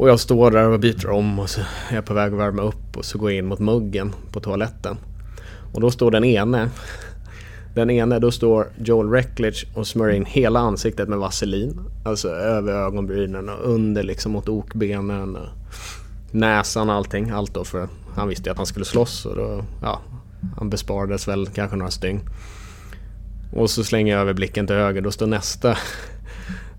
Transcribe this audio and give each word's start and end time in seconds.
Och 0.00 0.08
jag 0.08 0.20
står 0.20 0.50
där 0.50 0.68
och 0.68 0.80
byter 0.80 1.10
om 1.10 1.38
och 1.38 1.50
så 1.50 1.60
är 1.60 1.94
jag 1.94 2.04
på 2.04 2.14
väg 2.14 2.32
att 2.32 2.38
värma 2.38 2.62
upp 2.62 2.96
och 2.96 3.04
så 3.04 3.18
går 3.18 3.30
jag 3.30 3.38
in 3.38 3.46
mot 3.46 3.58
muggen 3.58 4.14
på 4.32 4.40
toaletten. 4.40 4.96
Och 5.74 5.80
då 5.80 5.90
står 5.90 6.10
den 6.10 6.24
ene 6.24 6.70
den 7.74 7.90
ene, 7.90 8.18
då 8.18 8.30
står 8.30 8.68
Joel 8.78 9.10
Reckledge 9.10 9.66
och 9.74 9.86
smörjer 9.86 10.16
in 10.16 10.24
hela 10.24 10.60
ansiktet 10.60 11.08
med 11.08 11.18
vaselin. 11.18 11.80
Alltså 12.04 12.28
över 12.28 12.72
ögonbrynen 12.72 13.48
och 13.48 13.70
under 13.70 14.02
liksom 14.02 14.32
mot 14.32 14.48
okbenen. 14.48 15.36
Och 15.36 15.48
näsan 16.30 16.90
och 16.90 16.96
allting. 16.96 17.30
Allt 17.30 17.54
då 17.54 17.64
för 17.64 17.88
han 18.14 18.28
visste 18.28 18.48
ju 18.48 18.50
att 18.50 18.56
han 18.56 18.66
skulle 18.66 18.84
slåss 18.84 19.26
och 19.26 19.36
då, 19.36 19.64
ja, 19.82 20.00
han 20.56 20.70
besparades 20.70 21.28
väl 21.28 21.46
kanske 21.46 21.76
några 21.76 21.90
stygn. 21.90 22.20
Och 23.52 23.70
så 23.70 23.84
slänger 23.84 24.12
jag 24.12 24.20
över 24.20 24.32
blicken 24.32 24.66
till 24.66 24.76
höger, 24.76 25.00
då 25.00 25.10
står 25.10 25.26
nästa 25.26 25.76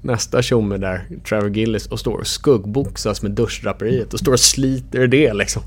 nästa 0.01 0.41
tjomme 0.41 0.77
där, 0.77 1.07
Trevor 1.29 1.49
Gillis, 1.49 1.87
och 1.87 1.99
står 1.99 2.17
och 2.17 2.27
skuggboxas 2.27 3.21
med 3.21 3.31
duschdraperiet 3.31 4.13
och 4.13 4.19
står 4.19 4.33
och 4.33 4.39
sliter 4.39 5.07
det 5.07 5.33
liksom. 5.33 5.63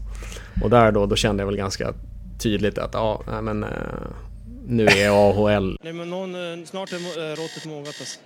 Och 0.62 0.70
där 0.70 0.92
då, 0.92 1.06
då 1.06 1.16
kände 1.16 1.40
jag 1.40 1.46
väl 1.46 1.56
ganska 1.56 1.94
tydligt 2.38 2.78
att 2.78 2.94
ja, 2.94 3.22
nej 3.26 3.42
men 3.42 3.64
uh, 3.64 3.70
nu 4.66 4.86
är 4.86 5.10
AHL. 5.10 5.78
Nej 5.82 5.92
men 5.92 6.10
någon, 6.10 6.34
uh, 6.34 6.64
snart 6.64 6.92
är 6.92 6.96
uh, 6.96 7.36
råttet 7.36 7.64
mogat 7.66 7.86
alltså. 7.86 8.18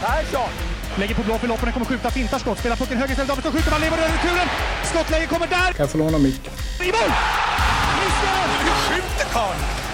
Persson! 0.00 0.50
Lägger 0.98 1.14
på 1.14 1.22
blå 1.22 1.38
för 1.38 1.48
loppen, 1.48 1.72
kommer 1.72 1.86
skjuta, 1.86 2.10
fintar 2.10 2.38
skott, 2.38 2.58
spelar 2.58 2.76
pucken 2.76 2.96
höger 2.96 3.10
istället, 3.12 3.28
Davidsson 3.28 3.52
skjuter, 3.52 3.70
man 3.70 3.80
lever 3.80 3.96
över 3.96 4.08
returen! 4.08 4.48
Skottläge 4.84 5.26
kommer 5.26 5.46
där! 5.46 5.72
Kan 5.72 5.84
jag 5.84 5.90
få 5.90 5.98
låna 5.98 6.18
micken? 6.18 6.52
I 6.80 6.86
mål! 6.96 7.10
Missar! 7.98 8.46
Hur 8.64 8.76
skjuter 8.86 9.26
karln? 9.32 9.85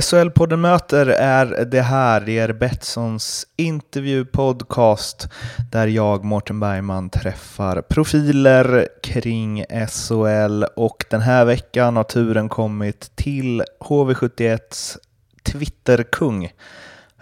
SHL-podden 0.00 0.56
möter 0.56 1.06
är 1.06 1.64
det 1.64 1.80
här, 1.80 2.20
det 2.20 2.38
är 2.38 2.52
Betssons 2.52 3.46
intervjupodcast 3.56 5.28
där 5.72 5.86
jag, 5.86 6.24
Mårten 6.24 6.60
Bergman, 6.60 7.10
träffar 7.10 7.82
profiler 7.82 8.88
kring 9.02 9.64
SHL 9.88 10.64
och 10.76 11.04
den 11.10 11.20
här 11.20 11.44
veckan 11.44 11.96
har 11.96 12.04
turen 12.04 12.48
kommit 12.48 13.16
till 13.16 13.62
HV71s 13.80 14.96
Twitterkung 15.42 16.52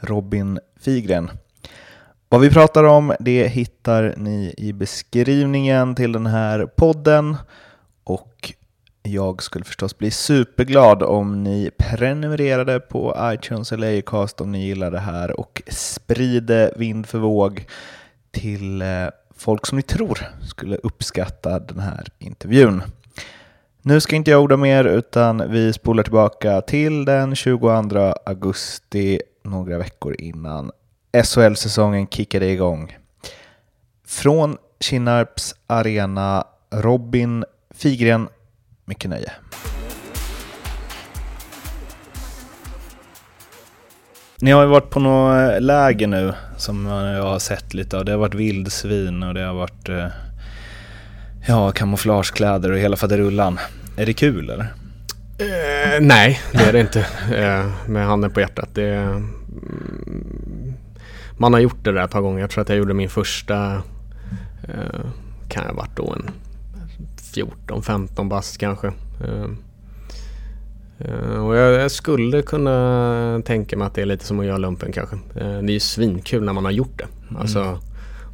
Robin 0.00 0.58
Figren. 0.80 1.30
Vad 2.28 2.40
vi 2.40 2.50
pratar 2.50 2.84
om 2.84 3.14
det 3.20 3.48
hittar 3.48 4.14
ni 4.16 4.54
i 4.56 4.72
beskrivningen 4.72 5.94
till 5.94 6.12
den 6.12 6.26
här 6.26 6.66
podden 6.66 7.36
och 8.04 8.54
jag 9.08 9.42
skulle 9.42 9.64
förstås 9.64 9.98
bli 9.98 10.10
superglad 10.10 11.02
om 11.02 11.42
ni 11.44 11.70
prenumererade 11.78 12.80
på 12.80 13.16
iTunes 13.20 13.72
eller 13.72 13.98
Acast 13.98 14.40
om 14.40 14.52
ni 14.52 14.66
gillar 14.66 14.90
det 14.90 14.98
här 14.98 15.40
och 15.40 15.62
sprider 15.68 16.72
vind 16.76 17.06
för 17.06 17.18
våg 17.18 17.66
till 18.30 18.82
eh, 18.82 19.06
folk 19.36 19.66
som 19.66 19.76
ni 19.76 19.82
tror 19.82 20.18
skulle 20.42 20.76
uppskatta 20.76 21.58
den 21.58 21.78
här 21.78 22.06
intervjun. 22.18 22.82
Nu 23.82 24.00
ska 24.00 24.16
inte 24.16 24.30
jag 24.30 24.42
orda 24.42 24.56
mer 24.56 24.84
utan 24.84 25.50
vi 25.50 25.72
spolar 25.72 26.02
tillbaka 26.02 26.60
till 26.60 27.04
den 27.04 27.34
22 27.34 28.14
augusti, 28.26 29.20
några 29.42 29.78
veckor 29.78 30.16
innan 30.18 30.70
SHL-säsongen 31.24 32.06
kickade 32.06 32.50
igång. 32.50 32.96
Från 34.06 34.56
Kinnarps 34.80 35.54
arena, 35.66 36.44
Robin 36.70 37.44
Figren 37.70 38.28
mycket 38.84 39.10
nöje. 39.10 39.32
Ni 44.40 44.50
har 44.50 44.62
ju 44.62 44.68
varit 44.68 44.90
på 44.90 45.00
något 45.00 45.62
läger 45.62 46.06
nu 46.06 46.32
som 46.56 46.86
jag 46.86 47.22
har 47.22 47.38
sett 47.38 47.74
lite 47.74 47.98
av. 47.98 48.04
Det 48.04 48.12
har 48.12 48.18
varit 48.18 48.34
vildsvin 48.34 49.22
och 49.22 49.34
det 49.34 49.42
har 49.42 49.54
varit 49.54 49.88
ja, 51.46 51.70
kamouflagekläder 51.70 52.72
och 52.72 52.78
hela 52.78 52.96
faderullan. 52.96 53.58
Är 53.96 54.06
det 54.06 54.12
kul 54.12 54.50
eller? 54.50 54.74
Eh, 55.38 56.00
nej, 56.00 56.40
det 56.52 56.58
är 56.58 56.72
det 56.72 56.80
inte. 56.80 57.00
Eh, 57.34 57.88
med 57.88 58.06
handen 58.06 58.30
på 58.30 58.40
hjärtat. 58.40 58.68
Det, 58.72 58.88
mm, 58.88 60.74
man 61.38 61.52
har 61.52 61.60
gjort 61.60 61.84
det 61.84 61.92
där 61.92 62.04
ett 62.04 62.10
par 62.10 62.20
gånger. 62.20 62.40
Jag 62.40 62.50
tror 62.50 62.62
att 62.62 62.68
jag 62.68 62.78
gjorde 62.78 62.94
min 62.94 63.10
första, 63.10 63.82
eh, 64.68 65.04
kan 65.48 65.62
jag 65.62 65.70
ha 65.70 65.76
varit 65.76 65.96
då 65.96 66.12
en 66.12 66.30
14-15 67.34 68.28
bast 68.28 68.58
kanske. 68.58 68.92
Och 71.40 71.56
jag 71.56 71.90
skulle 71.90 72.42
kunna 72.42 73.42
tänka 73.44 73.76
mig 73.76 73.86
att 73.86 73.94
det 73.94 74.02
är 74.02 74.06
lite 74.06 74.24
som 74.24 74.40
att 74.40 74.46
göra 74.46 74.58
lumpen 74.58 74.92
kanske. 74.92 75.16
Det 75.34 75.42
är 75.42 75.70
ju 75.70 75.80
svinkul 75.80 76.44
när 76.44 76.52
man 76.52 76.64
har 76.64 76.72
gjort 76.72 76.98
det. 76.98 77.06
Mm. 77.28 77.42
Alltså, 77.42 77.78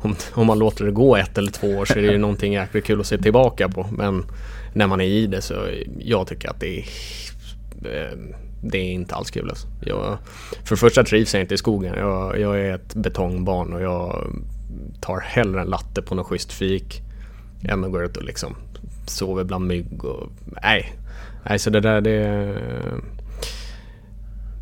om, 0.02 0.16
om 0.32 0.46
man 0.46 0.58
låter 0.58 0.84
det 0.84 0.90
gå 0.90 1.16
ett 1.16 1.38
eller 1.38 1.52
två 1.52 1.68
år 1.68 1.84
så 1.84 1.98
är 1.98 2.02
det 2.02 2.12
ju 2.12 2.18
någonting 2.28 2.52
jäkligt 2.52 2.84
kul 2.84 3.00
att 3.00 3.06
se 3.06 3.18
tillbaka 3.18 3.68
på. 3.68 3.86
Men 3.92 4.24
när 4.72 4.86
man 4.86 5.00
är 5.00 5.04
i 5.04 5.26
det 5.26 5.42
så 5.42 5.54
jag 5.98 6.26
tycker 6.26 6.50
att 6.50 6.60
det 6.60 6.78
är 6.78 6.84
det 8.62 8.78
är 8.78 8.92
inte 8.92 9.14
alls 9.14 9.30
kul 9.30 9.48
alltså. 9.48 9.68
jag, 9.86 10.18
För 10.64 10.74
det 10.74 10.80
första 10.80 11.04
trivs 11.04 11.34
jag 11.34 11.40
inte 11.40 11.54
i 11.54 11.58
skogen. 11.58 11.94
Jag, 11.98 12.40
jag, 12.40 12.60
är 12.60 12.74
ett 12.74 12.94
betongbarn 12.94 13.72
och 13.72 13.82
jag 13.82 14.26
tar 15.00 15.20
hellre 15.20 15.60
en 15.60 15.66
latte 15.66 16.02
på 16.02 16.14
något 16.14 16.26
schysst 16.26 16.52
fik 16.52 17.02
än 17.62 17.84
att 17.84 17.92
gå 17.92 18.02
ut 18.02 18.16
och 18.16 18.24
liksom 18.24 18.56
sover 19.06 19.44
bland 19.44 19.66
mygg 19.66 20.04
och 20.04 20.32
nej. 20.62 20.92
Nej 21.48 21.58
så 21.58 21.70
det 21.70 21.80
där 21.80 22.00
det, 22.00 22.56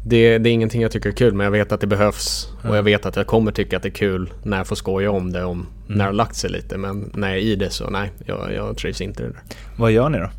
det, 0.05 0.39
det 0.39 0.49
är 0.49 0.53
ingenting 0.53 0.83
jag 0.83 0.91
tycker 0.91 1.09
är 1.09 1.13
kul 1.13 1.35
men 1.35 1.45
jag 1.45 1.51
vet 1.51 1.73
att 1.73 1.81
det 1.81 1.87
behövs 1.87 2.49
och 2.69 2.77
jag 2.77 2.83
vet 2.83 3.07
att 3.07 3.17
jag 3.17 3.27
kommer 3.27 3.53
tycka 3.53 3.77
att 3.77 3.83
det 3.83 3.89
är 3.89 3.91
kul 3.91 4.33
när 4.43 4.57
jag 4.57 4.67
får 4.67 4.77
skoja 4.77 5.11
om 5.11 5.33
det 5.33 5.45
om 5.45 5.59
mm. 5.59 5.69
när 5.87 5.97
det 5.97 6.05
har 6.05 6.13
lagt 6.13 6.37
sig 6.37 6.51
lite 6.51 6.79
men 6.79 7.11
när 7.15 7.29
jag 7.29 7.37
är 7.37 7.43
i 7.43 7.57
det 7.57 7.71
så 7.71 7.91
nej, 7.91 8.11
jag, 8.27 8.53
jag 8.55 8.77
trivs 8.77 9.01
inte 9.01 9.23
i 9.23 9.27
det 9.27 9.33
där. 9.33 9.43
Vad 9.77 9.93
gör 9.93 10.09
ni 10.09 10.19
då? 10.19 10.31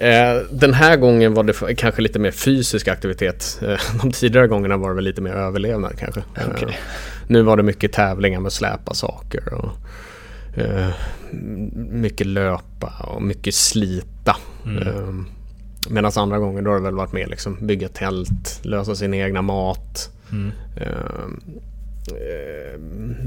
Eh, 0.00 0.42
den 0.50 0.74
här 0.74 0.96
gången 0.96 1.34
var 1.34 1.44
det 1.44 1.74
kanske 1.74 2.02
lite 2.02 2.18
mer 2.18 2.30
fysisk 2.30 2.88
aktivitet. 2.88 3.60
Eh, 3.62 3.78
de 4.02 4.12
tidigare 4.12 4.46
gångerna 4.46 4.76
var 4.76 4.88
det 4.88 4.94
väl 4.94 5.04
lite 5.04 5.20
mer 5.20 5.32
överlevnad 5.32 5.98
kanske. 5.98 6.22
Okay. 6.50 6.68
Eh, 6.68 6.74
nu 7.26 7.42
var 7.42 7.56
det 7.56 7.62
mycket 7.62 7.92
tävlingar 7.92 8.40
med 8.40 8.46
att 8.46 8.52
släpa 8.52 8.94
saker. 8.94 9.54
Och, 9.54 9.70
mycket 11.90 12.26
löpa 12.26 12.92
och 13.14 13.22
mycket 13.22 13.54
slita. 13.54 14.36
Mm. 14.66 15.26
Medan 15.90 16.12
andra 16.16 16.38
gånger 16.38 16.62
då 16.62 16.70
har 16.70 16.76
det 16.76 16.84
väl 16.84 16.94
varit 16.94 17.12
mer 17.12 17.26
liksom 17.26 17.66
bygga 17.66 17.88
tält, 17.88 18.60
lösa 18.62 18.94
sin 18.94 19.14
egna 19.14 19.42
mat. 19.42 20.10
Mm. 20.32 20.52
Eh, 22.06 22.80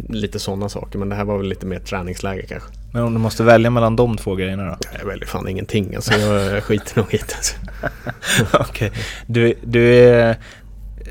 lite 0.09 0.39
sådana 0.39 0.69
saker. 0.69 0.99
Men 0.99 1.09
det 1.09 1.15
här 1.15 1.23
var 1.23 1.37
väl 1.37 1.47
lite 1.47 1.65
mer 1.65 1.79
träningsläge 1.79 2.45
kanske. 2.47 2.69
Men 2.93 3.03
om 3.03 3.13
du 3.13 3.19
måste 3.19 3.43
välja 3.43 3.69
mellan 3.69 3.95
de 3.95 4.17
två 4.17 4.35
grejerna 4.35 4.65
då? 4.65 4.77
Jag 4.99 5.05
väljer 5.05 5.25
fan 5.25 5.47
ingenting. 5.47 5.95
Alltså 5.95 6.13
jag 6.13 6.63
skiter 6.63 6.97
nog 6.97 7.13
i 7.13 7.17
det. 7.17 7.35
Alltså. 7.35 7.55
Okej. 8.59 8.87
Okay. 8.87 9.01
Du, 9.27 9.53
du, 9.63 9.95
är, 9.95 10.37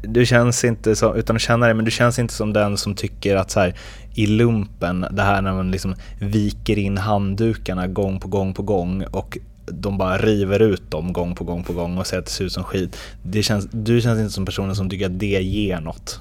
du 0.02 0.26
känns 0.26 0.64
inte 0.64 0.96
som, 0.96 1.16
utan 1.16 1.36
att 1.36 1.42
känna 1.42 1.66
dig, 1.66 1.74
men 1.74 1.84
du 1.84 1.90
känns 1.90 2.18
inte 2.18 2.34
som 2.34 2.52
den 2.52 2.76
som 2.76 2.94
tycker 2.94 3.36
att 3.36 3.50
så 3.50 3.60
här, 3.60 3.74
i 4.14 4.26
lumpen, 4.26 5.06
det 5.10 5.22
här 5.22 5.42
när 5.42 5.52
man 5.52 5.70
liksom 5.70 5.94
viker 6.20 6.78
in 6.78 6.98
handdukarna 6.98 7.86
gång 7.86 8.20
på 8.20 8.28
gång 8.28 8.54
på 8.54 8.62
gång 8.62 9.04
och 9.10 9.38
de 9.66 9.98
bara 9.98 10.18
river 10.18 10.60
ut 10.60 10.90
dem 10.90 11.12
gång 11.12 11.34
på 11.34 11.44
gång 11.44 11.64
på 11.64 11.72
gång 11.72 11.98
och 11.98 12.06
säger 12.06 12.20
att 12.20 12.26
det 12.26 12.32
ser 12.32 12.44
ut 12.44 12.52
som 12.52 12.64
skit. 12.64 12.96
Det 13.22 13.42
känns, 13.42 13.68
du 13.70 14.00
känns 14.00 14.20
inte 14.20 14.32
som 14.32 14.44
personen 14.44 14.76
som 14.76 14.90
tycker 14.90 15.06
att 15.06 15.18
det 15.18 15.42
ger 15.42 15.80
något. 15.80 16.20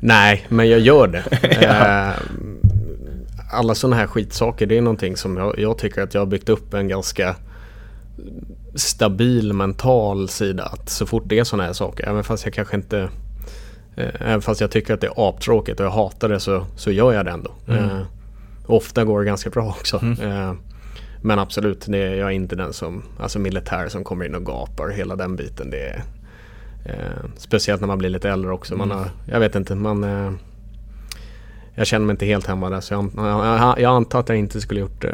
Nej, 0.00 0.46
men 0.48 0.68
jag 0.68 0.80
gör 0.80 1.06
det. 1.06 1.24
Eh, 1.68 2.10
alla 3.52 3.74
sådana 3.74 3.96
här 3.96 4.06
skitsaker, 4.06 4.66
det 4.66 4.78
är 4.78 4.82
någonting 4.82 5.16
som 5.16 5.36
jag, 5.36 5.58
jag, 5.58 5.78
tycker 5.78 6.02
att 6.02 6.14
jag 6.14 6.20
har 6.20 6.26
byggt 6.26 6.48
upp 6.48 6.74
en 6.74 6.88
ganska 6.88 7.36
stabil 8.74 9.52
mental 9.52 10.28
sida. 10.28 10.64
Att 10.64 10.88
så 10.88 11.06
fort 11.06 11.22
det 11.26 11.38
är 11.38 11.44
sådana 11.44 11.64
här 11.66 11.72
saker, 11.72 12.08
även 12.08 12.24
fast 12.24 12.44
jag 12.44 12.54
kanske 12.54 12.76
inte 12.76 13.08
Även 14.20 14.42
fast 14.42 14.60
jag 14.60 14.70
tycker 14.70 14.94
att 14.94 15.00
det 15.00 15.06
är 15.06 15.28
aptråkigt 15.28 15.80
och 15.80 15.86
jag 15.86 15.90
hatar 15.90 16.28
det 16.28 16.40
så, 16.40 16.66
så 16.76 16.90
gör 16.90 17.12
jag 17.12 17.24
det 17.24 17.30
ändå. 17.30 17.50
Mm. 17.68 17.84
Eh, 17.84 18.02
ofta 18.66 19.04
går 19.04 19.20
det 19.20 19.26
ganska 19.26 19.50
bra 19.50 19.68
också. 19.68 19.98
Mm. 20.02 20.30
Eh, 20.30 20.54
men 21.22 21.38
absolut, 21.38 21.86
det, 21.86 22.16
jag 22.16 22.28
är 22.28 22.32
inte 22.32 22.56
den 22.56 22.72
som, 22.72 23.02
alltså 23.20 23.38
militär 23.38 23.88
som 23.88 24.04
kommer 24.04 24.24
in 24.24 24.34
och 24.34 24.46
gapar. 24.46 24.88
Hela 24.88 25.16
den 25.16 25.36
biten. 25.36 25.70
Det 25.70 25.88
är, 25.88 26.02
Eh, 26.88 27.24
speciellt 27.36 27.80
när 27.80 27.88
man 27.88 27.98
blir 27.98 28.10
lite 28.10 28.30
äldre 28.30 28.52
också. 28.52 28.76
Man 28.76 28.90
mm. 28.90 28.98
har, 28.98 29.10
jag 29.26 29.40
vet 29.40 29.54
inte, 29.54 29.74
man... 29.74 30.04
Eh, 30.04 30.32
jag 31.74 31.86
känner 31.86 32.06
mig 32.06 32.14
inte 32.14 32.26
helt 32.26 32.46
hemma 32.46 32.70
där 32.70 32.80
så 32.80 32.94
jag, 32.94 33.10
jag, 33.16 33.80
jag 33.80 33.96
antar 33.96 34.20
att 34.20 34.28
jag 34.28 34.38
inte 34.38 34.60
skulle 34.60 34.80
gjort, 34.80 35.04
eh, 35.04 35.12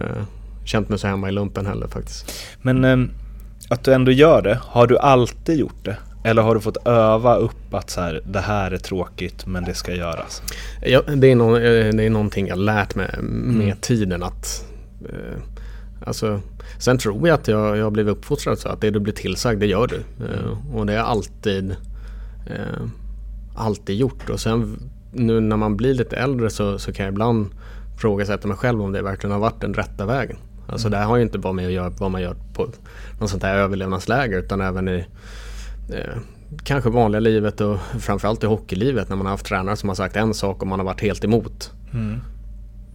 känt 0.64 0.88
mig 0.88 0.98
så 0.98 1.06
hemma 1.06 1.28
i 1.28 1.32
lumpen 1.32 1.66
heller 1.66 1.88
faktiskt. 1.88 2.32
Men 2.62 2.84
eh, 2.84 2.98
att 3.68 3.84
du 3.84 3.92
ändå 3.94 4.12
gör 4.12 4.42
det, 4.42 4.58
har 4.62 4.86
du 4.86 4.98
alltid 4.98 5.58
gjort 5.58 5.84
det? 5.84 5.96
Eller 6.24 6.42
har 6.42 6.54
du 6.54 6.60
fått 6.60 6.86
öva 6.86 7.36
upp 7.36 7.74
att 7.74 7.90
så 7.90 8.00
här, 8.00 8.22
det 8.26 8.40
här 8.40 8.70
är 8.70 8.78
tråkigt 8.78 9.46
men 9.46 9.64
det 9.64 9.74
ska 9.74 9.94
göras? 9.94 10.42
Ja, 10.82 11.02
det, 11.02 11.30
är 11.30 11.36
no, 11.36 11.56
eh, 11.56 11.94
det 11.94 12.04
är 12.04 12.10
någonting 12.10 12.46
jag 12.46 12.58
lärt 12.58 12.94
mig 12.94 13.14
med 13.22 13.64
mm. 13.64 13.76
tiden 13.80 14.22
att 14.22 14.64
eh, 15.08 15.38
Alltså, 16.06 16.40
sen 16.78 16.98
tror 16.98 17.28
jag 17.28 17.34
att 17.34 17.48
jag, 17.48 17.76
jag 17.76 17.84
har 17.84 17.90
blivit 17.90 18.12
uppfostrad 18.12 18.58
så 18.58 18.68
att 18.68 18.80
det 18.80 18.90
du 18.90 19.00
blir 19.00 19.12
tillsagd, 19.12 19.60
det 19.60 19.66
gör 19.66 19.86
du. 19.86 19.96
Eh, 19.96 20.76
och 20.76 20.86
det 20.86 20.92
har 20.92 20.98
jag 20.98 21.06
alltid, 21.06 21.70
eh, 22.46 22.86
alltid 23.54 23.96
gjort. 23.96 24.30
Och 24.30 24.40
sen 24.40 24.90
nu 25.12 25.40
när 25.40 25.56
man 25.56 25.76
blir 25.76 25.94
lite 25.94 26.16
äldre 26.16 26.50
så, 26.50 26.78
så 26.78 26.92
kan 26.92 27.04
jag 27.04 27.12
ibland 27.12 27.50
frågasätta 28.00 28.48
mig 28.48 28.56
själv 28.56 28.82
om 28.82 28.92
det 28.92 29.02
verkligen 29.02 29.32
har 29.32 29.40
varit 29.40 29.60
den 29.60 29.74
rätta 29.74 30.06
vägen. 30.06 30.36
Alltså 30.68 30.88
mm. 30.88 31.00
det 31.00 31.06
har 31.06 31.16
ju 31.16 31.22
inte 31.22 31.38
bara 31.38 31.52
med 31.52 31.66
att 31.66 31.72
göra 31.72 31.90
vad 31.98 32.10
man 32.10 32.22
gör 32.22 32.36
på 32.54 32.68
något 33.20 33.30
sånt 33.30 33.42
här 33.42 33.56
överlevnadsläger 33.56 34.38
utan 34.38 34.60
även 34.60 34.88
i 34.88 35.06
eh, 35.90 36.18
kanske 36.64 36.90
vanliga 36.90 37.20
livet 37.20 37.60
och 37.60 37.78
framförallt 37.98 38.44
i 38.44 38.46
hockeylivet 38.46 39.08
när 39.08 39.16
man 39.16 39.26
har 39.26 39.30
haft 39.30 39.46
tränare 39.46 39.76
som 39.76 39.88
har 39.88 39.96
sagt 39.96 40.16
en 40.16 40.34
sak 40.34 40.62
och 40.62 40.68
man 40.68 40.78
har 40.78 40.86
varit 40.86 41.00
helt 41.00 41.24
emot. 41.24 41.72
Mm. 41.92 42.20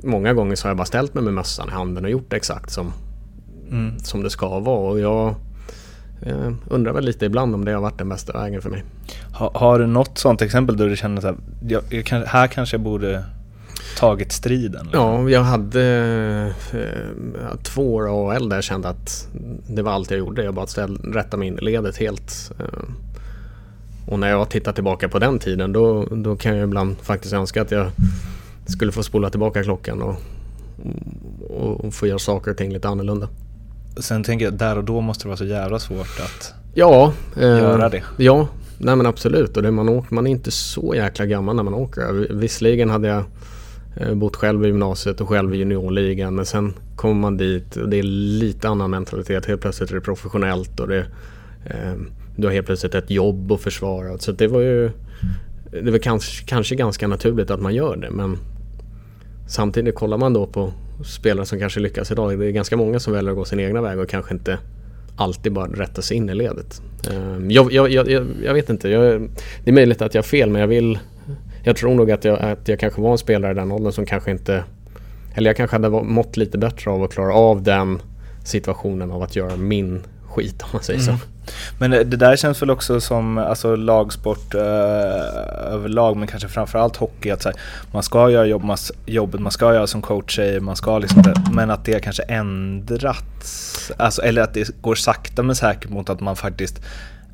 Många 0.03 0.33
gånger 0.33 0.55
så 0.55 0.65
har 0.65 0.69
jag 0.69 0.77
bara 0.77 0.85
ställt 0.85 1.13
mig 1.13 1.23
med 1.23 1.33
mössan 1.33 1.69
i 1.69 1.71
handen 1.71 2.05
och 2.05 2.11
gjort 2.11 2.33
exakt 2.33 2.71
som, 2.71 2.93
mm. 3.71 3.99
som 3.99 4.23
det 4.23 4.29
ska 4.29 4.59
vara. 4.59 4.91
Och 4.91 4.99
jag 4.99 5.35
eh, 6.21 6.51
undrar 6.69 6.93
väl 6.93 7.05
lite 7.05 7.25
ibland 7.25 7.55
om 7.55 7.65
det 7.65 7.71
har 7.71 7.81
varit 7.81 7.97
den 7.97 8.09
bästa 8.09 8.33
vägen 8.33 8.61
för 8.61 8.69
mig. 8.69 8.83
Ha, 9.33 9.51
har 9.53 9.79
du 9.79 9.87
något 9.87 10.17
sånt 10.17 10.41
exempel 10.41 10.77
där 10.77 10.89
du 10.89 10.95
känner 10.95 11.25
att 11.25 11.35
jag, 11.67 11.83
jag 11.89 12.05
kan, 12.05 12.23
här 12.25 12.47
kanske 12.47 12.75
jag 12.75 12.81
borde 12.81 13.23
tagit 13.97 14.31
striden? 14.31 14.87
Eller? 14.87 14.99
Ja, 14.99 15.29
jag 15.29 15.43
hade 15.43 15.83
eh, 16.73 17.55
två 17.63 17.95
år 17.95 18.33
AL 18.35 18.49
där 18.49 18.57
jag 18.57 18.63
kände 18.63 18.89
att 18.89 19.27
det 19.67 19.81
var 19.81 19.91
allt 19.91 20.11
jag 20.11 20.19
gjorde. 20.19 20.43
Jag 20.43 20.53
bara 20.53 20.67
ställ, 20.67 20.97
rättade 20.97 21.37
mig 21.37 21.47
in 21.47 21.59
i 21.59 21.61
ledet 21.61 21.97
helt. 21.97 22.51
Eh, 22.59 22.89
och 24.07 24.19
när 24.19 24.29
jag 24.29 24.49
tittar 24.49 24.73
tillbaka 24.73 25.09
på 25.09 25.19
den 25.19 25.39
tiden 25.39 25.73
då, 25.73 26.05
då 26.05 26.35
kan 26.35 26.57
jag 26.57 26.63
ibland 26.63 26.95
faktiskt 27.01 27.33
önska 27.33 27.61
att 27.61 27.71
jag 27.71 27.91
skulle 28.67 28.91
få 28.91 29.03
spola 29.03 29.29
tillbaka 29.29 29.63
klockan 29.63 30.01
och, 30.01 30.15
och, 31.49 31.85
och 31.85 31.93
få 31.93 32.07
göra 32.07 32.19
saker 32.19 32.51
och 32.51 32.57
ting 32.57 32.73
lite 32.73 32.87
annorlunda. 32.87 33.27
Sen 33.97 34.23
tänker 34.23 34.45
jag, 34.45 34.53
där 34.53 34.77
och 34.77 34.83
då 34.83 35.01
måste 35.01 35.23
det 35.23 35.27
vara 35.27 35.37
så 35.37 35.45
jävla 35.45 35.79
svårt 35.79 36.19
att 36.19 36.53
ja, 36.73 37.13
eh, 37.35 37.41
göra 37.41 37.89
det. 37.89 38.03
Ja, 38.17 38.47
nej 38.77 38.95
men 38.95 39.05
absolut. 39.05 39.57
Och 39.57 39.63
det 39.63 39.71
man, 39.71 39.89
åker, 39.89 40.15
man 40.15 40.27
är 40.27 40.31
inte 40.31 40.51
så 40.51 40.95
jäkla 40.95 41.25
gammal 41.25 41.55
när 41.55 41.63
man 41.63 41.73
åker. 41.73 42.33
Visserligen 42.33 42.89
hade 42.89 43.07
jag 43.07 43.23
Eh, 43.95 44.13
bott 44.13 44.35
själv 44.35 44.63
i 44.63 44.67
gymnasiet 44.67 45.21
och 45.21 45.29
själv 45.29 45.55
i 45.55 45.57
juniorligan 45.57 46.35
men 46.35 46.45
sen 46.45 46.73
kommer 46.95 47.21
man 47.21 47.37
dit 47.37 47.75
och 47.75 47.89
det 47.89 47.97
är 47.97 48.03
lite 48.03 48.69
annan 48.69 48.91
mentalitet. 48.91 49.45
Helt 49.45 49.61
plötsligt 49.61 49.91
är 49.91 49.95
det 49.95 50.01
professionellt 50.01 50.79
och 50.79 50.87
det, 50.87 51.05
eh, 51.65 51.93
du 52.35 52.47
har 52.47 52.53
helt 52.53 52.65
plötsligt 52.65 52.95
ett 52.95 53.11
jobb 53.11 53.51
att 53.51 53.61
försvara. 53.61 54.17
Så 54.17 54.31
det 54.31 54.47
var 54.47 54.61
ju 54.61 54.91
det 55.83 55.91
var 55.91 55.97
kanske, 55.97 56.45
kanske 56.45 56.75
ganska 56.75 57.07
naturligt 57.07 57.51
att 57.51 57.61
man 57.61 57.75
gör 57.75 57.95
det 57.95 58.09
men 58.11 58.37
samtidigt 59.47 59.95
kollar 59.95 60.17
man 60.17 60.33
då 60.33 60.47
på 60.47 60.73
spelare 61.05 61.45
som 61.45 61.59
kanske 61.59 61.79
lyckas 61.79 62.11
idag. 62.11 62.39
Det 62.39 62.45
är 62.45 62.51
ganska 62.51 62.77
många 62.77 62.99
som 62.99 63.13
väljer 63.13 63.31
att 63.31 63.37
gå 63.37 63.45
sin 63.45 63.59
egna 63.59 63.81
väg 63.81 63.99
och 63.99 64.09
kanske 64.09 64.33
inte 64.33 64.57
alltid 65.15 65.53
bara 65.53 65.67
rätta 65.67 66.01
sig 66.01 66.17
in 66.17 66.29
i 66.29 66.33
ledet. 66.33 66.81
Eh, 67.09 67.47
jag, 67.47 67.71
jag, 67.71 67.91
jag, 67.91 68.27
jag 68.43 68.53
vet 68.53 68.69
inte, 68.69 68.87
det 68.87 69.69
är 69.69 69.71
möjligt 69.71 70.01
att 70.01 70.13
jag 70.13 70.21
har 70.21 70.27
fel 70.27 70.49
men 70.49 70.61
jag 70.61 70.67
vill 70.67 70.99
jag 71.63 71.75
tror 71.75 71.95
nog 71.95 72.11
att 72.11 72.25
jag, 72.25 72.39
att 72.39 72.67
jag 72.67 72.79
kanske 72.79 73.01
var 73.01 73.11
en 73.11 73.17
spelare 73.17 73.51
i 73.51 73.55
den 73.55 73.71
åldern 73.71 73.91
som 73.91 74.05
kanske 74.05 74.31
inte 74.31 74.63
Eller 75.33 75.49
jag 75.49 75.57
kanske 75.57 75.75
hade 75.75 75.89
mått 75.89 76.37
lite 76.37 76.57
bättre 76.57 76.91
av 76.91 77.03
att 77.03 77.13
klara 77.13 77.33
av 77.33 77.63
den 77.63 78.01
situationen 78.43 79.11
av 79.11 79.23
att 79.23 79.35
göra 79.35 79.55
min 79.55 80.01
skit 80.29 80.61
om 80.61 80.69
man 80.73 80.83
säger 80.83 81.01
mm. 81.01 81.17
så. 81.17 81.25
Men 81.79 81.91
det 81.91 82.03
där 82.03 82.35
känns 82.35 82.61
väl 82.61 82.69
också 82.69 83.01
som 83.01 83.37
alltså, 83.37 83.75
lagsport 83.75 84.55
eh, 84.55 84.61
överlag, 85.73 86.17
men 86.17 86.27
kanske 86.27 86.47
framförallt 86.47 86.95
hockey. 86.95 87.29
Att, 87.29 87.45
här, 87.45 87.53
man 87.91 88.03
ska 88.03 88.29
göra 88.29 88.45
jobb, 88.45 88.63
mas, 88.63 88.91
jobbet 89.05 89.41
man 89.41 89.51
ska 89.51 89.73
göra 89.73 89.87
som 89.87 90.01
coach 90.01 90.35
säger, 90.35 90.59
man 90.59 90.75
ska 90.75 90.99
liksom, 90.99 91.21
det. 91.21 91.33
men 91.53 91.71
att 91.71 91.85
det 91.85 91.99
kanske 91.99 92.23
ändrats. 92.23 93.91
Alltså, 93.97 94.21
eller 94.21 94.41
att 94.41 94.53
det 94.53 94.81
går 94.81 94.95
sakta 94.95 95.43
men 95.43 95.55
säkert 95.55 95.89
mot 95.89 96.09
att 96.09 96.19
man 96.19 96.35
faktiskt 96.35 96.81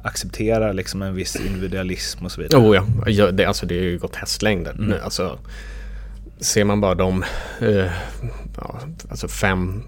accepterar 0.05 0.73
liksom 0.73 1.01
en 1.01 1.15
viss 1.15 1.35
individualism 1.35 2.25
och 2.25 2.31
så 2.31 2.41
vidare. 2.41 2.61
Oh 2.61 2.75
ja, 2.75 2.85
ja 3.07 3.31
det, 3.31 3.45
alltså, 3.45 3.65
det 3.65 3.75
har 3.75 3.83
ju 3.83 3.97
gått 3.97 4.15
hästlängder. 4.15 4.71
Mm. 4.71 4.99
Alltså, 5.03 5.39
ser 6.39 6.63
man 6.63 6.81
bara 6.81 6.95
de 6.95 7.23
eh, 7.61 7.91
ja, 8.57 8.79
alltså 9.09 9.27
fem, 9.27 9.83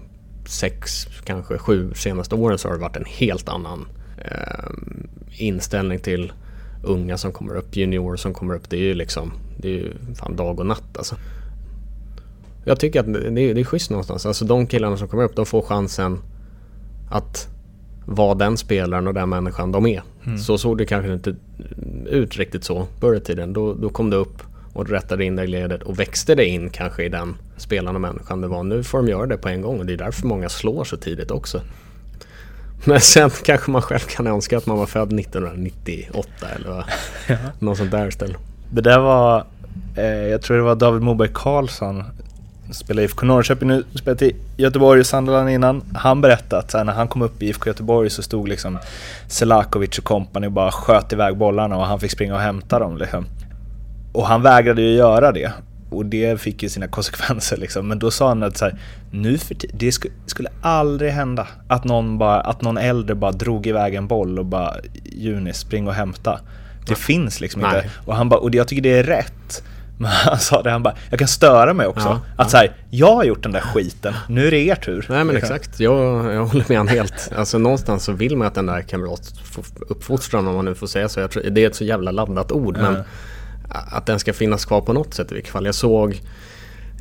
sex, 0.46 1.06
kanske 1.24 1.58
sju 1.58 1.92
senaste 1.94 2.34
åren 2.34 2.58
så 2.58 2.68
har 2.68 2.74
det 2.74 2.80
varit 2.80 2.96
en 2.96 3.04
helt 3.04 3.48
annan 3.48 3.88
eh, 4.18 4.70
inställning 5.30 5.98
till 5.98 6.32
unga 6.82 7.18
som 7.18 7.32
kommer 7.32 7.54
upp, 7.54 7.76
juniorer 7.76 8.16
som 8.16 8.34
kommer 8.34 8.54
upp. 8.54 8.70
Det 8.70 8.76
är 8.76 8.82
ju 8.82 8.94
liksom, 8.94 9.32
det 9.56 9.68
är 9.68 9.72
ju 9.72 9.92
fan 10.14 10.36
dag 10.36 10.60
och 10.60 10.66
natt 10.66 10.96
alltså. 10.96 11.16
Jag 12.64 12.80
tycker 12.80 13.00
att 13.00 13.12
det 13.12 13.26
är, 13.26 13.54
det 13.54 13.60
är 13.60 13.64
schysst 13.64 13.90
någonstans. 13.90 14.26
Alltså 14.26 14.44
de 14.44 14.66
killarna 14.66 14.96
som 14.96 15.08
kommer 15.08 15.24
upp, 15.24 15.36
de 15.36 15.46
får 15.46 15.62
chansen 15.62 16.18
att 17.10 17.48
vara 18.08 18.34
den 18.34 18.56
spelaren 18.56 19.06
och 19.06 19.14
den 19.14 19.28
människan 19.28 19.72
de 19.72 19.86
är. 19.86 20.02
Mm. 20.26 20.38
Så 20.38 20.58
såg 20.58 20.78
det 20.78 20.86
kanske 20.86 21.12
inte 21.12 21.36
ut 22.06 22.36
riktigt 22.36 22.64
så 22.64 22.86
förr 23.00 23.14
i 23.14 23.20
tiden. 23.20 23.52
Då, 23.52 23.74
då 23.74 23.88
kom 23.88 24.10
det 24.10 24.16
upp 24.16 24.42
och 24.72 24.88
rättade 24.88 25.24
in 25.24 25.36
det 25.36 25.46
ledet 25.46 25.82
och 25.82 26.00
växte 26.00 26.34
det 26.34 26.46
in 26.46 26.70
kanske 26.70 27.04
i 27.04 27.08
den 27.08 27.36
spelaren 27.56 27.94
och 27.94 28.00
människan 28.00 28.40
det 28.40 28.48
var. 28.48 28.62
Nu 28.64 28.84
får 28.84 28.98
de 28.98 29.08
göra 29.08 29.26
det 29.26 29.36
på 29.36 29.48
en 29.48 29.62
gång 29.62 29.78
och 29.78 29.86
det 29.86 29.92
är 29.92 29.96
därför 29.96 30.26
många 30.26 30.48
slår 30.48 30.84
så 30.84 30.96
tidigt 30.96 31.30
också. 31.30 31.60
Men 32.84 33.00
sen 33.00 33.30
kanske 33.44 33.70
man 33.70 33.82
själv 33.82 34.00
kan 34.00 34.26
önska 34.26 34.56
att 34.58 34.66
man 34.66 34.78
var 34.78 34.86
född 34.86 35.20
1998 35.20 36.28
eller 36.56 36.68
vad, 36.68 36.84
ja. 37.28 37.36
något 37.58 37.78
sånt 37.78 37.90
där 37.90 38.08
istället. 38.08 38.36
Det 38.72 38.80
där 38.80 38.98
var, 38.98 39.44
eh, 39.96 40.04
jag 40.04 40.42
tror 40.42 40.56
det 40.56 40.62
var 40.62 40.76
David 40.76 41.02
Moberg 41.02 41.30
Karlsson, 41.34 42.04
spelade 42.70 43.04
IFK 43.04 43.26
Norrköping 43.26 43.68
nu, 43.68 43.84
spelat 43.94 44.22
i 44.22 44.36
Göteborg 44.56 45.00
och 45.00 45.06
Sunderland 45.06 45.50
innan. 45.50 45.82
Han 45.94 46.20
berättade 46.20 46.62
att 46.62 46.86
när 46.86 46.92
han 46.92 47.08
kom 47.08 47.22
upp 47.22 47.42
i 47.42 47.46
IFK 47.46 47.66
Göteborg 47.70 48.10
så 48.10 48.22
stod 48.22 48.48
liksom 48.48 48.78
Selakovic 49.28 49.98
och 49.98 50.04
kompani 50.04 50.46
och 50.46 50.52
bara 50.52 50.72
sköt 50.72 51.12
iväg 51.12 51.36
bollarna 51.36 51.76
och 51.76 51.86
han 51.86 52.00
fick 52.00 52.10
springa 52.10 52.34
och 52.34 52.40
hämta 52.40 52.78
dem. 52.78 52.98
Liksom. 52.98 53.26
Och 54.12 54.26
han 54.26 54.42
vägrade 54.42 54.82
ju 54.82 54.92
göra 54.92 55.32
det 55.32 55.52
och 55.90 56.06
det 56.06 56.40
fick 56.40 56.62
ju 56.62 56.68
sina 56.68 56.88
konsekvenser 56.96 57.56
liksom. 57.56 57.88
Men 57.88 57.98
då 57.98 58.10
sa 58.10 58.28
han 58.28 58.42
att 58.42 58.56
så 58.56 58.64
här, 58.64 58.78
nu 59.10 59.38
för 59.38 59.56
det 59.72 59.92
sk 59.92 60.06
skulle 60.26 60.48
aldrig 60.62 61.12
hända 61.12 61.46
att 61.68 61.84
någon, 61.84 62.18
bara, 62.18 62.40
att 62.40 62.62
någon 62.62 62.78
äldre 62.78 63.14
bara 63.14 63.32
drog 63.32 63.66
iväg 63.66 63.94
en 63.94 64.06
boll 64.06 64.38
och 64.38 64.46
bara 64.46 64.76
Juni, 65.04 65.52
spring 65.52 65.88
och 65.88 65.94
hämta. 65.94 66.40
Det 66.86 66.94
Nej. 66.94 66.96
finns 66.96 67.40
liksom 67.40 67.62
Nej. 67.62 67.76
inte. 67.76 67.90
Och, 68.06 68.16
han 68.16 68.28
bara, 68.28 68.40
och 68.40 68.54
jag 68.54 68.68
tycker 68.68 68.82
det 68.82 68.98
är 68.98 69.02
rätt. 69.02 69.62
Men 69.98 70.10
han 70.24 70.38
sa 70.38 70.62
det, 70.62 70.70
han 70.70 70.82
bara, 70.82 70.94
jag 71.10 71.18
kan 71.18 71.28
störa 71.28 71.74
mig 71.74 71.86
också. 71.86 72.08
Ja, 72.08 72.20
att 72.36 72.46
ja. 72.46 72.48
så 72.48 72.56
här, 72.56 72.72
jag 72.90 73.14
har 73.14 73.24
gjort 73.24 73.42
den 73.42 73.52
där 73.52 73.60
skiten, 73.60 74.14
nu 74.28 74.46
är 74.46 74.50
det 74.50 74.58
er 74.58 74.74
tur. 74.74 75.06
Nej 75.08 75.24
men 75.24 75.34
liksom. 75.34 75.56
exakt, 75.56 75.80
jag, 75.80 76.34
jag 76.34 76.46
håller 76.46 76.64
med 76.68 76.78
han 76.78 76.88
helt. 76.88 77.30
Alltså 77.36 77.58
någonstans 77.58 78.04
så 78.04 78.12
vill 78.12 78.36
man 78.36 78.46
att 78.46 78.54
den 78.54 78.66
där 78.66 78.82
kamratuppfostran, 78.82 80.48
om 80.48 80.54
man 80.54 80.64
nu 80.64 80.74
får 80.74 80.86
säga 80.86 81.08
så. 81.08 81.28
Tror, 81.28 81.42
det 81.50 81.64
är 81.64 81.66
ett 81.66 81.74
så 81.74 81.84
jävla 81.84 82.10
laddat 82.10 82.52
ord. 82.52 82.76
Mm. 82.76 82.92
Men 82.92 83.02
att 83.68 84.06
den 84.06 84.18
ska 84.18 84.32
finnas 84.32 84.64
kvar 84.64 84.80
på 84.80 84.92
något 84.92 85.14
sätt 85.14 85.32
i 85.32 85.34
vilket 85.34 85.52
fall. 85.52 85.66
Jag 85.66 85.74
såg 85.74 86.22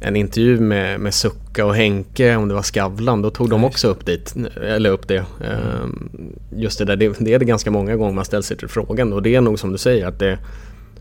en 0.01 0.15
intervju 0.15 0.59
med, 0.59 0.99
med 0.99 1.13
Sucka 1.13 1.65
och 1.65 1.75
Henke, 1.75 2.35
om 2.35 2.47
det 2.47 2.53
var 2.53 2.61
Skavlan, 2.61 3.21
då 3.21 3.29
tog 3.29 3.49
de 3.49 3.63
också 3.63 3.87
upp, 3.87 4.05
dit, 4.05 4.35
eller 4.61 4.89
upp 4.89 5.07
det. 5.07 5.25
Mm. 5.45 6.09
Just 6.55 6.79
det 6.79 6.85
där, 6.85 6.95
det, 6.95 7.15
det 7.19 7.33
är 7.33 7.39
det 7.39 7.45
ganska 7.45 7.71
många 7.71 7.95
gånger 7.95 8.13
man 8.13 8.25
ställer 8.25 8.41
sig 8.41 8.57
till 8.57 8.67
frågan 8.67 9.13
och 9.13 9.21
det 9.21 9.35
är 9.35 9.41
nog 9.41 9.59
som 9.59 9.71
du 9.71 9.77
säger 9.77 10.07
att 10.07 10.19
det 10.19 10.39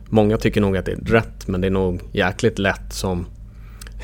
Många 0.09 0.37
tycker 0.37 0.61
nog 0.61 0.77
att 0.77 0.85
det 0.85 0.93
är 0.93 0.97
rätt 0.97 1.49
men 1.49 1.61
det 1.61 1.67
är 1.67 1.71
nog 1.71 2.01
jäkligt 2.13 2.59
lätt 2.59 2.93
som 2.93 3.27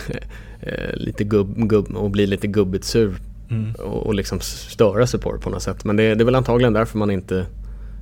eh, 0.60 0.94
lite 0.94 1.24
gubb, 1.24 1.68
gubb 1.68 1.96
och 1.96 2.10
bli 2.10 2.26
lite 2.26 2.46
gubbigt 2.46 2.84
sur 2.84 3.16
mm. 3.50 3.74
och, 3.74 4.06
och 4.06 4.14
liksom 4.14 4.40
störa 4.40 5.06
sig 5.06 5.20
på 5.20 5.32
det 5.32 5.38
på 5.38 5.50
något 5.50 5.62
sätt. 5.62 5.84
Men 5.84 5.96
det, 5.96 6.14
det 6.14 6.22
är 6.22 6.24
väl 6.24 6.34
antagligen 6.34 6.72
därför 6.72 6.98
man 6.98 7.10
inte 7.10 7.46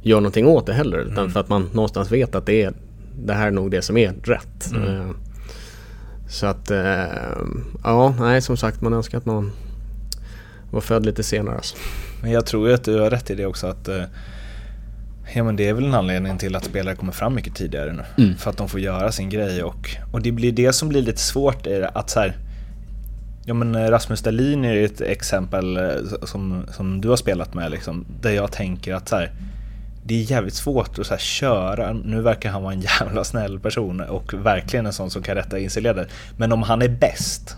gör 0.02 0.16
någonting 0.16 0.46
åt 0.46 0.66
det 0.66 0.72
heller 0.72 0.98
utan 0.98 1.18
mm. 1.18 1.30
för 1.30 1.40
att 1.40 1.48
man 1.48 1.68
någonstans 1.72 2.12
vet 2.12 2.34
att 2.34 2.46
det 2.46 2.62
är 2.62 2.74
det 3.24 3.32
här 3.32 3.46
är 3.46 3.50
nog 3.50 3.70
det 3.70 3.82
som 3.82 3.96
är 3.96 4.14
rätt. 4.22 4.72
Mm. 4.72 5.00
Eh, 5.00 5.10
så 6.28 6.46
att, 6.46 6.70
eh, 6.70 7.04
ja, 7.84 8.14
nej 8.18 8.42
som 8.42 8.56
sagt 8.56 8.80
man 8.80 8.92
önskar 8.92 9.18
att 9.18 9.26
man 9.26 9.52
var 10.70 10.80
född 10.80 11.06
lite 11.06 11.22
senare. 11.22 11.56
Alltså. 11.56 11.76
Men 12.22 12.30
jag 12.30 12.46
tror 12.46 12.68
ju 12.68 12.74
att 12.74 12.84
du 12.84 13.00
har 13.00 13.10
rätt 13.10 13.30
i 13.30 13.34
det 13.34 13.46
också 13.46 13.66
att 13.66 13.88
Ja 15.34 15.44
men 15.44 15.56
det 15.56 15.68
är 15.68 15.72
väl 15.72 15.84
en 15.84 15.94
anledning 15.94 16.38
till 16.38 16.56
att 16.56 16.64
spelare 16.64 16.94
kommer 16.94 17.12
fram 17.12 17.34
mycket 17.34 17.54
tidigare 17.54 17.92
nu. 17.92 18.24
Mm. 18.24 18.36
För 18.36 18.50
att 18.50 18.56
de 18.56 18.68
får 18.68 18.80
göra 18.80 19.12
sin 19.12 19.28
grej 19.30 19.62
och, 19.62 19.90
och 20.12 20.22
det 20.22 20.32
blir 20.32 20.52
det 20.52 20.72
som 20.72 20.88
blir 20.88 21.02
lite 21.02 21.20
svårt 21.20 21.66
är 21.66 21.98
att 21.98 22.10
så 22.10 22.20
här, 22.20 22.36
Ja 23.44 23.54
men 23.54 23.90
Rasmus 23.90 24.22
Dahlin 24.22 24.64
är 24.64 24.84
ett 24.84 25.00
exempel 25.00 25.78
som, 26.22 26.62
som 26.72 27.00
du 27.00 27.08
har 27.08 27.16
spelat 27.16 27.54
med 27.54 27.70
liksom, 27.70 28.06
där 28.20 28.30
jag 28.30 28.52
tänker 28.52 28.94
att 28.94 29.08
så 29.08 29.16
här, 29.16 29.32
det 30.04 30.14
är 30.14 30.30
jävligt 30.30 30.54
svårt 30.54 30.98
att 30.98 31.06
så 31.06 31.16
köra. 31.16 31.92
Nu 31.92 32.22
verkar 32.22 32.50
han 32.50 32.62
vara 32.62 32.72
en 32.72 32.80
jävla 33.00 33.24
snäll 33.24 33.60
person 33.60 34.00
och 34.00 34.34
verkligen 34.34 34.86
en 34.86 34.92
sån 34.92 35.10
som 35.10 35.22
kan 35.22 35.34
rätta 35.34 35.58
in 35.58 35.70
sig 35.70 35.82
ledet. 35.82 36.08
Men 36.36 36.52
om 36.52 36.62
han 36.62 36.82
är 36.82 36.88
bäst 36.88 37.56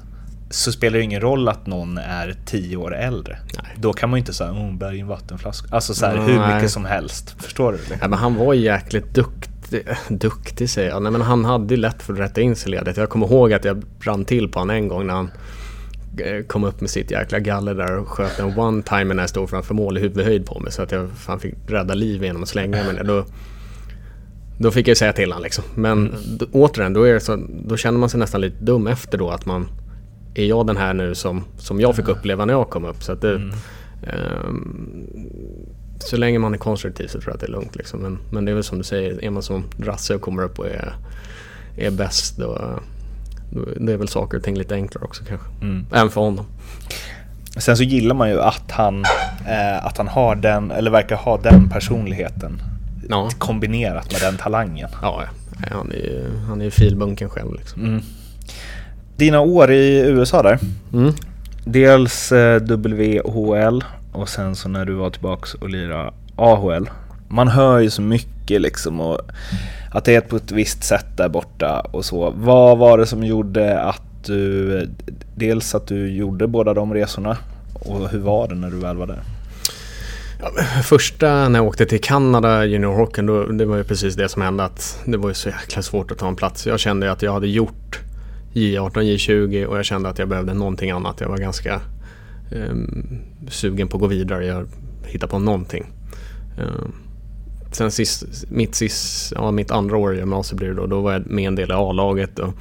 så 0.52 0.72
spelar 0.72 0.98
det 0.98 1.04
ingen 1.04 1.20
roll 1.20 1.48
att 1.48 1.66
någon 1.66 1.98
är 1.98 2.36
tio 2.46 2.76
år 2.76 2.94
äldre. 2.96 3.38
Nej. 3.56 3.72
Då 3.76 3.92
kan 3.92 4.10
man 4.10 4.16
ju 4.16 4.20
inte 4.20 4.32
säga 4.32 4.50
oh, 4.52 4.74
bär 4.74 4.92
in 4.92 5.06
vattenflaska. 5.06 5.68
Alltså 5.74 5.94
så 5.94 6.06
här, 6.06 6.16
hur 6.16 6.38
Nej. 6.38 6.54
mycket 6.54 6.70
som 6.70 6.84
helst. 6.84 7.34
Förstår 7.38 7.72
du? 7.72 7.78
Liksom? 7.78 7.96
Ja, 8.00 8.08
men 8.08 8.18
han 8.18 8.34
var 8.34 8.54
jäkligt 8.54 9.14
duktig, 9.14 9.82
duktig 10.08 10.70
säger 10.70 10.88
jag. 10.88 11.02
Nej, 11.02 11.12
men 11.12 11.20
han 11.20 11.44
hade 11.44 11.74
ju 11.74 11.80
lätt 11.80 12.02
för 12.02 12.12
att 12.12 12.18
rätta 12.18 12.40
in 12.40 12.56
sig 12.56 12.68
i 12.68 12.76
ledet. 12.76 12.96
Jag 12.96 13.08
kommer 13.10 13.26
ihåg 13.26 13.52
att 13.52 13.64
jag 13.64 13.82
brann 14.00 14.24
till 14.24 14.48
på 14.48 14.58
honom 14.58 14.76
en 14.76 14.88
gång 14.88 15.06
när 15.06 15.14
han 15.14 15.30
eh, 16.18 16.44
kom 16.46 16.64
upp 16.64 16.80
med 16.80 16.90
sitt 16.90 17.10
jäkla 17.10 17.38
galler 17.38 17.74
där 17.74 17.98
och 17.98 18.08
sköt 18.08 18.38
en 18.38 18.58
one-timer 18.58 19.14
när 19.14 19.22
jag 19.22 19.30
stod 19.30 19.50
framför 19.50 19.74
mål 19.74 19.98
i 19.98 20.00
huvudhöjd 20.00 20.46
på 20.46 20.60
mig. 20.60 20.72
Så 20.72 20.82
att 20.82 20.92
jag 20.92 21.08
fan 21.10 21.40
fick 21.40 21.54
rädda 21.66 21.94
liv 21.94 22.24
genom 22.24 22.42
att 22.42 22.48
slänga 22.48 22.84
mig 22.84 22.94
ner. 22.94 23.04
Då, 23.04 23.24
då 24.58 24.70
fick 24.70 24.88
jag 24.88 24.96
säga 24.96 25.12
till 25.12 25.32
honom 25.32 25.42
liksom. 25.42 25.64
Men 25.74 26.14
d- 26.38 26.46
återigen, 26.52 26.92
då, 26.92 27.02
är 27.02 27.18
så, 27.18 27.38
då 27.64 27.76
känner 27.76 27.98
man 27.98 28.08
sig 28.08 28.20
nästan 28.20 28.40
lite 28.40 28.64
dum 28.64 28.86
efter 28.86 29.18
då 29.18 29.30
att 29.30 29.46
man 29.46 29.68
är 30.34 30.44
jag 30.44 30.66
den 30.66 30.76
här 30.76 30.94
nu 30.94 31.14
som, 31.14 31.44
som 31.58 31.80
jag 31.80 31.96
fick 31.96 32.08
uppleva 32.08 32.44
när 32.44 32.54
jag 32.54 32.70
kom 32.70 32.84
upp? 32.84 33.02
Så 33.02 33.12
att 33.12 33.20
det, 33.20 33.34
ehm, 34.06 35.06
så 35.98 36.16
länge 36.16 36.38
man 36.38 36.54
är 36.54 36.58
konstruktiv 36.58 37.06
så 37.06 37.20
tror 37.20 37.28
jag 37.30 37.34
att 37.34 37.40
det 37.40 37.46
är 37.46 37.50
lugnt. 37.50 37.76
Liksom. 37.76 38.00
Men, 38.00 38.18
men 38.30 38.44
det 38.44 38.50
är 38.50 38.54
väl 38.54 38.64
som 38.64 38.78
du 38.78 38.84
säger, 38.84 39.24
är 39.24 39.30
man 39.30 39.42
som 39.42 39.64
Rasse 39.78 40.14
och 40.14 40.20
kommer 40.20 40.42
upp 40.42 40.58
och 40.58 40.66
är, 40.66 40.94
är 41.76 41.90
bäst 41.90 42.36
då, 42.36 42.78
då 43.50 43.64
det 43.80 43.92
är 43.92 43.96
väl 43.96 44.08
saker 44.08 44.38
och 44.38 44.44
ting 44.44 44.58
lite 44.58 44.74
enklare 44.74 45.04
också 45.04 45.24
kanske. 45.24 45.46
Även 45.92 46.10
för 46.10 46.20
honom. 46.20 46.46
Sen 47.56 47.76
så 47.76 47.82
gillar 47.82 48.14
man 48.14 48.30
ju 48.30 48.40
att 48.40 48.70
han, 48.70 49.04
eh, 49.48 49.86
att 49.86 49.98
han 49.98 50.08
har 50.08 50.36
den, 50.36 50.70
eller 50.70 50.90
verkar 50.90 51.16
ha 51.16 51.38
den 51.38 51.68
personligheten 51.68 52.62
Ja, 53.08 53.28
kombinerat 53.38 54.12
med 54.12 54.20
den 54.20 54.36
talangen. 54.36 54.88
ja 55.02 55.22
ja. 55.22 55.66
han 55.76 55.92
är 55.92 55.96
ju 55.96 56.30
han 56.48 56.60
är 56.60 56.64
ju 56.64 56.70
filbunken 56.70 57.28
själv. 57.30 57.54
Liksom. 57.54 58.00
Dina 59.16 59.40
år 59.40 59.70
i 59.72 59.98
USA 59.98 60.42
där. 60.42 60.58
Mm. 60.92 61.12
Dels 61.64 62.32
eh, 62.32 62.62
WHL 62.62 63.84
och 64.12 64.28
sen 64.28 64.56
så 64.56 64.68
när 64.68 64.84
du 64.84 64.92
var 64.92 65.10
tillbaks 65.10 65.54
och 65.54 65.70
lirade 65.70 66.12
AHL. 66.36 66.90
Man 67.28 67.48
hör 67.48 67.78
ju 67.78 67.90
så 67.90 68.02
mycket 68.02 68.60
liksom 68.60 69.00
och 69.00 69.20
att 69.90 70.04
det 70.04 70.14
är 70.14 70.20
på 70.20 70.36
ett 70.36 70.52
visst 70.52 70.84
sätt 70.84 71.06
där 71.16 71.28
borta 71.28 71.80
och 71.80 72.04
så. 72.04 72.30
Vad 72.36 72.78
var 72.78 72.98
det 72.98 73.06
som 73.06 73.24
gjorde 73.24 73.80
att 73.80 74.02
du, 74.26 74.88
dels 75.34 75.74
att 75.74 75.86
du 75.86 76.12
gjorde 76.12 76.46
båda 76.46 76.74
de 76.74 76.94
resorna 76.94 77.36
och 77.74 78.08
hur 78.08 78.18
var 78.18 78.48
det 78.48 78.54
när 78.54 78.70
du 78.70 78.76
väl 78.76 78.96
var 78.96 79.06
där? 79.06 79.22
Första 80.82 81.48
när 81.48 81.58
jag 81.58 81.66
åkte 81.66 81.86
till 81.86 82.00
Kanada 82.00 82.64
juniorhockeyn, 82.64 83.26
då, 83.26 83.44
det 83.44 83.64
var 83.64 83.76
ju 83.76 83.84
precis 83.84 84.14
det 84.14 84.28
som 84.28 84.42
hände 84.42 84.64
att 84.64 84.98
det 85.04 85.16
var 85.16 85.28
ju 85.28 85.34
så 85.34 85.48
jäkla 85.48 85.82
svårt 85.82 86.10
att 86.10 86.18
ta 86.18 86.28
en 86.28 86.36
plats. 86.36 86.66
Jag 86.66 86.80
kände 86.80 87.12
att 87.12 87.22
jag 87.22 87.32
hade 87.32 87.48
gjort 87.48 88.00
J18, 88.52 88.92
J20 88.92 89.64
och 89.64 89.78
jag 89.78 89.84
kände 89.84 90.08
att 90.08 90.18
jag 90.18 90.28
behövde 90.28 90.54
någonting 90.54 90.90
annat. 90.90 91.20
Jag 91.20 91.28
var 91.28 91.38
ganska 91.38 91.80
eh, 92.50 92.74
sugen 93.48 93.88
på 93.88 93.96
att 93.96 94.00
gå 94.00 94.06
vidare, 94.06 94.46
jag 94.46 94.66
hitta 95.06 95.26
på 95.26 95.38
någonting. 95.38 95.86
Eh, 96.58 96.86
sen 97.72 97.90
sist, 97.90 98.24
mitt, 98.48 98.74
sist, 98.74 99.32
ja, 99.36 99.50
mitt 99.50 99.70
andra 99.70 99.96
år 99.96 100.14
i 100.14 100.18
gymnasiet 100.18 100.58
blev 100.58 100.74
det 100.74 100.80
då, 100.80 100.86
då 100.86 101.00
var 101.00 101.12
jag 101.12 101.26
med 101.26 101.46
en 101.46 101.54
del 101.54 101.70
i 101.70 101.74
A-laget. 101.74 102.38
Och 102.38 102.54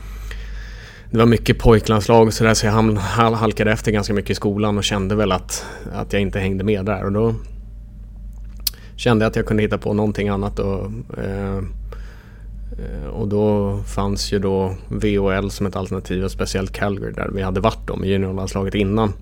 det 1.12 1.18
var 1.18 1.26
mycket 1.26 1.60
pojklandslag 1.60 2.28
och 2.28 2.34
sådär 2.34 2.54
så 2.54 2.66
jag 2.66 2.98
halkade 3.34 3.72
efter 3.72 3.92
ganska 3.92 4.14
mycket 4.14 4.32
i 4.32 4.36
skolan 4.36 4.78
och 4.78 4.84
kände 4.84 5.16
väl 5.16 5.32
att, 5.32 5.66
att 5.94 6.14
jag 6.14 6.22
inte 6.22 6.40
hängde 6.40 6.64
med 6.64 6.86
där. 6.86 7.06
Och 7.06 7.12
då 7.12 7.36
kände 8.96 9.26
jag 9.26 9.30
att 9.30 9.36
jag 9.36 9.46
kunde 9.46 9.64
hitta 9.64 9.78
på 9.78 9.94
någonting 9.94 10.30
annat. 10.30 10.60
Och, 10.60 10.86
eh, 11.18 11.62
och 13.12 13.28
då 13.28 13.78
fanns 13.88 14.34
ju 14.34 14.40
då 14.40 14.76
VHL 14.88 15.50
som 15.50 15.66
ett 15.66 15.76
alternativ 15.76 16.24
och 16.24 16.32
speciellt 16.32 16.72
Calgary 16.72 17.12
där 17.12 17.30
vi 17.34 17.42
hade 17.42 17.60
varit 17.60 17.88
då 17.88 17.96
med 17.96 18.10
juniorlandslaget 18.10 18.76
innan. 18.76 19.14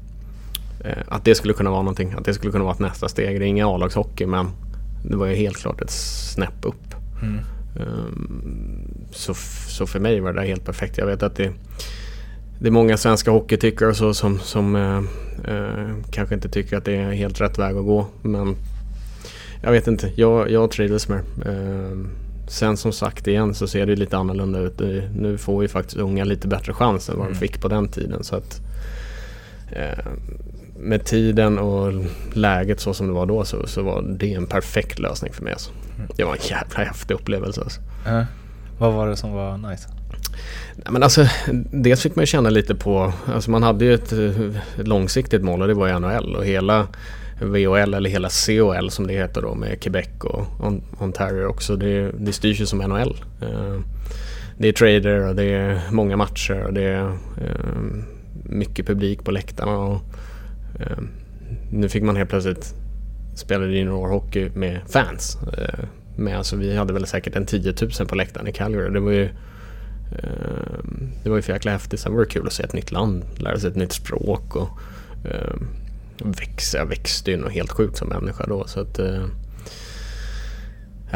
Eh, 0.85 0.97
att 1.07 1.25
det 1.25 1.35
skulle 1.35 1.53
kunna 1.53 1.69
vara 1.69 1.81
någonting, 1.81 2.13
att 2.17 2.25
det 2.25 2.33
skulle 2.33 2.51
kunna 2.51 2.63
vara 2.63 2.73
ett 2.73 2.79
nästa 2.79 3.07
steg. 3.07 3.39
Det 3.39 3.45
är 3.45 3.47
ingen 3.47 3.67
A-lagshockey 3.67 4.25
men 4.25 4.47
det 5.05 5.15
var 5.15 5.27
ju 5.27 5.35
helt 5.35 5.57
klart 5.57 5.81
ett 5.81 5.91
snäpp 5.91 6.65
upp. 6.65 6.95
Ehm, 7.79 8.87
så, 9.11 9.33
så 9.67 9.87
för 9.87 9.99
mig 9.99 10.19
var 10.19 10.33
det 10.33 10.41
där 10.41 10.47
helt 10.47 10.65
perfekt. 10.65 10.97
Jag 10.97 11.05
vet 11.05 11.23
att 11.23 11.35
det, 11.35 11.51
det 12.59 12.67
är 12.67 12.71
många 12.71 12.97
svenska 12.97 13.31
hockeytyckare 13.31 13.93
så 13.93 14.13
som, 14.13 14.39
som 14.39 14.75
eh, 14.75 14.97
eh, 15.53 15.95
kanske 16.11 16.35
inte 16.35 16.49
tycker 16.49 16.77
att 16.77 16.85
det 16.85 16.95
är 16.95 17.11
helt 17.11 17.41
rätt 17.41 17.59
väg 17.59 17.77
att 17.77 17.85
gå. 17.85 18.07
Men 18.21 18.55
jag 19.63 19.71
vet 19.71 19.87
inte, 19.87 20.11
jag, 20.15 20.51
jag 20.51 20.71
trivdes 20.71 21.07
med 21.07 21.23
det. 21.35 21.51
Ehm, 21.51 22.09
Sen 22.49 22.77
som 22.77 22.91
sagt 22.91 23.27
igen 23.27 23.53
så 23.53 23.67
ser 23.67 23.85
det 23.85 23.95
lite 23.95 24.17
annorlunda 24.17 24.59
ut. 24.59 24.79
Nu 25.15 25.37
får 25.37 25.63
ju 25.63 25.67
faktiskt 25.67 25.97
unga 25.97 26.23
lite 26.23 26.47
bättre 26.47 26.73
chans 26.73 27.09
än 27.09 27.17
vad 27.17 27.27
de 27.27 27.35
fick 27.35 27.61
på 27.61 27.67
den 27.67 27.87
tiden. 27.87 28.23
Så 28.23 28.35
att, 28.35 28.61
eh, 29.71 30.05
med 30.79 31.05
tiden 31.05 31.59
och 31.59 31.93
läget 32.33 32.79
så 32.79 32.93
som 32.93 33.07
det 33.07 33.13
var 33.13 33.25
då 33.25 33.45
så, 33.45 33.67
så 33.67 33.81
var 33.83 34.01
det 34.01 34.33
en 34.33 34.45
perfekt 34.45 34.99
lösning 34.99 35.33
för 35.33 35.43
mig. 35.43 35.53
Alltså. 35.53 35.71
Det 36.15 36.23
var 36.23 36.33
en 36.33 36.41
jävla 36.49 36.83
häftig 36.83 37.13
upplevelse. 37.15 37.61
Alltså. 37.61 37.81
Eh, 38.07 38.23
vad 38.77 38.93
var 38.93 39.07
det 39.07 39.15
som 39.15 39.33
var 39.33 39.57
nice? 39.57 39.89
Nej, 40.75 40.87
men 40.91 41.03
alltså, 41.03 41.27
dels 41.71 42.01
fick 42.01 42.15
man 42.15 42.25
känna 42.25 42.49
lite 42.49 42.75
på, 42.75 43.13
alltså 43.25 43.51
man 43.51 43.63
hade 43.63 43.85
ju 43.85 43.93
ett, 43.93 44.11
eh, 44.11 44.85
långsiktigt 44.85 45.43
mål 45.43 45.61
och 45.61 45.67
det 45.67 45.73
var 45.73 45.87
ju 45.87 45.99
NHL 45.99 46.35
och 46.35 46.45
hela 46.45 46.87
VHL 47.41 47.93
eller 47.93 48.09
hela 48.09 48.29
COL 48.29 48.91
som 48.91 49.07
det 49.07 49.13
heter 49.13 49.41
då 49.41 49.55
med 49.55 49.81
Quebec 49.81 50.09
och 50.19 50.45
Ontario 50.99 51.45
också. 51.45 51.75
Det, 51.75 52.11
det 52.11 52.33
styrs 52.33 52.61
ju 52.61 52.65
som 52.65 52.79
NHL. 52.79 53.15
Eh, 53.41 53.79
det 54.57 54.67
är 54.67 54.73
trader 54.73 55.27
och 55.27 55.35
det 55.35 55.43
är 55.43 55.81
många 55.91 56.17
matcher 56.17 56.63
och 56.63 56.73
det 56.73 56.83
är 56.83 57.07
eh, 57.41 57.81
mycket 58.43 58.87
publik 58.87 59.23
på 59.23 59.31
läktarna. 59.31 59.77
Och, 59.77 60.01
eh, 60.79 60.97
nu 61.71 61.89
fick 61.89 62.03
man 62.03 62.15
helt 62.15 62.29
plötsligt 62.29 62.73
spela 63.35 63.65
juniorhockey 63.65 64.49
med 64.55 64.79
fans. 64.87 65.37
Men 66.17 66.37
alltså, 66.37 66.55
vi 66.55 66.75
hade 66.75 66.93
väl 66.93 67.05
säkert 67.05 67.35
en 67.35 67.45
10 67.45 67.73
000 67.99 68.07
på 68.07 68.15
läktaren 68.15 68.47
i 68.47 68.51
Calgary. 68.51 68.89
Det 68.89 68.99
var 68.99 69.11
ju 69.11 69.29
Det 71.23 71.29
var 71.29 71.35
ju 71.35 71.41
för 71.41 71.53
jäkla 71.53 71.71
häftigt. 71.71 71.99
Sen 71.99 72.13
var 72.13 72.19
det 72.19 72.25
kul 72.25 72.47
att 72.47 72.53
se 72.53 72.63
ett 72.63 72.73
nytt 72.73 72.91
land, 72.91 73.23
lära 73.37 73.59
sig 73.59 73.69
ett 73.69 73.75
nytt 73.75 73.91
språk 73.91 74.55
och 74.55 74.69
växa. 76.25 76.77
Jag 76.77 76.85
växte 76.85 77.31
ju 77.31 77.37
något 77.37 77.51
helt 77.51 77.71
sjukt 77.71 77.97
som 77.97 78.07
människa 78.09 78.45
då. 78.47 78.67
Så 78.67 78.79
att, 78.81 78.99
eh, 78.99 79.25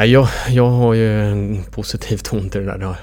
jag, 0.05 0.27
jag 0.49 0.69
har 0.69 0.93
ju 0.93 1.21
en 1.21 1.63
positiv 1.71 2.17
ton 2.17 2.49
till 2.49 2.65
det 2.65 2.77
där. 2.77 2.95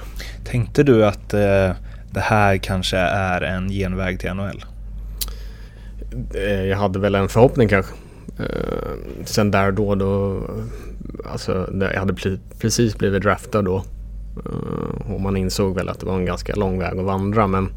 Tänkte 0.44 0.82
du 0.82 1.04
att 1.06 1.34
eh, 1.34 1.70
det 2.10 2.20
här 2.20 2.56
kanske 2.56 2.96
är 2.98 3.40
en 3.40 3.68
genväg 3.68 4.20
till 4.20 4.34
NHL? 4.34 4.64
Eh, 6.34 6.64
Jag 6.64 6.76
hade 6.76 6.98
väl 6.98 7.14
en 7.14 7.28
förhoppning 7.28 7.68
kanske. 7.68 7.92
Eh, 8.38 9.24
Sen 9.24 9.50
där 9.50 9.72
då, 9.72 9.94
då 9.94 10.40
alltså, 11.32 11.68
jag 11.80 12.00
hade 12.00 12.14
precis 12.60 12.98
blivit 12.98 13.22
draftad 13.22 13.62
då. 13.62 13.84
Eh, 14.46 15.12
Och 15.12 15.20
man 15.20 15.36
insåg 15.36 15.74
väl 15.74 15.88
att 15.88 16.00
det 16.00 16.06
var 16.06 16.16
en 16.16 16.24
ganska 16.24 16.54
lång 16.54 16.78
väg 16.78 16.98
att 16.98 17.04
vandra 17.04 17.46
men 17.46 17.68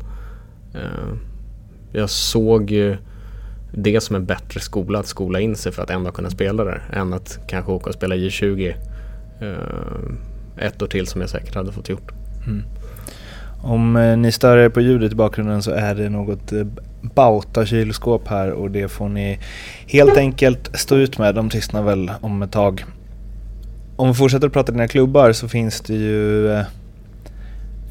eh, 0.74 1.14
jag 1.92 2.10
såg 2.10 2.72
ju 2.72 2.98
det 3.76 4.02
som 4.02 4.16
en 4.16 4.26
bättre 4.26 4.60
skola 4.60 5.00
att 5.00 5.08
skola 5.08 5.40
in 5.40 5.56
sig 5.56 5.72
för 5.72 5.84
att 5.84 5.90
ändå 5.90 6.12
kunna 6.12 6.30
spela 6.30 6.64
där 6.64 6.82
än 6.94 7.14
att 7.14 7.40
kanske 7.48 7.72
åka 7.72 7.90
och 7.90 7.94
spela 7.94 8.16
J20 8.16 8.76
eh, 9.42 10.66
ett 10.68 10.82
år 10.82 10.88
till 10.88 11.08
som 11.08 11.22
jag 11.22 11.30
säkert 11.30 11.56
hade 11.56 11.72
fått 11.72 11.90
gjort. 11.90 12.12
Mm. 12.48 12.64
Om 13.62 13.96
eh, 13.96 14.18
ni 14.18 14.32
stör 14.32 14.58
er 14.58 14.70
på 14.70 14.82
ljudet 14.82 15.12
i 15.12 15.16
bakgrunden 15.16 15.64
så 15.64 15.72
är 15.72 15.96
det 15.96 16.10
något 16.10 16.52
eh, 16.52 16.66
Bauta-kylskåp 17.02 18.28
här 18.28 18.52
och 18.52 18.72
det 18.72 18.88
får 18.88 19.10
ni 19.10 19.40
helt 19.88 20.18
enkelt 20.18 20.80
stå 20.80 20.96
ut 20.96 21.18
med. 21.18 21.36
De 21.36 21.50
tystnar 21.50 21.84
väl 21.84 22.12
om 22.22 22.42
ett 22.42 22.52
tag. 22.52 22.86
Om 23.96 24.08
vi 24.08 24.14
fortsätter 24.14 24.48
att 24.48 24.54
prata 24.54 24.72
dina 24.72 24.88
klubbar 24.88 25.32
så 25.32 25.48
finns 25.48 25.82
det 25.82 25.94
ju... 25.94 26.52
eh, 26.52 26.64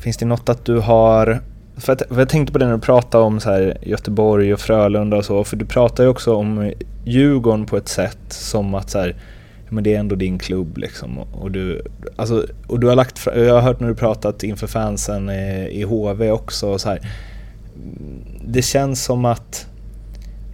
Finns 0.01 0.17
det 0.17 0.27
något 0.27 0.49
att 0.49 0.65
du 0.65 0.79
har... 0.79 1.41
För, 1.83 1.93
att, 1.93 2.03
för 2.09 2.19
jag 2.19 2.29
tänkte 2.29 2.53
på 2.53 2.59
det 2.59 2.67
när 2.67 2.73
du 2.73 2.81
pratade 2.81 3.25
om 3.25 3.41
så 3.41 3.51
här 3.51 3.79
Göteborg 3.83 4.55
och 4.55 4.61
Frölunda 4.61 5.17
och 5.17 5.25
så, 5.25 5.45
för 5.45 5.57
du 5.57 5.65
pratar 5.65 6.05
ju 6.05 6.11
också 6.11 6.35
om 6.35 6.73
Djurgården 7.05 7.67
på 7.67 7.77
ett 7.77 7.89
sätt 7.89 8.19
som 8.29 8.75
att 8.75 8.91
så 8.91 8.99
här, 8.99 9.17
men 9.69 9.85
det 9.85 9.95
är 9.95 9.99
ändå 9.99 10.15
din 10.15 10.39
klubb 10.39 10.79
liksom. 10.79 11.19
Och, 11.19 11.43
och 11.43 11.51
du, 11.51 11.83
alltså, 12.17 12.47
och 12.67 12.81
du 12.81 12.87
har 12.87 12.97
lagt 12.97 13.27
jag 13.27 13.55
har 13.55 13.61
hört 13.61 13.81
när 13.81 13.89
du 13.89 13.95
pratat 13.95 14.43
inför 14.43 14.67
fansen 14.67 15.31
i 15.71 15.83
HV 15.83 16.31
också 16.31 16.69
och 16.69 16.81
så 16.81 16.89
här. 16.89 17.01
Det 18.45 18.63
känns 18.63 19.05
som 19.05 19.25
att 19.25 19.67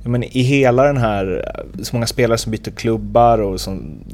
men 0.05 0.23
i 0.23 0.43
hela 0.43 0.83
den 0.83 0.97
här, 0.97 1.53
så 1.83 1.97
många 1.97 2.07
spelare 2.07 2.39
som 2.39 2.53
byter 2.53 2.71
klubbar 2.71 3.39
och 3.39 3.61
som, 3.61 4.05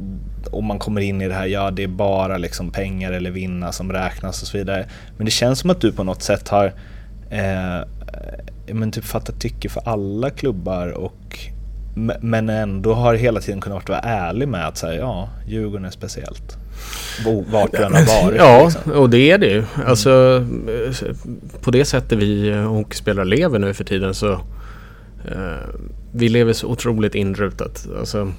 om 0.50 0.64
man 0.64 0.78
kommer 0.78 1.00
in 1.00 1.23
i 1.23 1.28
det 1.28 1.35
här, 1.35 1.47
ja 1.47 1.71
det 1.71 1.83
är 1.83 1.88
bara 1.88 2.38
liksom 2.38 2.71
pengar 2.71 3.12
eller 3.12 3.30
vinna 3.30 3.73
som 3.73 3.92
räknas 3.92 4.42
och 4.42 4.49
så 4.49 4.59
vidare. 4.59 4.87
Men 5.16 5.25
det 5.25 5.30
känns 5.30 5.59
som 5.59 5.71
att 5.71 5.80
du 5.80 5.92
på 5.92 6.04
något 6.04 6.23
sätt 6.23 6.49
har 6.49 6.73
eh, 7.35 7.85
ja, 8.67 8.75
men 8.75 8.93
typ 8.93 9.05
fattat 9.05 9.41
tycke 9.41 9.69
för 9.69 9.83
alla 9.88 10.31
klubbar 10.31 10.88
och 10.88 11.38
men 12.21 12.49
ändå 12.49 12.95
har 12.95 13.14
hela 13.14 13.41
tiden 13.41 13.61
kunnat 13.61 13.88
vara 13.88 13.99
ärlig 13.99 14.49
med 14.49 14.67
att 14.69 14.76
säga 14.76 15.00
ja, 15.00 15.29
Djurgården 15.47 15.85
är 15.85 15.91
speciellt. 15.91 16.57
vart 17.50 17.73
du 17.73 17.85
än 17.85 17.95
har 17.95 18.23
varit. 18.23 18.38
Ja, 18.38 18.64
liksom. 18.64 18.93
och 18.93 19.11
det 19.11 19.31
är 19.31 19.38
det 19.38 19.47
ju. 19.47 19.64
Alltså, 19.87 20.45
eh, 20.69 21.17
på 21.61 21.71
det 21.71 21.85
sättet 21.85 22.19
vi 22.19 22.49
eh, 22.49 22.57
hockeyspelare 22.57 23.25
lever 23.25 23.59
nu 23.59 23.75
för 23.75 23.85
tiden 23.85 24.14
så 24.14 24.33
eh, 25.25 25.69
vi 26.12 26.29
lever 26.29 26.53
så 26.53 26.67
otroligt 26.67 27.14
inrutat. 27.14 27.87
Alltså, 27.99 28.33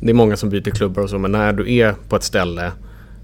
det 0.00 0.10
är 0.10 0.14
många 0.14 0.36
som 0.36 0.50
byter 0.50 0.70
klubbar 0.70 1.02
och 1.02 1.10
så 1.10 1.18
men 1.18 1.32
när 1.32 1.52
du 1.52 1.74
är 1.74 1.94
på 2.08 2.16
ett 2.16 2.22
ställe 2.22 2.66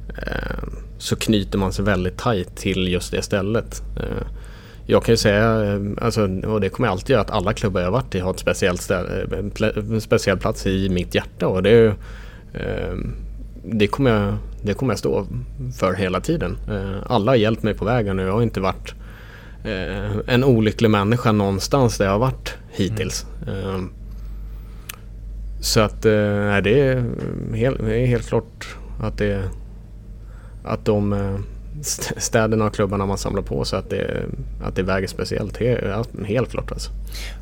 eh, 0.09 0.69
så 0.99 1.17
knyter 1.17 1.59
man 1.59 1.73
sig 1.73 1.85
väldigt 1.85 2.17
tajt 2.17 2.57
till 2.57 2.88
just 2.88 3.11
det 3.11 3.23
stället. 3.23 3.83
Eh, 3.97 4.26
jag 4.87 5.05
kan 5.05 5.12
ju 5.12 5.17
säga, 5.17 5.64
eh, 5.64 5.81
alltså, 6.00 6.28
och 6.47 6.61
det 6.61 6.69
kommer 6.69 6.87
jag 6.88 6.93
alltid 6.93 7.11
göra, 7.11 7.21
att 7.21 7.31
alla 7.31 7.52
klubbar 7.52 7.81
jag 7.81 7.90
varit 7.90 8.14
i 8.14 8.21
har 8.21 8.31
ett 8.31 8.38
speciellt 8.38 8.83
ställe, 8.83 9.38
en 9.38 9.50
pl- 9.50 9.93
en 9.95 10.00
speciell 10.00 10.38
plats 10.38 10.67
i 10.67 10.88
mitt 10.88 11.14
hjärta. 11.14 11.49
Och 11.49 11.62
det, 11.62 11.87
eh, 12.55 12.97
det, 13.64 13.87
kommer 13.87 14.11
jag, 14.11 14.35
det 14.62 14.75
kommer 14.75 14.93
jag 14.93 14.99
stå 14.99 15.26
för 15.78 15.95
hela 15.95 16.21
tiden. 16.21 16.57
Eh, 16.71 17.12
alla 17.12 17.33
har 17.33 17.37
hjälpt 17.37 17.62
mig 17.62 17.75
på 17.75 17.85
vägen 17.85 18.19
och 18.19 18.25
jag 18.25 18.33
har 18.33 18.43
inte 18.43 18.61
varit 18.61 18.95
eh, 19.64 20.35
en 20.35 20.45
olycklig 20.45 20.90
människa 20.90 21.33
någonstans 21.33 21.99
där 21.99 22.05
jag 22.05 22.12
har 22.12 22.19
varit 22.19 22.55
hittills. 22.71 23.26
Eh, 23.47 23.81
så 25.61 25.81
att 25.81 26.05
eh, 26.05 26.12
nej, 26.12 26.62
det, 26.62 26.81
är 26.81 27.05
helt, 27.55 27.78
det 27.78 28.00
är 28.00 28.07
helt 28.07 28.28
klart 28.28 28.76
att 29.00 29.19
det 29.19 29.43
att 30.68 30.84
de 30.84 31.12
eh, 31.12 31.38
städerna 32.16 32.64
och 32.64 32.75
klubbarna 32.75 33.06
man 33.06 33.18
samlar 33.18 33.42
på 33.42 33.64
sig, 33.64 33.78
att 33.78 33.90
det, 33.90 34.22
att 34.64 34.76
det 34.76 34.82
väger 34.82 35.08
speciellt. 35.08 35.56
Helt, 35.56 36.26
helt 36.26 36.50
klart 36.50 36.72
alltså. 36.72 36.90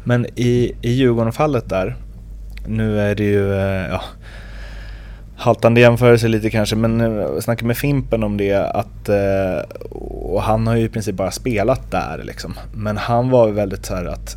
Men 0.05 0.27
i, 0.35 0.73
i 0.83 0.93
Djurgården-fallet 0.93 1.69
där, 1.69 1.97
nu 2.67 3.01
är 3.01 3.15
det 3.15 3.25
ju, 3.25 3.53
eh, 3.53 3.89
ja, 3.91 4.03
haltande 5.37 5.81
jämförelse 5.81 6.29
lite 6.29 6.51
kanske, 6.51 6.77
men 6.77 7.01
eh, 7.01 7.13
jag 7.13 7.43
snackade 7.43 7.67
med 7.67 7.77
Fimpen 7.77 8.23
om 8.23 8.37
det 8.37 8.55
att, 8.55 9.09
och 9.91 10.43
han 10.43 10.67
har 10.67 10.77
ju 10.77 10.85
i 10.85 10.89
princip 10.89 11.15
bara 11.15 11.31
spelat 11.31 11.91
där 11.91 12.23
liksom. 12.25 12.55
Men 12.75 12.97
han 12.97 13.31
var 13.31 13.47
ju 13.47 13.53
väldigt 13.53 13.87
så 13.87 13.95
här 13.95 14.05
att 14.05 14.37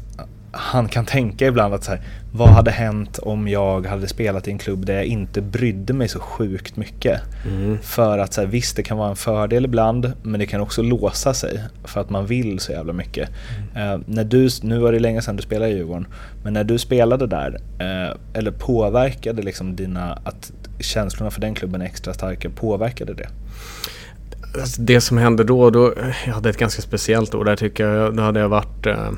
han 0.52 0.88
kan 0.88 1.06
tänka 1.06 1.48
ibland 1.48 1.74
att 1.74 1.84
så 1.84 1.92
här, 1.92 2.02
vad 2.32 2.50
hade 2.50 2.72
hänt 2.72 3.18
om 3.18 3.48
jag 3.48 3.86
hade 3.86 4.08
spelat 4.08 4.48
i 4.48 4.52
en 4.52 4.58
klubb 4.58 4.86
där 4.86 4.94
jag 4.94 5.06
inte 5.06 5.42
brydde 5.42 5.94
mig 5.94 6.08
så 6.08 6.20
sjukt 6.20 6.76
mycket? 6.76 7.22
För 7.82 8.18
att 8.18 8.34
så 8.34 8.42
här, 8.42 8.48
visst, 8.48 8.76
det 8.76 8.84
kan 8.84 8.98
vara 8.98 9.10
en 9.10 9.16
fördel 9.16 9.66
ibland, 9.66 10.12
men 10.24 10.40
det 10.40 10.46
kan 10.46 10.62
också 10.62 10.82
låsa 10.82 11.34
sig 11.34 11.64
för 11.84 12.02
att 12.02 12.10
man 12.10 12.26
vill 12.26 12.60
så 12.60 12.72
jävla 12.72 12.94
mycket. 12.94 13.30
Eh, 13.76 14.00
när 14.06 14.24
du, 14.24 14.50
nu 14.62 14.80
var 14.80 14.92
det 14.92 15.00
länge 15.00 15.22
sedan 15.22 15.36
du 15.36 15.42
spelade 15.42 15.72
i 15.72 15.76
Djurgården, 15.76 16.08
men 16.44 16.54
när 16.54 16.64
du 16.64 16.78
spelade 16.78 17.28
där, 17.28 17.58
eh, 17.80 18.16
eller 18.34 18.52
påverkade 18.52 19.42
liksom 19.42 19.76
dina, 19.76 20.14
att 20.24 20.52
känslorna 20.80 21.32
för 21.32 21.42
den 21.42 21.56
klubben 21.56 21.82
är 21.82 21.86
extra 21.86 22.14
starka, 22.14 22.50
påverkade 22.50 23.14
det? 23.14 23.28
Alltså, 24.60 24.82
Det 24.82 25.02
som 25.02 25.18
hände 25.18 25.44
då, 25.44 25.70
då, 25.70 25.94
jag 26.26 26.34
hade 26.34 26.50
ett 26.50 26.58
ganska 26.58 26.82
speciellt 26.82 27.36
år 27.36 27.46
där 27.46 27.56
tycker 27.56 27.88
jag. 27.88 28.16
Då 28.16 28.24
hade 28.24 28.40
jag 28.40 28.50
varit 28.50 28.86
eh, 28.86 29.12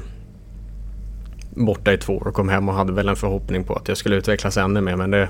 borta 1.55 1.93
i 1.93 1.97
två 1.97 2.17
år 2.17 2.27
och 2.27 2.33
kom 2.33 2.49
hem 2.49 2.69
och 2.69 2.75
hade 2.75 2.93
väl 2.93 3.09
en 3.09 3.15
förhoppning 3.15 3.63
på 3.63 3.75
att 3.75 3.87
jag 3.87 3.97
skulle 3.97 4.15
utvecklas 4.15 4.57
ännu 4.57 4.81
mer. 4.81 4.95
Men 4.95 5.11
det, 5.11 5.29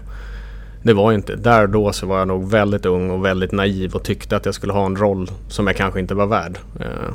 det 0.84 0.94
var 0.94 1.13
inte. 1.13 1.36
Där 1.36 1.63
och 1.63 1.70
då 1.70 1.94
så 1.94 2.08
var 2.08 2.20
jag 2.20 2.28
nog 2.28 2.51
väldigt 2.51 2.86
ung 2.86 3.10
och 3.10 3.25
väldigt 3.25 3.51
naiv 3.51 3.96
och 3.96 4.04
tyckte 4.04 4.36
att 4.36 4.46
jag 4.46 4.56
skulle 4.56 4.74
ha 4.74 4.86
en 4.86 4.96
roll 4.96 5.32
som 5.48 5.68
jag 5.68 5.75
kanske 5.75 6.00
inte 6.00 6.16
var 6.16 6.28
värd. 6.28 6.58
Eh, 6.80 7.13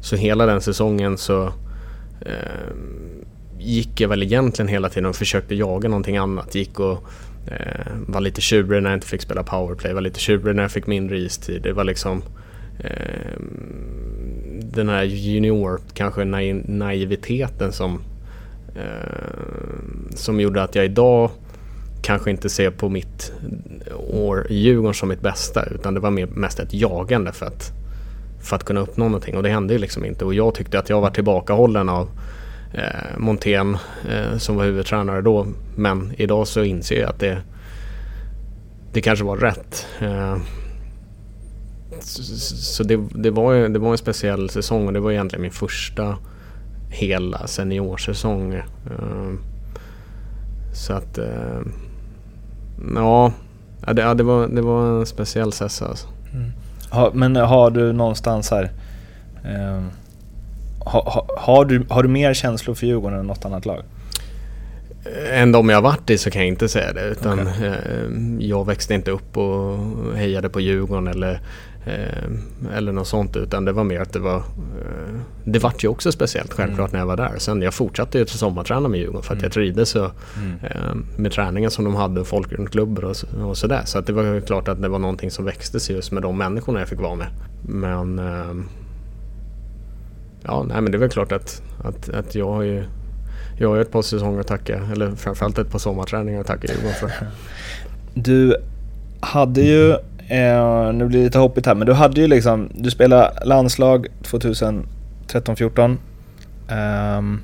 så 0.00 0.16
hela 0.16 0.46
den 0.46 0.60
säsongen 0.60 1.18
så 1.18 1.52
eh, 2.20 2.72
gick 3.58 4.00
jag 4.00 4.08
väl 4.08 4.22
egentligen 4.22 4.68
hela 4.68 4.88
tiden 4.88 5.06
och 5.06 5.16
försökte 5.16 5.54
jaga 5.54 5.88
någonting 5.88 6.16
annat. 6.16 6.54
Gick 6.54 6.80
och 6.80 7.08
eh, 7.46 7.92
var 8.06 8.20
lite 8.20 8.40
tjurig 8.40 8.82
när 8.82 8.90
jag 8.90 8.96
inte 8.96 9.06
fick 9.06 9.22
spela 9.22 9.42
powerplay, 9.42 9.92
var 9.92 10.00
lite 10.00 10.20
tjurig 10.20 10.56
när 10.56 10.62
jag 10.62 10.72
fick 10.72 10.86
mindre 10.86 11.18
istid. 11.18 11.62
Det 11.62 11.72
var 11.72 11.84
liksom 11.84 12.22
den 14.72 14.88
här 14.88 15.04
junior, 15.04 15.80
kanske 15.94 16.24
naiviteten 16.24 17.72
som, 17.72 18.00
Eh, 18.78 20.14
som 20.14 20.40
gjorde 20.40 20.62
att 20.62 20.74
jag 20.74 20.84
idag 20.84 21.30
kanske 22.02 22.30
inte 22.30 22.48
ser 22.48 22.70
på 22.70 22.88
mitt 22.88 23.32
år 24.10 24.46
i 24.50 24.54
Djurgården 24.54 24.94
som 24.94 25.08
mitt 25.08 25.20
bästa 25.20 25.64
utan 25.66 25.94
det 25.94 26.00
var 26.00 26.10
mer, 26.10 26.26
mest 26.26 26.58
ett 26.58 26.74
jagande 26.74 27.32
för 27.32 27.46
att, 27.46 27.72
för 28.42 28.56
att 28.56 28.64
kunna 28.64 28.80
uppnå 28.80 29.04
någonting. 29.04 29.36
Och 29.36 29.42
det 29.42 29.48
hände 29.48 29.72
ju 29.72 29.78
liksom 29.78 30.04
inte. 30.04 30.24
Och 30.24 30.34
jag 30.34 30.54
tyckte 30.54 30.78
att 30.78 30.90
jag 30.90 31.00
var 31.00 31.10
tillbakahållen 31.10 31.88
av 31.88 32.08
eh, 32.74 33.18
Montén 33.18 33.76
eh, 34.10 34.38
som 34.38 34.56
var 34.56 34.64
huvudtränare 34.64 35.22
då. 35.22 35.46
Men 35.76 36.12
idag 36.16 36.48
så 36.48 36.64
inser 36.64 37.00
jag 37.00 37.10
att 37.10 37.20
det, 37.20 37.38
det 38.92 39.00
kanske 39.00 39.24
var 39.24 39.36
rätt. 39.36 39.86
Eh, 40.00 40.36
så 42.00 42.22
så 42.56 42.82
det, 42.82 43.00
det, 43.14 43.30
var, 43.30 43.68
det 43.68 43.78
var 43.78 43.90
en 43.90 43.98
speciell 43.98 44.50
säsong 44.50 44.86
och 44.86 44.92
det 44.92 45.00
var 45.00 45.10
egentligen 45.10 45.42
min 45.42 45.50
första 45.50 46.16
hela 46.90 47.46
seniorsäsong. 47.46 48.54
Eh, 48.54 48.62
Så 50.72 50.92
att... 50.92 51.18
eh, 51.18 51.60
Ja, 52.94 53.32
det, 53.86 54.14
det, 54.14 54.22
var, 54.22 54.48
det 54.48 54.62
var 54.62 55.00
en 55.00 55.06
speciell 55.06 55.52
sessa 55.52 55.86
alltså. 55.88 56.08
Ha, 56.90 57.10
men 57.14 57.36
har 57.36 57.70
du 57.70 57.92
någonstans 57.92 58.50
här, 58.50 58.70
eh, 59.44 59.82
ha, 60.78 61.10
ha, 61.10 61.26
har, 61.38 61.64
du, 61.64 61.86
har 61.90 62.02
du 62.02 62.08
mer 62.08 62.34
känslor 62.34 62.74
för 62.74 62.86
Djurgården 62.86 63.18
än 63.18 63.26
något 63.26 63.44
annat 63.44 63.66
lag? 63.66 63.82
Än 65.32 65.52
de 65.52 65.68
jag 65.68 65.82
varit 65.82 66.10
i 66.10 66.18
så 66.18 66.30
kan 66.30 66.40
jag 66.42 66.48
inte 66.48 66.68
säga 66.68 66.92
det. 66.92 67.04
Utan 67.04 67.38
eh, 67.46 68.46
jag 68.48 68.66
växte 68.66 68.94
inte 68.94 69.10
upp 69.10 69.36
och 69.36 69.78
hejade 70.16 70.48
på 70.48 70.60
Djurgården 70.60 71.06
eller, 71.08 71.40
eller 72.74 72.92
något 72.92 73.08
sånt. 73.08 73.36
Utan 73.36 73.64
det 73.64 73.72
var 73.72 73.84
mer 73.84 74.00
att 74.00 74.12
det 74.12 74.18
var... 74.18 74.36
Eh, 74.36 75.20
det 75.44 75.58
vart 75.58 75.84
ju 75.84 75.88
också 75.88 76.12
speciellt 76.12 76.52
självklart 76.52 76.92
när 76.92 76.98
jag 76.98 77.06
var 77.06 77.16
där. 77.16 77.32
Sen 77.38 77.62
jag 77.62 77.74
fortsatte 77.74 78.18
ju 78.18 78.24
till 78.24 78.38
sommarträna 78.38 78.88
med 78.88 79.00
Djurgården 79.00 79.22
för 79.22 79.36
att 79.36 79.42
jag 79.42 79.52
trivdes 79.52 79.88
så, 79.88 80.04
eh, 80.04 80.94
med 81.16 81.32
träningen 81.32 81.70
som 81.70 81.84
de 81.84 81.94
hade 81.94 82.20
och 82.20 82.26
folkrundklubbar 82.26 83.04
och, 83.04 83.16
och 83.48 83.56
sådär. 83.56 83.82
Så 83.84 83.98
att 83.98 84.06
det 84.06 84.12
var 84.12 84.22
ju 84.22 84.40
klart 84.40 84.68
att 84.68 84.82
det 84.82 84.88
var 84.88 84.98
någonting 84.98 85.30
som 85.30 85.44
växte 85.44 85.80
sig 85.80 85.96
just 85.96 86.12
med 86.12 86.22
de 86.22 86.38
människorna 86.38 86.78
jag 86.78 86.88
fick 86.88 87.00
vara 87.00 87.14
med. 87.14 87.28
Men... 87.66 88.18
Eh, 88.18 88.54
ja, 90.42 90.64
nej 90.68 90.80
men 90.80 90.92
det 90.92 90.98
är 90.98 91.00
väl 91.00 91.10
klart 91.10 91.32
att, 91.32 91.62
att, 91.84 92.08
att 92.08 92.34
jag 92.34 92.52
har 92.52 92.62
ju 92.62 92.84
jag 93.60 93.68
har 93.68 93.76
ju 93.76 93.82
ett 93.82 93.90
par 93.92 94.02
säsonger 94.02 94.40
att 94.40 94.46
tacka, 94.46 94.80
eller 94.92 95.14
framförallt 95.14 95.58
ett 95.58 95.70
par 95.70 95.78
sommarträningar 95.78 96.40
att 96.40 96.46
tacka 96.46 96.66
Djurgården 96.72 96.94
för. 96.94 97.10
Du 98.14 98.56
hade 99.20 99.60
ju, 99.60 99.96
eh, 100.28 100.92
nu 100.92 101.04
blir 101.06 101.18
det 101.18 101.24
lite 101.24 101.38
hoppigt 101.38 101.66
här, 101.66 101.74
men 101.74 101.86
du 101.86 101.92
hade 101.92 102.20
ju 102.20 102.26
liksom, 102.26 102.70
du 102.74 102.90
spelade 102.90 103.32
landslag 103.44 104.06
2013-14. 104.22 105.84
Um, 105.84 105.98
ehm, 106.68 107.40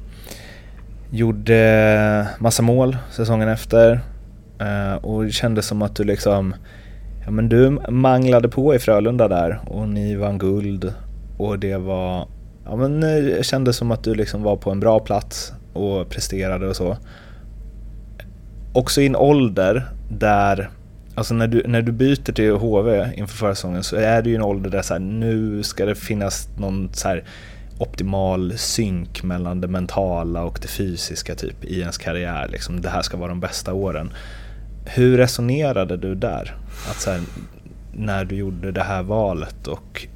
gjorde 1.11 2.29
massa 2.39 2.63
mål 2.63 2.97
säsongen 3.11 3.49
efter. 3.49 4.01
uh, 4.63 5.05
och 5.05 5.25
det 5.25 5.31
kändes 5.31 5.67
som 5.67 5.83
att 5.83 5.97
du 5.97 6.05
liksom, 6.05 6.55
ja 7.25 7.31
men 7.31 7.49
du 7.49 7.71
manglade 7.89 8.49
på 8.49 8.75
i 8.75 8.79
Frölunda 8.79 9.29
där 9.29 9.61
och 9.67 9.89
ni 9.89 10.17
vann 10.17 10.39
guld. 10.39 10.95
Och 11.39 11.59
det 11.59 11.77
var, 11.77 12.29
ja 12.65 12.77
men 12.77 13.01
det 13.01 13.47
kändes 13.47 13.77
som 13.77 13.91
att 13.91 14.05
du 14.05 14.15
liksom 14.15 14.43
var 14.43 14.57
på 14.57 14.71
en 14.71 14.81
bra 14.81 15.01
plats 15.01 15.53
och 15.73 16.11
presterade 16.11 16.69
och 16.69 16.77
så 16.77 16.97
också 18.75 19.01
i 19.01 19.07
en 19.07 19.17
ålder 19.17 19.89
där, 20.09 20.71
alltså 21.15 21.35
när 21.35 21.47
du, 21.47 21.63
när 21.67 21.83
du 21.83 21.93
byter 21.93 22.33
till 22.33 22.53
HV 22.53 23.11
inför 23.17 23.37
förra 23.37 23.55
säsongen 23.55 23.83
så 23.83 23.97
är 23.97 24.23
det 24.23 24.31
ju 24.31 24.37
en 24.37 24.43
ålder 24.43 24.71
där 24.71 24.83
så 24.83 24.95
här, 24.95 25.01
nu 25.01 25.63
ska 25.63 25.87
det 25.87 25.95
finnas 25.95 26.49
någon 26.59 26.91
så 26.93 27.09
här 27.09 27.25
optimal 27.79 28.53
synk 28.59 29.23
mellan 29.23 29.61
det 29.61 29.69
mentala 29.69 30.43
och 30.45 30.59
det 30.63 30.69
fysiska 30.69 31.35
typ 31.35 31.65
i 31.65 31.81
ens 31.81 31.99
karriär. 31.99 32.49
Liksom. 32.49 32.81
Det 32.81 32.89
här 32.89 33.03
ska 33.03 33.17
vara 33.17 33.29
de 33.29 33.41
bästa 33.41 33.73
åren. 33.73 34.13
Hur 34.87 35.17
resonerade 35.17 35.97
du 35.97 36.15
där? 36.15 36.55
Att 36.91 37.01
så 37.01 37.11
här, 37.11 37.21
när 37.93 38.25
du 38.25 38.37
gjorde 38.37 38.73
det 38.73 38.83
här 38.83 39.03
valet 39.03 39.67
och 39.67 40.07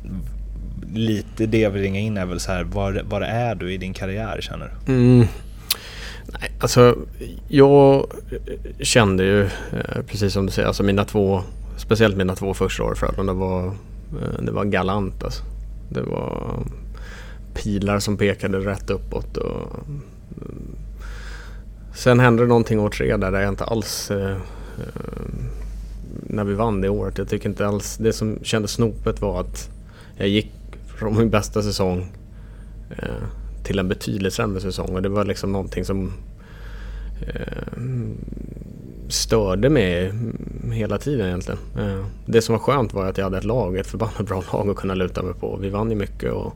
lite 0.92 1.46
det 1.46 1.60
jag 1.60 1.70
vill 1.70 1.82
ringa 1.82 2.00
in 2.00 2.16
är 2.16 2.26
väl 2.26 2.40
så 2.40 2.52
här, 2.52 2.64
var, 2.64 3.02
var 3.08 3.20
är 3.20 3.54
du 3.54 3.72
i 3.72 3.76
din 3.76 3.94
karriär 3.94 4.40
känner 4.40 4.70
du? 4.86 4.92
Mm. 4.92 5.26
Nej, 6.32 6.52
alltså 6.60 6.96
jag 7.48 8.06
kände 8.80 9.24
ju 9.24 9.42
eh, 9.42 10.02
precis 10.06 10.32
som 10.32 10.46
du 10.46 10.52
säger, 10.52 10.68
alltså 10.68 10.82
mina 10.82 11.04
två, 11.04 11.42
speciellt 11.76 12.16
mina 12.16 12.34
två 12.34 12.54
första 12.54 12.82
år 12.84 12.92
i 12.92 12.96
Frölunda 12.96 13.32
var, 13.32 13.66
eh, 13.66 14.42
det 14.42 14.52
var 14.52 14.64
galant 14.64 15.24
alltså. 15.24 15.42
Det 15.88 16.02
var 16.02 16.58
pilar 17.54 17.98
som 17.98 18.16
pekade 18.16 18.58
rätt 18.58 18.90
uppåt 18.90 19.36
och 19.36 19.78
mm. 19.88 20.02
Sen 21.94 22.20
hände 22.20 22.42
det 22.42 22.48
någonting 22.48 22.80
år 22.80 22.88
tre 22.88 23.16
där, 23.16 23.32
jag 23.32 23.48
inte 23.48 23.64
alls 23.64 24.10
eh, 24.10 24.30
eh, 24.30 25.22
när 26.10 26.44
vi 26.44 26.54
vann 26.54 26.80
det 26.80 26.88
året. 26.88 27.18
Jag 27.18 27.28
tycker 27.28 27.48
inte 27.48 27.66
alls, 27.66 27.96
det 27.96 28.12
som 28.12 28.38
kändes 28.42 28.70
snopet 28.70 29.20
var 29.20 29.40
att 29.40 29.70
jag 30.16 30.28
gick 30.28 30.52
från 30.98 31.18
min 31.18 31.30
bästa 31.30 31.62
säsong 31.62 32.12
eh, 32.90 33.24
till 33.68 33.78
en 33.78 33.88
betydligt 33.88 34.34
sämre 34.34 34.60
säsong 34.60 34.94
och 34.94 35.02
det 35.02 35.08
var 35.08 35.24
liksom 35.24 35.52
någonting 35.52 35.84
som 35.84 36.12
eh, 37.20 37.78
störde 39.08 39.68
mig 39.68 40.12
hela 40.72 40.98
tiden 40.98 41.26
egentligen. 41.26 41.60
Eh, 41.78 42.04
det 42.26 42.42
som 42.42 42.52
var 42.52 42.60
skönt 42.60 42.92
var 42.92 43.06
att 43.06 43.18
jag 43.18 43.24
hade 43.24 43.38
ett 43.38 43.44
lag, 43.44 43.76
ett 43.76 43.86
förbannat 43.86 44.26
bra 44.26 44.42
lag 44.52 44.70
att 44.70 44.76
kunna 44.76 44.94
luta 44.94 45.22
mig 45.22 45.34
på. 45.34 45.56
Vi 45.56 45.70
vann 45.70 45.90
ju 45.90 45.96
mycket 45.96 46.32
och 46.32 46.54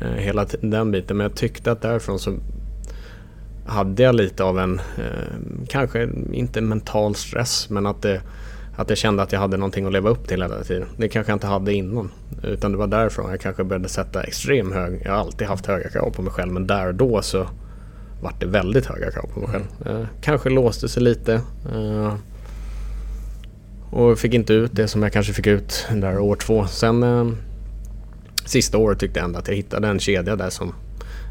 eh, 0.00 0.08
hela 0.08 0.46
den 0.60 0.90
biten. 0.90 1.16
Men 1.16 1.24
jag 1.24 1.36
tyckte 1.36 1.72
att 1.72 1.82
därifrån 1.82 2.18
så 2.18 2.36
hade 3.66 4.02
jag 4.02 4.14
lite 4.14 4.44
av 4.44 4.58
en, 4.58 4.78
eh, 4.78 5.66
kanske 5.68 6.08
inte 6.32 6.60
mental 6.60 7.14
stress, 7.14 7.70
men 7.70 7.86
att, 7.86 8.02
det, 8.02 8.22
att 8.76 8.88
jag 8.88 8.98
kände 8.98 9.22
att 9.22 9.32
jag 9.32 9.40
hade 9.40 9.56
någonting 9.56 9.86
att 9.86 9.92
leva 9.92 10.10
upp 10.10 10.28
till 10.28 10.42
hela 10.42 10.62
tiden. 10.62 10.88
Det 10.96 11.08
kanske 11.08 11.32
jag 11.32 11.36
inte 11.36 11.46
hade 11.46 11.72
innan. 11.74 12.10
Utan 12.42 12.72
det 12.72 12.78
var 12.78 12.86
därifrån 12.86 13.30
jag 13.30 13.40
kanske 13.40 13.64
började 13.64 13.88
sätta 13.88 14.22
extrem 14.22 14.72
hög, 14.72 15.02
jag 15.04 15.12
har 15.12 15.18
alltid 15.18 15.46
haft 15.46 15.66
höga 15.66 15.90
krav 15.90 16.10
på 16.10 16.22
mig 16.22 16.32
själv, 16.32 16.52
men 16.52 16.66
där 16.66 16.86
och 16.86 16.94
då 16.94 17.22
så 17.22 17.46
vart 18.22 18.40
det 18.40 18.46
väldigt 18.46 18.86
höga 18.86 19.10
krav 19.10 19.30
på 19.34 19.40
mig 19.40 19.48
själv. 19.48 19.64
Eh, 19.86 20.06
kanske 20.20 20.50
låste 20.50 20.88
sig 20.88 21.02
lite. 21.02 21.34
Eh, 21.74 22.14
och 23.90 24.18
fick 24.18 24.34
inte 24.34 24.54
ut 24.54 24.70
det 24.74 24.88
som 24.88 25.02
jag 25.02 25.12
kanske 25.12 25.32
fick 25.32 25.46
ut 25.46 25.86
där 25.92 26.18
år 26.18 26.36
två. 26.36 26.66
Sen 26.66 27.02
eh, 27.02 27.28
sista 28.44 28.78
året 28.78 28.98
tyckte 28.98 29.18
jag 29.18 29.24
ändå 29.24 29.38
att 29.38 29.48
jag 29.48 29.54
hittade 29.54 29.88
en 29.88 29.98
kedja 29.98 30.36
där 30.36 30.50
som 30.50 30.74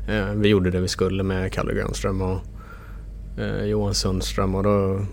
eh, 0.08 0.32
vi 0.36 0.50
gjorde 0.50 0.72
det 0.72 0.80
vi 0.80 0.88
skulle 0.88 1.24
med 1.24 1.54
Kalle 1.54 1.74
Grönström 1.74 2.22
och 2.22 2.40
eh, 3.38 3.66
Johan 3.66 3.94
Sundström 3.94 4.56
och 4.56 4.64
då, 4.64 5.06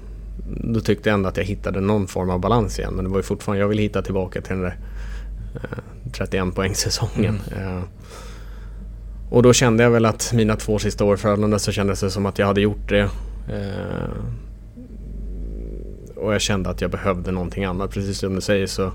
då 0.47 0.81
tyckte 0.81 1.09
jag 1.09 1.15
ändå 1.15 1.29
att 1.29 1.37
jag 1.37 1.45
hittade 1.45 1.81
någon 1.81 2.07
form 2.07 2.31
av 2.31 2.41
balans 2.41 2.79
igen. 2.79 2.95
Men 2.95 3.05
det 3.05 3.11
var 3.11 3.17
ju 3.17 3.23
fortfarande, 3.23 3.61
jag 3.61 3.69
ville 3.69 3.83
hitta 3.83 4.03
tillbaka 4.03 4.41
till 4.41 4.53
den 4.53 4.63
där 4.63 4.77
31 6.13 6.55
poängsäsongen. 6.55 7.41
Mm. 7.57 7.83
Och 9.31 9.43
då 9.43 9.53
kände 9.53 9.83
jag 9.83 9.91
väl 9.91 10.05
att 10.05 10.33
mina 10.33 10.57
två 10.57 10.79
sista 10.79 11.05
år 11.05 11.15
i 11.15 11.19
Frölunda 11.19 11.59
så 11.59 11.73
kändes 11.73 12.01
det 12.01 12.11
som 12.11 12.27
att 12.27 12.39
jag 12.39 12.47
hade 12.47 12.61
gjort 12.61 12.89
det. 12.89 13.11
Eh, 13.49 14.11
och 16.17 16.35
jag 16.35 16.41
kände 16.41 16.71
att 16.71 16.81
jag 16.81 16.91
behövde 16.91 17.31
någonting 17.31 17.65
annat. 17.65 17.91
Precis 17.91 18.19
som 18.19 18.35
du 18.35 18.41
säger 18.41 18.67
så 18.67 18.93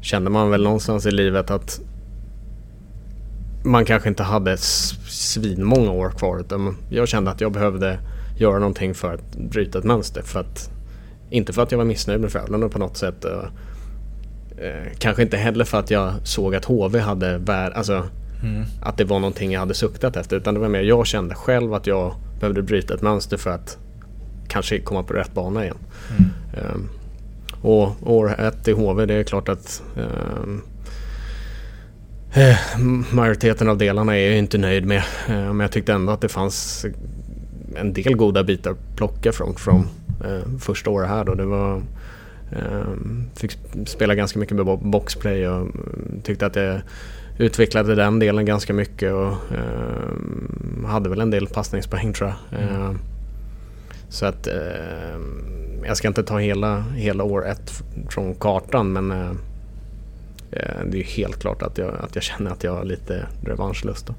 kände 0.00 0.30
man 0.30 0.50
väl 0.50 0.62
någonstans 0.62 1.06
i 1.06 1.10
livet 1.10 1.50
att 1.50 1.80
man 3.64 3.84
kanske 3.84 4.08
inte 4.08 4.22
hade 4.22 4.56
svinmånga 4.56 5.90
år 5.90 6.10
kvar. 6.10 6.40
Utan 6.40 6.76
jag 6.90 7.08
kände 7.08 7.30
att 7.30 7.40
jag 7.40 7.52
behövde 7.52 7.98
göra 8.36 8.58
någonting 8.58 8.94
för 8.94 9.14
att 9.14 9.36
bryta 9.36 9.78
ett 9.78 9.84
mönster. 9.84 10.22
För 10.22 10.40
att, 10.40 10.70
inte 11.30 11.52
för 11.52 11.62
att 11.62 11.72
jag 11.72 11.78
var 11.78 11.84
missnöjd 11.84 12.20
med 12.20 12.32
Frölunda 12.32 12.68
på 12.68 12.78
något 12.78 12.96
sätt. 12.96 13.24
Eh, 13.24 13.48
kanske 14.98 15.22
inte 15.22 15.36
heller 15.36 15.64
för 15.64 15.78
att 15.78 15.90
jag 15.90 16.12
såg 16.22 16.54
att 16.54 16.64
HV 16.64 16.98
hade 16.98 17.38
vär, 17.38 17.70
alltså, 17.70 18.04
Mm. 18.44 18.64
Att 18.80 18.96
det 18.96 19.04
var 19.04 19.20
någonting 19.20 19.52
jag 19.52 19.60
hade 19.60 19.74
suktat 19.74 20.16
efter. 20.16 20.36
Utan 20.36 20.54
det 20.54 20.60
var 20.60 20.68
mer 20.68 20.82
jag 20.82 21.06
kände 21.06 21.34
själv 21.34 21.74
att 21.74 21.86
jag 21.86 22.14
behövde 22.40 22.62
bryta 22.62 22.94
ett 22.94 23.02
mönster 23.02 23.36
för 23.36 23.50
att 23.50 23.78
kanske 24.48 24.80
komma 24.80 25.02
på 25.02 25.14
rätt 25.14 25.34
bana 25.34 25.64
igen. 25.64 25.78
Mm. 26.10 26.30
Um, 26.74 26.88
och 27.62 28.12
år 28.12 28.40
ett 28.40 28.68
i 28.68 28.72
HV, 28.72 29.06
det 29.06 29.14
är 29.14 29.22
klart 29.22 29.48
att 29.48 29.82
um, 29.96 30.62
majoriteten 33.10 33.68
av 33.68 33.78
delarna 33.78 34.16
är 34.18 34.28
jag 34.28 34.38
inte 34.38 34.58
nöjd 34.58 34.86
med. 34.86 35.02
Uh, 35.30 35.36
men 35.36 35.60
jag 35.60 35.72
tyckte 35.72 35.92
ändå 35.92 36.12
att 36.12 36.20
det 36.20 36.28
fanns 36.28 36.86
en 37.76 37.92
del 37.92 38.16
goda 38.16 38.44
bitar 38.44 38.70
att 38.70 38.96
plocka 38.96 39.32
från, 39.32 39.54
från 39.54 39.88
uh, 40.24 40.58
första 40.58 40.90
året 40.90 41.08
här. 41.08 41.24
Då. 41.24 41.34
Det 41.34 41.44
var, 41.44 41.82
um, 42.56 43.30
fick 43.36 43.58
spela 43.86 44.14
ganska 44.14 44.38
mycket 44.38 44.56
med 44.56 44.78
boxplay 44.78 45.48
och 45.48 45.68
tyckte 46.22 46.46
att 46.46 46.54
det 46.54 46.82
utvecklade 47.38 47.94
den 47.94 48.18
delen 48.18 48.44
ganska 48.44 48.72
mycket 48.72 49.12
och 49.12 49.32
eh, 49.52 50.86
hade 50.86 51.08
väl 51.08 51.20
en 51.20 51.30
del 51.30 51.46
passningspoäng 51.46 52.12
tror 52.12 52.32
jag. 52.50 52.60
Mm. 52.60 52.74
Eh, 52.74 52.96
så 54.08 54.26
att 54.26 54.46
eh, 54.46 55.18
jag 55.84 55.96
ska 55.96 56.08
inte 56.08 56.22
ta 56.22 56.38
hela, 56.38 56.80
hela 56.80 57.24
år 57.24 57.46
ett 57.46 57.82
från 58.08 58.34
kartan 58.34 58.92
men 58.92 59.10
eh, 59.10 59.30
eh, 60.50 60.84
det 60.86 60.98
är 60.98 61.04
helt 61.04 61.40
klart 61.40 61.62
att 61.62 61.78
jag, 61.78 61.94
att 61.94 62.14
jag 62.14 62.24
känner 62.24 62.50
att 62.50 62.64
jag 62.64 62.72
har 62.72 62.84
lite 62.84 63.26
revanschlust. 63.44 64.06
Då. 64.06 64.14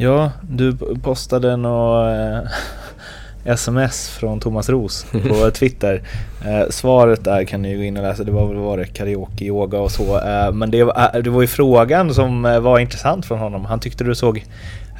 Ja, 0.00 0.32
du 0.50 0.76
postade 1.02 1.56
något 1.56 2.46
sms 3.44 4.08
från 4.08 4.40
Thomas 4.40 4.68
Ros 4.68 5.06
på 5.28 5.50
Twitter. 5.54 6.02
Eh, 6.46 6.70
svaret 6.70 7.24
där 7.24 7.44
kan 7.44 7.62
ni 7.62 7.76
gå 7.76 7.82
in 7.82 7.96
och 7.96 8.02
läsa, 8.02 8.24
det 8.24 8.32
var 8.32 8.46
väl 8.46 8.56
var 8.56 8.78
det 8.78 8.84
karaoke, 8.84 9.44
yoga 9.44 9.78
och 9.78 9.90
så. 9.90 10.18
Eh, 10.18 10.52
men 10.52 10.70
det 10.70 10.84
var, 10.84 11.10
eh, 11.14 11.22
det 11.22 11.30
var 11.30 11.40
ju 11.40 11.46
frågan 11.46 12.14
som 12.14 12.44
eh, 12.44 12.60
var 12.60 12.78
intressant 12.78 13.26
från 13.26 13.38
honom. 13.38 13.64
Han 13.64 13.80
tyckte 13.80 14.04
du 14.04 14.14
såg 14.14 14.44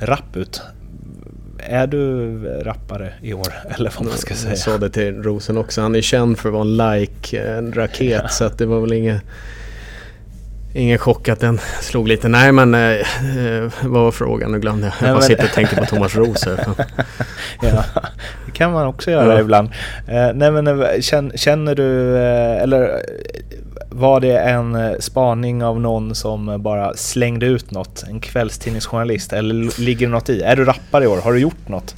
rapp 0.00 0.36
ut. 0.36 0.62
Är 1.58 1.86
du 1.86 2.38
rappare 2.62 3.12
i 3.22 3.32
år 3.34 3.54
eller 3.68 3.92
vad 3.98 4.08
man 4.08 4.18
ska 4.18 4.34
säga? 4.34 4.50
Jag 4.50 4.58
sa 4.58 4.78
det 4.78 4.90
till 4.90 5.22
Rosen 5.22 5.58
också. 5.58 5.80
Han 5.80 5.94
är 5.94 6.00
känd 6.00 6.38
för 6.38 6.48
att 6.48 6.52
vara 6.52 6.62
en 6.62 7.00
like, 7.00 7.42
en 7.42 7.72
raket 7.72 8.20
ja. 8.22 8.28
så 8.28 8.44
att 8.44 8.58
det 8.58 8.66
var 8.66 8.80
väl 8.80 8.92
inget 8.92 9.22
Ingen 10.72 10.98
chock 10.98 11.28
att 11.28 11.40
den 11.40 11.60
slog 11.80 12.08
lite. 12.08 12.28
Nej 12.28 12.52
men 12.52 12.74
eh, 12.74 12.80
eh 12.80 13.72
vad 13.82 14.02
var 14.02 14.10
frågan? 14.10 14.52
Nu 14.52 14.60
glömde 14.60 14.86
jag. 14.86 15.08
Jag 15.08 15.16
bara 15.16 15.24
sitter 15.24 15.44
och 15.44 15.50
tänker 15.50 15.76
på 15.76 15.86
Thomas 15.86 16.16
Roos 16.16 16.46
Ja, 17.62 17.84
det 18.46 18.52
kan 18.52 18.72
man 18.72 18.86
också 18.86 19.10
göra 19.10 19.34
ja. 19.34 19.40
ibland. 19.40 19.68
Eh, 20.06 20.30
nej 20.34 20.50
men 20.50 20.66
eh, 20.66 21.00
känner 21.34 21.74
du, 21.74 22.16
eh, 22.16 22.62
eller 22.62 23.02
var 23.90 24.20
det 24.20 24.38
en 24.38 24.96
spaning 25.00 25.64
av 25.64 25.80
någon 25.80 26.14
som 26.14 26.62
bara 26.62 26.96
slängde 26.96 27.46
ut 27.46 27.70
något? 27.70 28.04
En 28.08 28.20
kvällstidningsjournalist? 28.20 29.32
Eller 29.32 29.80
ligger 29.80 30.06
det 30.06 30.12
något 30.12 30.28
i? 30.28 30.42
Är 30.42 30.56
du 30.56 30.64
rappare 30.64 31.04
i 31.04 31.06
år? 31.06 31.20
Har 31.20 31.32
du 31.32 31.38
gjort 31.38 31.68
något? 31.68 31.94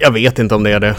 Jag 0.00 0.10
vet 0.10 0.38
inte 0.38 0.54
om 0.54 0.62
det 0.62 0.72
är 0.72 0.80
det. 0.80 0.94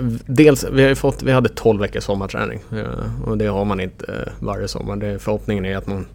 Eh, 0.00 0.06
dels, 0.26 0.64
vi, 0.72 0.84
har 0.84 0.94
fått, 0.94 1.22
vi 1.22 1.32
hade 1.32 1.48
12 1.48 1.80
veckors 1.80 2.04
sommarträning 2.04 2.60
eh, 2.72 3.24
och 3.24 3.38
det 3.38 3.46
har 3.46 3.64
man 3.64 3.80
inte 3.80 4.12
eh, 4.12 4.32
varje 4.38 4.68
sommar. 4.68 4.96
Det, 4.96 5.18
förhoppningen 5.18 5.64
är 5.64 5.76
att 5.76 5.86
man 5.86 6.06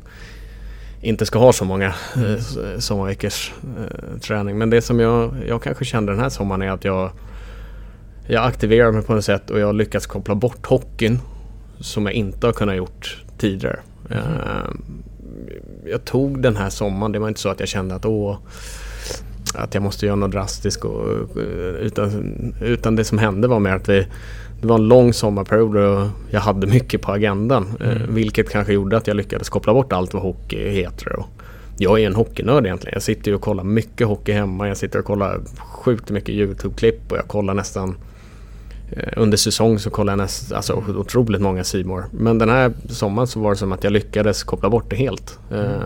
inte 1.02 1.26
ska 1.26 1.40
ha 1.40 1.54
så 1.54 1.66
många 1.66 1.94
sommarveckors 2.80 3.54
träning. 4.22 4.58
Men 4.58 4.70
det 4.70 4.82
som 4.82 5.00
jag, 5.00 5.34
jag 5.48 5.64
kanske 5.64 5.86
kände 5.86 6.12
den 6.12 6.22
här 6.22 6.30
sommaren 6.30 6.62
är 6.62 6.72
att 6.72 6.84
jag, 6.84 7.12
jag 8.28 8.46
aktiverar 8.46 8.92
mig 8.92 9.02
på 9.02 9.14
något 9.14 9.26
sätt 9.26 9.50
och 9.50 9.60
jag 9.60 9.66
har 9.66 9.74
lyckats 9.74 10.08
koppla 10.08 10.36
bort 10.36 10.66
hockeyn 10.66 11.20
som 11.80 12.06
jag 12.06 12.14
inte 12.14 12.48
har 12.48 12.54
kunnat 12.54 12.76
gjort 12.76 13.24
tidigare. 13.38 13.80
Mm. 14.10 14.82
Jag 15.86 16.06
tog 16.06 16.42
den 16.42 16.56
här 16.56 16.70
sommaren, 16.70 17.12
det 17.12 17.20
var 17.20 17.28
inte 17.28 17.40
så 17.40 17.50
att 17.50 17.60
jag 17.60 17.70
kände 17.70 17.96
att 17.96 18.06
åh 18.06 18.38
att 19.56 19.74
jag 19.74 19.84
måste 19.84 20.06
göra 20.06 20.16
något 20.16 20.32
drastiskt. 20.32 20.86
Och, 20.86 21.28
utan, 21.82 22.54
utan 22.62 22.96
det 22.96 23.04
som 23.04 23.18
hände 23.18 23.48
var 23.48 23.60
mer 23.60 23.72
att 23.72 23.90
vi, 23.90 24.08
det 24.62 24.68
var 24.68 24.76
en 24.76 24.88
lång 24.88 25.14
sommarperiod 25.14 25.78
och 25.78 26.08
jag 26.30 26.40
hade 26.40 26.68
mycket 26.68 27.02
på 27.02 27.12
agendan. 27.12 27.68
Eh, 27.80 27.96
mm. 27.96 28.16
Vilket 28.16 28.50
kanske 28.50 28.74
gjorde 28.74 28.98
att 28.98 29.08
jag 29.08 29.18
lyckades 29.18 29.50
koppla 29.50 29.74
bort 29.74 29.94
allt 29.94 30.14
vad 30.14 30.24
hockey 30.24 30.70
heter. 30.70 31.20
Och 31.20 31.28
jag 31.78 32.02
är 32.02 32.08
en 32.08 32.16
hockeynörd 32.16 32.66
egentligen. 32.66 32.94
Jag 32.94 33.04
sitter 33.04 33.32
ju 33.32 33.36
och 33.36 33.42
kollar 33.42 33.64
mycket 33.64 34.08
hockey 34.08 34.32
hemma. 34.32 34.68
Jag 34.68 34.78
sitter 34.78 35.00
och 35.00 35.06
kollar 35.06 35.40
sjukt 35.58 36.10
mycket 36.10 36.30
YouTube-klipp 36.30 37.12
och 37.12 37.18
jag 37.18 37.28
kollar 37.28 37.54
nästan 37.54 37.98
eh, 38.92 39.14
under 39.18 39.38
säsong 39.38 39.80
så 39.80 39.90
kollar 39.90 40.14
jag 40.14 40.18
nästan, 40.18 40.58
alltså 40.58 40.84
otroligt 40.88 41.42
många 41.42 41.64
Simor. 41.64 42.06
Men 42.12 42.38
den 42.38 42.50
här 42.50 42.74
sommaren 42.90 43.28
så 43.28 43.40
var 43.40 43.50
det 43.50 43.56
som 43.56 43.72
att 43.72 43.84
jag 43.84 43.94
lyckades 43.94 44.44
koppla 44.44 44.70
bort 44.70 44.90
det 44.90 44.96
helt. 44.96 45.40
Mm. 45.52 45.82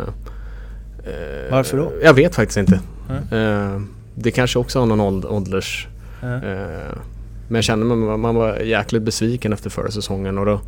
Varför 1.51 1.77
då? 1.77 1.91
Jag 2.03 2.13
vet 2.13 2.35
faktiskt 2.35 2.57
inte. 2.57 2.79
Mm. 3.31 3.87
det 4.15 4.31
kanske 4.31 4.59
också 4.59 4.79
har 4.79 4.85
någon 4.85 5.25
ålders... 5.25 5.87
Mm. 6.21 6.39
men 7.47 7.55
jag 7.55 7.63
kände 7.63 7.85
man, 7.85 8.19
man 8.19 8.35
var 8.35 8.57
jäkligt 8.57 9.03
besviken 9.03 9.53
efter 9.53 9.69
förra 9.69 9.91
säsongen 9.91 10.37
och 10.37 10.45
då 10.45 10.61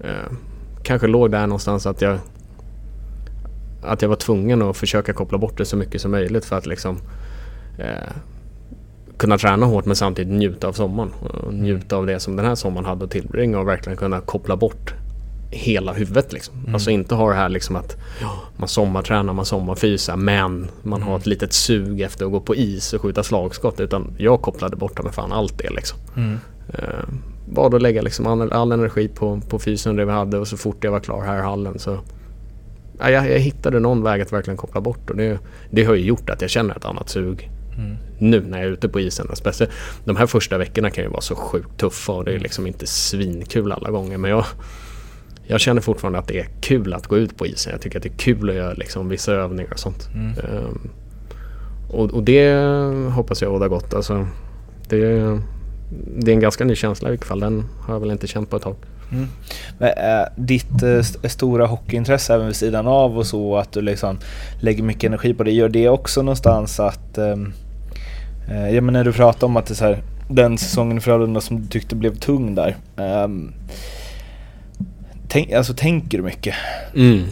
eh, 0.00 0.32
kanske 0.82 1.06
låg 1.06 1.30
där 1.30 1.46
någonstans 1.46 1.86
att 1.86 2.02
jag 2.02 2.18
att 3.82 4.02
jag 4.02 4.08
var 4.08 4.16
tvungen 4.16 4.62
att 4.62 4.76
försöka 4.76 5.12
koppla 5.12 5.38
bort 5.38 5.58
det 5.58 5.64
så 5.64 5.76
mycket 5.76 6.00
som 6.00 6.10
möjligt 6.10 6.44
för 6.44 6.56
att 6.56 6.66
liksom 6.66 6.98
eh, 7.78 8.12
kunna 9.16 9.38
träna 9.38 9.66
hårt 9.66 9.84
men 9.84 9.96
samtidigt 9.96 10.32
njuta 10.32 10.68
av 10.68 10.72
sommaren. 10.72 11.10
Och 11.12 11.54
njuta 11.54 11.96
av 11.96 12.06
det 12.06 12.20
som 12.20 12.36
den 12.36 12.46
här 12.46 12.54
sommaren 12.54 12.86
hade 12.86 13.04
att 13.04 13.10
tillbringa 13.10 13.58
och 13.58 13.68
verkligen 13.68 13.96
kunna 13.96 14.20
koppla 14.20 14.56
bort 14.56 14.94
hela 15.50 15.92
huvudet 15.92 16.32
liksom. 16.32 16.54
Mm. 16.58 16.74
Alltså 16.74 16.90
inte 16.90 17.14
ha 17.14 17.28
det 17.28 17.36
här 17.36 17.48
liksom 17.48 17.76
att 17.76 17.96
man 18.56 18.68
sommartränar, 18.68 19.32
man 19.32 19.44
sommarfysar 19.44 20.16
men 20.16 20.68
man 20.82 21.00
mm. 21.00 21.08
har 21.08 21.18
ett 21.18 21.26
litet 21.26 21.52
sug 21.52 22.00
efter 22.00 22.24
att 22.24 22.32
gå 22.32 22.40
på 22.40 22.56
is 22.56 22.92
och 22.92 23.02
skjuta 23.02 23.22
slagskott. 23.22 23.80
Utan 23.80 24.14
jag 24.18 24.42
kopplade 24.42 24.76
bort 24.76 25.02
med 25.02 25.14
fan 25.14 25.32
allt 25.32 25.58
det 25.58 25.70
liksom. 25.70 25.98
Mm. 26.16 26.38
Uh, 26.68 27.08
bad 27.46 27.74
att 27.74 27.82
lägga 27.82 28.02
liksom 28.02 28.26
all, 28.26 28.52
all, 28.52 28.72
energi 28.72 29.08
på, 29.08 29.40
på 29.48 29.58
fysen 29.58 29.96
det 29.96 30.04
vi 30.04 30.12
hade 30.12 30.38
och 30.38 30.48
så 30.48 30.56
fort 30.56 30.84
jag 30.84 30.90
var 30.90 31.00
klar 31.00 31.22
här 31.22 31.38
i 31.38 31.42
hallen 31.42 31.78
så 31.78 31.98
ja, 32.98 33.10
jag, 33.10 33.30
jag 33.30 33.38
hittade 33.38 33.80
någon 33.80 34.02
väg 34.02 34.22
att 34.22 34.32
verkligen 34.32 34.56
koppla 34.56 34.80
bort 34.80 35.10
och 35.10 35.16
det, 35.16 35.38
det 35.70 35.84
har 35.84 35.94
ju 35.94 36.04
gjort 36.04 36.30
att 36.30 36.40
jag 36.40 36.50
känner 36.50 36.76
ett 36.76 36.84
annat 36.84 37.08
sug 37.08 37.50
mm. 37.78 37.96
nu 38.18 38.40
när 38.40 38.58
jag 38.58 38.66
är 38.66 38.72
ute 38.72 38.88
på 38.88 39.00
isen. 39.00 39.26
Speciellt 39.34 39.72
de 40.04 40.16
här 40.16 40.26
första 40.26 40.58
veckorna 40.58 40.90
kan 40.90 41.04
ju 41.04 41.10
vara 41.10 41.20
så 41.20 41.34
sjukt 41.34 41.78
tuffa 41.78 42.12
och 42.12 42.24
det 42.24 42.34
är 42.34 42.38
liksom 42.38 42.66
inte 42.66 42.86
svinkul 42.86 43.72
alla 43.72 43.90
gånger 43.90 44.18
men 44.18 44.30
jag 44.30 44.44
jag 45.50 45.60
känner 45.60 45.80
fortfarande 45.80 46.18
att 46.18 46.28
det 46.28 46.40
är 46.40 46.48
kul 46.60 46.94
att 46.94 47.06
gå 47.06 47.18
ut 47.18 47.36
på 47.36 47.46
isen. 47.46 47.72
Jag 47.72 47.80
tycker 47.80 47.98
att 47.98 48.02
det 48.02 48.08
är 48.08 48.18
kul 48.18 48.50
att 48.50 48.56
göra 48.56 48.72
liksom 48.72 49.08
vissa 49.08 49.32
övningar 49.32 49.72
och 49.72 49.78
sånt. 49.78 50.08
Mm. 50.14 50.32
Um, 50.52 50.90
och, 51.90 52.10
och, 52.10 52.22
det 52.22 52.54
hoppas 53.14 53.42
jag 53.42 53.52
båda 53.52 53.68
gott. 53.68 53.94
Alltså, 53.94 54.26
det 54.88 54.96
är, 54.96 55.40
det 56.18 56.30
är 56.30 56.34
en 56.34 56.40
ganska 56.40 56.64
ny 56.64 56.74
känsla 56.74 57.08
i 57.08 57.10
vilket 57.10 57.28
fall. 57.28 57.40
Den 57.40 57.64
har 57.80 57.94
jag 57.94 58.00
väl 58.00 58.10
inte 58.10 58.26
känt 58.26 58.50
på 58.50 58.56
ett 58.56 58.62
tag. 58.62 58.76
Men, 59.78 59.88
äh, 59.88 60.26
ditt 60.36 60.82
äh, 60.82 60.88
st- 60.90 61.28
stora 61.28 61.66
hockeyintresse 61.66 62.34
även 62.34 62.46
vid 62.46 62.56
sidan 62.56 62.86
av 62.86 63.18
och 63.18 63.26
så, 63.26 63.56
att 63.56 63.72
du 63.72 63.80
liksom 63.80 64.18
lägger 64.60 64.82
mycket 64.82 65.04
energi 65.04 65.34
på 65.34 65.44
det, 65.44 65.50
gör 65.50 65.68
det 65.68 65.88
också 65.88 66.22
någonstans 66.22 66.80
att... 66.80 67.18
ehm, 67.18 67.52
eh, 68.50 68.70
ja 68.70 68.80
men 68.80 68.92
när 68.92 69.04
du 69.04 69.12
pratar 69.12 69.46
om 69.46 69.56
att 69.56 69.66
det 69.66 69.72
är 69.72 69.76
så 69.76 69.84
här, 69.84 70.02
den 70.30 70.58
säsongen 70.58 70.98
i 70.98 71.00
Frölunda 71.00 71.40
som 71.40 71.60
du 71.60 71.66
tyckte 71.68 71.96
blev 71.96 72.14
tung 72.14 72.54
där. 72.54 72.76
Tänk, 75.28 75.52
alltså 75.52 75.74
tänker 75.74 76.18
du 76.18 76.24
mycket? 76.24 76.54
Mm. 76.94 77.22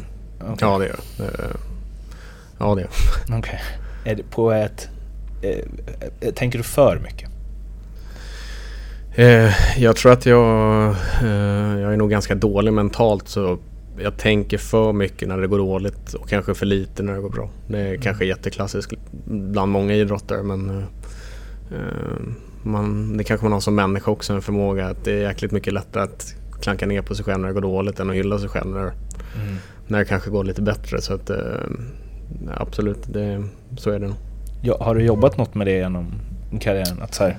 Okej. 0.41 0.57
Ja, 0.61 0.79
det 0.79 0.87
gör. 0.87 1.01
Eh, 1.21 1.57
Ja, 2.59 2.75
det 2.75 2.81
gör. 2.81 2.91
Okej. 3.39 3.61
Är 4.05 4.15
det 4.15 4.23
på 4.31 4.53
ett... 4.53 4.89
Eh, 5.43 6.33
tänker 6.35 6.59
du 6.59 6.65
för 6.65 6.99
mycket? 6.99 7.31
Eh, 9.15 9.81
jag 9.83 9.97
tror 9.97 10.13
att 10.13 10.27
jag, 10.27 10.89
eh, 11.23 11.81
jag 11.81 11.93
är 11.93 11.97
nog 11.97 12.11
ganska 12.11 12.35
dålig 12.35 12.73
mentalt 12.73 13.29
så 13.29 13.59
jag 13.99 14.17
tänker 14.17 14.59
för 14.59 14.93
mycket 14.93 15.29
när 15.29 15.39
det 15.39 15.47
går 15.47 15.59
dåligt 15.59 16.15
och 16.15 16.29
kanske 16.29 16.55
för 16.55 16.67
lite 16.67 17.03
när 17.03 17.15
det 17.15 17.21
går 17.21 17.31
bra. 17.31 17.51
Det 17.69 17.79
är 17.79 17.97
kanske 17.97 18.25
jätteklassiskt 18.25 18.93
bland 19.27 19.73
många 19.73 19.95
idrottare 19.95 20.43
men 20.43 20.71
eh, 20.71 20.85
eh, 21.79 22.21
man, 22.63 23.17
det 23.17 23.25
kanske 23.25 23.45
man 23.45 23.53
har 23.53 23.61
som 23.61 23.75
människa 23.75 24.11
också 24.11 24.33
en 24.33 24.43
förmåga 24.43 24.87
att 24.87 25.05
det 25.05 25.13
är 25.13 25.23
jäkligt 25.23 25.53
mycket 25.53 25.73
lättare 25.73 26.03
att 26.03 26.35
klanka 26.61 26.87
ner 26.87 27.03
på 27.03 27.15
sig 27.15 27.25
själv 27.25 27.41
när 27.41 27.49
det 27.49 27.55
går 27.55 27.61
dåligt 27.61 28.01
än 28.01 28.11
att 28.11 28.17
hylla 28.17 28.39
sig 28.39 28.49
själv 28.49 28.67
när, 28.75 28.93
när 29.87 29.99
det 29.99 30.05
kanske 30.05 30.31
går 30.31 30.45
lite 30.45 30.63
bättre. 30.63 31.01
Så 31.01 31.15
att 31.15 31.31
eh, 31.31 31.37
absolut, 32.57 32.99
det, 33.13 33.45
så 33.79 33.91
är 33.91 33.99
det 33.99 34.07
nog. 34.07 34.17
Ja, 34.63 34.77
har 34.81 34.95
du 34.95 35.03
jobbat 35.03 35.37
något 35.39 35.55
med 35.55 35.67
det 35.67 35.73
genom 35.77 36.07
karriären? 36.61 37.03
Att 37.03 37.15
så 37.15 37.23
här, 37.25 37.37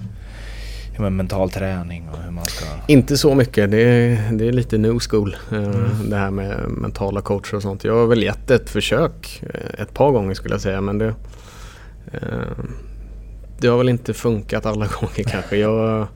ja, 0.95 1.01
men 1.01 1.15
mental 1.15 1.49
träning 1.51 2.09
och 2.11 2.17
hur 2.23 2.31
man 2.31 2.45
ska... 2.45 2.65
Inte 2.87 3.17
så 3.17 3.35
mycket. 3.35 3.71
Det 3.71 3.81
är, 3.81 4.31
det 4.31 4.47
är 4.47 4.51
lite 4.51 4.77
new 4.77 4.99
school. 4.99 5.35
eh, 5.51 5.89
Det 6.09 6.15
här 6.17 6.31
med 6.31 6.69
mentala 6.69 7.21
coacher 7.21 7.55
och 7.55 7.61
sånt. 7.61 7.83
Jag 7.83 7.93
har 7.95 8.07
väl 8.07 8.23
gett 8.23 8.51
ett 8.51 8.69
försök 8.69 9.43
eh, 9.53 9.81
ett 9.81 9.93
par 9.93 10.11
gånger 10.11 10.33
skulle 10.33 10.53
jag 10.53 10.61
säga. 10.61 10.81
Men 10.81 10.97
det, 10.97 11.13
det 13.59 13.67
har 13.67 13.77
väl 13.77 13.89
inte 13.89 14.13
funkat 14.13 14.65
alla 14.65 14.87
gånger 15.01 15.23
kanske. 15.23 15.57
Jag, 15.57 16.07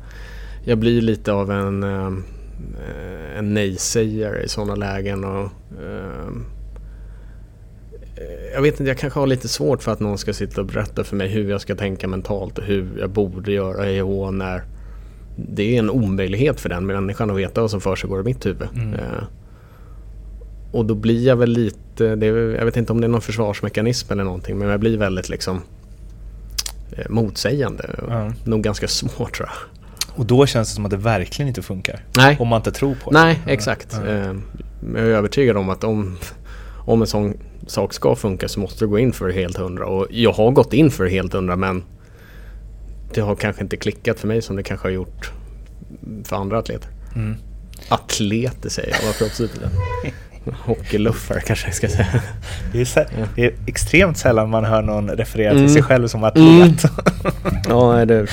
jag 0.64 0.78
blir 0.78 1.02
lite 1.02 1.32
av 1.34 1.52
en, 1.52 1.84
en 3.38 3.54
nej-sägare 3.54 4.44
i 4.44 4.50
sådana 4.50 4.76
lägen. 4.76 5.24
Och, 5.24 5.50
eh, 5.82 6.32
jag 8.54 8.62
vet 8.62 8.80
inte, 8.80 8.90
jag 8.90 8.98
kanske 8.98 9.20
har 9.20 9.28
lite 9.28 9.48
svårt 9.48 9.84
för 9.84 9.92
att 9.92 10.00
någon 10.00 10.18
ska 10.18 10.34
sitta 10.34 10.62
och 10.62 10.68
berätta 10.68 11.04
för 11.04 11.16
mig 11.16 11.28
hur 11.28 11.50
jag 11.50 11.62
ska 11.62 11.76
tänka 11.76 12.08
mentalt 12.08 12.58
och 12.58 12.64
hur 12.64 13.00
jag 13.00 13.10
borde 13.10 13.52
göra 13.52 13.92
i 13.92 14.02
och 14.02 14.34
när 14.34 14.64
det 15.36 15.76
är 15.76 15.80
en 15.80 15.90
omöjlighet 15.90 16.60
för 16.60 16.70
den 16.70 16.86
människan 16.86 17.30
att 17.30 17.38
veta 17.38 17.62
vad 17.62 17.72
som 17.72 17.82
försiggår 17.82 18.20
i 18.20 18.24
mitt 18.24 18.46
huvud. 18.46 18.68
Eh, 18.94 19.24
och 20.72 20.86
då 20.86 20.96
blir 20.96 21.28
jag 21.28 21.36
väl 21.36 21.50
lite, 21.50 22.16
det 22.16 22.26
jag 22.26 22.66
vet 22.66 22.78
inte 22.78 22.94
om 22.94 23.02
det 23.02 23.08
är 23.08 23.10
någon 23.10 23.22
försvarsmekanism 23.22 24.14
eller 24.14 24.24
någonting, 24.24 24.58
men 24.58 24.68
jag 24.68 24.80
blir 24.80 24.98
väldigt 24.98 25.30
liksom 25.30 25.62
eh, 26.92 27.10
motsägande. 27.10 27.90
Ja. 28.08 28.34
Nog 28.44 28.62
ganska 28.62 28.88
svårt 28.88 29.36
tror 29.36 29.50
jag. 29.50 29.71
Och 30.16 30.26
då 30.26 30.46
känns 30.46 30.70
det 30.70 30.76
som 30.76 30.86
att 30.86 30.92
det 30.92 30.98
verkligen 30.98 31.48
inte 31.50 31.62
funkar. 31.62 32.00
Nej, 32.18 32.38
Om 32.40 32.48
man 32.48 32.58
inte 32.60 32.72
tror 32.72 32.96
på 32.96 33.12
det. 33.12 33.20
nej 33.24 33.40
exakt. 33.48 33.94
Eh, 33.94 34.34
jag 34.94 34.96
är 34.96 34.98
övertygad 34.98 35.58
om 35.58 35.70
att 35.70 35.84
om, 35.84 36.18
om 36.86 37.02
en 37.02 37.08
sån 37.08 37.34
sak 37.68 37.94
ska 37.94 38.16
funka 38.16 38.48
så 38.48 38.60
måste 38.60 38.86
du 38.86 38.88
gå 38.90 39.00
in 39.00 39.14
för 39.14 39.30
helt 39.32 39.58
hundra. 39.58 39.86
Och 39.86 40.08
jag 40.10 40.32
har 40.34 40.52
gått 40.52 40.74
in 40.74 40.92
för 40.92 41.06
helt 41.08 41.34
hundra 41.34 41.56
men 41.56 41.84
det 43.14 43.22
har 43.22 43.36
kanske 43.36 43.62
inte 43.64 43.78
klickat 43.78 44.20
för 44.20 44.28
mig 44.28 44.42
som 44.42 44.56
det 44.56 44.64
kanske 44.64 44.88
har 44.88 44.92
gjort 44.94 45.32
för 46.24 46.36
andra 46.36 46.60
atleter. 46.60 46.90
Mm. 47.16 47.36
Atleter 47.90 48.70
säger 48.70 48.90
jag, 48.90 49.06
vad 49.08 49.18
proffsigt 49.18 49.60
det 49.60 49.66
är. 49.66 50.14
Hockeyluffare 50.66 51.42
kanske 51.42 51.68
jag 51.68 51.76
ska 51.76 51.88
säga. 51.88 52.22
Det 52.72 52.82
är, 52.98 53.08
det 53.36 53.46
är 53.46 53.54
extremt 53.68 54.18
sällan 54.18 54.50
man 54.50 54.66
hör 54.66 54.82
någon 54.82 55.10
referera 55.10 55.52
till 55.52 55.60
Mm. 55.60 55.74
sig 55.74 55.84
själv 55.84 56.08
som 56.08 56.24
atlet. 56.24 56.84
Ja, 57.72 57.94
nej, 57.96 58.06
det 58.06 58.22
det 58.22 58.28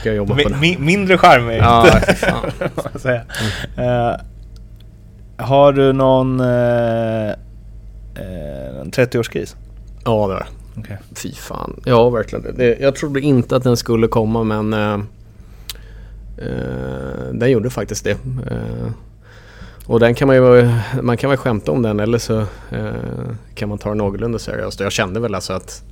ska 0.00 0.08
jag 0.08 0.16
jobba 0.16 0.34
på 0.34 0.48
det. 0.48 0.54
mi- 0.54 0.78
mindre 0.80 1.18
charmigt. 1.18 1.58
Ja, 1.58 1.86
fan. 2.16 2.50
jag 2.92 3.00
säga. 3.00 3.22
Eh, 3.76 4.16
har 5.44 5.72
du 5.72 5.92
någon 5.92 6.40
uh, 6.40 7.32
30-årskris? 8.84 9.56
Ja, 10.04 10.10
det 10.28 10.34
var 10.34 10.38
det. 10.40 10.46
Okej. 10.80 10.98
Fy 11.16 11.32
fan. 11.32 11.80
Ja, 11.84 12.10
verkligen. 12.10 12.44
Det- 12.44 12.52
Det, 12.52 12.78
jag 12.80 12.94
trodde 12.96 13.20
inte 13.20 13.56
att 13.56 13.62
den 13.62 13.76
skulle 13.76 14.08
komma 14.08 14.42
men 14.44 14.72
eh, 14.72 14.94
eh, 16.38 17.32
den 17.32 17.50
gjorde 17.50 17.70
faktiskt 17.70 18.04
det. 18.04 18.10
Eh, 18.50 18.90
och 19.86 20.00
den 20.00 20.14
kan 20.14 20.26
man 20.26 20.36
ju, 20.36 20.70
man 21.02 21.16
kan 21.16 21.30
väl 21.30 21.38
skämta 21.38 21.72
om 21.72 21.82
den 21.82 22.00
eller 22.00 22.18
så 22.18 22.38
eh, 22.70 22.92
kan 23.54 23.68
man 23.68 23.78
ta 23.78 23.88
den 23.88 23.98
någorlunda 23.98 24.38
seriöst. 24.38 24.80
Jag 24.80 24.92
kände 24.92 25.20
väl 25.20 25.34
alltså 25.34 25.52
att 25.52 25.82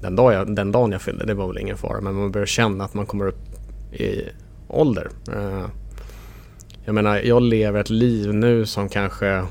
den, 0.00 0.16
dag 0.16 0.32
jag, 0.32 0.54
den 0.54 0.72
dagen 0.72 0.92
jag 0.92 1.02
fyllde, 1.02 1.26
det 1.26 1.34
var 1.34 1.46
väl 1.46 1.58
ingen 1.58 1.76
fara. 1.76 2.00
Men 2.00 2.14
man 2.14 2.32
börjar 2.32 2.46
känna 2.46 2.84
att 2.84 2.94
man 2.94 3.06
kommer 3.06 3.26
upp 3.26 3.40
i 3.92 4.22
ålder. 4.68 5.08
Eh, 5.32 5.66
jag 6.84 6.94
menar, 6.94 7.18
jag 7.18 7.42
lever 7.42 7.80
ett 7.80 7.90
liv 7.90 8.34
nu 8.34 8.66
som 8.66 8.88
kanske 8.88 9.44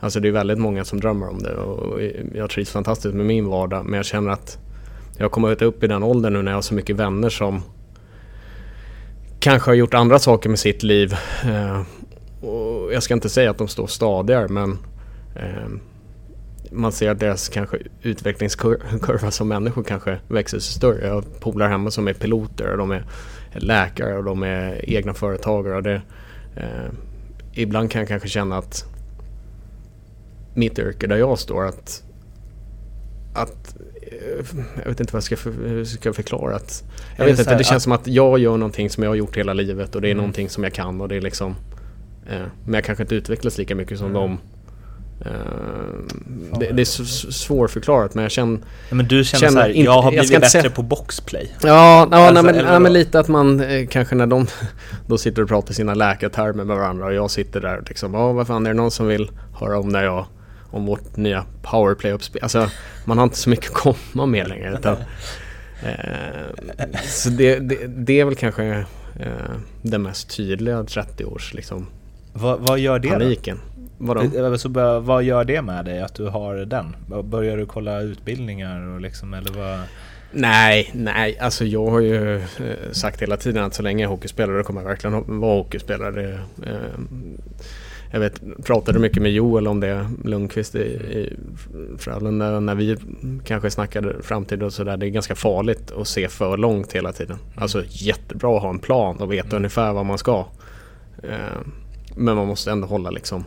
Alltså 0.00 0.20
det 0.20 0.28
är 0.28 0.32
väldigt 0.32 0.58
många 0.58 0.84
som 0.84 1.00
drömmer 1.00 1.28
om 1.28 1.38
det 1.38 1.54
och 1.54 2.00
jag 2.34 2.50
trivs 2.50 2.70
fantastiskt 2.70 3.14
med 3.14 3.26
min 3.26 3.46
vardag 3.46 3.84
men 3.84 3.94
jag 3.94 4.06
känner 4.06 4.30
att 4.30 4.58
jag 5.16 5.24
har 5.24 5.30
kommit 5.30 5.62
upp 5.62 5.84
i 5.84 5.86
den 5.86 6.02
åldern 6.02 6.32
nu 6.32 6.42
när 6.42 6.50
jag 6.50 6.56
har 6.56 6.62
så 6.62 6.74
mycket 6.74 6.96
vänner 6.96 7.28
som 7.28 7.62
kanske 9.40 9.70
har 9.70 9.74
gjort 9.74 9.94
andra 9.94 10.18
saker 10.18 10.48
med 10.48 10.58
sitt 10.58 10.82
liv. 10.82 11.14
Eh, 11.44 11.80
och 12.48 12.92
jag 12.92 13.02
ska 13.02 13.14
inte 13.14 13.28
säga 13.28 13.50
att 13.50 13.58
de 13.58 13.68
står 13.68 13.86
stadigare 13.86 14.48
men 14.48 14.78
eh, 15.36 15.68
man 16.72 16.92
ser 16.92 17.10
att 17.10 17.20
deras 17.20 17.48
kanske 17.48 17.78
utvecklingskurva 18.02 19.30
som 19.30 19.48
människor 19.48 19.82
kanske 19.82 20.18
växer 20.28 20.58
sig 20.58 20.72
större. 20.74 21.06
Jag 21.06 21.14
har 21.14 21.22
polare 21.22 21.68
hemma 21.68 21.90
som 21.90 22.08
är 22.08 22.12
piloter 22.12 22.68
och 22.72 22.78
de 22.78 22.90
är 22.90 23.04
läkare 23.52 24.18
och 24.18 24.24
de 24.24 24.42
är 24.42 24.90
egna 24.90 25.14
företagare. 25.14 25.76
Och 25.76 25.82
det, 25.82 26.02
eh, 26.56 26.90
ibland 27.52 27.90
kan 27.90 27.98
jag 28.00 28.08
kanske 28.08 28.28
känna 28.28 28.58
att 28.58 28.84
mitt 30.54 30.78
yrke 30.78 31.06
där 31.06 31.16
jag 31.16 31.38
står 31.38 31.66
att, 31.66 32.02
att 33.34 33.76
eh, 34.02 34.46
jag 34.82 34.88
vet 34.90 35.00
inte 35.00 35.12
vad 35.12 35.18
jag 35.18 35.22
ska, 35.24 35.36
för, 35.36 35.52
hur 35.52 35.84
ska 35.84 36.08
jag 36.08 36.16
förklara 36.16 36.56
att 36.56 36.84
Jag 37.16 37.24
vet 37.26 37.38
inte, 37.38 37.56
det 37.58 37.64
känns 37.64 37.76
att- 37.76 37.82
som 37.82 37.92
att 37.92 38.06
jag 38.06 38.38
gör 38.38 38.56
någonting 38.56 38.90
som 38.90 39.02
jag 39.02 39.10
har 39.10 39.14
gjort 39.16 39.36
hela 39.36 39.52
livet 39.52 39.94
och 39.94 40.00
det 40.00 40.08
är 40.08 40.10
Mm. 40.12 40.16
någonting 40.16 40.48
som 40.48 40.64
jag 40.64 40.72
kan 40.72 41.00
och 41.00 41.08
det 41.08 41.16
är 41.16 41.20
liksom 41.20 41.54
eh, 42.30 42.42
Men 42.64 42.74
jag 42.74 42.84
kanske 42.84 43.04
inte 43.04 43.14
utvecklas 43.14 43.58
lika 43.58 43.74
mycket 43.74 43.98
som 43.98 44.16
Mm. 44.16 44.30
eh, 44.32 44.38
det, 46.58 46.72
det 46.72 46.82
är 46.82 47.30
svårförklarat 47.32 48.14
men 48.14 48.22
jag 48.22 48.32
känner 48.32 48.58
Ja, 48.88 48.94
Men 48.94 49.08
du 49.08 49.24
känner, 49.24 49.40
Känner 49.40 49.52
så 49.52 49.58
här, 49.60 49.68
inte- 49.68 49.80
jag 49.80 49.92
har 49.92 50.02
jag 50.02 50.10
blivit 50.10 50.30
inte 50.30 50.40
bättre 50.40 50.60
säga- 50.60 50.70
på 50.70 50.82
boxplay. 50.82 51.52
Ja, 51.62 51.68
ja, 52.10 52.16
Alltså, 52.16 52.42
nej, 52.42 52.54
men, 52.54 52.64
ja 52.72 52.78
men 52.78 52.92
lite 52.92 53.20
att 53.20 53.28
man 53.28 53.60
eh, 53.60 53.86
kanske 53.86 54.14
när 54.14 54.26
de 54.26 54.46
då 55.06 55.18
sitter 55.18 55.42
och 55.42 55.48
pratar 55.48 55.74
sina 55.74 55.94
läkartermer 55.94 56.64
med 56.64 56.76
varandra 56.76 57.06
och 57.06 57.14
jag 57.14 57.30
sitter 57.30 57.60
där 57.60 57.76
och 57.78 57.88
liksom, 57.88 58.14
ja 58.14 58.32
vad 58.32 58.46
fan 58.46 58.66
är 58.66 58.70
det 58.70 58.76
någon 58.76 58.90
som 58.90 59.06
vill 59.06 59.30
höra 59.60 59.78
om 59.78 59.88
när 59.88 60.04
jag 60.04 60.26
om 60.70 60.86
vårt 60.86 61.16
nya 61.16 61.44
powerplay-uppspel. 61.62 62.42
Alltså 62.42 62.70
man 63.04 63.18
har 63.18 63.24
inte 63.24 63.36
så 63.38 63.50
mycket 63.50 63.66
att 63.70 63.74
komma 63.76 64.26
med 64.26 64.48
längre. 64.48 64.74
Utan, 64.78 64.96
eh, 65.82 67.00
så 67.08 67.28
det, 67.30 67.58
det, 67.58 67.86
det 67.86 68.20
är 68.20 68.24
väl 68.24 68.34
kanske 68.34 68.64
eh, 69.20 69.26
det 69.82 69.98
mest 69.98 70.36
tydliga 70.36 70.82
30-års 70.82 71.54
liksom, 71.54 71.86
Vad, 72.32 72.60
vad 72.60 72.78
gör 72.78 72.98
det 72.98 73.08
då? 73.18 73.24
Vadå? 73.98 74.58
Så 74.58 74.68
bör- 74.68 75.00
vad 75.00 75.22
gör 75.22 75.44
det 75.44 75.62
med 75.62 75.84
dig 75.84 76.00
att 76.00 76.14
du 76.14 76.26
har 76.28 76.54
den? 76.56 76.96
Börjar 77.24 77.56
du 77.56 77.66
kolla 77.66 78.00
utbildningar 78.00 78.94
och 78.94 79.00
liksom, 79.00 79.34
eller 79.34 79.52
vad? 79.52 79.80
Nej, 80.32 80.90
nej, 80.94 81.38
alltså 81.38 81.64
jag 81.64 81.86
har 81.86 82.00
ju 82.00 82.36
eh, 82.36 82.42
sagt 82.92 83.22
hela 83.22 83.36
tiden 83.36 83.64
att 83.64 83.74
så 83.74 83.82
länge 83.82 84.02
jag 84.02 84.08
är 84.08 84.14
hockeyspelare 84.14 84.62
kommer 84.62 84.80
jag 84.80 84.88
verkligen 84.88 85.40
vara 85.40 85.54
hockeyspelare. 85.58 86.40
Eh, 86.66 87.00
jag 88.12 88.20
vet, 88.20 88.40
pratade 88.64 88.98
mycket 88.98 89.22
med 89.22 89.32
Joel 89.32 89.68
om 89.68 89.80
det, 89.80 90.10
Lundqvist 90.24 90.74
i, 90.74 90.78
i 90.88 91.36
Frölunda, 91.98 92.60
när 92.60 92.74
vi 92.74 92.96
kanske 93.44 93.70
snackade 93.70 94.22
framtid 94.22 94.62
och 94.62 94.72
sådär. 94.72 94.96
Det 94.96 95.06
är 95.06 95.10
ganska 95.10 95.34
farligt 95.34 95.92
att 96.00 96.08
se 96.08 96.28
för 96.28 96.56
långt 96.56 96.92
hela 96.92 97.12
tiden. 97.12 97.38
Alltså 97.56 97.82
jättebra 97.88 98.56
att 98.56 98.62
ha 98.62 98.70
en 98.70 98.78
plan 98.78 99.16
och 99.16 99.32
veta 99.32 99.56
ungefär 99.56 99.92
vad 99.92 100.06
man 100.06 100.18
ska. 100.18 100.44
Eh, 101.22 101.30
men 102.16 102.36
man 102.36 102.46
måste 102.46 102.70
ändå 102.70 102.86
hålla 102.86 103.10
liksom 103.10 103.44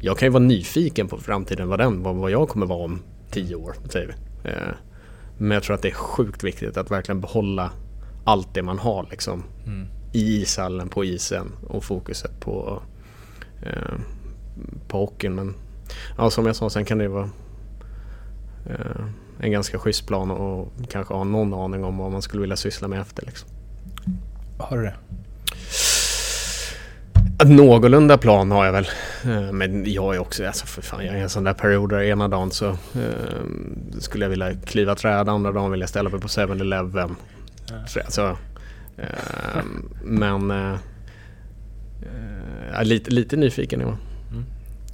jag 0.00 0.18
kan 0.18 0.26
ju 0.26 0.32
vara 0.32 0.42
nyfiken 0.42 1.08
på 1.08 1.18
framtiden, 1.18 1.68
vad, 1.68 1.78
den, 1.78 2.02
vad, 2.02 2.14
vad 2.14 2.30
jag 2.30 2.48
kommer 2.48 2.66
vara 2.66 2.84
om 2.84 3.02
tio 3.30 3.54
år, 3.54 3.76
säger 3.88 4.06
vi. 4.06 4.50
Eh, 4.50 4.74
men 5.38 5.50
jag 5.50 5.62
tror 5.62 5.74
att 5.74 5.82
det 5.82 5.88
är 5.88 5.94
sjukt 5.94 6.44
viktigt 6.44 6.76
att 6.76 6.90
verkligen 6.90 7.20
behålla 7.20 7.70
allt 8.24 8.54
det 8.54 8.62
man 8.62 8.78
har 8.78 9.06
liksom. 9.10 9.44
Mm. 9.66 9.86
I 10.12 10.42
ishallen, 10.42 10.88
på 10.88 11.04
isen 11.04 11.52
och 11.66 11.84
fokuset 11.84 12.40
på, 12.40 12.82
eh, 13.62 13.98
på 14.88 14.98
hockeyn. 14.98 15.34
Men 15.34 15.54
ja, 16.18 16.30
som 16.30 16.46
jag 16.46 16.56
sa, 16.56 16.70
sen 16.70 16.84
kan 16.84 16.98
det 16.98 17.08
vara... 17.08 17.30
Eh, 18.66 19.06
en 19.40 19.52
ganska 19.52 19.78
schysst 19.78 20.06
plan 20.06 20.30
och 20.30 20.72
kanske 20.88 21.14
ha 21.14 21.24
någon 21.24 21.54
aning 21.54 21.84
om 21.84 21.98
vad 21.98 22.12
man 22.12 22.22
skulle 22.22 22.40
vilja 22.40 22.56
syssla 22.56 22.88
med 22.88 23.00
efter. 23.00 23.26
Liksom. 23.26 23.48
Har 24.58 24.76
du 24.76 24.82
det? 24.82 24.94
Att 27.38 27.48
någorlunda 27.48 28.18
plan 28.18 28.50
har 28.50 28.64
jag 28.64 28.72
väl. 28.72 28.88
Eh, 29.24 29.52
men 29.52 29.92
jag 29.92 30.14
är 30.14 30.18
också, 30.18 30.46
alltså 30.46 30.66
för 30.66 30.82
fan, 30.82 31.06
jag 31.06 31.14
är 31.14 31.22
en 31.22 31.28
sån 31.28 31.44
där 31.44 31.52
period 31.52 31.90
där 31.90 32.02
ena 32.02 32.28
dagen 32.28 32.50
så 32.50 32.68
eh, 32.68 33.42
skulle 33.98 34.24
jag 34.24 34.30
vilja 34.30 34.54
kliva 34.54 34.94
träd, 34.94 35.28
andra 35.28 35.52
dagen 35.52 35.70
vill 35.70 35.80
jag 35.80 35.88
ställa 35.88 36.10
mig 36.10 36.20
på 36.20 36.28
7-Eleven. 36.28 37.16
Så, 37.86 38.00
alltså, 38.00 38.36
eh, 38.96 39.64
men 40.02 40.50
eh, 40.50 40.74
eh, 42.74 42.84
lite, 42.84 43.10
lite 43.10 43.36
nyfiken 43.36 43.80
är 43.80 43.84
man. 43.84 43.96
Mm. 44.30 44.44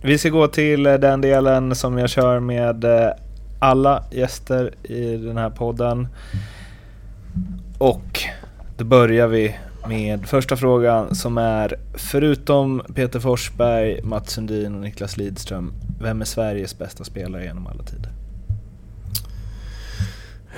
Vi 0.03 0.19
ska 0.19 0.29
gå 0.29 0.49
till 0.49 0.87
eh, 0.87 0.95
den 0.95 1.21
delen 1.21 1.75
som 1.75 1.99
jag 1.99 2.11
kör 2.11 2.41
med 2.41 2.85
eh, 2.85 3.11
alla 3.59 4.05
gäster 4.11 4.75
i 4.83 5.17
den 5.17 5.37
här 5.37 5.51
podden. 5.51 6.09
Och 7.79 8.21
då 8.77 8.85
börjar 8.85 9.27
vi 9.27 9.57
med 9.89 10.29
första 10.29 10.57
frågan 10.57 11.15
som 11.15 11.39
är 11.39 11.77
förutom 11.95 12.83
Peter 12.95 13.21
Forsberg, 13.21 14.03
Mats 14.03 14.31
Sundin 14.31 14.75
och 14.75 14.81
Niklas 14.81 15.17
Lidström, 15.17 15.73
vem 16.01 16.21
är 16.21 16.25
Sveriges 16.25 16.79
bästa 16.79 17.05
spelare 17.05 17.45
genom 17.45 17.67
alla 17.67 17.83
tider? 17.83 18.13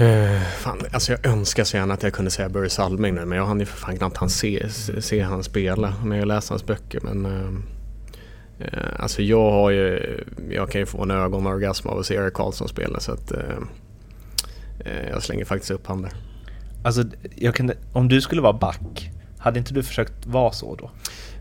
Uh, 0.00 0.42
fan, 0.42 0.78
alltså 0.92 1.12
jag 1.12 1.26
önskar 1.26 1.64
så 1.64 1.76
gärna 1.76 1.94
att 1.94 2.02
jag 2.02 2.12
kunde 2.12 2.30
säga 2.30 2.48
Börje 2.48 2.70
Salming 2.70 3.14
nu 3.14 3.24
men 3.24 3.38
jag 3.38 3.46
hann 3.46 3.60
ju 3.60 3.66
för 3.66 3.76
fan 3.76 3.96
knappt 3.96 4.16
han 4.16 4.30
se, 4.30 4.70
se, 4.70 5.02
se 5.02 5.20
han 5.20 5.44
spela 5.44 5.94
när 6.04 6.16
jag 6.16 6.28
läste 6.28 6.52
hans 6.52 6.66
böcker. 6.66 7.00
Men, 7.00 7.26
Uh, 8.60 8.68
alltså 8.98 9.22
jag 9.22 9.50
har 9.50 9.70
ju, 9.70 10.20
jag 10.50 10.70
kan 10.70 10.80
ju 10.80 10.87
få 10.87 11.02
en 11.02 11.10
ögonorgasm 11.10 11.88
av 11.88 11.98
att 11.98 12.06
se 12.06 12.14
Erik 12.14 12.34
Karlsson 12.34 12.68
spela 12.68 13.00
så 13.00 13.12
att 13.12 13.32
jag 15.10 15.22
slänger 15.22 15.44
faktiskt 15.44 15.70
upp 15.70 15.87
han 15.87 16.02
där. 16.02 16.12
Alltså, 16.85 17.05
kan, 17.55 17.73
om 17.92 18.09
du 18.09 18.20
skulle 18.20 18.42
vara 18.42 18.53
back, 18.53 19.11
hade 19.38 19.59
inte 19.59 19.75
du 19.75 19.83
försökt 19.83 20.27
vara 20.27 20.53
så 20.53 20.75
då? 20.75 20.90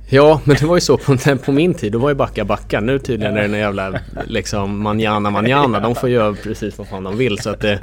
Ja, 0.09 0.41
men 0.43 0.55
det 0.59 0.65
var 0.65 0.75
ju 0.75 0.81
så 0.81 0.97
på, 0.97 1.17
på 1.45 1.51
min 1.51 1.73
tid. 1.73 1.91
Då 1.91 1.99
var 1.99 2.09
ju 2.09 2.15
backar 2.15 2.43
backar. 2.43 2.81
Nu 2.81 2.99
tydligen 2.99 3.37
är 3.37 3.41
det 3.41 3.45
en 3.45 3.59
jävla 3.59 3.99
liksom 4.27 4.81
manjana 4.81 5.29
manjana. 5.29 5.79
De 5.79 5.95
får 5.95 6.09
göra 6.09 6.33
precis 6.33 6.77
vad 6.77 6.87
fan 6.87 7.03
de 7.03 7.17
vill. 7.17 7.37
Så 7.39 7.49
att 7.49 7.59
det... 7.59 7.79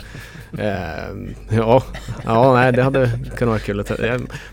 Eh, 0.58 1.56
ja, 1.56 1.82
ja, 2.24 2.54
nej 2.54 2.72
det 2.72 2.82
hade 2.82 3.10
kunnat 3.36 3.52
vara 3.52 3.58
kul 3.58 3.80
att 3.80 3.90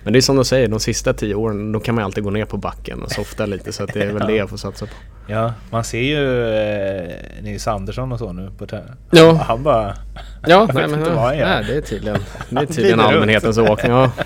Men 0.03 0.13
det 0.13 0.19
är 0.19 0.21
som 0.21 0.36
de 0.36 0.45
säger, 0.45 0.67
de 0.67 0.79
sista 0.79 1.13
tio 1.13 1.36
åren 1.36 1.71
då 1.71 1.79
kan 1.79 1.95
man 1.95 2.03
alltid 2.03 2.23
gå 2.23 2.29
ner 2.29 2.45
på 2.45 2.57
backen 2.57 3.03
och 3.03 3.12
softa 3.12 3.45
lite. 3.45 3.73
Så 3.73 3.86
det 3.86 4.03
är 4.03 4.12
väl 4.13 4.27
det 4.27 4.36
jag 4.36 4.49
får 4.49 4.57
satsa 4.57 4.86
på. 4.86 4.91
Ja, 5.29 5.53
man 5.69 5.83
ser 5.83 6.01
ju 6.01 6.49
eh, 6.53 7.13
Nils 7.43 7.67
Andersson 7.67 8.12
och 8.12 8.19
så 8.19 8.33
nu 8.33 8.51
på 8.57 8.65
trä- 8.65 8.93
Ja. 9.12 9.33
Han, 9.33 9.63
bara... 9.63 9.93
Ja, 10.47 10.69
nej, 10.73 10.88
men, 10.88 10.99
vad 11.15 11.38
nej, 11.38 11.65
det 11.67 11.77
är 11.77 11.81
tydligen, 11.81 12.17
det 12.49 12.62
är 12.62 12.65
tydligen 12.65 12.99
allmänhetens 12.99 13.57
åkning. 13.57 13.91
Ja. 13.91 14.12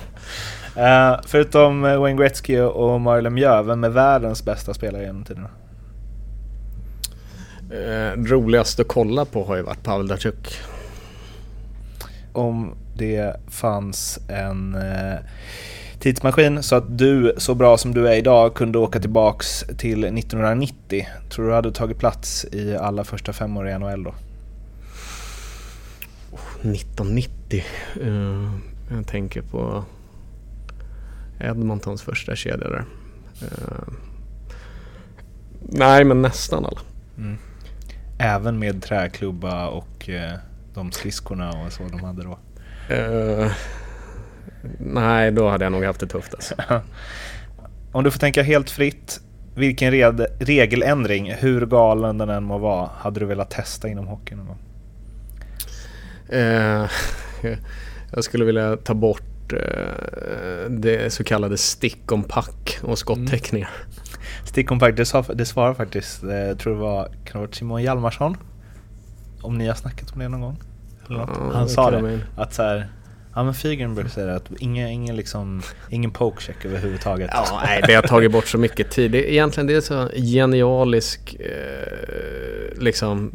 Eh, 0.76 1.20
förutom 1.26 1.84
eh, 1.84 2.00
Wayne 2.00 2.22
Gretzky 2.22 2.60
och 2.60 3.00
Marlon 3.00 3.22
Lemieux, 3.24 3.68
vem 3.68 3.84
är 3.84 3.88
världens 3.88 4.44
bästa 4.44 4.74
spelare 4.74 5.02
genom 5.02 5.24
tiderna? 5.24 5.48
Eh, 7.70 8.22
roligast 8.22 8.80
att 8.80 8.88
kolla 8.88 9.24
på 9.24 9.44
har 9.44 9.56
ju 9.56 9.62
varit 9.62 9.82
Pavel 9.82 10.06
Datsjuk. 10.08 10.54
Om 12.32 12.74
det 12.94 13.36
fanns 13.48 14.18
en 14.28 14.74
eh, 14.74 15.18
tidsmaskin 15.98 16.62
så 16.62 16.76
att 16.76 16.98
du, 16.98 17.34
så 17.36 17.54
bra 17.54 17.78
som 17.78 17.94
du 17.94 18.08
är 18.08 18.16
idag, 18.16 18.54
kunde 18.54 18.78
åka 18.78 19.00
tillbaks 19.00 19.64
till 19.78 20.04
1990. 20.04 21.06
Tror 21.30 21.46
du 21.46 21.52
hade 21.54 21.72
tagit 21.72 21.98
plats 21.98 22.44
i 22.52 22.76
alla 22.76 23.04
första 23.04 23.32
fem 23.32 23.56
år 23.56 23.68
i 23.68 23.78
NHL 23.78 24.04
då? 24.04 24.14
1990. 26.62 27.64
Eh, 28.00 28.50
jag 28.96 29.06
tänker 29.06 29.42
på 29.42 29.84
Edmontons 31.40 32.02
första 32.02 32.36
kedja 32.36 32.68
där. 32.68 32.84
Eh, 33.42 33.92
nej, 35.60 36.04
men 36.04 36.22
nästan 36.22 36.66
alla. 36.66 36.80
Även 38.18 38.58
med 38.58 38.82
träklubba 38.82 39.66
och 39.66 40.08
de 40.74 40.92
skridskorna 40.92 41.50
och 41.50 41.72
så 41.72 41.82
de 41.82 42.04
hade 42.04 42.22
då. 42.22 42.38
Eh, 42.94 43.52
nej, 44.78 45.30
då 45.32 45.48
hade 45.48 45.64
jag 45.64 45.72
nog 45.72 45.84
haft 45.84 46.00
det 46.00 46.06
tufft 46.06 46.34
alltså. 46.34 46.54
Om 47.92 48.04
du 48.04 48.10
får 48.10 48.18
tänka 48.18 48.42
helt 48.42 48.70
fritt, 48.70 49.20
vilken 49.54 49.90
red, 49.90 50.26
regeländring, 50.38 51.32
hur 51.32 51.66
galen 51.66 52.18
den 52.18 52.28
än 52.28 52.44
må 52.44 52.58
vara, 52.58 52.90
hade 52.98 53.20
du 53.20 53.26
velat 53.26 53.50
testa 53.50 53.88
inom 53.88 54.06
hockeyn 54.06 54.38
någon 54.38 54.46
gång? 54.46 54.58
Eh, 56.28 56.90
jag 58.14 58.24
skulle 58.24 58.44
vilja 58.44 58.76
ta 58.76 58.94
bort 58.94 59.52
eh, 59.52 60.70
det 60.70 61.12
så 61.12 61.24
kallade 61.24 61.58
stick 61.58 62.12
om 62.12 62.24
pack 62.24 62.78
och 62.82 62.98
skottäckningar. 62.98 63.70
Stick 64.44 64.68
compact, 64.68 64.96
det, 64.96 65.04
sa, 65.04 65.22
det 65.22 65.46
svarar 65.46 65.74
faktiskt, 65.74 66.22
jag 66.22 66.58
tror 66.58 66.74
det 66.74 66.80
var, 66.80 67.12
kan 67.24 67.42
det 67.42 67.54
Simon 67.54 67.82
Hjalmarsson? 67.82 68.36
Om 69.42 69.58
ni 69.58 69.66
har 69.68 69.74
snackat 69.74 70.12
om 70.12 70.18
det 70.18 70.28
någon 70.28 70.40
gång? 70.40 70.60
Eller 71.08 71.18
något. 71.18 71.30
Ja, 71.34 71.50
Han 71.52 71.68
sa 71.68 71.90
det, 71.90 72.20
att 72.36 72.54
så 72.54 72.62
här, 72.62 72.88
ja 73.34 73.42
men 73.44 73.54
Fygren 73.54 73.94
brukar 73.94 74.10
säga 74.10 74.34
att 74.34 74.50
ingen, 74.58 74.88
ingen, 74.88 75.16
liksom, 75.16 75.62
ingen 75.90 76.10
pokecheck 76.10 76.64
överhuvudtaget. 76.64 77.30
Ja, 77.32 77.62
nej, 77.64 77.82
det 77.86 77.94
har 77.94 78.02
tagit 78.02 78.32
bort 78.32 78.46
så 78.48 78.58
mycket 78.58 78.90
tid. 78.90 79.10
Det, 79.10 79.28
är 79.28 79.32
egentligen 79.32 79.66
det 79.66 79.74
är 79.74 79.80
så 79.80 80.08
genialisk 80.08 81.36
eh, 81.40 82.82
liksom 82.82 83.32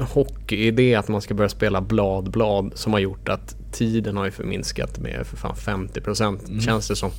hockeyidé 0.00 0.94
att 0.94 1.08
man 1.08 1.20
ska 1.20 1.34
börja 1.34 1.48
spela 1.48 1.80
blad, 1.80 2.30
blad 2.30 2.72
som 2.74 2.92
har 2.92 3.00
gjort 3.00 3.28
att 3.28 3.56
tiden 3.72 4.16
har 4.16 4.24
ju 4.24 4.30
förminskat 4.30 4.98
med 4.98 5.26
för 5.26 5.36
fan 5.36 5.54
50% 5.54 6.60
känns 6.60 6.88
det 6.88 6.96
som. 6.96 7.10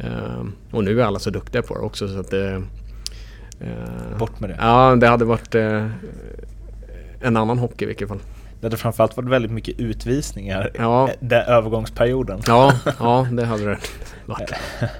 Eh, 0.00 0.44
och 0.70 0.84
nu 0.84 1.00
är 1.00 1.04
alla 1.04 1.18
så 1.18 1.30
duktiga 1.30 1.62
på 1.62 1.74
det 1.74 1.80
också 1.80 2.08
så 2.08 2.20
att 2.20 2.30
det... 2.30 2.62
eh, 3.60 4.18
Bort 4.18 4.40
med 4.40 4.50
det. 4.50 4.56
Ja, 4.60 4.96
det 4.96 5.06
hade 5.08 5.24
varit 5.24 5.54
eh, 5.54 5.86
en 7.22 7.36
annan 7.36 7.58
hockey 7.58 7.84
i 7.84 7.88
vilket 7.88 8.08
fall. 8.08 8.18
Det 8.60 8.66
hade 8.66 8.76
framförallt 8.76 9.16
varit 9.16 9.28
väldigt 9.28 9.50
mycket 9.52 9.80
utvisningar 9.80 10.70
Ja. 10.74 11.08
eh, 11.08 11.14
den 11.20 11.42
övergångsperioden. 11.42 12.40
Ja, 12.46 12.72
ja 12.98 13.26
det 13.32 13.44
hade 13.44 13.64
det 13.64 13.78
varit. 14.26 14.52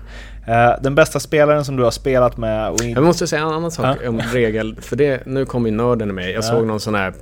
Eh, 0.47 0.71
Den 0.83 0.95
bästa 0.95 1.21
spelaren 1.21 1.65
som 1.65 1.77
du 1.77 1.83
har 1.85 1.91
spelat 1.91 2.37
med 2.37 2.71
och 2.71 2.83
in... 2.83 2.91
Jag 2.91 3.05
måste 3.05 3.27
säga 3.27 3.43
en 3.43 3.49
annan 3.49 3.71
sak 3.71 3.99
Ja. 4.03 4.09
om 4.09 4.21
regel. 4.21 4.77
För 4.81 4.97
det, 4.97 5.27
nu 5.27 5.45
kom 5.47 5.67
ju 5.67 5.73
nörden 5.73 6.11
i 6.11 6.13
mig. 6.13 6.27
Jag 6.33 6.39
Ja. 6.39 6.43
såg 6.43 6.67
någon 6.67 6.81
sån 6.81 6.95
här... 6.95 7.15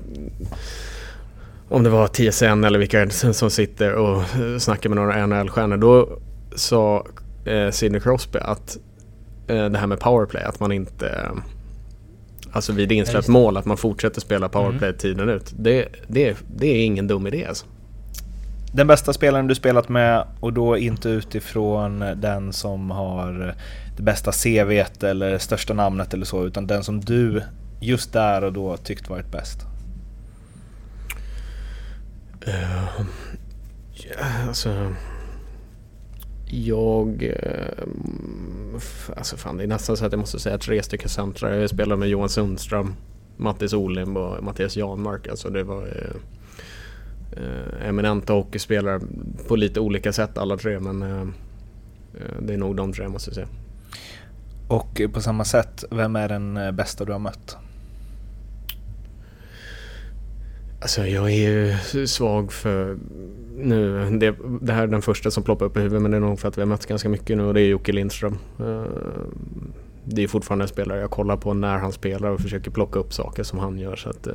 Om 1.68 1.82
det 1.82 1.90
var 1.90 2.06
TSN 2.08 2.64
eller 2.64 2.78
vilka 2.78 3.10
som 3.10 3.50
sitter 3.50 3.94
och 3.94 4.22
snackar 4.58 4.90
med 4.90 4.96
några 4.96 5.26
NHL-stjärnor. 5.26 5.76
Då 5.76 6.08
sa 6.56 7.06
eh, 7.44 7.70
Sidney 7.70 8.00
Crosby 8.00 8.38
att 8.38 8.76
eh, 9.48 9.64
det 9.64 9.78
här 9.78 9.86
med 9.86 10.00
powerplay, 10.00 10.42
att 10.44 10.60
man 10.60 10.72
inte... 10.72 11.28
Alltså 12.52 12.72
vid 12.72 12.92
insläppt 12.92 13.28
mål, 13.28 13.56
att 13.56 13.64
man 13.64 13.76
fortsätter 13.76 14.20
spela 14.20 14.48
powerplay 14.48 14.92
tiden 14.92 15.28
ut. 15.28 15.52
Det, 15.58 15.88
det, 16.08 16.36
det 16.56 16.66
är 16.66 16.84
ingen 16.84 17.06
dum 17.06 17.26
idé 17.26 17.46
alltså. 17.46 17.66
Den 18.72 18.86
bästa 18.86 19.12
spelaren 19.12 19.46
du 19.46 19.54
spelat 19.54 19.88
med 19.88 20.24
och 20.40 20.52
då 20.52 20.78
inte 20.78 21.08
utifrån 21.08 22.04
den 22.16 22.52
som 22.52 22.90
har 22.90 23.54
det 23.96 24.02
bästa 24.02 24.32
CVt 24.32 25.02
eller 25.02 25.38
största 25.38 25.74
namnet 25.74 26.14
eller 26.14 26.26
så 26.26 26.46
utan 26.46 26.66
den 26.66 26.84
som 26.84 27.00
du 27.00 27.42
just 27.80 28.12
där 28.12 28.44
och 28.44 28.52
då 28.52 28.76
tyckt 28.76 29.08
varit 29.08 29.32
bäst. 29.32 29.66
Ja, 32.46 33.04
alltså... 34.48 34.94
Jag... 36.52 37.22
Ehm, 37.22 38.78
alltså 39.16 39.36
fan, 39.36 39.56
det 39.56 39.62
är 39.62 39.68
nästan 39.68 39.96
så 39.96 40.06
att 40.06 40.12
jag 40.12 40.18
måste 40.18 40.38
säga 40.38 40.58
tre 40.58 40.82
stycken 40.82 41.08
centrar. 41.08 41.54
Jag 41.54 41.70
spelade 41.70 41.98
med 41.98 42.08
Johan 42.08 42.28
Sundström, 42.28 42.94
Mattis 43.36 43.72
Olimb 43.72 44.16
och 44.16 44.44
Mattias 44.44 44.76
Janmark. 44.76 45.28
Alltså 45.28 45.50
det 45.50 45.62
var 45.62 45.82
eh, 45.82 46.16
eh, 47.42 47.88
eminenta 47.88 48.32
hockeyspelare 48.32 49.00
på 49.48 49.56
lite 49.56 49.80
olika 49.80 50.12
sätt 50.12 50.38
alla 50.38 50.56
tre. 50.56 50.80
Men 50.80 51.02
eh, 51.02 51.20
eh 51.20 52.42
det 52.42 52.54
är 52.54 52.58
nog 52.58 52.76
de 52.76 52.92
tre 52.92 53.02
jag 53.02 53.12
måste 53.12 53.34
säga. 53.34 53.48
Och 54.68 55.00
på 55.12 55.20
samma 55.20 55.44
sätt, 55.44 55.84
vem 55.90 56.16
är 56.16 56.28
den 56.28 56.56
eh, 56.56 56.72
bästa 56.72 57.04
du 57.04 57.12
har 57.12 57.18
mött? 57.18 57.56
Alltså 60.80 61.06
jag 61.06 61.30
är 61.30 61.76
ju 61.94 62.06
svag 62.06 62.52
för 62.52 62.98
nu. 63.56 64.10
Det, 64.18 64.34
det 64.60 64.72
här 64.72 64.82
är 64.82 64.86
den 64.86 65.02
första 65.02 65.30
som 65.30 65.42
ploppar 65.42 65.66
upp 65.66 65.76
i 65.76 65.80
huvudet 65.80 66.02
men 66.02 66.10
det 66.10 66.16
är 66.16 66.20
nog 66.20 66.40
för 66.40 66.48
att 66.48 66.58
vi 66.58 66.62
har 66.62 66.66
mött 66.66 66.86
ganska 66.86 67.08
mycket 67.08 67.36
nu 67.36 67.42
och 67.44 67.54
det 67.54 67.60
är 67.60 67.66
Jocke 67.68 67.92
Lindström. 67.92 68.38
Eh, 68.58 68.84
Det 70.04 70.22
är 70.22 70.28
fortfarande 70.28 70.64
en 70.64 70.68
spelare 70.68 71.00
jag 71.00 71.10
kollar 71.10 71.36
på 71.36 71.54
när 71.54 71.78
han 71.78 71.92
spelar 71.92 72.30
och 72.30 72.40
försöker 72.40 72.70
plocka 72.70 72.98
upp 72.98 73.12
saker 73.12 73.42
som 73.42 73.58
han 73.58 73.78
gör. 73.78 73.96
Så 73.96 74.10
att, 74.10 74.26
eh, 74.26 74.34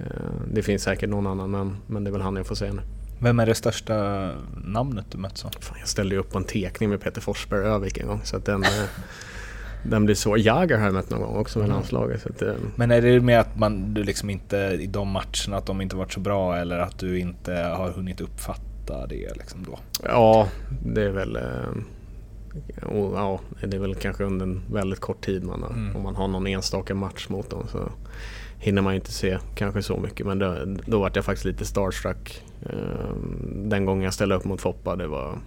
eh, 0.00 0.06
det 0.52 0.62
finns 0.62 0.82
säkert 0.82 1.10
någon 1.10 1.26
annan 1.26 1.50
men, 1.50 1.76
men 1.86 2.04
det 2.04 2.10
är 2.10 2.12
väl 2.12 2.20
han 2.22 2.36
jag 2.36 2.46
får 2.46 2.54
säga 2.54 2.72
nu. 2.72 2.82
Vem 3.20 3.40
är 3.40 3.46
det 3.46 3.54
största 3.54 4.28
namnet 4.64 5.06
du 5.10 5.18
mött 5.18 5.38
så? 5.38 5.48
Fan, 5.60 5.76
jag 5.78 5.88
ställde 5.88 6.14
ju 6.14 6.20
upp 6.20 6.30
på 6.30 6.38
en 6.38 6.44
tekning 6.44 6.90
med 6.90 7.00
Peter 7.00 7.20
Forsberg 7.20 7.66
Övik 7.66 7.98
en 7.98 8.06
gång 8.06 8.20
så 8.24 8.36
att 8.36 8.44
den... 8.44 8.64
eh, 9.84 9.90
den 9.90 10.04
blir 10.04 10.14
så. 10.14 10.36
Jagr 10.36 10.76
har 10.76 10.84
jag 10.84 10.94
mött 10.94 11.10
någon 11.10 11.20
gång 11.20 11.36
också 11.36 11.58
med 11.58 11.68
landslaget. 11.68 12.22
Så 12.22 12.28
att, 12.28 12.42
eh, 12.42 12.52
Men 12.76 12.90
är 12.90 13.02
det 13.02 13.20
mer 13.20 13.38
att 13.38 13.58
man, 13.58 13.94
du 13.94 14.02
liksom 14.04 14.30
inte 14.30 14.56
i 14.56 14.86
de 14.86 15.08
matcherna 15.08 15.56
att 15.56 15.66
de 15.66 15.80
inte 15.80 15.96
varit 15.96 16.12
så 16.12 16.20
bra 16.20 16.56
eller 16.56 16.78
att 16.78 16.98
du 16.98 17.18
inte 17.18 17.54
har 17.54 17.90
hunnit 17.90 18.20
uppfatta 18.20 19.06
det 19.06 19.36
liksom 19.36 19.64
då? 19.64 19.78
ja, 20.04 20.48
det 20.86 21.02
är 21.02 21.10
väl... 21.10 21.36
Eh, 21.36 22.82
och, 22.82 23.16
ja, 23.16 23.40
det 23.66 23.76
är 23.76 23.80
väl 23.80 23.94
kanske 23.94 24.24
under 24.24 24.46
en 24.46 24.60
väldigt 24.72 25.00
kort 25.00 25.24
tid 25.24 25.44
man 25.44 25.62
har, 25.62 25.70
Mm. 25.70 25.96
om 25.96 26.02
man 26.02 26.16
har 26.16 26.28
någon 26.28 26.46
enstaka 26.46 26.94
match 26.94 27.28
mot 27.28 27.50
dem 27.50 27.64
så 27.68 27.78
hinner 28.58 28.82
man 28.82 28.94
inte 28.94 29.12
se 29.12 29.38
kanske 29.54 29.82
så 29.82 29.96
mycket. 29.96 30.26
Men 30.26 30.38
då, 30.38 30.56
då 30.86 30.98
var 31.00 31.10
jag 31.14 31.24
faktiskt 31.24 31.44
lite 31.44 31.64
starstruck 31.64 32.42
eh, 32.62 33.14
den 33.64 33.84
gången 33.84 34.04
jag 34.04 34.14
ställde 34.14 34.34
upp 34.34 34.44
mot 34.44 34.60
Foppa. 34.60 34.96
Det 34.96 35.06
var, 35.06 35.28
eh, 35.28 35.38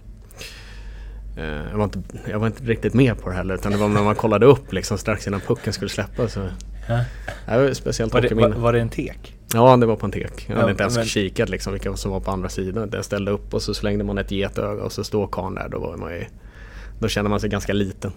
jag, 1.70 1.76
var 1.78 1.84
inte, 1.84 2.02
jag 2.30 2.38
var 2.38 2.46
inte 2.46 2.62
riktigt 2.64 2.94
med 2.94 3.20
på 3.20 3.28
det 3.28 3.34
heller 3.36 3.54
utan 3.54 3.72
det 3.72 3.78
var 3.78 3.88
när 3.88 4.02
man 4.02 4.14
kollade 4.14 4.46
upp 4.46 4.72
liksom 4.72 4.98
strax 4.98 5.26
innan 5.26 5.40
pucken 5.40 5.72
skulle 5.72 5.88
släppa. 5.88 6.28
Så, 6.28 6.48
Ja. 6.88 7.00
det 7.46 7.56
var 7.66 7.74
speciellt 7.74 8.12
Var 8.14 8.20
det, 8.20 8.34
var, 8.34 8.48
var 8.48 8.72
det 8.72 8.80
en 8.80 8.88
tek? 8.88 9.34
Ja, 9.54 9.76
det 9.76 9.86
var 9.86 9.96
på 9.96 10.06
en 10.06 10.12
tek. 10.12 10.44
Jag 10.48 10.54
hade 10.56 10.66
Ja, 10.66 10.70
inte 10.70 10.82
ens 10.82 10.96
men- 10.96 11.04
kikat 11.06 11.48
liksom 11.48 11.72
vilka 11.72 11.96
som 11.96 12.10
var 12.10 12.20
på 12.20 12.30
andra 12.30 12.48
sidan. 12.48 12.90
Jag 12.92 13.04
ställde 13.04 13.30
upp 13.30 13.54
och 13.54 13.62
så 13.62 13.74
slängde 13.74 14.04
man 14.04 14.18
ett 14.18 14.30
getöga 14.30 14.82
och 14.82 14.92
så 14.92 15.04
står 15.04 15.26
karln 15.26 15.54
där. 15.54 15.68
Då, 15.68 15.78
var 15.78 15.96
man 15.96 16.12
ju, 16.12 16.24
då 16.98 17.08
känner 17.08 17.30
man 17.30 17.40
sig 17.40 17.50
ganska 17.50 17.72
liten. 17.72 18.12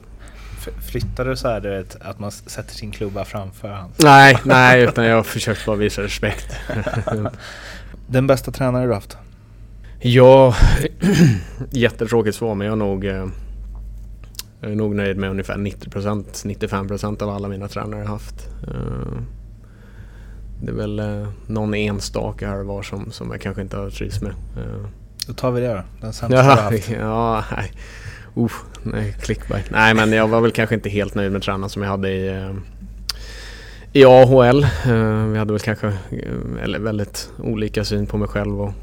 Flyttar 0.91 1.25
du 1.25 1.35
så 1.35 1.47
här 1.47 1.59
du 1.59 1.69
vet, 1.69 1.97
att 2.01 2.19
man 2.19 2.31
sätter 2.31 2.73
sin 2.73 2.91
klubba 2.91 3.25
framför 3.25 3.67
hans? 3.67 3.91
Nej, 4.03 4.37
nej, 4.43 4.83
utan 4.83 5.05
jag 5.05 5.15
har 5.15 5.23
försökt 5.23 5.65
bara 5.65 5.75
visa 5.75 6.01
respekt. 6.01 6.55
Den 8.07 8.27
bästa 8.27 8.51
tränare 8.51 8.85
du 8.87 8.93
haft? 8.93 9.17
Ja, 9.99 10.55
jättetråkigt 11.71 12.35
svar 12.37 12.55
men 12.55 12.67
jag 12.67 12.71
är 12.71 12.77
nog, 12.77 13.05
eh, 13.05 13.25
jag 14.61 14.71
är 14.71 14.75
nog 14.75 14.95
nöjd 14.95 15.17
med 15.17 15.29
ungefär 15.29 15.57
90%, 15.57 16.25
95% 16.45 17.23
av 17.23 17.29
alla 17.29 17.47
mina 17.47 17.67
tränare 17.67 18.05
haft. 18.05 18.47
Eh, 18.67 19.21
Det 20.61 20.71
är 20.71 20.75
väl 20.75 20.99
eh, 20.99 21.27
någon 21.47 21.73
enstaka 21.73 22.47
här 22.49 22.63
var 22.63 22.81
som, 22.83 23.11
som 23.11 23.31
jag 23.31 23.41
kanske 23.41 23.61
inte 23.61 23.77
har 23.77 23.89
trivts 23.89 24.21
med. 24.21 24.33
Då 25.27 25.33
tar 25.33 25.51
vi 25.51 25.61
det 25.61 25.67
då. 25.73 25.81
Den 26.01 26.13
sämsta 26.13 26.27
du 26.27 26.35
har 26.49 26.57
Ja, 26.57 26.61
haft. 26.71 26.89
ja 26.89 27.43
nej. 27.55 27.71
Uh, 28.37 28.51
nej, 28.83 29.15
clickbait. 29.21 29.65
Nej, 29.71 29.93
men 29.93 30.11
jag 30.11 30.27
var 30.27 30.41
väl 30.41 30.51
kanske 30.51 30.75
inte 30.75 30.89
helt 30.89 31.15
nöjd 31.15 31.31
med 31.31 31.41
tränaren 31.41 31.69
som 31.69 31.81
jag 31.81 31.89
hade 31.89 32.09
i, 32.09 32.49
i 33.93 34.05
AHL. 34.05 34.65
Vi 35.31 35.37
hade 35.37 35.53
väl 35.53 35.59
kanske 35.59 35.93
eller 36.63 36.79
väldigt 36.79 37.29
olika 37.39 37.83
syn 37.83 38.07
på 38.07 38.17
mig 38.17 38.27
själv 38.27 38.61
och 38.61 38.73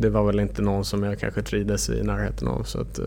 det 0.00 0.10
var 0.10 0.24
väl 0.24 0.40
inte 0.40 0.62
någon 0.62 0.84
som 0.84 1.02
jag 1.02 1.18
kanske 1.18 1.42
trivdes 1.42 1.90
i 1.90 2.02
närheten 2.02 2.48
av 2.48 2.62
så 2.62 2.80
att 2.80 2.98
eh, 2.98 3.04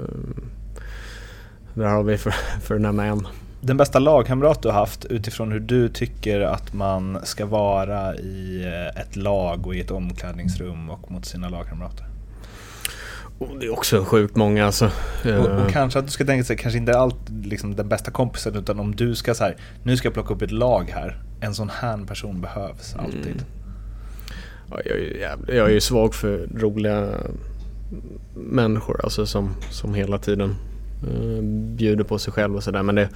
där 1.73 1.85
har 1.85 2.03
vi 2.03 2.17
för, 2.17 2.31
för 2.61 2.75
att 2.75 2.81
nämna 2.81 3.05
en. 3.05 3.27
Den 3.61 3.77
bästa 3.77 3.99
lagkamrat 3.99 4.61
du 4.61 4.69
har 4.69 4.75
haft 4.75 5.05
utifrån 5.05 5.51
hur 5.51 5.59
du 5.59 5.89
tycker 5.89 6.41
att 6.41 6.73
man 6.73 7.19
ska 7.23 7.45
vara 7.45 8.15
i 8.15 8.63
eh, 8.65 9.01
ett 9.01 9.15
lag 9.15 9.67
och 9.67 9.75
i 9.75 9.79
ett 9.79 9.91
omklädningsrum 9.91 10.89
och 10.89 11.11
mot 11.11 11.25
sina 11.25 11.49
lagkamrater? 11.49 12.05
Och 13.39 13.59
det 13.59 13.65
är 13.65 13.73
också 13.73 14.03
sjukt 14.03 14.35
många 14.35 14.65
alltså. 14.65 14.91
Och, 15.25 15.61
och 15.61 15.71
kanske 15.71 15.99
att 15.99 16.05
du 16.05 16.11
ska 16.11 16.25
tänka 16.25 16.43
sig, 16.43 16.57
kanske 16.57 16.77
inte 16.77 16.97
allt 16.99 17.29
liksom 17.43 17.75
den 17.75 17.89
bästa 17.89 18.11
kompisen 18.11 18.55
utan 18.55 18.79
om 18.79 18.95
du 18.95 19.15
ska 19.15 19.33
så 19.33 19.43
här, 19.43 19.57
nu 19.83 19.97
ska 19.97 20.05
jag 20.05 20.13
plocka 20.13 20.33
upp 20.33 20.41
ett 20.41 20.51
lag 20.51 20.91
här. 20.95 21.23
En 21.41 21.53
sån 21.53 21.69
här 21.69 22.05
person 22.05 22.41
behövs 22.41 22.95
alltid. 22.95 23.35
Ja, 23.37 23.60
jag, 24.85 24.95
är 24.95 24.99
ju 24.99 25.19
jag 25.47 25.69
är 25.69 25.73
ju 25.73 25.81
svag 25.81 26.15
för 26.15 26.47
roliga 26.55 27.17
människor 28.33 29.01
alltså 29.03 29.25
som, 29.25 29.49
som 29.69 29.93
hela 29.93 30.17
tiden 30.17 30.55
eh, 31.03 31.41
bjuder 31.75 32.03
på 32.03 32.19
sig 32.19 32.33
själv 32.33 32.55
och 32.55 32.63
sådär. 32.63 32.83
Men 32.83 32.95
det 32.95 33.01
är 33.01 33.09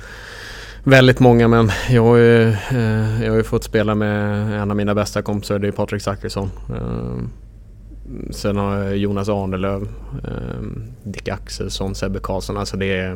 väldigt 0.84 1.20
många 1.20 1.48
men 1.48 1.70
jag 1.90 2.04
har 2.04 2.18
ju, 2.18 2.50
eh, 2.50 3.24
jag 3.24 3.30
har 3.30 3.38
ju 3.38 3.44
fått 3.44 3.64
spela 3.64 3.96
med 3.96 4.62
en 4.62 4.72
av 4.72 4.78
mina 4.78 4.96
bästa 4.96 5.22
kompisar, 5.22 5.60
det 5.60 5.68
är 5.68 5.72
Patrik 5.72 6.02
Zackrisson. 6.02 6.50
Eh, 6.70 7.18
sen 8.32 8.58
har 8.58 8.78
jag 8.78 8.98
Jonas 8.98 9.30
Arnelöv, 9.30 9.88
eh, 10.24 10.62
Dick 11.04 11.28
Axelsson, 11.28 11.96
Sebbe 11.96 12.20
Karlsson. 12.20 12.58
Alltså 12.58 12.78
det 12.78 12.98
är... 12.98 13.12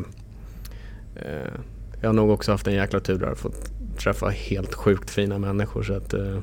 Eh, 1.15 1.53
jag 2.01 2.09
har 2.09 2.13
nog 2.13 2.29
också 2.29 2.51
haft 2.51 2.67
en 2.67 2.73
jäkla 2.73 2.99
tur 2.99 3.19
där. 3.19 3.35
Fått 3.35 3.71
träffa 3.97 4.29
helt 4.29 4.73
sjukt 4.73 5.09
fina 5.09 5.37
människor 5.37 5.83
så 5.83 5.93
att 5.93 6.13
eh, 6.13 6.39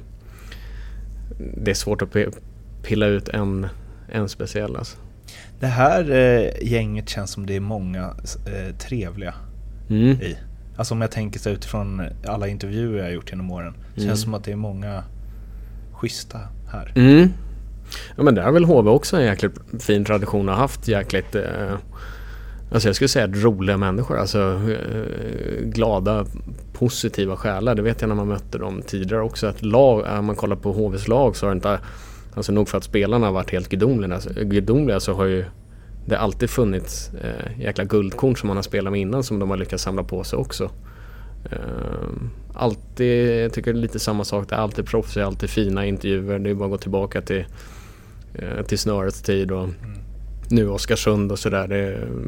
det 1.38 1.70
är 1.70 1.74
svårt 1.74 2.02
att 2.02 2.16
pilla 2.82 3.06
ut 3.06 3.28
en, 3.28 3.66
en 4.08 4.28
speciell 4.28 4.76
alltså. 4.76 4.96
Det 5.60 5.66
här 5.66 6.10
eh, 6.10 6.68
gänget 6.72 7.08
känns 7.08 7.30
som 7.30 7.46
det 7.46 7.56
är 7.56 7.60
många 7.60 8.14
eh, 8.46 8.76
trevliga 8.76 9.34
Mm. 9.90 10.10
i. 10.10 10.36
Alltså 10.76 10.94
om 10.94 11.00
jag 11.00 11.10
tänker 11.10 11.40
så 11.40 11.50
utifrån 11.50 12.02
alla 12.26 12.48
intervjuer 12.48 12.98
jag 12.98 13.04
har 13.04 13.10
gjort 13.10 13.30
genom 13.30 13.50
åren. 13.50 13.74
Mm. 13.96 14.08
Känns 14.08 14.22
som 14.22 14.34
att 14.34 14.44
det 14.44 14.52
är 14.52 14.56
många 14.56 15.04
schyssta 15.92 16.40
här. 16.72 16.92
Mm. 16.96 17.28
Ja 18.16 18.22
men 18.22 18.34
där 18.34 18.42
har 18.42 18.52
väl 18.52 18.64
HV 18.64 18.90
också 18.90 19.16
en 19.16 19.24
jäkligt 19.24 19.54
fin 19.78 20.04
tradition 20.04 20.48
och 20.48 20.54
haft 20.54 20.88
jäkligt 20.88 21.34
eh, 21.34 21.74
Alltså 22.70 22.88
jag 22.88 22.96
skulle 22.96 23.08
säga 23.08 23.26
roliga 23.26 23.76
människor, 23.76 24.18
alltså 24.18 24.60
eh, 24.70 25.64
glada, 25.64 26.26
positiva 26.72 27.36
själar. 27.36 27.74
Det 27.74 27.82
vet 27.82 28.00
jag 28.00 28.08
när 28.08 28.14
man 28.14 28.28
mötte 28.28 28.58
dem 28.58 28.82
tidigare 28.86 29.22
också. 29.22 29.46
Att 29.46 29.62
lag, 29.62 30.18
om 30.18 30.24
man 30.24 30.36
kollar 30.36 30.56
på 30.56 30.72
HVs 30.72 31.08
lag 31.08 31.36
så 31.36 31.46
har 31.46 31.50
det 31.50 31.56
inte, 31.56 31.80
alltså 32.34 32.52
nog 32.52 32.68
för 32.68 32.78
att 32.78 32.84
spelarna 32.84 33.26
har 33.26 33.32
varit 33.32 33.50
helt 33.50 33.68
gudomliga, 33.68 34.20
gudomliga 34.42 35.00
så 35.00 35.12
har 35.12 35.24
ju 35.24 35.44
det 36.06 36.18
alltid 36.18 36.50
funnits 36.50 37.10
eh, 37.14 37.60
jäkla 37.60 37.84
guldkorn 37.84 38.36
som 38.36 38.46
man 38.46 38.56
har 38.56 38.62
spelat 38.62 38.92
med 38.92 39.00
innan 39.00 39.24
som 39.24 39.38
de 39.38 39.50
har 39.50 39.56
lyckats 39.56 39.82
samla 39.82 40.02
på 40.02 40.24
sig 40.24 40.38
också. 40.38 40.70
Eh, 41.50 41.58
alltid, 42.54 43.44
jag 43.44 43.52
tycker 43.52 43.72
det 43.72 43.78
är 43.78 43.82
lite 43.82 43.98
samma 43.98 44.24
sak, 44.24 44.48
det 44.48 44.54
är 44.54 44.58
alltid 44.58 44.86
proffs, 44.86 45.14
det 45.14 45.20
är 45.20 45.24
alltid 45.24 45.50
fina 45.50 45.86
intervjuer. 45.86 46.38
Det 46.38 46.50
är 46.50 46.54
bara 46.54 46.64
att 46.64 46.70
gå 46.70 46.78
tillbaka 46.78 47.22
till, 47.22 47.44
eh, 48.34 48.62
till 48.62 48.78
snörets 48.78 49.22
tid 49.22 49.50
och 49.52 49.64
mm 49.64 49.74
nu 50.48 50.68
Oskarsund 50.68 51.32
och 51.32 51.38
sådär. 51.38 51.68
Det 51.68 51.76
är 51.76 52.02
mm, 52.02 52.24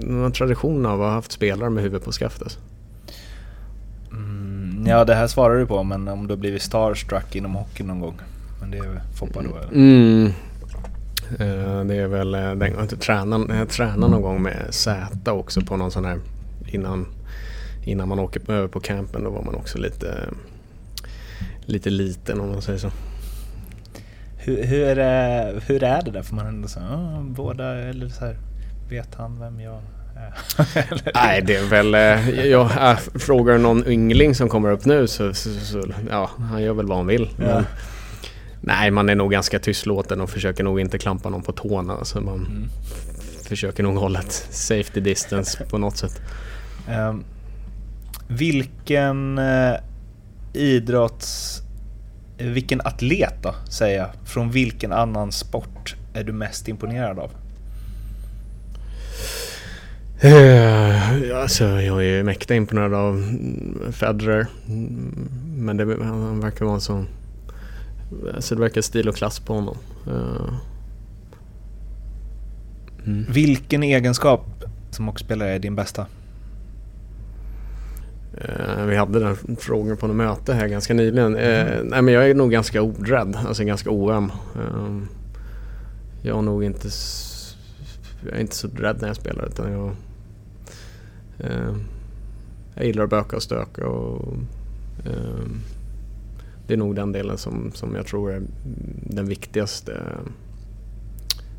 någon 0.00 0.32
tradition 0.32 0.86
av 0.86 1.02
att 1.02 1.08
ha 1.08 1.14
haft 1.14 1.32
spelare 1.32 1.70
med 1.70 1.82
huvudet 1.82 2.04
på 2.04 2.12
skaft 2.12 2.42
alltså. 2.42 2.58
Mm, 4.12 4.84
ja, 4.86 5.04
det 5.04 5.14
här 5.14 5.26
svarar 5.26 5.58
du 5.58 5.66
på, 5.66 5.82
men 5.82 6.08
om 6.08 6.26
du 6.26 6.34
har 6.34 6.38
blivit 6.38 6.62
starstruck 6.62 7.36
inom 7.36 7.54
hockey 7.54 7.82
någon 7.82 8.00
gång. 8.00 8.20
Men 8.60 8.70
det 8.70 8.78
är 8.78 8.88
väl 8.88 9.00
Foppa 9.18 9.42
då 9.42 9.56
eller? 9.56 9.72
Mm. 9.72 10.32
Eh, 11.38 11.84
det 11.84 11.96
är 11.96 12.06
väl 12.06 12.34
eh, 12.34 12.54
den 12.54 12.72
gången 12.72 12.88
tränaren, 12.88 13.58
jag 13.58 13.68
tränade 13.68 14.12
någon 14.12 14.22
gång 14.22 14.42
med 14.42 14.66
Z 14.70 15.32
också 15.32 15.60
på 15.60 15.76
någon 15.76 15.90
sån 15.90 16.04
här 16.04 16.18
innan, 16.66 17.06
innan 17.84 18.08
man 18.08 18.18
åker 18.18 18.50
över 18.50 18.68
på 18.68 18.80
campen. 18.80 19.24
Då 19.24 19.30
var 19.30 19.42
man 19.42 19.54
också 19.54 19.78
lite, 19.78 20.28
lite 21.60 21.90
liten 21.90 22.40
om 22.40 22.48
man 22.50 22.62
säger 22.62 22.78
så. 22.78 22.90
Hur, 24.44 24.64
hur, 24.64 24.98
är, 24.98 25.62
hur 25.66 25.82
är 25.82 26.02
det 26.02 26.10
där? 26.10 26.22
Får 26.22 26.36
man 26.36 26.46
ändå 26.46 26.68
säga, 26.68 26.86
ah, 26.86 27.20
båda, 27.22 27.74
eller 27.74 28.08
så 28.08 28.24
här, 28.24 28.36
vet 28.90 29.14
han 29.14 29.40
vem 29.40 29.60
jag 29.60 29.74
är? 29.74 29.82
Nej, 31.14 31.42
det 31.42 31.56
är 31.56 31.64
väl... 31.68 31.94
eh, 31.94 32.46
Jag, 32.46 32.90
äh, 32.90 32.96
frågar 32.96 33.58
någon 33.58 33.86
yngling 33.86 34.34
som 34.34 34.48
kommer 34.48 34.70
upp 34.70 34.84
nu 34.84 35.06
så, 35.06 35.34
så, 35.34 35.50
så 35.50 35.82
ja, 36.10 36.30
han 36.38 36.62
gör 36.62 36.72
väl 36.74 36.86
vad 36.86 36.96
han 36.96 37.06
vill. 37.06 37.28
Men, 37.36 37.48
Ja. 37.48 37.62
Nej, 38.60 38.90
man 38.90 39.08
är 39.08 39.14
nog 39.14 39.30
ganska 39.32 39.58
tystlåten 39.58 40.20
och 40.20 40.30
försöker 40.30 40.64
nog 40.64 40.80
inte 40.80 40.98
klampa 40.98 41.28
någon 41.30 41.42
på 41.42 41.52
tårna. 41.52 42.04
Så 42.04 42.20
man 42.20 42.34
Mm. 42.34 42.68
försöker 43.48 43.82
nog 43.82 43.96
hålla 43.96 44.18
ett 44.20 44.32
safety 44.50 45.00
distance 45.00 45.64
på 45.70 45.78
något 45.78 45.96
sätt. 45.96 46.20
Ehm, 46.88 47.24
vilken 48.28 49.38
eh, 49.38 49.74
idrotts... 50.52 51.61
eh, 52.42 52.48
Vilken 52.48 52.80
atlet 52.80 53.34
då, 53.42 53.54
säger 53.68 53.98
jag, 53.98 54.10
från 54.24 54.50
vilken 54.50 54.92
annan 54.92 55.32
sport 55.32 55.96
är 56.14 56.24
du 56.24 56.32
mest 56.32 56.68
imponerad 56.68 57.18
av? 57.18 57.30
Uh, 60.24 61.40
alltså, 61.42 61.64
jag 61.64 62.04
är 62.04 62.22
mäkta 62.22 62.54
imponerad 62.54 62.94
av 62.94 63.36
Federer. 63.92 64.46
Men 65.56 65.76
det, 65.76 66.04
han 66.04 66.40
verkar 66.40 66.64
vara 66.64 66.74
en 66.74 66.80
sån... 66.80 67.08
Alltså 68.34 68.54
det 68.54 68.60
verkar 68.60 68.80
stil 68.80 69.08
och 69.08 69.16
klass 69.16 69.40
på 69.40 69.54
honom. 69.54 69.76
Eh, 70.06 70.54
mm. 73.06 73.26
Vilken 73.28 73.82
egenskap 73.82 74.64
som 74.90 75.06
hockeyspelare 75.06 75.50
är 75.50 75.58
din 75.58 75.74
bästa? 75.74 76.06
Eh, 78.38 78.84
vi 78.86 78.96
hade 78.96 79.20
den 79.20 79.56
frågan 79.58 79.96
på 79.96 80.06
något 80.06 80.16
möte 80.16 80.54
här 80.54 80.68
ganska 80.68 80.94
nyligen. 80.94 81.36
Eh, 81.36 81.82
nej 81.84 82.02
men 82.02 82.14
jag 82.14 82.30
är 82.30 82.34
nog 82.34 82.50
ganska 82.50 82.82
orädd, 82.82 83.36
alltså 83.46 83.64
ganska 83.64 83.90
oöm. 83.90 84.32
Eh, 84.54 84.98
jag 86.22 86.38
är 86.38 86.42
nog 86.42 86.64
inte, 86.64 86.88
jag 88.24 88.36
är 88.36 88.40
inte 88.40 88.56
så 88.56 88.68
rädd 88.68 88.96
när 89.00 89.08
jag 89.08 89.16
spelar 89.16 89.46
utan 89.46 89.72
jag, 89.72 89.90
jag 92.74 92.86
gillar 92.86 93.04
att 93.04 93.10
böka 93.10 93.36
och 93.36 93.42
stöka 93.42 93.86
och 93.86 94.34
det 96.66 96.74
är 96.74 96.76
nog 96.76 96.96
den 96.96 97.12
delen 97.12 97.38
som, 97.38 97.70
som 97.74 97.94
jag 97.94 98.06
tror 98.06 98.32
är 98.32 98.42
den 99.06 99.26
viktigaste 99.26 100.02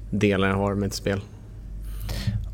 delen 0.10 0.50
jag 0.50 0.58
har 0.58 0.76
med 0.76 0.88
ett 0.88 0.94
spel. 0.94 1.22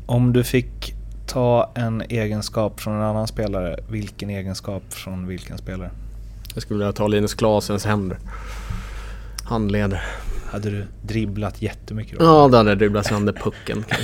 Om 0.06 0.32
du 0.32 0.44
fick 0.44 0.94
ta 1.30 1.70
en 1.74 2.02
egenskap 2.08 2.80
från 2.80 2.94
en 2.94 3.02
annan 3.02 3.26
spelare, 3.26 3.76
vilken 3.88 4.30
egenskap 4.30 4.82
från 4.88 5.26
vilken 5.26 5.58
spelare? 5.58 5.90
Jag 6.54 6.62
skulle 6.62 6.78
vilja 6.78 6.92
ta 6.92 7.08
Linus 7.08 7.34
Klasens 7.34 7.84
händer. 7.84 8.18
Handleder. 9.44 10.02
Hade 10.50 10.70
du 10.70 10.86
dribblat 11.02 11.62
jättemycket 11.62 12.18
då? 12.18 12.24
Ja, 12.24 12.48
då 12.48 12.56
hade 12.56 12.70
jag 12.70 12.78
dribblat 12.78 13.06
sönder 13.06 13.32
pucken. 13.32 13.84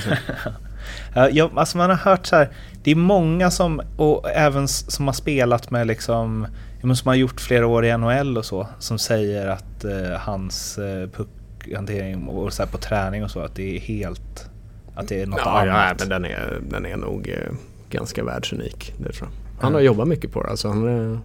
Ja, 1.33 1.51
alltså 1.55 1.79
man 1.79 1.91
har 1.91 1.97
hört 1.97 2.27
så 2.27 2.37
här, 2.37 2.49
det 2.83 2.91
är 2.91 2.95
många 2.95 3.51
som, 3.51 3.83
och 3.97 4.31
även 4.31 4.68
som 4.68 5.07
har 5.07 5.12
spelat 5.12 5.70
med 5.70 5.87
liksom, 5.87 6.47
som 6.81 7.09
har 7.09 7.14
gjort 7.14 7.41
flera 7.41 7.66
år 7.66 7.85
i 7.85 7.99
NHL 7.99 8.39
och 8.39 8.45
så, 8.45 8.66
som 8.79 8.99
säger 8.99 9.47
att 9.47 9.85
eh, 9.85 10.18
hans 10.18 10.79
eh, 10.79 11.09
puckhantering 11.09 12.29
och 12.29 12.53
så 12.53 12.62
här 12.62 12.70
på 12.70 12.79
träning 12.79 13.24
och 13.24 13.31
så, 13.31 13.41
att 13.41 13.55
det 13.55 13.77
är 13.77 13.81
helt, 13.81 14.51
att 14.97 15.09
det 15.09 15.23
är 15.23 15.27
något 15.27 15.41
Ja, 15.45 15.67
ja, 15.67 15.73
annat. 15.73 15.99
men 16.01 16.09
den 16.09 16.25
är, 16.25 16.61
den 16.69 16.87
är 16.87 16.97
nog 16.97 17.29
eh, 17.29 17.53
ganska 17.91 18.25
världsunik. 18.25 18.95
Det 18.99 19.13
tror 19.13 19.29
jag. 19.29 19.63
Han 19.63 19.75
har 19.75 19.81
jobbat 19.81 20.09
mycket 20.09 20.33
på 20.33 20.43
det. 20.43 20.49
Alltså, 20.49 20.69
han 20.69 20.89
är, 20.89 21.19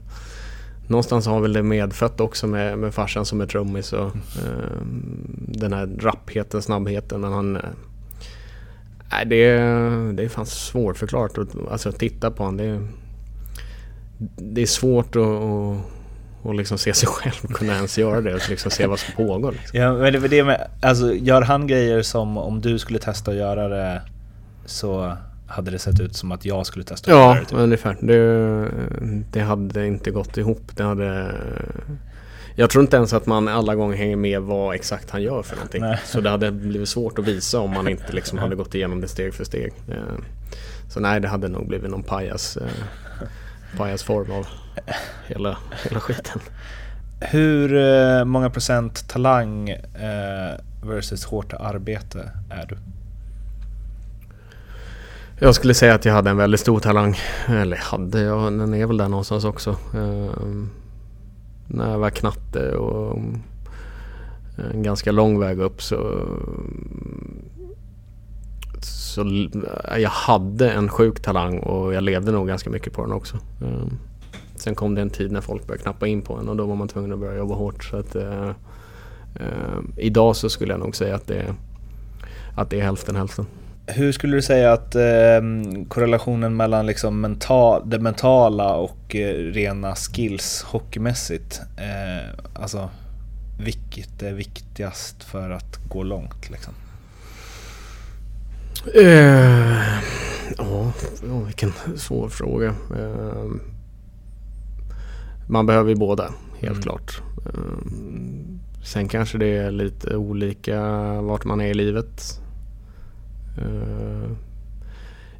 någonstans 0.87 1.25
har 1.25 1.39
väl 1.41 1.53
det 1.53 1.63
medfött 1.63 2.19
också 2.19 2.47
med, 2.47 2.77
med 2.77 2.93
farsan 2.93 3.25
som 3.25 3.41
är 3.41 3.45
trummis 3.45 3.93
och 3.93 4.05
eh, 4.15 4.81
den 5.47 5.73
här 5.73 5.89
rappheten, 5.99 6.61
snabbheten. 6.61 7.21
Men 7.21 7.33
han... 7.33 7.55
eh, 7.55 7.61
det 9.25 9.35
är, 9.43 10.13
det 10.13 10.23
är 10.23 10.29
fan 10.29 10.45
svårförklarat 10.45 11.37
att 11.37 11.55
alltså, 11.71 11.91
titta 11.91 12.31
på 12.31 12.43
honom. 12.43 12.57
Det 12.57 12.63
är, 12.65 12.87
det 14.35 14.61
är 14.61 14.65
svårt 14.65 15.15
att, 15.15 15.21
att, 15.21 15.77
att 16.45 16.55
liksom 16.55 16.77
se 16.77 16.93
sig 16.93 17.07
själv 17.09 17.53
kunna 17.53 17.75
ens 17.75 17.97
göra 17.97 18.21
det 18.21 18.33
och 18.33 18.49
liksom 18.49 18.71
se 18.71 18.87
vad 18.87 18.99
som 18.99 19.13
pågår. 19.15 19.51
Liksom. 19.51 19.79
Ja, 19.79 19.93
men 19.93 20.13
det 20.29 20.43
med, 20.43 20.67
alltså 20.81 21.13
gör 21.13 21.41
han 21.41 21.67
grejer 21.67 22.01
som 22.01 22.37
om 22.37 22.61
du 22.61 22.79
skulle 22.79 22.99
testa 22.99 23.31
att 23.31 23.37
göra 23.37 23.67
det 23.67 24.01
så 24.65 25.17
hade 25.47 25.71
det 25.71 25.79
sett 25.79 25.99
ut 25.99 26.15
som 26.15 26.31
att 26.31 26.45
jag 26.45 26.65
skulle 26.65 26.85
testa 26.85 27.11
att 27.11 27.17
göra 27.17 27.33
Ja, 27.35 27.39
det. 27.39 27.45
Typ. 27.45 27.57
ungefär. 27.57 27.97
Det, 28.01 28.71
det 29.31 29.39
hade 29.41 29.87
inte 29.87 30.11
gått 30.11 30.37
ihop. 30.37 30.61
Det 30.75 30.83
hade... 30.83 31.35
Jag 32.55 32.69
tror 32.69 32.81
inte 32.83 32.97
ens 32.97 33.13
att 33.13 33.25
man 33.25 33.47
alla 33.47 33.75
gånger 33.75 33.97
hänger 33.97 34.15
med 34.15 34.41
vad 34.41 34.75
exakt 34.75 35.09
han 35.09 35.21
gör 35.23 35.41
för 35.43 35.55
någonting. 35.55 35.81
Nej. 35.81 35.99
Så 36.05 36.21
det 36.21 36.29
hade 36.29 36.51
blivit 36.51 36.89
svårt 36.89 37.19
att 37.19 37.27
visa 37.27 37.59
om 37.59 37.71
man 37.73 37.87
inte 37.87 38.13
liksom 38.13 38.37
hade 38.37 38.55
gått 38.55 38.75
igenom 38.75 39.01
det 39.01 39.07
steg 39.07 39.33
för 39.33 39.43
steg. 39.43 39.73
Eh, 39.87 39.95
Så 40.89 40.99
nej, 40.99 41.19
det 41.19 41.27
hade 41.27 41.47
nog 41.47 41.67
blivit 41.67 41.91
någon 41.91 42.03
pajas, 42.03 42.57
eh, 42.57 42.67
pajasform 43.77 44.31
av 44.31 44.47
hela, 45.27 45.57
hela 45.83 45.99
skiten. 45.99 46.41
Hur 47.19 47.75
eh, 47.75 48.25
många 48.25 48.49
procent 48.49 49.09
talang 49.09 49.69
eh, 49.69 50.59
versus 50.83 51.25
hårt 51.25 51.53
arbete 51.53 52.31
är 52.49 52.65
du? 52.65 52.77
Jag 55.39 55.55
skulle 55.55 55.73
säga 55.73 55.95
att 55.95 56.05
jag 56.05 56.13
hade 56.13 56.29
en 56.29 56.37
väldigt 56.37 56.59
stor 56.59 56.79
talang. 56.79 57.17
Eller 57.47 57.77
hade 57.77 58.21
jag, 58.21 58.43
den 58.53 58.73
är 58.73 58.85
väl 58.85 58.97
där 58.97 59.07
någonstans 59.07 59.45
också. 59.45 59.75
Ehm, 59.93 60.69
när 61.67 61.91
jag 61.91 61.99
var 61.99 62.09
knatte 62.09 62.75
och 62.75 63.19
en 64.73 64.83
ganska 64.83 65.11
lång 65.11 65.39
väg 65.39 65.59
upp 65.59 65.81
så... 65.81 66.27
Så 68.81 69.49
jag 69.97 70.09
hade 70.09 70.71
en 70.71 70.89
sjuk 70.89 71.19
talang 71.19 71.59
och 71.59 71.93
jag 71.93 72.03
levde 72.03 72.31
nog 72.31 72.47
ganska 72.47 72.69
mycket 72.69 72.93
på 72.93 73.01
den 73.01 73.11
också. 73.11 73.37
Sen 74.61 74.75
kom 74.75 74.95
det 74.95 75.01
en 75.01 75.09
tid 75.09 75.31
när 75.31 75.41
folk 75.41 75.67
började 75.67 75.83
knappa 75.83 76.07
in 76.07 76.21
på 76.21 76.33
en 76.33 76.49
och 76.49 76.55
då 76.55 76.65
var 76.65 76.75
man 76.75 76.87
tvungen 76.87 77.13
att 77.13 77.19
börja 77.19 77.37
jobba 77.37 77.55
hårt. 77.55 77.83
Så 77.83 77.97
att, 77.97 78.15
eh, 78.15 78.49
eh, 79.35 79.79
idag 79.97 80.35
så 80.35 80.49
skulle 80.49 80.73
jag 80.73 80.79
nog 80.79 80.95
säga 80.95 81.15
att 81.15 81.27
det, 81.27 81.55
att 82.55 82.69
det 82.69 82.79
är 82.79 82.83
hälften 82.83 83.15
hälften. 83.15 83.45
Hur 83.87 84.11
skulle 84.11 84.35
du 84.35 84.41
säga 84.41 84.73
att 84.73 84.95
eh, 84.95 85.41
korrelationen 85.87 86.55
mellan 86.55 86.85
liksom 86.85 87.21
mental, 87.21 87.89
det 87.89 87.99
mentala 87.99 88.75
och 88.75 89.15
eh, 89.15 89.33
rena 89.35 89.95
skills 89.95 90.61
hockeymässigt, 90.61 91.61
eh, 91.77 92.29
alltså 92.53 92.89
vilket 93.63 94.23
är 94.23 94.33
viktigast 94.33 95.23
för 95.23 95.49
att 95.49 95.79
gå 95.89 96.03
långt 96.03 96.49
liksom? 96.49 96.73
Eh, 98.95 99.99
ja, 100.57 100.91
vilken 101.45 101.73
svår 101.97 102.29
fråga. 102.29 102.67
Eh, 102.67 103.70
man 105.47 105.65
behöver 105.65 105.89
ju 105.89 105.95
båda, 105.95 106.23
helt 106.59 106.71
Mm. 106.71 106.81
klart. 106.81 107.21
Eh, 107.45 107.61
sen 108.83 109.07
kanske 109.07 109.37
det 109.37 109.57
är 109.57 109.71
lite 109.71 110.15
olika 110.15 110.81
vart 111.21 111.45
man 111.45 111.61
är 111.61 111.67
i 111.67 111.73
livet. 111.73 112.41
Eh, 113.57 114.31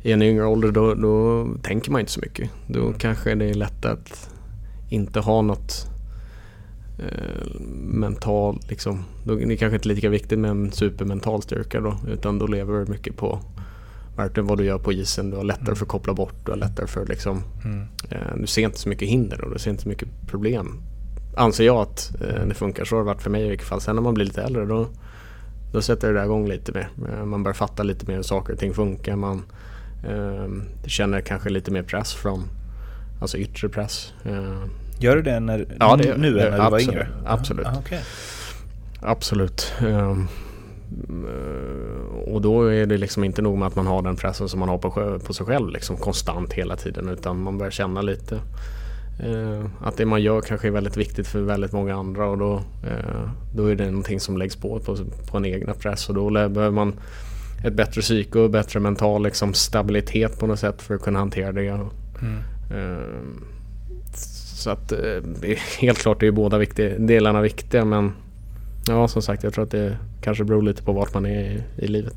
I 0.03 0.11
en 0.11 0.21
yngre 0.21 0.45
ålder 0.45 0.71
då, 0.71 0.93
då 0.93 1.47
tänker 1.61 1.91
man 1.91 1.99
inte 1.99 2.11
så 2.11 2.19
mycket. 2.19 2.49
Då 2.67 2.79
Mm. 2.81 2.93
kanske 2.93 3.35
det 3.35 3.45
är 3.45 3.53
lätt 3.53 3.85
att 3.85 4.29
inte 4.89 5.19
ha 5.19 5.41
något 5.41 5.87
eh, 6.99 7.59
mental 7.83 8.59
liksom. 8.69 9.03
Då, 9.25 9.35
det 9.35 9.53
är 9.53 9.57
kanske 9.57 9.75
inte 9.75 9.87
lika 9.87 10.09
viktigt 10.09 10.39
med 10.39 10.51
en 10.51 10.71
supermental 10.71 11.41
styrka 11.41 11.79
då. 11.79 11.97
Utan 12.07 12.39
då 12.39 12.47
lever 12.47 12.73
du 12.85 12.91
mycket 12.91 13.17
på 13.17 13.39
verkligen 14.15 14.47
vad 14.47 14.57
du 14.57 14.63
gör 14.65 14.77
på 14.77 14.93
isen. 14.93 15.29
Du 15.29 15.37
har 15.37 15.43
lättare 15.43 15.75
för 15.75 15.85
att 15.85 15.89
koppla 15.89 16.13
bort. 16.13 16.33
Du 16.45 16.51
har 16.51 16.57
lättare 16.57 16.87
för 16.87 17.05
liksom 17.05 17.43
Mm. 17.65 17.87
eh, 18.09 18.35
Du 18.37 18.47
ser 18.47 18.61
inte 18.61 18.79
så 18.79 18.89
mycket 18.89 19.07
hinder 19.07 19.41
och 19.45 19.53
du 19.53 19.59
ser 19.59 19.71
inte 19.71 19.83
så 19.83 19.89
mycket 19.89 20.07
problem. 20.27 20.81
Anser 21.37 21.63
jag 21.65 21.77
att 21.77 22.11
eh, 22.21 22.45
det 22.47 22.53
funkar. 22.53 22.85
Så 22.85 22.95
har 22.95 23.01
det 23.01 23.05
varit 23.05 23.21
för 23.21 23.29
mig 23.29 23.45
i 23.45 23.49
vilket 23.49 23.67
fall. 23.67 23.81
Sen 23.81 23.95
när 23.95 24.01
man 24.03 24.13
blir 24.13 24.25
lite 24.25 24.41
äldre 24.43 24.65
då 24.65 24.87
då 25.73 25.81
sätter 25.81 26.07
det 26.07 26.19
där 26.19 26.25
igång 26.25 26.47
lite 26.47 26.71
mer. 26.71 26.89
Eh, 27.09 27.25
Man 27.25 27.43
börjar 27.43 27.53
fatta 27.53 27.83
lite 27.83 28.05
mer 28.07 28.15
hur 28.15 28.21
saker 28.23 28.53
och 28.53 28.59
ting 28.59 28.73
funkar. 28.73 29.15
Man 29.15 29.43
eh, 30.09 30.47
känner 30.85 31.21
kanske 31.21 31.49
lite 31.49 31.71
mer 31.71 31.83
press 31.83 32.13
från 32.13 32.43
Alltså 33.21 33.37
yttre 33.37 33.69
press. 33.69 34.13
Eh, 34.25 34.63
Gör 34.99 35.15
du 35.15 35.21
det 35.21 35.39
när, 35.39 35.67
Ja, 35.79 35.95
det 35.95 36.17
nu 36.17 36.33
det- 36.33 36.39
när 36.43 36.51
du 36.51 36.57
var 36.57 36.65
absolut, 36.65 36.87
yngre? 36.89 37.07
absolut. 37.25 37.65
Ah, 37.67 37.75
okej. 37.79 38.01
Absolut. 39.01 39.73
Eh, 42.27 42.33
och 42.33 42.41
då 42.41 42.63
är 42.63 42.85
det 42.85 42.97
liksom 42.97 43.23
inte 43.23 43.41
nog 43.41 43.57
med 43.57 43.67
att 43.67 43.75
man 43.75 43.87
har 43.87 44.01
den 44.01 44.15
pressen 44.15 44.49
som 44.49 44.59
man 44.59 44.69
har 44.69 44.77
på, 44.77 45.19
på 45.19 45.33
sig 45.33 45.45
själv 45.45 45.69
liksom 45.69 45.97
konstant 45.97 46.53
hela 46.53 46.75
tiden 46.75 47.09
utan 47.09 47.43
man 47.43 47.57
börjar 47.57 47.71
känna 47.71 48.01
lite 48.01 48.35
eh, 49.19 49.65
att 49.81 49.97
det 49.97 50.05
man 50.05 50.21
gör 50.21 50.41
kanske 50.41 50.67
är 50.67 50.71
väldigt 50.71 50.97
viktigt 50.97 51.27
för 51.27 51.41
väldigt 51.41 51.71
många 51.71 51.95
andra 51.95 52.25
och 52.25 52.37
då, 52.37 52.55
eh, 52.83 53.29
då 53.55 53.65
är 53.65 53.75
det 53.75 53.85
någonting 53.85 54.19
som 54.19 54.37
läggs 54.37 54.55
på, 54.55 54.79
på 54.79 54.97
på 55.31 55.37
en 55.37 55.45
egna 55.45 55.73
press 55.73 56.09
och 56.09 56.15
då 56.15 56.29
behöver 56.29 56.71
man 56.71 56.93
ett 57.65 57.73
bättre 57.73 58.01
psyke 58.01 58.39
och 58.39 58.49
bättre 58.49 58.79
mental 58.79 59.23
liksom, 59.23 59.53
stabilitet 59.53 60.39
på 60.39 60.47
något 60.47 60.59
sätt 60.59 60.81
för 60.81 60.95
att 60.95 61.01
kunna 61.01 61.19
hantera 61.19 61.51
det. 61.51 61.71
Och, 61.71 61.93
Mm. 62.21 62.37
Ehm, 62.73 63.43
Så 64.13 64.69
att 64.69 64.91
eh, 64.91 65.57
helt 65.79 65.97
klart 65.97 66.23
är 66.23 66.31
båda 66.31 66.57
viktiga, 66.57 66.97
delarna 66.97 67.41
viktiga 67.41 67.85
men 67.85 68.11
ja 68.87 69.07
som 69.07 69.21
sagt 69.21 69.43
jag 69.43 69.53
tror 69.53 69.63
att 69.63 69.71
det 69.71 69.97
kanske 70.21 70.43
beror 70.43 70.61
lite 70.61 70.83
på 70.83 70.91
vart 70.91 71.13
man 71.13 71.25
är 71.25 71.41
i, 71.41 71.63
i 71.77 71.87
livet. 71.87 72.13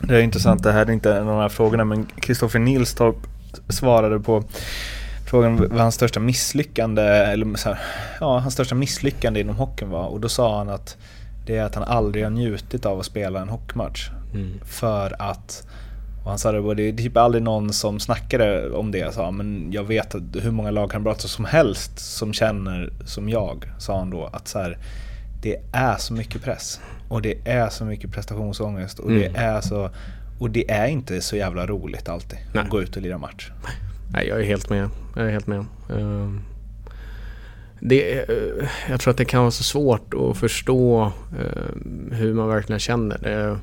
Det 0.00 0.16
är 0.16 0.20
intressant, 0.20 0.62
det 0.62 0.72
här 0.72 0.86
är 0.86 0.90
inte 0.90 1.12
en 1.12 1.22
av 1.22 1.26
de 1.26 1.40
här 1.40 1.48
frågorna 1.48 1.84
men 1.84 2.06
Kristoffer 2.06 2.58
Nilstorp 2.58 3.16
svarade 3.68 4.20
på 4.20 4.44
frågan 5.26 5.56
vad 5.56 5.80
hans 5.80 5.94
största 5.94 6.20
misslyckande, 6.20 7.02
eller 7.02 7.56
så 7.56 7.68
här, 7.68 7.78
ja, 8.20 8.38
hans 8.38 8.54
största 8.54 8.74
misslyckande 8.74 9.40
inom 9.40 9.56
hockeyn 9.56 9.90
var 9.90 10.06
och 10.06 10.20
då 10.20 10.28
sa 10.28 10.58
han 10.58 10.68
att 10.68 10.96
det 11.46 11.56
är 11.56 11.64
att 11.64 11.74
han 11.74 11.84
aldrig 11.84 12.24
har 12.24 12.30
njutit 12.30 12.86
av 12.86 12.98
att 12.98 13.06
spela 13.06 13.40
en 13.40 13.48
hockeymatch. 13.48 14.10
För 14.64 15.16
att, 15.22 15.66
och 16.24 16.30
han 16.30 16.38
sa 16.38 16.52
det, 16.52 16.74
det 16.74 16.88
är 16.88 16.92
typ 16.92 17.16
aldrig 17.16 17.42
någon 17.42 17.72
som 17.72 18.00
snackade 18.00 18.70
om 18.70 18.90
det, 18.90 19.14
sa 19.14 19.30
men 19.30 19.72
jag 19.72 19.84
vet 19.84 20.14
att 20.14 20.22
hur 20.42 20.50
många 20.50 20.70
lagkamrater 20.70 21.28
som 21.28 21.44
helst 21.44 21.98
som 21.98 22.32
känner 22.32 22.92
som 23.04 23.28
jag, 23.28 23.72
sa 23.78 23.98
han 23.98 24.10
då, 24.10 24.30
att 24.32 24.48
så 24.48 24.58
här, 24.58 24.78
det 25.40 25.56
är 25.72 25.96
så 25.96 26.12
mycket 26.14 26.42
press. 26.42 26.80
Och 27.08 27.22
det 27.22 27.34
är 27.44 27.68
så 27.68 27.84
mycket 27.84 28.12
prestationsångest 28.12 28.98
och 28.98 29.10
det 29.10 29.26
Mm. 29.26 29.42
är 29.42 29.60
så 29.60 29.90
och 30.38 30.50
det 30.50 30.70
är 30.70 30.86
inte 30.86 31.20
så 31.20 31.36
jävla 31.36 31.66
roligt 31.66 32.08
alltid 32.08 32.38
Nej. 32.54 32.62
att 32.64 32.70
gå 32.70 32.82
ut 32.82 32.96
och 32.96 33.02
lira 33.02 33.18
match. 33.18 33.50
Nej 34.12 34.28
jag 34.28 34.40
är 34.40 34.44
helt 34.44 34.70
med. 34.70 34.88
Jag 35.16 35.26
är 35.26 35.30
helt 35.30 35.46
med. 35.46 35.64
Ehm, 35.90 36.40
det, 37.80 38.18
eh, 38.18 38.68
jag 38.90 39.00
tror 39.00 39.10
att 39.10 39.16
det 39.16 39.24
kan 39.24 39.40
vara 39.40 39.50
så 39.50 39.62
svårt 39.62 40.14
att 40.14 40.36
förstå 40.36 41.12
eh, 41.40 42.16
hur 42.16 42.34
man 42.34 42.48
verkligen 42.48 42.80
känner. 42.80 43.18
Det, 43.18 43.58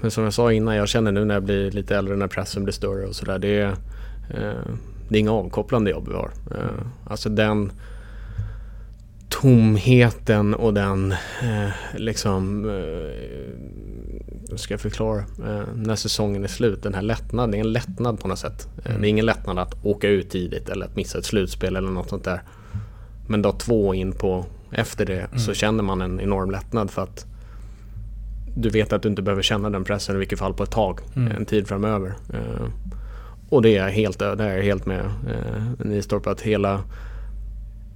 men 0.00 0.10
som 0.10 0.24
jag 0.24 0.32
sa 0.32 0.52
innan, 0.52 0.76
jag 0.76 0.88
känner 0.88 1.12
nu 1.12 1.24
när 1.24 1.34
jag 1.34 1.42
blir 1.44 1.70
lite 1.70 1.96
äldre 1.96 2.16
när 2.16 2.26
pressen 2.26 2.64
blir 2.64 2.72
större 2.72 3.06
och 3.06 3.14
sådär. 3.16 3.38
Det, 3.38 3.60
är, 3.60 3.68
eh, 4.30 4.70
det 5.08 5.16
är 5.16 5.20
inga 5.20 5.32
avkopplande 5.32 5.90
jobb 5.90 6.08
vi 6.08 6.14
har. 6.14 6.30
Alltså 7.06 7.28
den 7.28 7.72
tomheten 9.44 10.54
och 10.54 10.74
den 10.74 11.12
eh, 11.42 11.68
liksom, 11.96 12.64
eh, 14.50 14.56
ska 14.56 14.74
jag 14.74 14.80
förklara, 14.80 15.18
eh, 15.18 15.62
när 15.74 15.96
säsongen 15.96 16.44
är 16.44 16.48
slut, 16.48 16.82
den 16.82 16.94
här 16.94 17.02
lättnaden, 17.02 17.50
det 17.50 17.56
är 17.56 17.60
en 17.60 17.72
lättnad 17.72 18.20
på 18.20 18.28
något 18.28 18.38
sätt. 18.38 18.68
Eh, 18.84 18.98
Det 19.00 19.06
är 19.06 19.10
ingen 19.10 19.26
lättnad 19.26 19.58
att 19.58 19.84
åka 19.84 20.08
ut 20.08 20.30
tidigt 20.30 20.68
eller 20.68 20.86
att 20.86 20.96
missa 20.96 21.18
ett 21.18 21.24
slutspel 21.24 21.76
eller 21.76 21.90
något 21.90 22.08
sånt 22.08 22.24
där. 22.24 22.42
Men 23.28 23.42
dag 23.42 23.58
två 23.58 23.94
in 23.94 24.12
på 24.12 24.46
efter 24.72 25.06
det 25.06 25.28
så 25.36 25.54
känner 25.54 25.82
man 25.82 26.00
en 26.02 26.20
enorm 26.20 26.50
lättnad 26.50 26.90
för 26.90 27.02
att 27.02 27.26
du 28.56 28.68
vet 28.68 28.92
att 28.92 29.02
du 29.02 29.08
inte 29.08 29.22
behöver 29.22 29.42
känna 29.42 29.70
den 29.70 29.84
pressen 29.84 30.16
i 30.16 30.18
vilket 30.18 30.38
fall 30.38 30.54
på 30.54 30.62
ett 30.62 30.70
tag, 30.70 31.00
Mm. 31.16 31.32
en 31.36 31.44
tid 31.46 31.68
framöver. 31.68 32.14
Eh, 32.32 32.66
och 33.48 33.62
det 33.62 33.76
är 33.76 33.84
jag 33.84 33.90
helt, 33.92 34.18
det 34.18 34.44
är 34.44 34.56
jag 34.56 34.62
helt 34.64 34.86
med 34.86 35.00
eh, 35.04 35.86
Nistorp 35.86 36.26
att 36.26 36.40
hela 36.40 36.80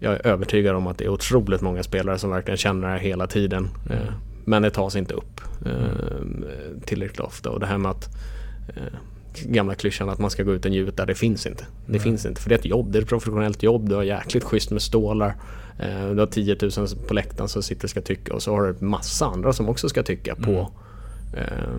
jag 0.01 0.12
är 0.12 0.26
övertygad 0.26 0.76
om 0.76 0.86
att 0.86 0.99
det 0.99 1.05
är 1.05 1.09
otroligt 1.09 1.61
många 1.61 1.82
spelare 1.82 2.18
som 2.18 2.30
verkligen 2.30 2.57
känner 2.57 2.86
det 2.86 2.92
här 2.92 2.99
hela 2.99 3.26
tiden. 3.26 3.68
Eh, 3.90 4.12
men 4.44 4.62
det 4.62 4.70
tas 4.70 4.96
inte 4.96 5.14
upp 5.14 5.40
eh, 5.66 6.80
tillräckligt 6.84 7.20
ofta. 7.20 7.51
Och 7.51 7.61
det 7.61 7.66
här 7.66 7.78
med 7.78 7.90
att 7.90 8.09
eh, 8.68 8.99
gamla 9.42 9.74
klyschan 9.74 10.09
att 10.09 10.18
man 10.18 10.30
ska 10.30 10.42
gå 10.42 10.55
ut 10.55 10.64
och 10.64 10.70
njuta, 10.70 11.07
det 11.07 11.14
finns 11.14 11.46
inte. 11.46 11.64
Det 11.86 11.99
finns 11.99 12.26
inte. 12.26 12.40
För 12.40 12.49
det 12.49 12.55
är 12.55 12.59
ett 12.59 12.64
jobb, 12.64 12.92
det 12.92 12.99
är 12.99 13.03
ett 13.03 13.09
professionellt 13.09 13.62
jobb. 13.62 13.88
Du 13.88 13.94
har 13.94 14.03
jäkligt 14.03 14.44
schysst 14.44 14.70
med 14.70 14.82
stålar. 14.82 15.34
Du 16.14 16.18
har 16.18 16.26
10 16.26 16.57
000 16.62 16.70
på 17.09 17.14
läktaren 17.14 17.49
som 17.49 17.62
sitter 17.62 17.84
och 17.84 17.90
ska 17.90 18.01
tycka 18.01 18.34
och 18.34 18.42
så 18.42 18.55
har 18.55 18.62
du 18.62 18.86
massa 18.86 19.26
andra 19.26 19.53
som 19.53 19.68
också 19.68 19.88
ska 19.88 20.03
tycka 20.03 20.34
på 20.34 20.70
eh, 21.32 21.78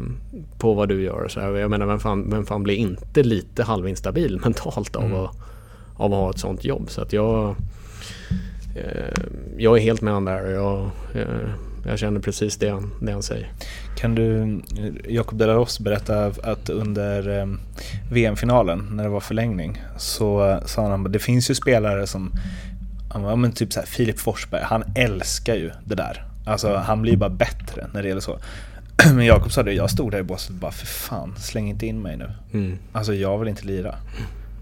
på 0.57 0.73
vad 0.73 0.89
du 0.89 1.01
gör. 1.01 1.27
Så 1.27 1.39
jag 1.39 1.69
menar, 1.69 1.85
vem 1.85 1.99
fan, 1.99 2.29
vem 2.29 2.45
fan 2.45 2.63
blir 2.63 2.75
inte 2.75 3.23
lite 3.23 3.63
halvinstabil 3.63 4.39
mentalt 4.43 4.95
av, 4.95 5.15
att, 5.15 5.35
av 5.95 6.13
att 6.13 6.19
ha 6.19 6.29
ett 6.29 6.39
sånt 6.39 6.65
jobb? 6.65 6.89
Så 6.89 7.01
att 7.01 7.13
jag, 7.13 7.55
jag 9.57 9.77
är 9.77 9.81
helt 9.81 10.01
med 10.01 10.13
han 10.13 10.25
där 10.25 10.43
och 10.43 10.51
jag, 10.51 10.91
eh, 11.21 11.49
jag 11.85 11.99
känner 11.99 12.19
precis 12.19 12.57
det 12.57 12.69
han, 12.69 12.91
det 13.01 13.11
han 13.11 13.23
säger. 13.23 13.51
Kan 13.95 14.15
du, 14.15 14.59
Jakob 15.07 15.39
Delaros 15.39 15.79
berätta 15.79 16.25
att 16.25 16.69
under 16.69 17.39
eh, 17.39 17.45
VM-finalen, 18.11 18.87
när 18.91 19.03
det 19.03 19.09
var 19.09 19.19
förlängning, 19.19 19.83
så 19.97 20.49
eh, 20.49 20.65
sa 20.65 20.89
han 20.89 21.05
att 21.05 21.13
det 21.13 21.19
finns 21.19 21.51
ju 21.51 21.55
spelare 21.55 22.07
som, 22.07 22.31
var, 23.15 23.35
men 23.35 23.51
typ 23.51 23.73
så 23.73 23.79
här, 23.79 23.87
Filip 23.87 24.19
Forsberg, 24.19 24.61
han 24.63 24.83
älskar 24.95 25.55
ju 25.55 25.71
det 25.85 25.95
där. 25.95 26.25
Alltså 26.45 26.75
han 26.75 27.01
blir 27.01 27.11
ju 27.11 27.17
bara 27.17 27.29
bättre 27.29 27.87
när 27.93 28.01
det 28.01 28.07
gäller 28.07 28.21
så. 28.21 28.39
Men 29.13 29.25
Jakob 29.25 29.51
sa 29.51 29.63
det, 29.63 29.73
jag 29.73 29.91
stod 29.91 30.11
där 30.11 30.19
i 30.19 30.23
båset 30.23 30.49
och 30.49 30.55
bara 30.55 30.71
för 30.71 30.85
fan, 30.85 31.35
släng 31.37 31.69
inte 31.69 31.85
in 31.85 32.01
mig 32.01 32.17
nu. 32.17 32.31
Mm. 32.53 32.77
Alltså 32.91 33.13
jag 33.13 33.37
vill 33.37 33.47
inte 33.47 33.65
lira. 33.65 33.95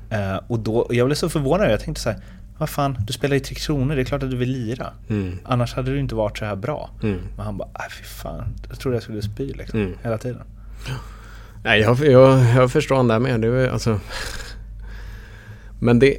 Eh, 0.10 0.40
och 0.48 0.60
då, 0.60 0.78
och 0.78 0.96
jag 0.96 1.08
blev 1.08 1.16
så 1.16 1.30
förvånad, 1.30 1.72
jag 1.72 1.80
tänkte 1.80 2.02
så 2.02 2.10
här, 2.10 2.20
vad 2.58 2.70
fan, 2.70 2.98
du 3.08 3.14
spelar 3.14 3.36
i 3.36 3.40
Tre 3.40 3.56
Kronor, 3.56 3.96
det 3.96 4.02
är 4.02 4.06
klart 4.06 4.24
att 4.24 4.32
du 4.32 4.38
vill 4.38 4.52
lira. 4.52 4.94
Mm. 5.10 5.40
Annars 5.44 5.74
hade 5.74 5.92
du 5.92 6.00
inte 6.00 6.16
varit 6.16 6.38
så 6.38 6.46
här 6.46 6.56
bra. 6.56 6.90
Mm. 7.04 7.20
Men 7.36 7.46
han 7.46 7.58
bara, 7.58 7.70
nej 7.80 7.88
fy 7.98 8.04
fan, 8.04 8.44
jag 8.70 8.80
trodde 8.80 8.96
jag 8.96 9.04
skulle 9.04 9.22
spy 9.22 9.54
liksom, 9.54 9.80
Mm. 9.80 9.94
hela 10.04 10.18
tiden. 10.18 10.42
Nej, 11.64 11.82
jag, 11.82 12.00
jag, 12.06 12.40
jag 12.56 12.72
förstår 12.72 12.96
han 12.96 13.08
där 13.08 13.20
med. 13.20 13.42
Det 13.42 13.48
är, 13.48 13.70
alltså, 13.70 14.00
men 15.80 16.00
det... 16.00 16.18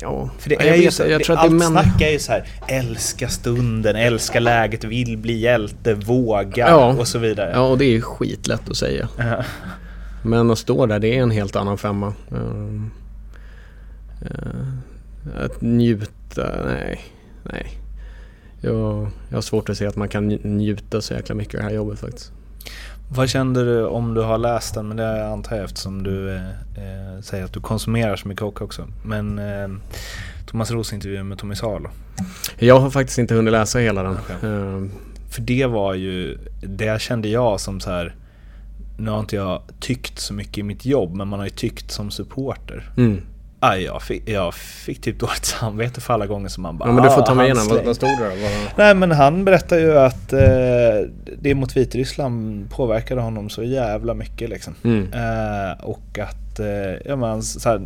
Ja, 0.00 0.30
För 0.38 0.48
det 0.48 0.54
jag 0.54 0.64
är 0.66 0.74
ju 0.74 0.82
vet- 0.84 0.94
så, 0.94 1.02
jag 1.02 1.20
det, 1.20 1.24
tror 1.24 1.36
att 1.36 1.42
allt 1.42 1.50
det 1.52 1.56
män- 1.58 1.70
snack 1.70 2.00
är 2.00 2.10
ju 2.10 2.18
så 2.18 2.32
här, 2.32 2.44
älska 2.68 3.28
stunden, 3.28 3.96
älska 3.96 4.40
läget, 4.40 4.84
vill 4.84 5.18
bli 5.18 5.38
hjälte, 5.38 5.94
våga 5.94 6.68
Ja. 6.68 6.92
och 6.92 7.08
så 7.08 7.18
vidare. 7.18 7.50
Ja, 7.54 7.60
och 7.60 7.78
det 7.78 7.84
är 7.84 7.90
ju 7.90 8.00
skitlätt 8.02 8.68
att 8.70 8.76
säga. 8.76 9.08
Ja. 9.18 9.44
Men 10.22 10.50
att 10.50 10.58
stå 10.58 10.86
där, 10.86 10.98
det 10.98 11.08
är 11.18 11.22
en 11.22 11.30
helt 11.30 11.56
annan 11.56 11.78
femma. 11.78 12.14
Ehm, 12.30 12.90
eh, 14.20 14.72
att 15.36 15.60
njuta, 15.60 16.64
nej. 16.66 17.00
Nej. 17.42 17.66
Jag, 18.60 19.08
jag 19.28 19.36
har 19.36 19.40
svårt 19.42 19.68
att 19.68 19.76
se 19.76 19.86
att 19.86 19.96
man 19.96 20.08
kan 20.08 20.30
nj- 20.30 20.46
njuta 20.46 21.00
så 21.00 21.14
jäkla 21.14 21.34
mycket 21.34 21.54
av 21.54 21.60
det 21.60 21.64
här 21.68 21.74
jobbet 21.76 21.98
faktiskt. 21.98 22.32
Vad 23.10 23.28
kände 23.28 23.64
du 23.64 23.84
om 23.86 24.14
du 24.14 24.20
har 24.22 24.38
läst 24.38 24.74
den? 24.74 24.88
Men 24.88 24.96
det 24.96 25.26
antar 25.28 25.56
jag 25.56 25.64
eftersom 25.64 26.02
du 26.02 26.34
eh, 26.34 26.48
eh, 26.48 27.20
säger 27.22 27.44
att 27.44 27.52
du 27.52 27.60
konsumerar 27.60 28.16
så 28.16 28.28
mycket 28.28 28.42
hockey 28.42 28.64
också. 28.64 28.86
Men 29.04 29.38
eh, 29.38 29.68
Thomas 30.46 30.70
Roos 30.70 30.92
intervju 30.92 31.22
med 31.22 31.38
Tommy 31.38 31.54
Salo. 31.54 31.90
Jag 32.58 32.80
har 32.80 32.90
faktiskt 32.90 33.18
inte 33.18 33.34
hunnit 33.34 33.52
läsa 33.52 33.78
hela 33.78 34.02
den. 34.02 34.12
Okej. 34.12 34.50
Ehm, 34.50 34.90
För 35.30 35.42
det 35.42 35.66
var 35.66 35.94
ju, 35.94 36.38
det 36.62 37.00
kände 37.00 37.28
jag 37.28 37.60
som 37.60 37.80
så 37.80 37.90
här. 37.90 38.14
Nu 38.98 39.10
har 39.10 39.20
inte 39.20 39.36
jag 39.36 39.62
tyckt 39.80 40.18
så 40.18 40.34
mycket 40.34 40.58
i 40.58 40.62
mitt 40.62 40.84
jobb, 40.86 41.14
men 41.14 41.28
man 41.28 41.38
har 41.38 41.46
ju 41.46 41.50
tyckt 41.52 41.90
som 41.90 42.10
supporter. 42.10 42.90
mm. 42.96 43.20
Aj, 43.60 43.82
jag, 43.82 44.02
fick, 44.02 44.28
jag 44.28 44.54
fick 44.54 45.00
typ 45.00 45.18
dåligt 45.20 45.44
samvete 45.44 46.00
för 46.00 46.14
alla 46.14 46.26
gånger 46.26 46.48
som 46.48 46.62
man 46.62 46.78
bara 46.78 46.88
Ja 46.88 46.92
men 46.92 47.02
du 47.04 47.10
får 47.10 47.22
"Ah, 47.22 47.26
ta 47.26 47.34
mig 47.34 47.48
han 47.48 47.56
igenom, 47.56 47.68
vad, 47.68 47.76
släng." 47.76 47.86
vad 47.86 47.96
stod 47.96 48.08
det 48.08 48.24
då? 48.24 48.24
Vad, 48.42 48.50
Nej 48.76 48.94
men 48.94 49.10
han 49.10 49.44
berättar 49.44 49.78
ju 49.78 49.98
att 49.98 50.32
eh, 50.32 50.40
det 51.40 51.54
mot 51.54 51.76
Vitryssland 51.76 52.70
påverkade 52.70 53.20
honom 53.20 53.50
så 53.50 53.62
jävla 53.62 54.14
mycket 54.14 54.50
liksom. 54.50 54.74
mm. 54.84 55.12
Eh, 55.12 55.84
och 55.84 56.18
att, 56.18 56.58
eh, 56.60 56.66
ja 57.04 57.16
men 57.16 57.42
så 57.42 57.68
här, 57.68 57.80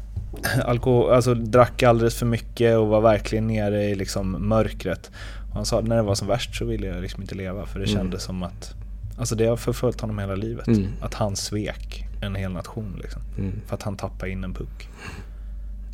alkohol, 0.64 1.12
alltså 1.12 1.34
drack 1.34 1.82
alldeles 1.82 2.14
för 2.18 2.26
mycket 2.26 2.76
och 2.76 2.86
var 2.88 3.00
verkligen 3.00 3.46
nere 3.46 3.84
i 3.84 3.94
liksom 3.94 4.48
mörkret. 4.48 5.10
Och 5.50 5.54
han 5.56 5.64
sa 5.66 5.80
när 5.80 5.96
det 5.96 6.02
var 6.02 6.14
som 6.14 6.28
värst 6.28 6.56
så 6.56 6.64
ville 6.64 6.86
jag 6.86 7.00
liksom 7.02 7.22
inte 7.22 7.34
leva 7.34 7.66
för 7.66 7.78
det 7.78 7.84
Mm. 7.86 7.96
kändes 7.98 8.22
som 8.22 8.42
att, 8.42 8.74
alltså 9.22 9.34
det 9.34 9.46
har 9.46 9.56
förföljt 9.56 10.00
honom 10.00 10.18
hela 10.18 10.34
livet. 10.34 10.66
Mm. 10.66 10.86
Att 11.00 11.14
han 11.14 11.36
svek 11.36 12.06
en 12.20 12.34
hel 12.34 12.52
nation 12.52 12.98
liksom. 13.02 13.22
Mm. 13.38 13.52
För 13.66 13.74
att 13.74 13.82
han 13.82 13.96
tappade 13.96 14.30
in 14.32 14.44
en 14.44 14.54
puck. 14.54 14.88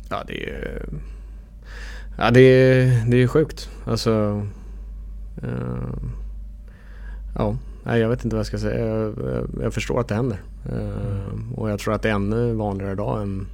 Ja 0.09 0.23
det 0.27 0.49
är... 0.49 0.85
Ja 2.17 2.31
det 2.31 2.39
är, 2.41 3.05
det 3.11 3.17
är 3.23 3.27
sjukt. 3.27 3.69
Alltså... 3.85 4.45
ehm, 5.43 6.11
ja, 7.35 7.57
nej, 7.83 7.99
jag 8.01 8.09
vet 8.09 8.23
inte 8.23 8.35
vad 8.35 8.39
jag 8.39 8.47
ska 8.47 8.57
säga. 8.57 8.85
Jag, 8.87 9.17
jag, 9.17 9.49
jag 9.63 9.73
förstår 9.73 9.99
att 9.99 10.07
det 10.07 10.15
händer. 10.15 10.41
Ehm, 10.71 11.53
och 11.53 11.69
jag 11.69 11.79
tror 11.79 11.93
att 11.93 12.01
det 12.01 12.09
är 12.09 12.13
ännu 12.13 12.53
vanligare 12.53 12.91
idag 12.93 13.21
än, 13.21 13.47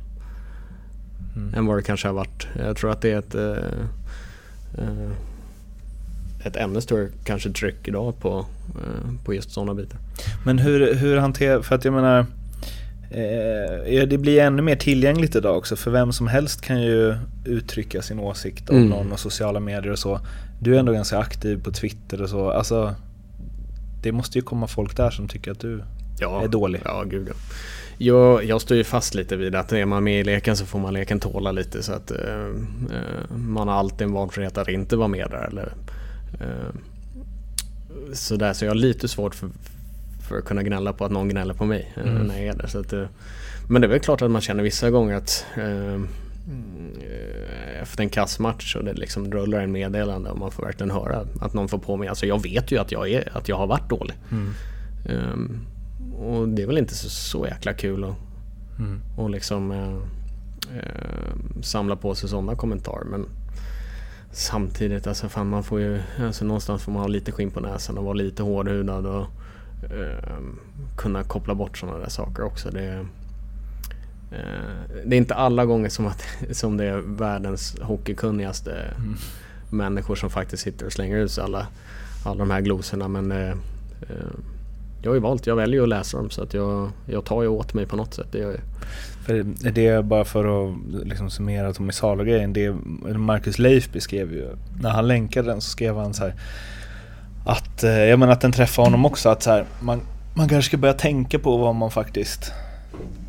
Mm. 1.36 1.54
än 1.54 1.66
vad 1.66 1.78
det 1.78 1.82
kanske 1.84 2.08
har 2.08 2.14
varit. 2.14 2.48
Jag 2.60 2.78
tror 2.78 2.92
att 2.92 3.02
det 3.02 3.12
är 3.12 3.20
ett... 3.20 3.36
eh, 3.36 5.12
ett 6.46 6.56
ännu 6.56 6.82
större 6.82 7.08
kanske 7.24 7.50
tryck 7.50 7.88
idag 7.88 8.20
på, 8.20 8.46
eh, 8.70 9.26
på 9.26 9.34
just 9.34 9.52
sådana 9.52 9.74
bitar. 9.74 10.00
Men 10.46 10.60
hur, 10.60 10.94
hur 10.94 11.18
hanterar, 11.18 11.62
för 11.62 11.76
att 11.76 11.86
jag 11.86 11.94
menar 11.94 12.20
eh, 13.12 14.08
det 14.08 14.18
blir 14.18 14.42
ännu 14.42 14.62
mer 14.62 14.76
tillgängligt 14.76 15.36
idag 15.36 15.58
också 15.58 15.76
för 15.76 15.92
vem 15.92 16.14
som 16.14 16.28
helst 16.28 16.62
kan 16.62 16.82
ju 16.82 17.16
uttrycka 17.46 18.02
sin 18.02 18.20
åsikt 18.20 18.70
om 18.70 18.76
Mm. 18.76 18.90
någon 18.90 19.12
och 19.12 19.20
sociala 19.20 19.60
medier 19.60 19.92
och 19.92 20.00
så. 20.00 20.20
Du 20.60 20.76
är 20.76 20.80
ändå 20.80 20.92
ganska 20.92 21.18
aktiv 21.18 21.64
på 21.64 21.72
Twitter 21.72 22.22
och 22.22 22.30
så. 22.30 22.50
Alltså, 22.50 22.96
det 24.04 24.12
måste 24.12 24.38
ju 24.38 24.42
komma 24.42 24.68
folk 24.68 24.98
där 24.98 25.10
som 25.10 25.28
tycker 25.28 25.52
att 25.52 25.60
du 25.60 25.84
ja, 26.20 26.44
är 26.44 26.48
dålig. 26.48 26.82
Ja, 26.86 27.04
gud 27.04 27.28
ja. 27.30 27.34
Jag, 27.98 28.44
jag 28.44 28.62
står 28.62 28.78
ju 28.78 28.84
fast 28.84 29.16
lite 29.16 29.36
vid 29.36 29.56
att 29.56 29.72
är 29.72 29.86
man 29.86 30.04
med 30.04 30.20
i 30.20 30.24
leken 30.24 30.58
så 30.58 30.66
får 30.66 30.80
man 30.80 30.94
leken 30.94 31.20
tåla 31.20 31.52
lite 31.52 31.84
så 31.84 31.94
att 31.94 32.12
eh, 32.12 32.46
eh, 32.92 33.36
man 33.38 33.68
har 33.68 33.76
alltid 33.76 34.08
en 34.08 34.14
valfrihet 34.14 34.58
att 34.58 34.70
inte 34.70 34.96
vara 34.96 35.08
med 35.08 35.28
där. 35.30 35.48
Eller, 35.52 35.74
sådär, 38.14 38.54
så 38.54 38.66
jag 38.66 38.70
har 38.72 38.76
lite 38.76 39.08
svårt 39.08 39.36
för, 39.36 39.50
för 40.28 40.38
att 40.38 40.46
kunna 40.46 40.64
gnälla 40.64 40.94
på 40.94 41.06
att 41.06 41.12
någon 41.12 41.30
gnäller 41.30 41.54
på 41.54 41.66
mig 41.66 41.94
eh, 41.98 42.04
Mm. 42.12 42.24
när 42.28 42.36
jag 42.36 42.46
är 42.56 42.58
där. 42.58 42.68
Så 42.68 42.80
att, 42.80 42.94
eh, 42.94 43.04
men 43.70 43.82
det 43.82 43.88
är 43.88 43.90
väl 43.90 44.00
klart 44.00 44.22
att 44.22 44.32
man 44.32 44.42
känner 44.42 44.64
vissa 44.64 44.90
gånger 44.90 45.16
att 45.16 45.46
eh, 45.58 46.02
efter 47.82 48.04
en 48.04 48.10
kassmatch 48.10 48.76
och 48.76 48.84
det 48.86 48.94
liksom 48.94 49.32
rullar 49.32 49.60
en 49.62 49.72
meddelande 49.72 50.30
och 50.30 50.40
man 50.40 50.52
får 50.52 50.64
verkligen 50.64 50.92
höra 50.92 51.26
att 51.42 51.54
någon 51.54 51.68
får 51.68 51.78
på 51.78 51.98
mig. 51.98 52.08
Alltså 52.08 52.26
jag 52.26 52.44
vet 52.44 52.72
ju 52.72 52.78
att 52.78 52.92
jag, 52.92 53.10
är, 53.12 53.38
att 53.38 53.50
jag 53.50 53.56
har 53.58 53.68
varit 53.68 53.90
dålig. 53.90 54.16
Mm. 54.32 54.54
Ehm, 55.10 55.60
och 56.18 56.50
det 56.50 56.62
är 56.64 56.68
väl 56.68 56.78
inte 56.78 56.96
så, 56.96 57.10
så 57.10 57.48
jäkla 57.48 57.74
kul 57.74 58.04
att 58.04 58.16
Mm. 58.80 59.00
och 59.18 59.30
liksom 59.30 59.72
eh, 59.72 59.94
eh, 60.78 61.62
samla 61.62 61.96
på 61.96 62.16
sig 62.16 62.30
sådana 62.30 62.56
kommentarer. 62.56 63.06
Men 63.06 63.26
samtidigt, 64.36 65.08
alltså 65.08 65.30
fan 65.30 65.50
man 65.50 65.64
får 65.64 65.80
ju, 65.80 66.02
alltså 66.20 66.46
någonstans 66.46 66.84
får 66.84 66.92
man 66.92 67.02
ha 67.02 67.08
lite 67.08 67.32
skinn 67.32 67.52
på 67.52 67.60
näsan 67.60 67.98
och 67.98 68.04
vara 68.04 68.14
lite 68.14 68.44
hårdhudad 68.44 69.06
och 69.06 69.26
eh, 69.84 70.38
kunna 70.98 71.24
koppla 71.24 71.56
bort 71.56 71.78
sådana 71.78 71.98
där 71.98 72.10
saker 72.10 72.44
också. 72.44 72.70
Det, 72.72 72.84
är- 72.84 73.06
eh, 74.32 75.02
det 75.06 75.16
är 75.16 75.18
inte 75.18 75.36
alla 75.36 75.66
gånger 75.66 75.90
som, 75.90 76.08
att, 76.08 76.24
som 76.52 76.78
det 76.78 76.86
är 76.86 76.98
världens 76.98 77.80
hockeykunnigaste 77.82 78.72
Mm. 78.98 79.16
människor 79.70 80.16
som 80.16 80.30
faktiskt 80.30 80.64
sitter 80.64 80.86
och 80.86 80.92
slänger 80.94 81.18
ut 81.18 81.38
alla, 81.40 81.68
alla 82.26 82.40
de 82.40 82.52
här 82.52 82.62
glosorna. 82.62 83.08
Men 83.08 83.32
eh, 83.32 83.50
eh, 84.02 84.32
jag 85.02 85.10
har 85.12 85.16
ju 85.16 85.22
valt, 85.22 85.48
jag 85.48 85.56
väljer 85.56 85.84
att 85.84 85.90
läsa 85.90 86.18
dem 86.18 86.30
så 86.30 86.44
att 86.44 86.54
jag, 86.54 86.90
jag 87.06 87.26
tar 87.26 87.42
ju 87.42 87.48
åt 87.48 87.74
mig 87.74 87.86
på 87.86 87.96
något 87.96 88.14
sätt. 88.14 88.28
Det 88.32 88.38
gör 88.38 88.52
jag. 88.52 88.62
För 89.26 89.46
det 89.72 89.88
är 89.88 90.02
bara 90.02 90.26
för 90.26 90.70
att 90.70 90.76
liksom 91.06 91.30
summera 91.30 91.74
Tommy 91.74 91.92
Salo-grejen. 91.92 92.54
Det 92.54 92.72
Marcus 93.18 93.60
Leif 93.60 93.92
beskrev 93.92 94.34
ju, 94.34 94.48
när 94.82 94.90
han 94.90 95.08
länkade 95.08 95.48
den 95.50 95.62
så 95.62 95.70
skrev 95.70 95.98
han 95.98 96.14
så 96.14 96.24
här 96.24 96.34
att, 97.46 97.84
eh, 97.84 97.92
jag 97.92 98.20
menar 98.20 98.34
att 98.34 98.42
den 98.42 98.52
träffar 98.52 98.84
honom 98.84 99.06
också. 99.06 99.30
Att 99.30 99.44
så 99.44 99.52
här, 99.52 99.66
man, 99.82 100.02
man 100.34 100.50
kanske 100.50 100.70
ska 100.70 100.78
börja 100.78 100.94
tänka 100.94 101.40
på 101.40 101.58
vad 101.58 101.76
man 101.76 101.92
faktiskt 101.92 102.52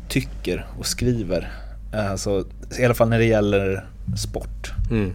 tycker 0.09 0.65
och 0.79 0.85
skriver. 0.85 1.51
Alltså, 1.93 2.45
I 2.79 2.85
alla 2.85 2.93
fall 2.93 3.09
när 3.09 3.19
det 3.19 3.25
gäller 3.25 3.85
sport. 4.17 4.71
Mm. 4.91 5.13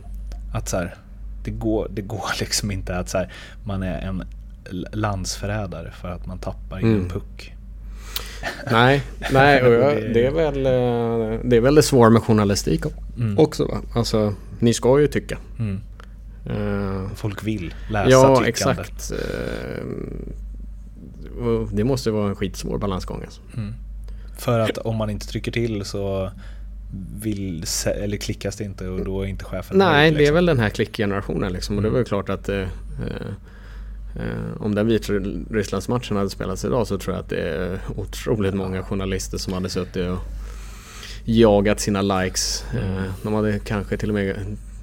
Att 0.54 0.68
så 0.68 0.76
här, 0.76 0.94
det, 1.44 1.50
går, 1.50 1.88
det 1.90 2.02
går 2.02 2.24
liksom 2.40 2.70
inte 2.70 2.96
att 2.96 3.08
så 3.08 3.18
här, 3.18 3.32
man 3.64 3.82
är 3.82 3.98
en 4.00 4.24
landsförrädare 4.92 5.90
för 5.90 6.08
att 6.08 6.26
man 6.26 6.38
tappar 6.38 6.78
in 6.80 6.86
en 6.86 6.94
Mm. 6.94 7.08
puck. 7.08 7.54
Nej, 8.70 9.02
nej 9.32 9.62
och 9.62 9.72
jag, 9.72 9.96
Det- 10.14 10.26
är 10.26 10.30
väl, 10.30 10.66
eh, 10.66 11.40
det 11.44 11.56
är 11.56 11.60
väl 11.60 11.74
det 11.74 11.82
svåra 11.82 12.10
med 12.10 12.22
journalistik 12.22 12.82
Mm. 13.16 13.38
också 13.38 13.64
va? 13.64 13.80
Alltså, 13.94 14.34
ni 14.58 14.74
ska 14.74 15.00
ju 15.00 15.06
tycka. 15.06 15.38
Mm. 15.58 15.80
Eh, 16.46 17.10
Folk 17.14 17.44
vill 17.46 17.74
läsa 17.90 18.10
ja, 18.10 18.36
tyckandet. 18.44 18.48
exakt. 18.88 19.12
Och 21.40 21.68
det 21.72 21.84
måste 21.84 22.10
vara 22.10 22.28
en 22.28 22.36
skitsvår 22.36 22.78
balansgång 22.78 23.22
alltså. 23.24 23.40
För 24.38 24.58
att 24.58 24.78
om 24.78 24.96
man 24.96 25.10
inte 25.10 25.26
trycker 25.28 25.52
till 25.52 25.84
så 25.84 26.30
vill, 27.22 27.64
eller 27.86 28.16
klickas 28.16 28.56
det 28.56 28.64
inte 28.64 28.88
och 28.88 29.04
då 29.04 29.22
är 29.22 29.26
inte 29.26 29.44
chefen 29.44 29.78
Nej, 29.78 29.88
nöjd, 29.88 30.12
det 30.14 30.16
är 30.16 30.18
liksom. 30.18 30.34
väl 30.34 30.46
den 30.46 30.58
här 30.58 30.68
klickgenerationen 30.68 31.52
liksom. 31.52 31.76
Och 31.76 31.82
det 31.82 31.88
är 31.88 31.92
väl 31.92 32.04
klart 32.04 32.28
att 32.28 32.48
eh, 32.48 32.64
om 34.60 34.74
den 34.74 34.86
Vitrysslandsmatchen 34.86 36.16
hade 36.16 36.30
spelats 36.30 36.64
idag 36.64 36.86
så 36.86 36.98
tror 36.98 37.14
jag 37.14 37.22
att 37.22 37.28
det 37.28 37.40
är 37.40 37.80
otroligt 37.96 38.54
många 38.54 38.82
journalister 38.82 39.38
som 39.38 39.52
hade 39.52 39.68
suttit 39.68 40.08
och 40.08 40.18
jagat 41.24 41.80
sina 41.80 42.02
likes. 42.02 42.64
Eh, 42.74 43.12
de 43.22 43.34
hade 43.34 43.58
kanske 43.58 43.96
till 43.96 44.08
och 44.08 44.14
med 44.14 44.36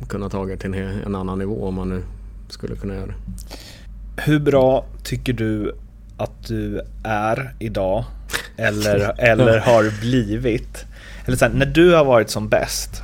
kunnat 0.07 0.31
ta 0.31 0.45
det 0.45 0.57
till 0.57 0.73
en, 0.73 1.01
en 1.05 1.15
annan 1.15 1.39
nivå 1.39 1.67
om 1.67 1.75
man 1.75 1.89
nu 1.89 2.03
skulle 2.49 2.75
kunna 2.75 2.95
göra 2.95 3.07
det. 3.07 3.15
Hur 4.21 4.39
bra 4.39 4.85
tycker 5.03 5.33
du 5.33 5.75
att 6.17 6.47
du 6.47 6.81
är 7.03 7.53
idag? 7.59 8.03
Eller, 8.57 9.15
eller 9.17 9.59
har 9.59 10.01
blivit? 10.01 10.85
Eller 11.25 11.37
så 11.37 11.45
här, 11.45 11.53
när 11.53 11.65
du 11.65 11.93
har 11.93 12.05
varit 12.05 12.29
som 12.29 12.49
bäst. 12.49 13.03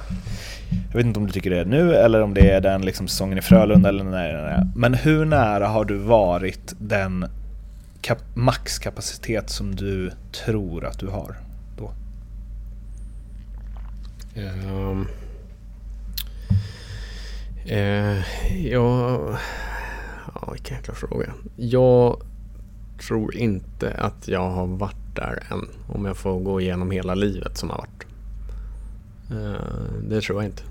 Jag 0.88 0.97
vet 0.97 1.05
inte 1.05 1.19
om 1.19 1.26
du 1.26 1.32
tycker 1.32 1.49
det 1.49 1.59
är 1.59 1.65
nu 1.65 1.95
eller 1.95 2.21
om 2.21 2.34
det 2.34 2.51
är 2.51 2.61
den 2.61 2.82
liksom 2.82 3.07
säsongen 3.07 3.38
i 3.38 3.41
Frölunda 3.41 3.89
eller 3.89 4.03
när 4.03 4.34
det 4.34 4.49
är. 4.49 4.67
Men 4.76 4.93
hur 4.93 5.26
nära 5.26 5.67
har 5.67 5.86
du 5.86 5.97
varit 5.97 6.73
den 6.80 7.26
kap- 8.01 8.36
maxkapacitet 8.36 9.49
som 9.49 9.76
du 9.76 10.11
tror 10.45 10.86
att 10.86 10.99
du 10.99 11.07
har 11.07 11.36
då? 11.78 11.91
Ehm. 14.36 14.45
Eh, 14.45 14.76
um, 14.89 15.07
uh, 17.71 18.67
ja, 18.67 19.19
ja, 20.34 20.51
vilken 20.51 20.78
jäkla 20.78 20.93
fråga. 20.93 21.34
Jag 21.55 22.21
tror 23.07 23.36
inte 23.36 23.93
att 23.97 24.28
jag 24.28 24.49
har 24.49 24.67
varit 24.67 25.15
där 25.15 25.43
än. 25.51 25.67
Om 25.88 26.05
jag 26.05 26.17
får 26.17 26.39
gå 26.39 26.61
igenom 26.61 26.91
hela 26.91 27.15
livet 27.15 27.57
som 27.57 27.69
har 27.69 27.78
varit. 27.78 28.05
Eh, 29.32 29.61
det 30.03 30.21
tror 30.21 30.41
jag 30.41 30.49
inte. 30.51 30.63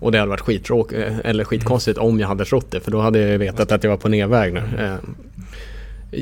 Och 0.00 0.12
det 0.12 0.18
hade 0.18 0.30
varit 0.30 0.40
skittråk, 0.40 0.92
eh, 0.92 1.18
eller 1.24 1.44
skitkonstigt 1.44 1.98
om 1.98 2.20
jag 2.20 2.28
hade 2.28 2.44
trott 2.44 2.70
det. 2.70 2.80
För 2.80 2.90
då 2.90 3.00
hade 3.00 3.18
jag 3.18 3.38
vetat 3.38 3.72
att 3.72 3.84
jag 3.84 3.90
var 3.90 3.98
på 3.98 4.08
nedväg 4.08 4.52
nu. 4.54 4.60
Eh, 4.78 4.96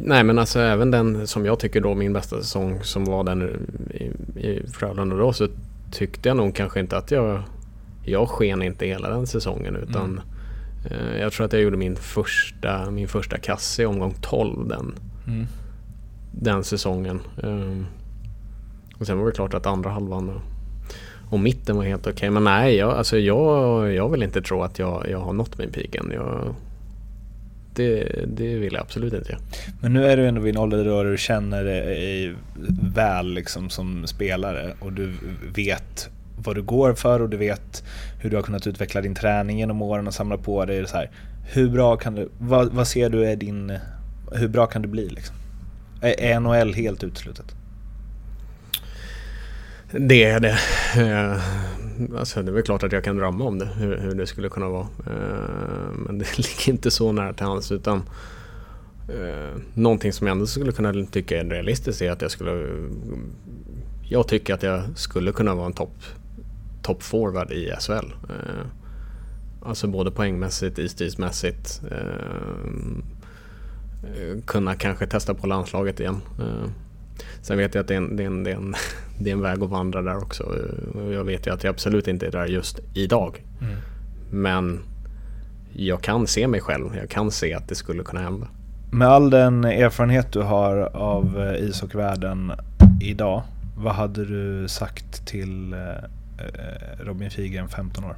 Nej 0.03 0.24
men 0.24 0.38
alltså 0.38 0.61
även 0.61 0.90
den 0.90 1.26
som 1.26 1.46
jag 1.46 1.59
tycker 1.59 1.80
då 1.80 1.94
min 1.94 2.12
bästa 2.12 2.36
säsong 2.36 2.80
som 2.82 3.05
var 3.05 3.24
den 3.24 3.42
i, 3.90 4.05
i 4.49 4.62
Frölunda 4.72 5.16
då 5.16 5.32
så 5.32 5.49
tyckte 5.92 6.28
jag 6.28 6.36
nog 6.36 6.55
kanske 6.55 6.80
inte 6.80 6.96
att 6.96 7.11
jag 7.11 7.42
Jag 8.05 8.28
sken 8.28 8.62
inte 8.62 8.86
hela 8.86 9.09
den 9.09 9.26
säsongen 9.26 9.76
utan 9.76 10.20
eh, 10.90 11.20
Jag 11.20 11.32
tror 11.32 11.46
att 11.46 11.53
jag 11.53 11.62
gjorde 11.62 11.76
min 11.76 11.96
första 11.96 12.90
min 12.90 13.09
första 13.09 13.38
kasse 13.38 13.82
i 13.82 13.86
omgång 13.86 14.14
12 14.20 14.68
den 14.68 14.94
Mm. 15.26 15.46
Den 16.32 16.64
säsongen. 16.64 17.20
Eh, 17.42 17.82
och 18.99 19.07
sen 19.07 19.18
var 19.18 19.26
det 19.26 19.32
klart 19.32 19.55
att 19.55 19.66
andra 19.66 19.90
halvan 19.90 20.40
och 21.31 21.41
mitten 21.41 21.76
var 21.76 21.85
helt 21.85 22.07
okej. 22.07 22.31
Men 22.31 22.45
nej, 22.45 22.74
jag, 22.74 22.91
alltså 22.91 23.18
jag, 23.18 23.93
jag 23.93 24.09
vill 24.09 24.22
inte 24.22 24.43
tro 24.43 24.62
att 24.62 24.79
jag, 24.79 25.07
jag 25.11 25.18
har 25.18 25.33
nått 25.33 25.59
min 25.59 25.72
peak 25.72 25.95
än. 25.95 26.11
Jag, 26.14 26.55
det, 27.74 28.24
det 28.26 28.55
vill 28.55 28.72
jag 28.72 28.83
absolut 28.83 29.12
inte 29.12 29.33
göra. 29.33 29.41
Men 29.81 29.93
nu 29.93 30.07
är 30.07 30.16
du 30.16 30.29
ändå 30.29 30.41
vid 30.41 30.55
en 30.55 30.61
ålder 30.61 30.85
då 30.85 31.03
du 31.03 31.18
känner 31.18 31.64
dig 31.64 32.35
väl 32.95 33.35
liksom 33.35 33.70
som 33.70 34.07
spelare 34.07 34.74
och 34.81 34.93
du 34.93 35.12
vet 35.55 36.11
vad 36.45 36.57
du 36.57 36.62
går 36.62 36.95
för 36.95 37.22
och 37.22 37.29
du 37.29 37.37
vet 37.37 37.85
hur 38.20 38.31
du 38.31 38.37
har 38.37 38.43
kunnat 38.43 38.66
utveckla 38.66 39.01
din 39.01 39.14
träning 39.14 39.59
genom 39.59 39.83
åren 39.83 40.07
och 40.07 40.14
samla 40.14 40.37
på 40.37 40.64
dig. 40.64 40.89
Så 40.89 40.97
här. 40.97 41.11
Hur 41.53 41.70
bra 41.70 41.97
kan 41.97 42.14
du, 42.14 42.29
vad, 42.39 42.72
vad 42.72 42.89
ser 42.89 43.11
du 43.11 43.24
är 43.24 43.37
din, 43.37 43.79
hur 44.33 44.49
bra 44.49 44.66
kan 44.66 44.83
du 44.83 44.89
bli 44.89 45.09
liksom? 45.09 45.37
Är 46.01 46.41
NHL 46.41 46.74
helt 46.74 47.05
uteslutet? 47.05 47.55
Det 49.93 50.24
är 50.24 50.41
det. 50.41 50.59
Eh, 50.97 51.41
Alltså 52.18 52.43
det 52.43 52.51
är 52.51 52.53
väl 52.53 52.62
klart 52.62 52.82
att 52.82 52.93
jag 52.93 53.05
kan 53.05 53.16
drömma 53.16 53.45
om 53.45 53.59
det, 53.59 53.66
hur, 53.66 53.97
hur 53.97 54.14
det 54.14 54.26
skulle 54.26 54.49
kunna 54.49 54.68
vara. 54.68 54.86
Eh, 55.07 55.91
Men 55.97 56.18
det 56.18 56.36
ligger 56.39 56.68
inte 56.72 56.91
så 56.91 57.12
nära 57.12 57.32
till 57.32 57.47
hands 57.47 57.72
utan 57.72 58.03
eh, 59.09 59.61
Någonting 59.74 60.12
som 60.12 60.26
jag 60.26 60.32
ändå 60.34 60.47
skulle 60.47 60.72
kunna 60.72 60.93
tycka 61.11 61.41
är 61.41 61.45
realistiskt 61.45 62.03
är 62.03 62.11
att 62.11 62.22
jag 62.22 62.30
skulle 62.30 62.66
Jag 64.03 64.28
tycker 64.28 64.55
att 64.55 64.62
jag 64.62 64.82
skulle 64.95 65.32
kunna 65.32 65.55
vara 65.55 65.66
en 65.66 65.72
topp 65.72 66.03
top 66.82 67.03
forward 67.03 67.53
i 67.53 67.72
SHL. 67.80 67.93
Eh, 68.28 68.66
Alltså 69.62 69.86
både 69.86 70.11
poängmässigt, 70.11 70.78
istidsmässigt. 70.78 71.82
Eh, 71.91 71.99
eh, 74.05 74.41
Kunna 74.47 74.74
kanske 74.74 75.07
testa 75.07 75.34
på 75.34 75.47
landslaget 75.47 76.01
igen. 76.01 76.20
Eh, 76.39 76.70
Sen 77.43 77.59
vet 77.59 77.75
jag 77.75 77.83
att 77.83 77.89
det 77.89 77.95
är 77.95 77.99
en, 77.99 78.16
det 78.16 78.23
är 78.23 78.27
en, 78.27 78.45
det 78.45 78.51
är 78.51 78.57
en, 78.57 78.75
det 79.19 79.31
är 79.31 79.35
en 79.35 79.43
väg 79.43 79.62
att 79.62 79.71
vandra 79.71 80.03
där 80.03 80.16
också. 80.16 80.55
Jag 81.12 81.25
vet 81.25 81.47
ju 81.47 81.53
att 81.53 81.64
jag 81.64 81.71
absolut 81.71 82.09
inte 82.09 82.27
är 82.27 82.31
där 82.31 82.47
just 82.47 82.81
idag. 82.95 83.45
Men 84.31 84.81
jag 85.73 86.03
kan 86.03 86.27
se 86.27 86.49
mig 86.49 86.61
själv. 86.61 86.97
Jag 86.97 87.11
kan 87.11 87.31
se 87.31 87.55
att 87.55 87.69
det 87.69 87.75
skulle 87.75 88.03
kunna 88.03 88.21
hända. 88.21 88.49
Med 88.91 89.09
all 89.09 89.31
den 89.31 89.64
erfarenhet 89.64 90.33
du 90.33 90.43
har 90.43 90.77
av 90.97 91.39
eh, 91.39 91.69
ishockeyvärlden 91.69 92.53
idag, 93.01 93.43
vad 93.77 93.95
hade 93.95 94.25
du 94.25 94.69
sagt 94.69 95.27
till 95.27 95.73
eh, 95.73 95.79
eh, 95.79 97.05
Robin 97.05 97.31
Figren 97.31 97.69
15 97.69 98.05
år? 98.05 98.16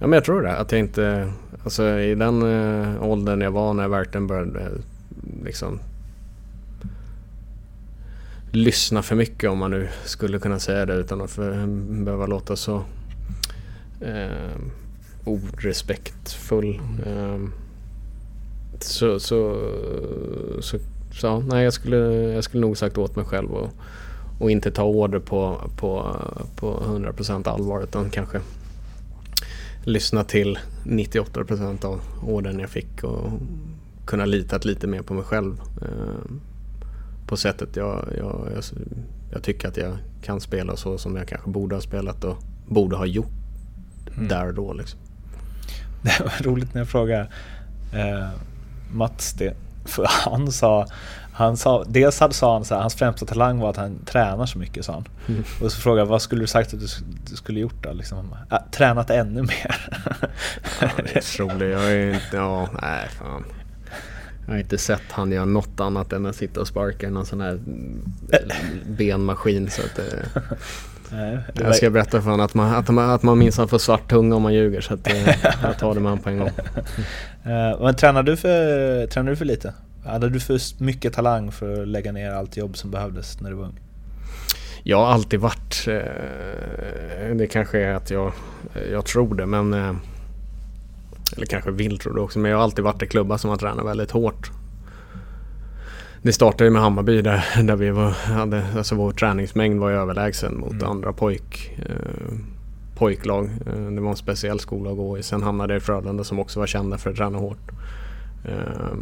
Ja 0.00 0.06
men 0.06 0.12
jag 0.12 0.24
tror 0.24 0.42
det. 0.42 0.56
Att 0.56 0.72
jag 0.72 0.78
inte... 0.78 1.32
Alltså 1.64 1.98
i 1.98 2.14
den 2.14 2.42
åldern 3.00 3.40
jag 3.40 3.50
var 3.50 3.74
när 3.74 3.82
jag 3.82 3.90
verkligen 3.90 4.26
började 4.26 4.70
liksom 5.44 5.80
lyssna 8.52 9.02
för 9.02 9.16
mycket 9.16 9.50
om 9.50 9.58
man 9.58 9.70
nu 9.70 9.88
skulle 10.04 10.38
kunna 10.38 10.58
säga 10.58 10.86
det 10.86 10.94
utan 10.94 11.20
att 11.20 11.30
för, 11.30 11.66
behöva 12.04 12.26
låta 12.26 12.56
så 12.56 12.82
eh, 14.00 14.56
orespektfull. 15.24 16.80
Eh, 17.06 17.38
så, 18.80 19.20
så, 19.20 19.60
så, 20.60 20.78
så 21.12 21.26
ja, 21.26 21.38
nej, 21.38 21.64
jag 21.64 21.72
skulle, 21.72 21.96
jag 22.32 22.44
skulle 22.44 22.60
nog 22.60 22.78
sagt 22.78 22.98
åt 22.98 23.16
mig 23.16 23.24
själv 23.24 23.50
och, 23.50 23.70
och 24.38 24.50
inte 24.50 24.70
ta 24.70 24.82
order 24.82 25.18
på, 25.18 25.70
på, 25.76 26.16
på 26.56 26.80
100% 26.80 27.48
allvar 27.48 27.82
utan 27.82 28.10
kanske 28.10 28.40
lyssna 29.84 30.24
till 30.24 30.58
98% 30.84 31.84
av 31.84 32.00
orden 32.22 32.58
jag 32.58 32.70
fick 32.70 33.04
och 33.04 33.32
kunna 34.06 34.24
lita 34.24 34.58
lite 34.62 34.86
mer 34.86 35.02
på 35.02 35.14
mig 35.14 35.24
själv. 35.24 35.60
Eh, 35.82 36.32
på 37.28 37.36
sättet 37.36 37.76
jag, 37.76 38.08
jag, 38.18 38.48
jag, 38.54 38.64
jag 39.32 39.42
tycker 39.42 39.68
att 39.68 39.76
jag 39.76 39.96
kan 40.22 40.40
spela 40.40 40.76
så 40.76 40.98
som 40.98 41.16
jag 41.16 41.28
kanske 41.28 41.50
borde 41.50 41.74
ha 41.74 41.82
spelat 41.82 42.24
och 42.24 42.38
borde 42.68 42.96
ha 42.96 43.06
gjort 43.06 43.30
där 44.28 44.46
och 44.48 44.54
då. 44.54 44.72
Liksom. 44.72 45.00
Det 46.02 46.20
var 46.20 46.50
roligt 46.52 46.74
när 46.74 46.80
jag 46.80 46.88
frågade 46.88 47.28
eh, 47.94 48.28
Mats 48.92 49.32
det. 49.32 49.54
För 49.84 50.06
han 50.08 50.52
sa, 50.52 50.86
han 51.32 51.56
sa, 51.56 51.84
dels 51.84 52.16
sa 52.30 52.52
han 52.52 52.64
så 52.64 52.74
här, 52.74 52.80
hans 52.80 52.94
främsta 52.94 53.26
talang 53.26 53.58
var 53.58 53.70
att 53.70 53.76
han 53.76 53.98
tränar 54.04 54.46
så 54.46 54.58
mycket 54.58 54.84
sa 54.84 54.92
han. 54.92 55.04
Mm. 55.28 55.44
Och 55.62 55.72
så 55.72 55.80
frågade 55.80 56.00
jag, 56.00 56.06
vad 56.06 56.22
skulle 56.22 56.42
du 56.42 56.46
sagt 56.46 56.74
att 56.74 56.80
du, 56.80 56.86
du 57.30 57.36
skulle 57.36 57.60
gjort 57.60 57.82
då? 57.82 57.92
Liksom, 57.92 58.34
"Ja, 58.50 58.64
tränat 58.72 59.10
ännu 59.10 59.42
mer. 59.42 59.90
Ja, 60.80 60.88
det 60.96 61.16
är 61.16 61.18
otroligt. 61.18 61.70
Jag 61.72 61.92
är 61.92 62.14
inte, 62.14 62.36
ja, 62.36 62.68
nej 62.82 63.08
fan. 63.08 63.44
Jag 64.48 64.54
har 64.54 64.58
inte 64.60 64.78
sett 64.78 65.02
han 65.10 65.32
göra 65.32 65.44
något 65.44 65.80
annat 65.80 66.12
än 66.12 66.26
att 66.26 66.36
sitta 66.36 66.60
och 66.60 66.66
sparka 66.68 67.06
i 67.06 67.10
någon 67.10 67.26
sån 67.26 67.40
här 67.40 67.58
benmaskin. 68.96 69.70
Så 69.70 69.82
att, 69.82 69.98
eh, 69.98 70.04
Nej, 71.12 71.38
det 71.54 71.60
var- 71.62 71.68
jag 71.68 71.76
ska 71.76 71.90
berätta 71.90 72.10
för 72.22 72.30
honom 72.30 72.40
att 72.46 72.54
man, 72.54 72.74
att 72.74 72.88
man, 72.88 73.10
att 73.10 73.22
man 73.22 73.38
minsann 73.38 73.68
får 73.68 73.78
svart 73.78 74.10
tunga 74.10 74.36
om 74.36 74.42
man 74.42 74.54
ljuger. 74.54 74.80
Så 74.80 74.94
att, 74.94 75.06
eh, 75.08 75.28
jag 75.62 75.78
tar 75.78 75.94
det 75.94 76.00
med 76.00 76.10
honom 76.10 76.22
på 76.24 76.28
en 76.30 76.38
gång. 76.38 76.50
Eh, 77.44 77.80
men 77.80 77.94
tränar 77.94 78.22
du, 78.22 78.36
för, 78.36 79.06
tränar 79.06 79.30
du 79.30 79.36
för 79.36 79.44
lite? 79.44 79.74
Hade 80.04 80.28
du 80.28 80.40
för 80.40 80.82
mycket 80.82 81.12
talang 81.12 81.52
för 81.52 81.82
att 81.82 81.88
lägga 81.88 82.12
ner 82.12 82.30
allt 82.30 82.56
jobb 82.56 82.76
som 82.76 82.90
behövdes 82.90 83.40
när 83.40 83.50
du 83.50 83.56
var 83.56 83.64
ung? 83.64 83.80
Jag 84.82 84.96
har 84.98 85.06
alltid 85.06 85.40
varit... 85.40 85.84
Eh, 85.88 87.34
det 87.36 87.46
kanske 87.46 87.80
är 87.80 87.94
att 87.94 88.10
jag, 88.10 88.32
jag 88.92 89.04
tror 89.06 89.34
det 89.34 89.46
men... 89.46 89.98
Eller 91.36 91.46
kanske 91.46 91.70
vill 91.70 91.98
tro 91.98 92.12
det 92.12 92.20
också 92.20 92.38
men 92.38 92.50
jag 92.50 92.58
har 92.58 92.64
alltid 92.64 92.84
varit 92.84 93.02
i 93.02 93.06
klubbar 93.06 93.36
som 93.36 93.50
har 93.50 93.56
tränat 93.56 93.86
väldigt 93.86 94.10
hårt. 94.10 94.50
Det 96.22 96.32
startade 96.32 96.64
ju 96.64 96.70
med 96.70 96.82
Hammarby 96.82 97.22
där, 97.22 97.44
där 97.62 97.76
vi 97.76 97.90
var, 97.90 98.10
hade, 98.10 98.64
alltså 98.76 98.94
vår 98.94 99.12
träningsmängd 99.12 99.80
var 99.80 99.90
överlägsen 99.90 100.58
mot 100.58 100.82
andra 100.82 101.12
pojk, 101.12 101.78
eh, 101.78 102.34
pojklag. 102.96 103.50
Eh, 103.66 103.90
det 103.90 104.00
var 104.00 104.10
en 104.10 104.16
speciell 104.16 104.60
skola 104.60 104.90
att 104.90 104.96
gå 104.96 105.18
i. 105.18 105.22
Sen 105.22 105.42
hamnade 105.42 105.74
jag 105.74 105.80
i 105.80 105.84
Frölunda 105.84 106.24
som 106.24 106.38
också 106.38 106.60
var 106.60 106.66
kända 106.66 106.98
för 106.98 107.10
att 107.10 107.16
träna 107.16 107.38
hårt. 107.38 107.70
Eh, 108.44 108.96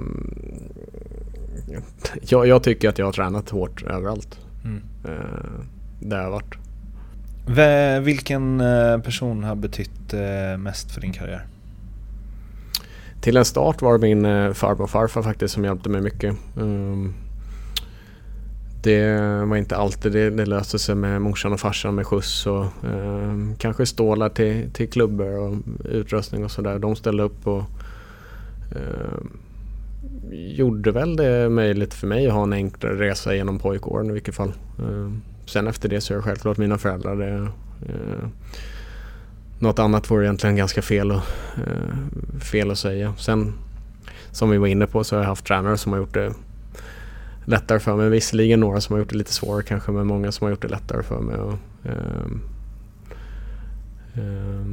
jag, 2.23 2.47
jag 2.47 2.63
tycker 2.63 2.89
att 2.89 2.99
jag 2.99 3.07
har 3.07 3.13
tränat 3.13 3.51
hårt 3.51 3.83
överallt. 3.83 4.39
Eh, 5.05 5.15
där 6.01 6.17
jag 6.17 6.25
har 6.25 6.31
varit. 6.31 6.55
Vilken 8.05 8.61
eh, 8.61 8.99
person 8.99 9.45
har 9.45 9.55
betytt 9.55 10.15
eh, 10.15 10.59
mest 10.59 10.91
för 10.91 11.01
din 11.01 11.13
karriär? 11.13 11.47
Till 13.21 13.37
en 13.37 13.45
start 13.45 13.83
var 13.83 13.93
det 13.93 13.99
min 13.99 14.25
eh, 14.25 14.53
farbror 14.53 14.85
och 14.85 14.91
farfar 14.91 15.23
faktiskt 15.23 15.55
som 15.55 15.65
hjälpte 15.65 15.89
mig 15.89 16.01
mycket. 16.01 16.37
Ehm, 16.61 17.15
det 18.83 19.19
var 19.47 19.57
inte 19.57 19.77
alltid 19.77 20.13
det, 20.13 20.31
det 20.31 20.47
löste 20.47 20.79
sig 20.79 20.95
med 20.95 21.23
morsan 21.23 21.53
och 21.53 21.61
farsan 21.61 21.95
med 21.95 22.07
skjuts 22.07 22.47
och 22.47 22.67
ehm, 22.85 23.55
kanske 23.59 23.87
stålar 23.87 24.29
till, 24.29 24.71
till 24.73 24.89
klubbor 24.89 25.39
och 25.39 25.57
utrustning 25.85 26.45
och 26.45 26.51
sådär. 26.51 26.79
De 26.79 26.97
ställde 26.97 27.23
upp 27.23 27.47
och 27.47 27.65
ehm, 28.71 29.39
gjorde 30.31 30.93
väl 30.93 31.17
det 31.17 31.49
möjligt 31.49 31.95
för 31.95 32.07
mig 32.07 32.27
att 32.27 32.33
ha 32.33 32.43
en 32.43 32.53
enklare 32.53 32.95
resa 32.95 33.35
genom 33.35 33.59
pojkåren 33.59 34.11
i 34.11 34.13
vilket 34.13 34.35
fall. 34.35 34.53
Sen 35.47 35.67
efter 35.67 35.89
det 35.89 36.01
så 36.01 36.13
är 36.13 36.17
det 36.17 36.23
självklart 36.23 36.59
mina 36.59 36.79
föräldrar. 36.79 37.17
Det, 37.17 37.35
eh, 37.93 38.29
något 39.59 39.79
annat 39.79 40.11
vore 40.11 40.25
egentligen 40.25 40.57
ganska 40.57 40.83
fel, 40.83 41.11
och, 41.11 41.23
eh, 41.57 42.39
fel 42.41 42.71
att 42.71 42.79
säga. 42.79 43.15
Sen 43.19 43.53
som 44.31 44.51
vi 44.51 44.59
var 44.59 44.67
inne 44.67 44.87
på 44.87 45.05
så 45.05 45.17
har 45.17 45.23
jag 45.23 45.29
haft 45.29 45.47
tränare 45.47 45.79
som 45.79 45.93
har 45.93 45.99
gjort 45.99 46.15
det 46.15 46.33
lättare 47.45 47.79
för 47.79 47.97
mig. 47.97 48.11
Visserligen 48.11 48.61
några 48.61 48.81
som 48.81 48.93
har 48.93 48.99
gjort 48.99 49.11
det 49.11 49.17
lite 49.17 49.33
svårare 49.33 49.63
kanske 49.63 49.93
men 49.93 50.07
många 50.07 50.33
som 50.33 50.45
har 50.45 50.51
gjort 50.51 50.63
det 50.63 50.69
lättare 50.69 51.03
för 51.03 51.21
mig. 51.21 51.37
Och, 51.37 51.59
eh, 51.85 52.27
eh, 54.15 54.67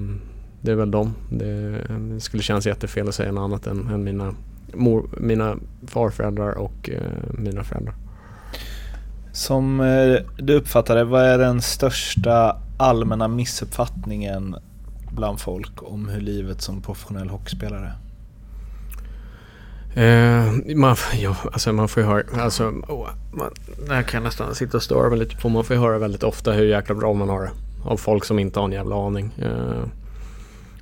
det 0.61 0.71
är 0.71 0.75
väl 0.75 0.91
dem. 0.91 1.13
Det, 1.29 1.71
det, 2.13 2.19
skulle 2.19 2.43
kännas 2.43 2.65
jättefel 2.65 3.07
att 3.07 3.15
säga 3.15 3.31
något 3.31 3.43
annat 3.43 3.67
än, 3.67 3.87
än 3.87 4.03
mina, 4.03 4.33
mor, 4.73 5.09
mina 5.17 5.55
farföräldrar 5.87 6.51
och 6.51 6.89
eh, 6.89 7.01
mina 7.37 7.63
föräldrar. 7.63 7.95
Som 9.31 9.79
eh, 9.79 10.15
du 10.37 10.53
uppfattar 10.53 10.95
det, 10.95 11.03
vad 11.03 11.23
är 11.23 11.37
den 11.37 11.61
största 11.61 12.57
allmänna 12.77 13.27
missuppfattningen 13.27 14.55
bland 15.15 15.39
folk 15.39 15.83
om 15.83 16.09
hur 16.09 16.21
livet 16.21 16.61
som 16.61 16.81
professionell 16.81 17.29
hockeyspelare 17.29 17.85
är? 17.85 17.97
Eh, 19.95 20.75
man, 20.75 20.95
ja, 21.13 21.35
alltså 21.51 21.73
man 21.73 21.87
får 21.87 22.03
ju 22.03 22.09
höra, 22.09 22.43
alltså, 22.43 22.63
oh, 22.67 23.09
man, 23.31 23.53
det 23.87 23.93
här 23.93 24.03
kan 24.03 24.17
jag 24.17 24.23
nästan 24.23 24.55
sitta 24.55 24.77
och 24.77 24.83
störa 24.83 25.09
mig 25.09 25.19
lite 25.19 25.35
på. 25.35 25.49
Man 25.49 25.63
får 25.63 25.75
ju 25.75 25.81
höra 25.81 25.97
väldigt 25.97 26.23
ofta 26.23 26.51
hur 26.51 26.65
jäkla 26.65 26.95
bra 26.95 27.13
man 27.13 27.29
har 27.29 27.41
det. 27.41 27.51
Av 27.85 27.97
folk 27.97 28.25
som 28.25 28.39
inte 28.39 28.59
har 28.59 28.65
en 28.65 28.71
jävla 28.71 29.07
aning. 29.07 29.31
Eh, 29.41 29.83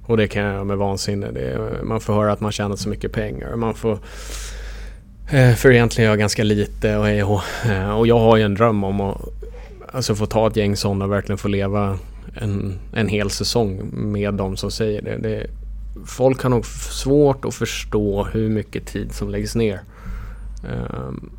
och 0.05 0.17
det 0.17 0.27
kan 0.27 0.43
jag 0.43 0.53
göra 0.53 0.63
med 0.63 0.77
vansinne. 0.77 1.32
Det, 1.32 1.59
man 1.84 2.01
får 2.01 2.13
höra 2.13 2.32
att 2.32 2.39
man 2.39 2.51
tjänat 2.51 2.79
så 2.79 2.89
mycket 2.89 3.11
pengar. 3.11 3.55
Man 3.55 3.75
får... 3.75 3.99
Eh, 5.32 5.55
för 5.55 5.71
egentligen 5.71 6.05
gör 6.05 6.11
jag 6.11 6.19
ganska 6.19 6.43
lite 6.43 6.97
och 6.97 7.05
hej 7.05 7.23
och, 7.23 7.41
eh, 7.65 7.97
och 7.97 8.07
jag 8.07 8.19
har 8.19 8.38
ju 8.38 8.43
en 8.43 8.55
dröm 8.55 8.84
om 8.84 9.01
att 9.01 9.21
alltså, 9.91 10.15
få 10.15 10.25
ta 10.25 10.47
ett 10.47 10.55
gäng 10.55 10.75
sådana 10.75 11.05
och 11.05 11.11
verkligen 11.11 11.38
få 11.38 11.47
leva 11.47 11.97
en, 12.36 12.79
en 12.93 13.07
hel 13.07 13.29
säsong 13.29 13.89
med 13.93 14.34
de 14.34 14.57
som 14.57 14.71
säger 14.71 15.01
det. 15.01 15.17
det 15.17 15.47
folk 16.05 16.43
har 16.43 16.49
nog 16.49 16.65
svårt 16.65 17.45
att 17.45 17.53
förstå 17.53 18.23
hur 18.23 18.49
mycket 18.49 18.86
tid 18.86 19.11
som 19.11 19.29
läggs 19.29 19.55
ner. 19.55 19.82
Um, 20.69 21.32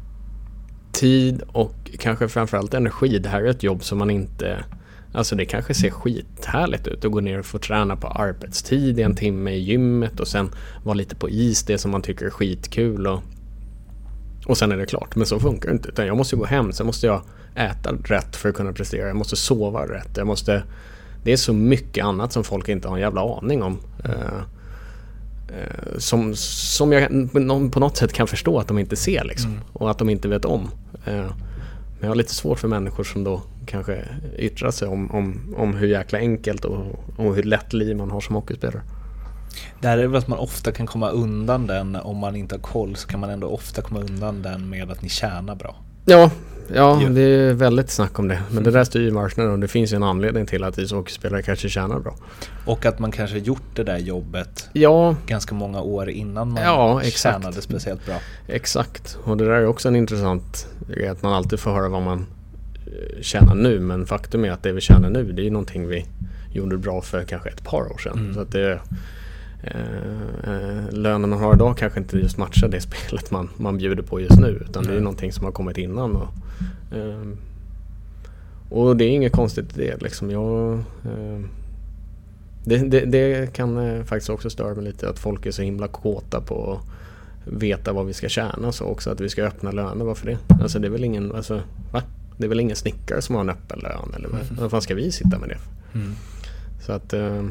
tid 0.93 1.43
och 1.47 1.75
kanske 1.99 2.29
framförallt 2.29 2.75
energi. 2.75 3.19
Det 3.19 3.29
här 3.29 3.43
är 3.43 3.51
ett 3.51 3.63
jobb 3.63 3.85
som 3.85 3.99
man 3.99 4.11
inte... 4.11 4.65
Alltså 5.15 5.37
det 5.37 5.45
kanske 5.45 5.75
ser 5.75 5.91
skithärligt 5.91 6.87
ut 6.87 7.05
att 7.05 7.13
gå 7.13 7.21
ner 7.21 7.39
och 7.39 7.47
få 7.47 7.59
träna 7.59 7.97
på 7.97 8.09
arbetstid 8.09 8.99
i 8.99 9.03
en 9.03 9.17
timme 9.17 9.51
i 9.51 9.59
gymmet 9.59 10.21
och 10.21 10.29
sen 10.29 10.51
vara 10.85 10.95
lite 10.95 11.17
på 11.17 11.31
is, 11.31 11.63
det 11.63 11.79
som 11.79 11.91
man 11.91 12.03
tycker 12.03 12.27
är 12.27 12.31
skitkul 12.31 13.07
och, 13.07 13.23
och 14.47 14.59
sen 14.59 14.73
är 14.73 14.77
det 14.77 14.87
klart. 14.87 15.17
Men 15.17 15.27
så 15.27 15.41
funkar 15.41 15.69
det 15.69 15.73
inte. 15.73 15.89
Utan 15.89 16.07
jag 16.07 16.17
måste 16.17 16.37
gå 16.37 16.45
hem, 16.45 16.73
sen 16.73 16.87
måste 16.87 17.07
jag 17.07 17.23
äta 17.55 17.93
rätt 18.05 18.37
för 18.37 18.49
att 18.49 18.55
kunna 18.55 18.73
prestera. 18.73 19.07
Jag 19.07 19.17
måste 19.17 19.37
sova 19.37 19.87
rätt. 19.87 20.17
Jag 20.17 20.27
måste 20.27 20.63
det 21.25 21.33
är 21.33 21.37
så 21.37 21.53
mycket 21.53 22.05
annat 22.05 22.33
som 22.33 22.45
folk 22.45 22.69
inte 22.69 22.89
har 22.89 22.97
en 22.97 23.01
jävla 23.01 23.37
aning 23.37 23.63
om. 23.63 23.79
Uh, 24.09 24.15
uh, 25.51 25.99
som, 25.99 26.35
som 26.37 26.93
jag 26.93 27.33
på 27.73 27.81
något 27.81 27.97
sätt 27.97 28.13
kan 28.13 28.27
förstå 28.27 28.59
att 28.59 28.69
de 28.69 28.79
inte 28.79 28.97
ser 28.97 29.25
liksom. 29.25 29.51
Mm. 29.51 29.63
Och 29.73 29.91
att 29.91 29.99
de 29.99 30.11
inte 30.11 30.29
vet 30.29 30.45
om. 30.45 30.63
Uh, 31.09 31.33
men 32.01 32.01
jag 32.01 32.09
har 32.09 32.15
lite 32.15 32.35
svårt 32.35 32.59
för 32.59 32.69
människor 32.69 33.05
som 33.05 33.25
då 33.25 33.43
kanske 33.67 34.05
yttrar 34.39 34.71
sig 34.71 34.89
om, 34.89 35.11
om, 35.11 35.55
om 35.57 35.75
hur 35.75 35.89
jäkla 35.89 36.19
enkelt 36.19 36.65
och, 36.65 36.87
och 37.17 37.35
hur 37.35 37.43
lätt 37.43 37.73
liv 37.73 37.97
man 37.97 38.11
har 38.11 38.21
som 38.21 38.35
hockeyspelare. 38.35 38.83
Där 39.81 39.99
är 39.99 40.03
det 40.03 40.09
väl 40.09 40.19
att 40.19 40.29
man 40.29 40.39
ofta 40.39 40.73
kan 40.73 40.87
komma 40.87 41.11
undan 41.11 41.67
den, 41.67 41.97
om 41.97 42.17
man 42.17 42.37
inte 42.37 42.55
har 42.55 42.61
koll 42.61 42.97
så 42.97 43.09
kan 43.09 43.21
man 43.21 43.31
ändå 43.31 43.47
ofta 43.47 43.83
komma 43.83 44.01
undan 44.01 44.43
den 44.43 44.71
med 44.71 44.91
att 44.91 45.03
ni 45.03 45.09
tjänar 45.09 45.55
bra. 45.55 45.77
Ja, 46.05 46.31
Ja, 46.75 47.01
det 47.11 47.21
är 47.21 47.53
väldigt 47.53 47.91
snack 47.91 48.19
om 48.19 48.29
det. 48.29 48.43
Men 48.51 48.63
det 48.63 48.71
där 48.71 48.85
styr 48.85 49.01
ju 49.01 49.11
marknaden 49.11 49.53
och 49.53 49.59
det 49.59 49.69
finns 49.69 49.93
ju 49.93 49.97
en 49.97 50.03
anledning 50.03 50.47
till 50.47 50.65
att 50.65 50.79
ishockeyspelare 50.79 51.43
kanske 51.43 51.69
tjänar 51.69 51.99
bra. 51.99 52.17
Och 52.67 52.87
att 52.87 52.99
man 52.99 53.13
kanske 53.13 53.39
gjort 53.39 53.63
det 53.75 53.85
där 53.85 53.99
jobbet 53.99 54.69
ja. 54.73 55.17
ganska 55.27 55.55
många 55.55 55.81
år 55.81 56.11
innan 56.11 56.53
man 56.53 56.63
ja, 56.63 57.03
exakt. 57.03 57.35
tjänade 57.35 57.63
speciellt 57.63 58.07
bra. 58.07 58.17
Exakt, 58.47 59.19
och 59.25 59.37
det 59.37 59.45
där 59.45 59.53
är 59.53 59.67
också 59.67 59.89
en 59.89 59.97
intressant 59.97 60.67
grej 60.89 61.09
att 61.09 61.23
man 61.23 61.33
alltid 61.33 61.61
får 61.61 61.71
höra 61.71 61.89
vad 61.89 62.03
man 62.03 62.27
eh, 62.87 63.23
tjänar 63.23 63.55
nu. 63.55 63.81
Men 63.81 64.07
faktum 64.07 64.45
är 64.45 64.51
att 64.51 64.63
det 64.63 64.73
vi 64.73 64.81
tjänar 64.81 65.11
nu 65.11 65.33
det 65.33 65.47
är 65.47 65.51
någonting 65.51 65.89
vi 65.89 66.07
gjorde 66.53 66.77
bra 66.77 67.01
för 67.01 67.25
kanske 67.25 67.49
ett 67.49 67.65
par 67.65 67.93
år 67.93 67.99
sedan. 67.99 68.19
Mm. 68.19 68.35
Så 68.35 68.41
att 68.41 68.53
det, 68.53 68.81
eh, 69.63 70.55
eh, 70.55 70.93
lönen 70.93 71.31
man 71.31 71.39
har 71.39 71.55
idag 71.55 71.79
kanske 71.79 72.01
inte 72.01 72.19
just 72.19 72.39
matchar 72.39 72.69
det 72.69 72.81
spelet 73.09 73.31
man, 73.31 73.49
man 73.57 73.79
bjuder 73.79 74.03
på 74.03 74.21
just 74.21 74.41
nu. 74.41 74.49
Utan 74.49 74.83
mm. 74.85 74.95
det 74.95 75.01
är 75.01 75.03
någonting 75.03 75.33
som 75.33 75.45
har 75.45 75.53
kommit 75.53 75.79
innan. 75.79 76.17
Och, 76.17 76.29
eh, 76.97 77.29
och 78.71 78.97
det 78.97 79.05
är 79.05 79.11
inget 79.11 79.33
konstigt 79.33 79.79
i 79.79 79.87
det. 79.87 80.03
Liksom. 80.03 80.31
Jag, 80.31 80.73
eh, 81.05 81.41
det, 82.65 82.77
det, 82.77 83.05
det, 83.05 83.53
kan 83.53 83.79
eh, 83.79 84.05
faktiskt 84.05 84.31
också 84.31 84.51
störa 84.51 84.75
mig 84.75 84.85
lite 84.85 85.09
att 85.09 85.19
folk 85.19 85.47
är 85.47 85.51
så 85.51 85.63
himla 85.63 85.89
kåta 85.89 86.41
på 86.41 86.73
att 86.73 87.53
veta 87.53 87.93
vad 87.93 88.07
vi 88.07 88.13
ska 88.13 88.29
tjäna 88.29 88.73
så 88.73 88.85
också 88.85 89.11
att 89.11 89.21
vi 89.21 89.29
ska 89.29 89.45
öppna 89.45 89.71
löner. 89.71 90.05
Varför 90.05 90.27
det? 90.27 90.39
Alltså 90.63 90.79
det 90.79 90.87
är 90.87 90.91
väl 90.91 91.05
ingen, 91.05 91.33
alltså, 91.33 91.63
va? 91.93 92.03
Det 92.37 92.45
är 92.45 92.49
väl 92.49 92.61
ingen 92.61 92.77
snickare 92.77 93.23
som 93.23 93.35
har 93.35 93.43
en 93.43 93.51
öppen 93.51 93.79
lön 93.79 94.15
eller 94.17 94.29
vad, 94.29 94.41
mm. 94.41 94.57
vad 94.57 94.71
fan 94.71 94.83
ska 94.83 94.95
vi 94.95 95.13
sitta 95.13 95.39
med 95.39 95.49
det? 95.49 95.59
Mm. 95.95 96.13
Så 96.87 96.93
att 96.93 97.13
eh, 97.13 97.43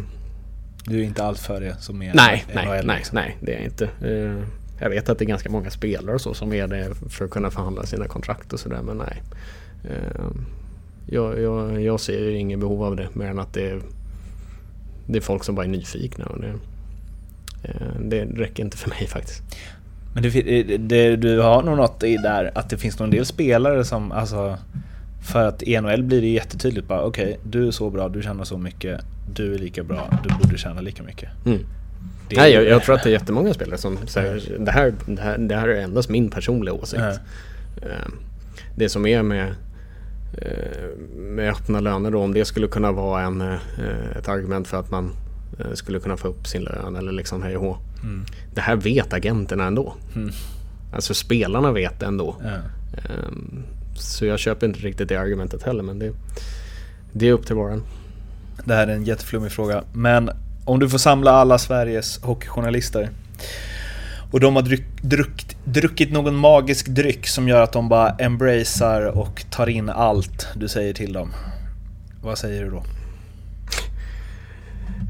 du 0.85 0.99
är 0.99 1.03
inte 1.03 1.23
allt 1.23 1.39
för 1.39 1.61
det 1.61 1.75
som 1.79 2.01
är 2.01 2.13
Nej, 2.13 2.45
nej, 2.53 2.65
NHL, 2.65 2.85
nej, 2.85 2.97
liksom. 2.97 3.15
nej, 3.15 3.37
det 3.41 3.51
är 3.51 3.55
jag 3.55 3.65
inte. 3.65 3.89
Eh, 4.01 4.43
jag 4.79 4.89
vet 4.89 5.09
att 5.09 5.19
det 5.19 5.25
är 5.25 5.27
ganska 5.27 5.49
många 5.49 5.69
spelare 5.69 6.15
och 6.15 6.21
så 6.21 6.33
som 6.33 6.53
är 6.53 6.67
det 6.67 6.95
för 7.09 7.25
att 7.25 7.31
kunna 7.31 7.51
förhandla 7.51 7.83
sina 7.83 8.07
kontrakt 8.07 8.53
och 8.53 8.59
sådär 8.59 8.81
men 8.81 8.97
nej. 8.97 9.21
Eh, 9.83 10.25
jag, 11.05 11.41
jag, 11.41 11.81
jag 11.81 11.99
ser 11.99 12.29
inget 12.29 12.59
behov 12.59 12.83
av 12.83 12.95
det 12.95 13.15
mer 13.15 13.25
än 13.25 13.39
att 13.39 13.53
det 13.53 13.69
är, 13.69 13.81
det 15.07 15.17
är 15.17 15.21
folk 15.21 15.43
som 15.43 15.55
bara 15.55 15.65
är 15.65 15.69
nyfikna. 15.69 16.25
Och 16.25 16.41
det, 16.41 16.53
eh, 17.63 17.99
det 17.99 18.25
räcker 18.25 18.63
inte 18.63 18.77
för 18.77 18.89
mig 18.89 19.07
faktiskt. 19.07 19.43
Men 20.13 20.23
det, 20.23 20.77
det, 20.77 21.15
du 21.15 21.39
har 21.39 21.63
nog 21.63 21.77
något 21.77 22.03
i 22.03 22.17
där 22.17 22.51
att 22.55 22.69
det 22.69 22.77
finns 22.77 22.99
någon 22.99 23.09
del 23.09 23.25
spelare 23.25 23.85
som 23.85 24.11
alltså 24.11 24.57
för 25.21 25.47
att 25.47 25.63
i 25.63 25.81
NHL 25.81 26.03
blir 26.03 26.21
det 26.21 26.27
jättetydligt 26.27 26.87
bara 26.87 27.01
okej, 27.01 27.23
okay, 27.23 27.37
du 27.43 27.67
är 27.67 27.71
så 27.71 27.89
bra, 27.89 28.09
du 28.09 28.21
tjänar 28.21 28.43
så 28.43 28.57
mycket, 28.57 29.01
du 29.33 29.53
är 29.53 29.59
lika 29.59 29.83
bra, 29.83 30.19
du 30.23 30.29
borde 30.29 30.57
tjäna 30.57 30.81
lika 30.81 31.03
mycket. 31.03 31.29
Mm. 31.45 31.59
Nej, 32.35 32.53
jag, 32.53 32.65
jag, 32.65 32.83
tror 32.83 32.95
att 32.95 33.03
det 33.03 33.09
är 33.09 33.13
jättemånga 33.13 33.53
spelare 33.53 33.77
som 33.77 34.07
säger 34.07 34.57
det 34.59 34.71
här, 34.71 34.93
det 35.05 35.21
här, 35.21 35.37
det 35.37 35.55
här 35.55 35.67
är 35.67 35.81
endast 35.81 36.09
min 36.09 36.29
personliga 36.29 36.73
åsikt. 36.73 37.01
Mm. 37.01 38.11
Det 38.75 38.89
som 38.89 39.05
är 39.05 39.23
med, 39.23 39.55
eh, 40.37 40.97
med 41.15 41.49
öppna 41.49 41.79
löner 41.79 42.11
då, 42.11 42.19
om 42.19 42.33
det 42.33 42.45
skulle 42.45 42.67
kunna 42.67 42.91
vara 42.91 43.21
en, 43.21 43.41
eh, 43.41 44.17
ett 44.17 44.27
argument 44.27 44.67
för 44.67 44.79
att 44.79 44.91
man 44.91 45.11
skulle 45.73 45.99
kunna 45.99 46.17
få 46.17 46.27
upp 46.27 46.47
sin 46.47 46.63
lön 46.63 46.95
eller 46.95 47.11
liksom 47.11 47.43
hej 47.43 47.57
och 47.57 47.77
mm. 48.03 48.25
Det 48.53 48.61
här 48.61 48.75
vet 48.75 49.13
agenterna 49.13 49.65
ändå. 49.65 49.93
Mm. 50.15 50.29
Alltså 50.93 51.13
spelarna 51.13 51.71
vet 51.71 51.99
det 51.99 52.05
ändå. 52.05 52.35
Mm. 52.43 52.61
Så 53.95 54.25
jag 54.25 54.39
köper 54.39 54.67
inte 54.67 54.79
riktigt 54.79 55.09
det 55.09 55.15
argumentet 55.15 55.63
heller 55.63 55.83
men 55.83 55.99
det, 55.99 56.13
det 57.11 57.27
är 57.27 57.33
upp 57.33 57.45
till 57.45 57.55
var 57.55 57.79
Det 58.65 58.75
här 58.75 58.87
är 58.87 58.93
en 58.93 59.03
jätteflummig 59.03 59.51
fråga 59.51 59.83
men 59.93 60.29
om 60.65 60.79
du 60.79 60.89
får 60.89 60.97
samla 60.97 61.31
alla 61.31 61.57
Sveriges 61.57 62.21
hockeyjournalister 62.23 63.09
och 64.31 64.39
de 64.39 64.55
har 64.55 64.63
dryck, 64.63 64.85
druck, 65.01 65.57
druckit 65.63 66.11
någon 66.11 66.35
magisk 66.35 66.87
dryck 66.87 67.27
som 67.27 67.47
gör 67.47 67.61
att 67.61 67.71
de 67.71 67.89
bara 67.89 68.09
embracear 68.09 69.01
och 69.01 69.45
tar 69.49 69.69
in 69.69 69.89
allt 69.89 70.47
du 70.55 70.67
säger 70.67 70.93
till 70.93 71.13
dem. 71.13 71.33
Vad 72.23 72.37
säger 72.37 72.63
du 72.63 72.69
då? 72.69 72.83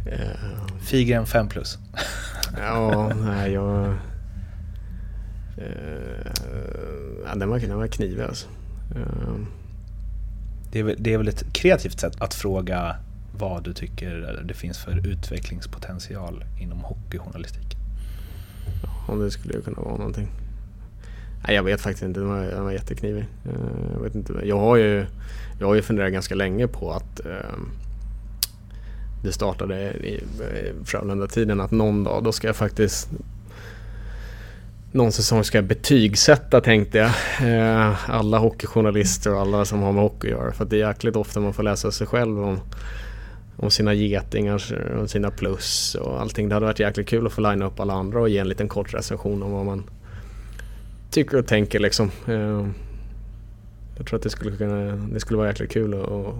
Uh, 0.08 0.78
Figren 0.82 1.26
5 1.26 1.50
plus. 1.50 1.78
ja, 2.58 3.12
nej 3.16 3.52
jag... 3.52 3.86
Uh, 3.86 3.94
ja, 7.26 7.36
den, 7.36 7.50
var, 7.50 7.60
den 7.60 7.78
var 7.78 7.88
knivig 7.88 8.24
alltså. 8.24 8.48
Uh. 8.96 9.46
Det, 10.72 10.80
är 10.80 10.84
väl, 10.84 10.96
det 11.00 11.14
är 11.14 11.18
väl 11.18 11.28
ett 11.28 11.54
kreativt 11.54 12.00
sätt 12.00 12.22
att 12.22 12.34
fråga 12.34 12.96
vad 13.42 13.64
du 13.64 13.74
tycker 13.74 14.44
det 14.48 14.54
finns 14.54 14.78
för 14.78 15.08
utvecklingspotential 15.08 16.44
inom 16.60 16.80
hockeyjournalistik? 16.80 17.76
Om 19.08 19.20
det 19.20 19.32
skulle 19.32 19.62
kunna 19.62 19.82
vara 19.82 19.98
någonting. 19.98 20.28
Nej, 21.48 21.56
jag 21.56 21.64
vet 21.64 21.82
faktiskt 21.82 22.04
inte, 22.04 22.20
den 22.20 22.30
var, 22.30 22.42
den 22.42 22.64
var 22.64 22.72
jätteknivig. 22.72 23.26
Eh, 23.46 23.94
jag, 23.94 24.00
vet 24.02 24.16
inte. 24.16 24.34
Jag, 24.44 24.60
har 24.60 24.76
ju, 24.76 25.06
jag 25.60 25.68
har 25.68 25.76
ju 25.76 25.82
funderat 25.82 26.12
ganska 26.12 26.36
länge 26.36 26.68
på 26.68 26.92
att 26.92 27.26
eh, 27.26 27.60
det 29.24 29.32
startade 29.32 29.76
i 29.92 30.24
Frölunda-tiden 30.86 31.62
att 31.62 31.72
någon 31.72 32.04
dag 32.04 32.24
då 32.24 32.32
ska 32.32 32.48
jag 32.48 32.56
faktiskt 32.56 33.10
någon 34.92 35.12
säsong 35.12 35.44
ska 35.44 35.58
jag 35.58 35.66
betygsätta 35.66 36.62
tänkte 36.62 36.98
jag. 36.98 37.12
Eh, 37.42 38.10
alla 38.10 38.38
hockeyjournalister 38.38 39.34
och 39.34 39.42
alla 39.42 39.66
som 39.66 39.82
har 39.82 39.92
med 39.92 40.04
hockey 40.04 40.28
att 40.28 40.40
göra. 40.40 40.52
För 40.52 40.64
att 40.64 40.70
det 40.70 40.82
är 40.82 40.88
jäkligt 40.88 41.16
ofta 41.16 41.40
man 41.40 41.54
får 41.54 41.64
läsa 41.64 41.92
sig 41.92 42.08
själv 42.08 42.44
om, 42.44 42.60
om 43.62 43.72
sina 43.72 43.94
getingar 43.94 44.62
och 45.02 45.10
sina 45.10 45.32
plus 45.32 45.96
och 45.96 46.22
allting. 46.22 46.50
Det 46.50 46.56
hade 46.56 46.66
varit 46.66 46.80
jäkligt 46.80 47.08
kul 47.08 47.26
att 47.28 47.34
få 47.34 47.42
linea 47.42 47.68
upp 47.68 47.80
alla 47.80 47.94
andra 47.94 48.20
och 48.22 48.30
ge 48.30 48.38
en 48.38 48.50
liten 48.50 48.68
kort 48.68 48.94
recension 48.94 49.44
om 49.44 49.52
vad 49.52 49.66
man 49.66 49.84
tycker 51.12 51.38
och 51.38 51.48
tänker 51.48 51.80
liksom. 51.80 52.12
Eh, 52.28 52.68
jag 53.98 54.08
tror 54.08 54.18
att 54.18 54.24
det 54.24 54.30
skulle, 54.30 54.58
kunna, 54.58 54.96
det 55.14 55.20
skulle 55.20 55.38
vara 55.38 55.48
jäkligt 55.48 55.72
kul 55.72 55.94
att 55.94 56.34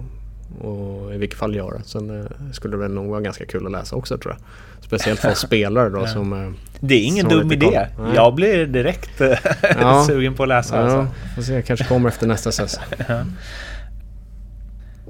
och, 0.60 1.14
i 1.14 1.18
vilket 1.18 1.38
fall 1.38 1.54
göra. 1.56 1.82
Sen 1.84 2.20
eh, 2.20 2.26
skulle 2.52 2.72
det 2.76 2.80
väl 2.80 2.92
nog 2.92 3.06
vara 3.10 3.20
ganska 3.20 3.46
kul 3.46 3.66
att 3.66 3.72
läsa 3.72 3.96
också 3.96 4.18
tror 4.18 4.34
jag. 4.38 4.42
Speciellt 4.84 5.20
för 5.20 5.34
spelare 5.46 5.88
då 5.88 6.06
som... 6.06 6.32
eh, 6.32 6.50
Det 6.80 6.94
är 6.94 7.04
ingen 7.04 7.28
dum 7.28 7.52
idé. 7.52 7.86
Nej. 7.98 8.12
Jag 8.14 8.34
blir 8.34 8.66
direkt 8.66 9.20
Ja. 9.80 10.04
sugen 10.08 10.34
på 10.34 10.42
att 10.42 10.48
läsa. 10.48 10.76
Ja, 10.76 10.82
Alltså. 10.82 11.14
får 11.34 11.42
se. 11.42 11.62
Kanske 11.62 11.84
kommer 11.86 12.08
efter 12.08 12.26
nästa 12.26 12.52
säsong. 12.52 12.84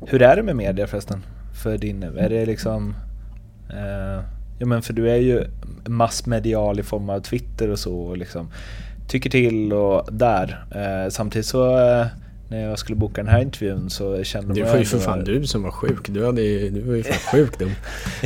Hur 0.06 0.22
är 0.22 0.36
det 0.36 0.42
med 0.42 0.56
media 0.56 0.86
förresten? 0.86 1.22
För 1.62 1.78
din 1.78 2.02
Är 2.02 2.28
det 2.28 2.46
liksom... 2.46 2.94
Eh, 3.70 4.24
ja 4.58 4.66
men 4.66 4.82
för 4.82 4.92
du 4.92 5.10
är 5.10 5.16
ju 5.16 5.44
massmedial 5.86 6.80
i 6.80 6.82
form 6.82 7.10
av 7.10 7.20
Twitter 7.20 7.70
och 7.70 7.78
så 7.78 7.94
och 8.00 8.16
liksom 8.16 8.50
tycker 9.08 9.30
till 9.30 9.72
och 9.72 10.08
där. 10.12 10.64
Eh, 10.74 11.10
samtidigt 11.10 11.46
så 11.46 11.78
eh, 11.78 12.06
när 12.48 12.68
jag 12.68 12.78
skulle 12.78 12.96
boka 12.96 13.22
den 13.22 13.28
här 13.32 13.40
intervjun 13.40 13.90
så 13.90 14.24
kände 14.24 14.54
Det 14.54 14.60
man 14.60 14.70
var 14.70 14.78
ju 14.78 14.84
för 14.84 14.98
fan 14.98 15.24
du 15.24 15.46
som 15.46 15.62
var 15.62 15.70
sjuk. 15.70 16.08
Du, 16.08 16.26
hade, 16.26 16.42
ju- 16.42 16.70
du 16.70 16.80
var 16.82 16.94
ju 16.94 17.02
fan 17.02 17.18
sjuk 17.38 17.58
dum. 17.58 17.70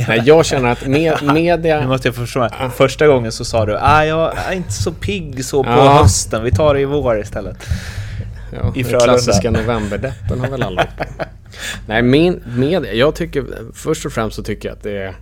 Nej, 0.07 0.21
jag 0.25 0.45
känner 0.45 0.69
att 0.71 0.87
med, 0.87 1.17
Nu 1.21 1.33
media... 1.33 1.87
måste 1.87 2.07
jag 2.07 2.15
förstå. 2.15 2.49
Första 2.75 3.07
gången 3.07 3.31
så 3.31 3.45
sa 3.45 3.65
du 3.65 3.77
ah, 3.77 4.05
jag 4.05 4.33
är 4.49 4.53
inte 4.53 4.73
så 4.73 4.91
pigg 4.91 5.45
så 5.45 5.63
på 5.63 5.69
Ja. 5.69 5.99
hösten, 6.01 6.43
vi 6.43 6.51
tar 6.51 6.73
det 6.73 6.79
i 6.81 6.85
vår 6.85 7.19
istället. 7.19 7.57
Ja, 8.53 8.57
i 8.75 8.81
den 8.83 8.91
Frölunda. 8.91 8.99
klassiska 9.05 9.51
novemberdeppen 9.51 10.39
har 10.39 10.47
väl 10.47 10.63
alla. 10.63 10.87
Nej, 11.87 12.01
min 12.01 12.43
media... 12.57 12.93
Jag 12.93 13.15
tycker... 13.15 13.45
Först 13.73 14.05
och 14.05 14.11
främst 14.11 14.35
så 14.35 14.43
tycker 14.43 14.69
jag 14.69 14.75
att 14.75 14.83
det 14.83 14.97
är 14.97 15.15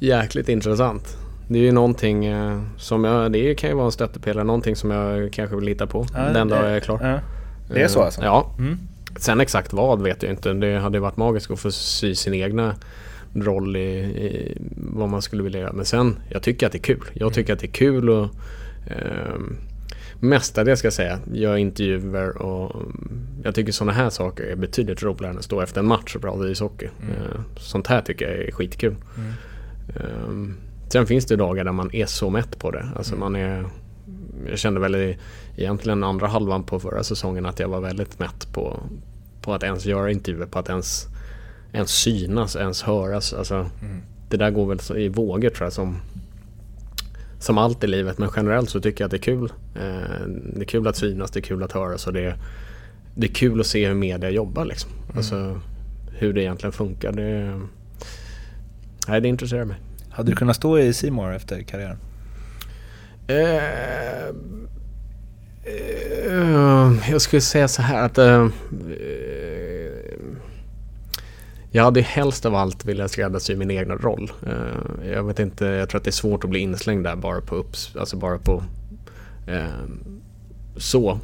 jäkligt 0.00 0.48
intressant. 0.48 1.16
Det 1.48 1.58
är 1.58 1.62
ju 1.62 1.72
någonting 1.72 2.24
eh, 2.24 2.62
som 2.76 3.04
jag... 3.04 3.32
Det 3.32 3.54
kan 3.54 3.70
ju 3.70 3.76
vara 3.76 3.86
en 3.86 3.92
stöttepelare. 3.92 4.44
Någonting 4.44 4.76
som 4.76 4.90
jag 4.90 5.32
kanske 5.32 5.56
vill 5.56 5.64
lita 5.64 5.86
på. 5.86 6.06
Ja, 6.14 6.20
den 6.20 6.48
dag 6.48 6.64
jag 6.64 6.76
är 6.76 6.80
klar. 6.80 6.98
Ja. 7.02 7.20
Det 7.74 7.82
är 7.82 7.88
så 7.88 7.98
Eh, 8.00 8.04
alltså? 8.04 8.22
Ja. 8.22 8.54
Mm. 8.58 8.78
Sen 9.16 9.40
exakt 9.40 9.72
vad 9.72 10.02
vet 10.02 10.22
jag 10.22 10.32
inte. 10.32 10.52
Det 10.52 10.78
hade 10.78 11.00
varit 11.00 11.16
magiskt 11.16 11.50
att 11.50 11.60
få 11.60 11.70
sy 11.70 12.14
sin 12.14 12.34
egna 12.34 12.74
roll 13.34 13.76
i, 13.76 13.80
i 14.00 14.58
vad 14.76 15.08
man 15.08 15.22
skulle 15.22 15.42
vilja 15.42 15.60
göra. 15.60 15.72
Men 15.72 15.84
sen, 15.84 16.16
jag 16.28 16.42
tycker 16.42 16.66
att 16.66 16.72
det 16.72 16.78
är 16.78 16.82
kul. 16.82 17.04
Jag 17.12 17.32
tycker 17.34 17.52
att 17.52 17.58
det 17.58 17.66
är 17.66 17.72
kul 17.72 18.10
och 18.10 18.28
um, 19.34 19.56
mestadels 20.20 20.78
ska 20.78 20.86
jag 20.86 20.92
säga, 20.92 21.18
göra 21.32 21.58
intervjuer 21.58 22.42
och 22.42 22.74
mm, 22.74 23.26
jag 23.44 23.54
tycker 23.54 23.72
sådana 23.72 23.92
här 23.92 24.10
saker 24.10 24.44
är 24.44 24.56
betydligt 24.56 25.02
roligare 25.02 25.30
än 25.32 25.38
att 25.38 25.44
stå 25.44 25.60
efter 25.60 25.80
en 25.80 25.86
match 25.86 26.16
och 26.16 26.22
prata 26.22 26.48
ishockey. 26.48 26.84
Eh, 26.84 27.40
sånt 27.56 27.86
här 27.86 28.02
tycker 28.02 28.28
jag 28.28 28.48
är 28.48 28.52
skitkul. 28.52 28.96
Ehm, 29.96 30.56
sen 30.88 31.06
finns 31.06 31.26
det 31.26 31.36
dagar 31.36 31.64
där 31.64 31.72
man 31.72 31.94
är 31.94 32.06
så 32.06 32.30
mätt 32.30 32.58
på 32.58 32.70
det. 32.70 32.88
Alltså 32.96 33.16
man 33.16 33.36
är 33.36 33.64
jag 34.48 34.58
kände 34.58 34.80
väl 34.80 34.94
i, 34.94 35.18
egentligen 35.56 36.04
andra 36.04 36.26
halvan 36.26 36.64
på 36.64 36.80
förra 36.80 37.04
säsongen 37.04 37.46
att 37.46 37.60
jag 37.60 37.68
var 37.68 37.80
väldigt 37.80 38.18
mätt 38.18 38.52
på, 38.52 38.80
på 39.42 39.54
att 39.54 39.62
ens 39.62 39.86
göra 39.86 40.10
intervjuer, 40.10 40.46
på 40.46 40.58
att 40.58 40.68
ens, 40.68 41.06
ens 41.72 41.90
synas, 41.90 42.56
ens 42.56 42.82
höras. 42.82 43.32
Alltså, 43.32 43.70
Det 44.28 44.36
där 44.36 44.50
går 44.50 44.66
väl 44.66 44.98
i 44.98 45.08
vågor 45.08 45.50
tror 45.50 45.66
jag 45.66 45.72
som, 45.72 45.96
som 47.40 47.58
allt 47.58 47.84
i 47.84 47.86
livet. 47.86 48.18
Men 48.18 48.30
generellt 48.36 48.70
så 48.70 48.80
tycker 48.80 49.04
jag 49.04 49.06
att 49.06 49.10
det 49.10 49.16
är 49.16 49.34
kul. 49.34 49.52
Eh, 49.74 50.26
det 50.54 50.60
är 50.60 50.64
kul 50.64 50.86
att 50.88 50.96
synas, 50.96 51.30
det 51.30 51.40
är 51.40 51.42
kul 51.42 51.62
att 51.62 51.72
höras 51.72 52.06
och 52.06 52.12
det 52.12 52.20
är, 52.20 52.36
det 53.14 53.26
är 53.26 53.34
kul 53.34 53.60
att 53.60 53.66
se 53.66 53.88
hur 53.88 53.94
media 53.94 54.30
jobbar 54.30 54.64
liksom. 54.64 54.90
Alltså 55.16 55.60
hur 56.12 56.32
det 56.32 56.42
egentligen 56.42 56.72
funkar. 56.72 57.12
Det, 57.12 57.60
nej, 59.08 59.20
det 59.20 59.28
intresserar 59.28 59.64
mig. 59.64 59.76
Hade 60.10 60.30
du 60.30 60.36
kunnat 60.36 60.56
stå 60.56 60.78
i 60.78 60.92
Simor 60.92 61.34
efter 61.34 61.62
karriären? 61.62 61.98
Eh, 63.26 64.28
eh, 66.24 67.10
jag 67.10 67.20
skulle 67.20 67.42
säga 67.42 67.68
så 67.68 67.82
här 67.82 68.04
att 68.04 68.18
eh, 68.18 68.48
jag 71.70 71.84
hade 71.84 72.00
helst 72.00 72.46
av 72.46 72.54
allt 72.54 72.84
velat 72.84 73.10
skräddarsy 73.10 73.56
min 73.56 73.70
egna 73.70 73.94
roll. 73.94 74.32
Eh, 74.46 75.10
jag 75.12 75.24
vet 75.24 75.38
inte, 75.38 75.64
jag 75.64 75.88
tror 75.88 75.98
att 75.98 76.04
det 76.04 76.10
är 76.10 76.12
svårt 76.12 76.44
att 76.44 76.50
bli 76.50 76.60
inslängd 76.60 77.04
där 77.04 77.16
bara 77.16 77.40
på 77.40 77.56
ups, 77.56 77.96
alltså 77.96 78.16
bara 78.16 78.38
på 78.38 78.62
ehm, 79.46 79.56
eh, 79.56 79.66
så. 80.76 81.18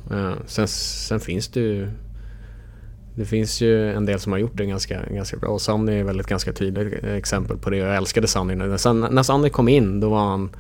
Sen, 0.47 0.69
sen 0.69 1.21
finns 1.21 1.49
det 1.49 1.61
ju 1.61 1.91
det 3.17 3.25
finns 3.25 3.61
ju 3.61 3.93
en 3.93 4.07
del 4.07 4.21
som 4.21 4.33
har 4.33 4.39
gjort 4.39 4.57
det 4.57 4.67
ganska, 4.67 5.03
ganska 5.11 5.37
bra 5.37 5.49
och 5.49 5.61
Sunny 5.61 5.93
är 5.93 6.05
väl 6.05 6.21
ett 6.21 6.27
ganska 6.27 6.53
tydligt 6.53 7.05
exempel 7.05 7.57
på 7.57 7.71
det. 7.71 7.77
Jag 7.77 7.97
älskade 7.97 8.27
Sunny. 8.27 8.55
När, 8.55 8.77
Sunny 9.23 9.43
när 9.43 9.49
kom 9.49 9.69
in 9.69 10.01
då 10.01 10.11
var 10.11 10.19
han 10.19 10.51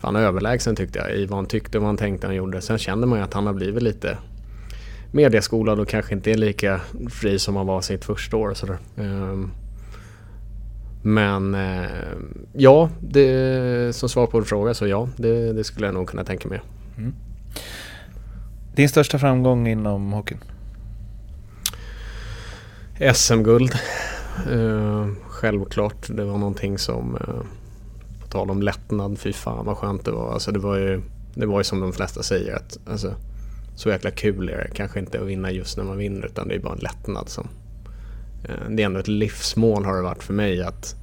fan 0.00 0.16
överlägsen 0.16 0.76
tyckte 0.76 0.98
jag 0.98 1.16
i 1.16 1.26
vad 1.26 1.38
han 1.38 1.46
tyckte 1.46 1.78
och 1.78 1.82
vad 1.82 1.88
han 1.88 1.96
tänkte 1.96 2.26
han 2.26 2.36
gjorde. 2.36 2.60
Sen 2.60 2.78
känner 2.78 3.06
man 3.06 3.18
ju 3.18 3.24
att 3.24 3.34
han 3.34 3.46
har 3.46 3.54
blivit 3.54 3.82
lite 3.82 4.18
mediaskolad 5.14 5.80
och 5.80 5.88
kanske 5.88 6.14
inte 6.14 6.30
är 6.30 6.34
lika 6.36 6.80
fri 7.10 7.38
som 7.38 7.56
han 7.56 7.66
var 7.66 7.80
sitt 7.80 8.04
första 8.04 8.36
år 8.36 8.54
sådär. 8.54 8.78
Ehm, 8.96 9.50
Men 11.02 11.54
eh, 11.54 11.88
ja, 12.52 12.90
det, 13.00 13.96
som 13.96 14.08
svar 14.08 14.26
på 14.26 14.38
en 14.38 14.44
fråga 14.44 14.74
så 14.74 14.86
ja, 14.86 15.08
det, 15.16 15.52
det 15.52 15.64
skulle 15.64 15.86
jag 15.86 15.94
nog 15.94 16.08
kunna 16.08 16.24
tänka 16.24 16.48
mig. 16.48 16.60
Din 18.76 18.88
största 18.88 19.18
framgång 19.18 19.68
inom 19.68 20.12
hockeyn? 20.12 20.38
SM-guld. 23.14 23.72
Eh, 24.50 25.08
självklart, 25.28 26.06
det 26.08 26.24
var 26.24 26.38
någonting 26.38 26.78
som 26.78 27.16
eh, 27.16 27.44
på 28.20 28.26
tal 28.28 28.50
om 28.50 28.62
lättnad, 28.62 29.18
fy 29.18 29.32
fan 29.32 29.66
vad 29.66 29.76
skönt 29.76 30.04
det 30.04 30.10
var. 30.10 30.32
Alltså 30.32 30.52
det 30.52 30.58
var 30.58 30.76
ju, 30.76 31.02
det 31.34 31.46
var 31.46 31.60
ju 31.60 31.64
som 31.64 31.80
de 31.80 31.92
flesta 31.92 32.22
säger 32.22 32.54
att 32.56 32.78
alltså, 32.86 33.14
så 33.74 33.88
jäkla 33.88 34.10
kul 34.10 34.48
är 34.48 34.56
det 34.56 34.70
kanske 34.74 34.98
inte 34.98 35.20
att 35.20 35.26
vinna 35.26 35.50
just 35.50 35.76
när 35.76 35.84
man 35.84 35.98
vinner 35.98 36.26
utan 36.26 36.48
det 36.48 36.54
är 36.54 36.58
bara 36.58 36.74
en 36.74 36.78
lättnad 36.78 37.28
som 37.28 37.48
eh, 38.48 38.70
det 38.70 38.82
är 38.82 38.86
ändå 38.86 39.00
ett 39.00 39.08
livsmål 39.08 39.84
har 39.84 39.96
det 39.96 40.02
varit 40.02 40.22
för 40.22 40.34
mig 40.34 40.62
att 40.62 40.96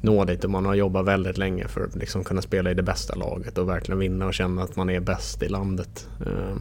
nå 0.00 0.24
dit 0.24 0.44
och 0.44 0.50
man 0.50 0.66
har 0.66 0.74
jobbat 0.74 1.06
väldigt 1.06 1.38
länge 1.38 1.68
för 1.68 1.84
att 1.84 1.96
liksom 1.96 2.24
kunna 2.24 2.42
spela 2.42 2.70
i 2.70 2.74
det 2.74 2.82
bästa 2.82 3.14
laget 3.14 3.58
och 3.58 3.68
verkligen 3.68 3.98
vinna 3.98 4.26
och 4.26 4.34
känna 4.34 4.62
att 4.62 4.76
man 4.76 4.90
är 4.90 5.00
bäst 5.00 5.42
i 5.42 5.48
landet. 5.48 6.08
Eh, 6.26 6.56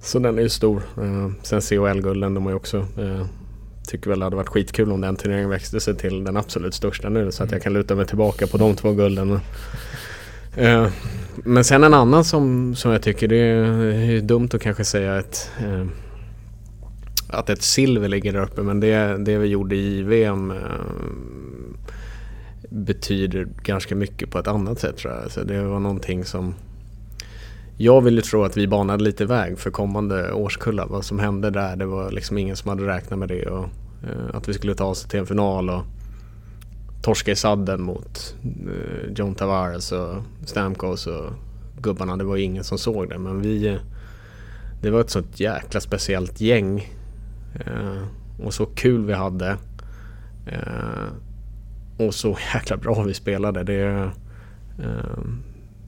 så 0.00 0.18
den 0.18 0.38
är 0.38 0.42
ju 0.42 0.48
stor. 0.48 0.82
Eh, 0.96 1.30
sen 1.42 1.60
CHL-gulden, 1.60 2.34
de 2.34 2.44
har 2.44 2.50
ju 2.50 2.56
också 2.56 2.86
Tycker 3.86 4.10
väl 4.10 4.18
det 4.18 4.26
hade 4.26 4.36
varit 4.36 4.48
skitkul 4.48 4.92
om 4.92 5.00
den 5.00 5.16
turneringen 5.16 5.50
växte 5.50 5.80
sig 5.80 5.96
till 5.96 6.24
den 6.24 6.36
absolut 6.36 6.74
största 6.74 7.08
nu 7.08 7.32
så 7.32 7.44
att 7.44 7.52
jag 7.52 7.62
kan 7.62 7.72
luta 7.72 7.94
mig 7.94 8.06
tillbaka 8.06 8.46
på 8.46 8.56
de 8.56 8.76
två 8.76 8.92
gulden. 8.92 9.40
Eh, 10.56 10.86
men 11.36 11.64
sen 11.64 11.84
en 11.84 11.94
annan 11.94 12.24
som, 12.24 12.74
som 12.74 12.92
jag 12.92 13.02
tycker 13.02 13.28
det 13.28 13.36
är 13.36 14.20
dumt 14.20 14.48
att 14.52 14.62
kanske 14.62 14.84
säga 14.84 15.18
ett 15.18 15.50
eh, 15.60 15.86
att 17.28 17.50
ett 17.50 17.62
silver 17.62 18.08
ligger 18.08 18.32
där 18.32 18.42
uppe 18.42 18.62
men 18.62 18.80
det, 18.80 19.16
det 19.24 19.38
vi 19.38 19.46
gjorde 19.46 19.76
i 19.76 20.02
VM 20.02 20.50
eh, 20.50 20.56
betyder 22.68 23.48
ganska 23.62 23.94
mycket 23.94 24.30
på 24.30 24.38
ett 24.38 24.48
annat 24.48 24.80
sätt 24.80 24.96
tror 24.96 25.14
jag. 25.14 25.30
Så 25.30 25.42
det 25.42 25.62
var 25.62 25.80
någonting 25.80 26.24
som 26.24 26.54
jag 27.76 28.00
ville 28.00 28.22
tro 28.22 28.44
att 28.44 28.56
vi 28.56 28.66
banade 28.66 29.04
lite 29.04 29.24
väg 29.24 29.58
för 29.58 29.70
kommande 29.70 30.32
årskullar. 30.32 30.86
Vad 30.86 31.04
som 31.04 31.18
hände 31.18 31.50
där, 31.50 31.76
det 31.76 31.86
var 31.86 32.10
liksom 32.10 32.38
ingen 32.38 32.56
som 32.56 32.68
hade 32.68 32.86
räknat 32.86 33.18
med 33.18 33.28
det. 33.28 33.46
Och, 33.46 33.64
eh, 34.02 34.36
att 34.36 34.48
vi 34.48 34.54
skulle 34.54 34.74
ta 34.74 34.84
oss 34.84 35.04
till 35.04 35.20
en 35.20 35.26
final 35.26 35.70
och 35.70 35.82
torska 37.02 37.30
i 37.30 37.36
sadden 37.36 37.82
mot 37.82 38.36
eh, 38.44 39.12
John 39.16 39.34
Tavares 39.34 39.92
och 39.92 40.22
Stamkos 40.44 41.06
och 41.06 41.32
gubbarna. 41.80 42.16
Det 42.16 42.24
var 42.24 42.36
ju 42.36 42.42
ingen 42.42 42.64
som 42.64 42.78
såg 42.78 43.08
det. 43.08 43.18
Men 43.18 43.42
vi... 43.42 43.78
Det 44.82 44.90
var 44.90 45.00
ett 45.00 45.10
sånt 45.10 45.40
jäkla 45.40 45.80
speciellt 45.80 46.40
gäng. 46.40 46.92
Eh, 47.54 48.02
och 48.44 48.54
så 48.54 48.66
kul 48.66 49.04
vi 49.04 49.12
hade. 49.12 49.56
Eh, 50.46 51.06
och 52.06 52.14
så 52.14 52.36
jäkla 52.54 52.76
bra 52.76 53.02
vi 53.02 53.14
spelade. 53.14 53.62
Det, 53.62 54.10
eh, 54.78 55.18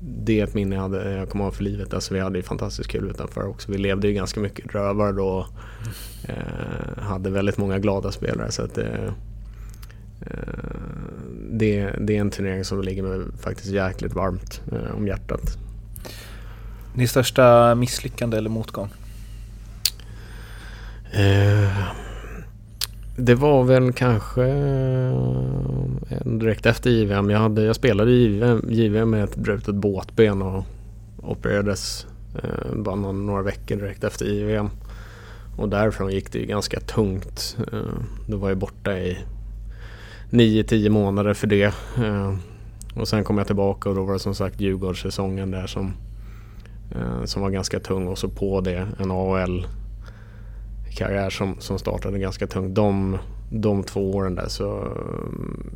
det 0.00 0.40
är 0.40 0.44
ett 0.44 0.54
minne 0.54 0.74
jag, 0.74 0.82
hade, 0.82 1.12
jag 1.12 1.28
kommer 1.30 1.44
ihåg 1.44 1.54
för 1.54 1.64
livet. 1.64 1.94
Alltså 1.94 2.14
vi 2.14 2.20
hade 2.20 2.38
ju 2.38 2.42
fantastiskt 2.42 2.90
kul 2.90 3.10
utanför 3.10 3.48
också. 3.48 3.72
Vi 3.72 3.78
levde 3.78 4.08
ju 4.08 4.14
ganska 4.14 4.40
mycket 4.40 4.74
rövar 4.74 5.12
då. 5.12 5.46
Eh, 6.28 7.02
hade 7.02 7.30
väldigt 7.30 7.58
många 7.58 7.78
glada 7.78 8.12
spelare. 8.12 8.50
Så 8.50 8.62
att 8.62 8.74
det, 8.74 8.88
eh, 8.88 9.12
det, 11.50 11.90
det 12.00 12.16
är 12.16 12.20
en 12.20 12.30
turnering 12.30 12.64
som 12.64 12.82
ligger 12.82 13.02
mig 13.02 13.20
faktiskt 13.40 13.66
jäkligt 13.70 14.14
varmt 14.14 14.60
eh, 14.72 14.96
om 14.96 15.06
hjärtat. 15.06 15.58
Din 16.94 17.08
största 17.08 17.74
misslyckande 17.74 18.36
eller 18.36 18.50
motgång? 18.50 18.88
Eh, 21.12 21.88
Det 23.16 23.34
var 23.34 23.64
väl 23.64 23.92
kanske 23.92 24.44
eh, 26.08 26.26
direkt 26.38 26.66
efter 26.66 26.90
JVM. 26.90 27.30
Jag, 27.30 27.38
hade, 27.38 27.62
jag 27.62 27.76
spelade 27.76 28.10
JVM, 28.12 28.62
JVM 28.68 29.10
med 29.10 29.24
ett 29.24 29.36
brutet 29.36 29.74
båtben 29.74 30.42
och 30.42 30.64
opererades 31.22 32.06
eh, 32.42 32.74
bara 32.76 32.94
några, 32.96 33.12
några 33.12 33.42
veckor 33.42 33.76
direkt 33.76 34.04
efter 34.04 34.26
JVM. 34.26 34.68
Och 35.56 35.68
därifrån 35.68 36.10
gick 36.12 36.32
det 36.32 36.38
ju 36.38 36.46
ganska 36.46 36.80
tungt. 36.80 37.56
Eh, 37.72 37.78
då 38.28 38.36
var 38.36 38.48
jag 38.48 38.58
borta 38.58 38.98
i 38.98 39.18
9-10 40.30 40.88
månader 40.88 41.34
för 41.34 41.46
det. 41.46 41.74
Eh, 41.98 42.34
och 42.94 43.08
sen 43.08 43.24
kom 43.24 43.38
jag 43.38 43.46
tillbaka 43.46 43.88
och 43.88 43.94
då 43.94 44.04
var 44.04 44.12
det 44.12 44.18
som 44.18 44.34
sagt 44.34 44.60
Djurgårdssäsongen 44.60 45.50
där 45.50 45.66
som, 45.66 45.92
eh, 46.90 47.24
som 47.24 47.42
var 47.42 47.50
ganska 47.50 47.80
tung 47.80 48.06
och 48.06 48.18
så 48.18 48.28
på 48.28 48.60
det 48.60 48.88
en 48.98 49.10
AHL 49.10 49.66
karriär 50.94 51.30
som, 51.30 51.56
som 51.58 51.78
startade 51.78 52.18
ganska 52.18 52.46
tungt. 52.46 52.74
De, 52.74 53.18
de 53.50 53.82
två 53.82 54.10
åren 54.10 54.34
där 54.34 54.48
så 54.48 54.80
mm, 54.80 55.70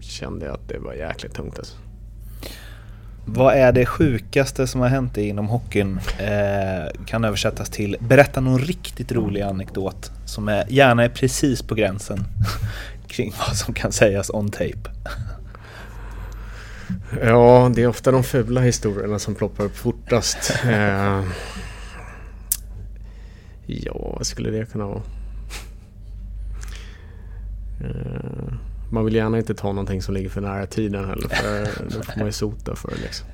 kände 0.00 0.46
jag 0.46 0.54
att 0.54 0.68
det 0.68 0.78
var 0.78 0.94
jäkligt 0.94 1.34
tungt 1.34 1.58
alltså. 1.58 1.76
Vad 3.24 3.54
är 3.54 3.72
det 3.72 3.86
sjukaste 3.86 4.66
som 4.66 4.80
har 4.80 4.88
hänt 4.88 5.14
dig 5.14 5.28
inom 5.28 5.48
hockeyn? 5.48 6.00
Eh, 6.18 7.04
kan 7.06 7.24
översättas 7.24 7.70
till 7.70 7.96
berätta 8.00 8.40
någon 8.40 8.58
riktigt 8.58 9.12
rolig 9.12 9.40
anekdot 9.40 10.10
som 10.24 10.48
är, 10.48 10.64
gärna 10.68 11.04
är 11.04 11.08
precis 11.08 11.62
på 11.62 11.74
gränsen 11.74 12.24
kring 13.10 13.34
vad 13.38 13.56
som 13.56 13.74
kan 13.74 13.92
sägas 13.92 14.30
on 14.30 14.50
tape. 14.50 14.90
Ja, 17.22 17.72
det 17.74 17.82
är 17.82 17.86
ofta 17.86 18.10
de 18.10 18.24
fula 18.24 18.60
historierna 18.60 19.18
som 19.18 19.34
ploppar 19.34 19.64
upp 19.64 19.76
fortast. 19.76 20.52
Eh, 20.64 21.24
ja, 23.66 24.14
vad 24.16 24.26
skulle 24.26 24.50
det 24.50 24.72
kunna 24.72 24.86
vara? 24.86 25.02
Eh, 27.80 28.52
man 28.90 29.04
vill 29.04 29.14
gärna 29.14 29.38
inte 29.38 29.54
ta 29.54 29.68
någonting 29.68 30.02
som 30.02 30.14
ligger 30.14 30.28
för 30.28 30.40
nära 30.40 30.66
tiden 30.66 31.08
heller 31.08 31.28
för 31.28 31.84
då 31.84 32.02
får 32.02 32.16
man 32.18 32.26
ju 32.26 32.32
sota 32.32 32.76
för 32.76 32.88
det 32.88 33.02
liksom. 33.02 33.26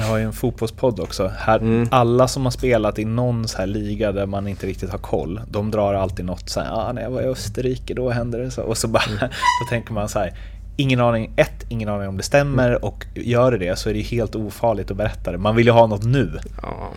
Jag 0.00 0.06
har 0.06 0.18
ju 0.18 0.24
en 0.24 0.32
fotbollspodd 0.32 1.00
också. 1.00 1.30
Här, 1.38 1.58
Mm. 1.58 1.88
Alla 1.90 2.28
som 2.28 2.44
har 2.44 2.50
spelat 2.50 2.98
i 2.98 3.04
någon 3.04 3.48
så 3.48 3.58
här 3.58 3.66
liga 3.66 4.12
där 4.12 4.26
man 4.26 4.48
inte 4.48 4.66
riktigt 4.66 4.90
har 4.90 4.98
koll, 4.98 5.40
de 5.50 5.70
drar 5.70 5.94
alltid 5.94 6.24
något 6.24 6.48
så 6.48 6.60
här, 6.60 6.70
ah, 6.72 6.92
när 6.92 7.02
jag 7.02 7.10
var 7.10 7.22
i 7.22 7.24
Österrike 7.24 7.94
då 7.94 8.10
hände 8.10 8.38
det 8.44 8.50
så. 8.50 8.62
Och 8.62 8.76
så 8.78 8.88
bara, 8.88 9.02
då 9.20 9.28
tänker 9.70 9.92
man 9.92 10.08
så 10.08 10.18
här, 10.18 10.32
ingen 10.76 11.00
aning, 11.00 11.32
ett, 11.36 11.64
ingen 11.68 11.88
aning 11.88 12.08
om 12.08 12.16
det 12.16 12.22
stämmer 12.22 12.84
och 12.84 13.06
gör 13.14 13.52
det 13.52 13.58
det 13.58 13.78
så 13.78 13.88
är 13.88 13.92
det 13.92 13.98
ju 13.98 14.04
helt 14.04 14.34
ofarligt 14.34 14.90
att 14.90 14.96
berätta 14.96 15.32
det. 15.32 15.38
Man 15.38 15.56
vill 15.56 15.66
ju 15.66 15.72
ha 15.72 15.86
något 15.86 16.04
nu. 16.04 16.38
Ja. 16.62 16.88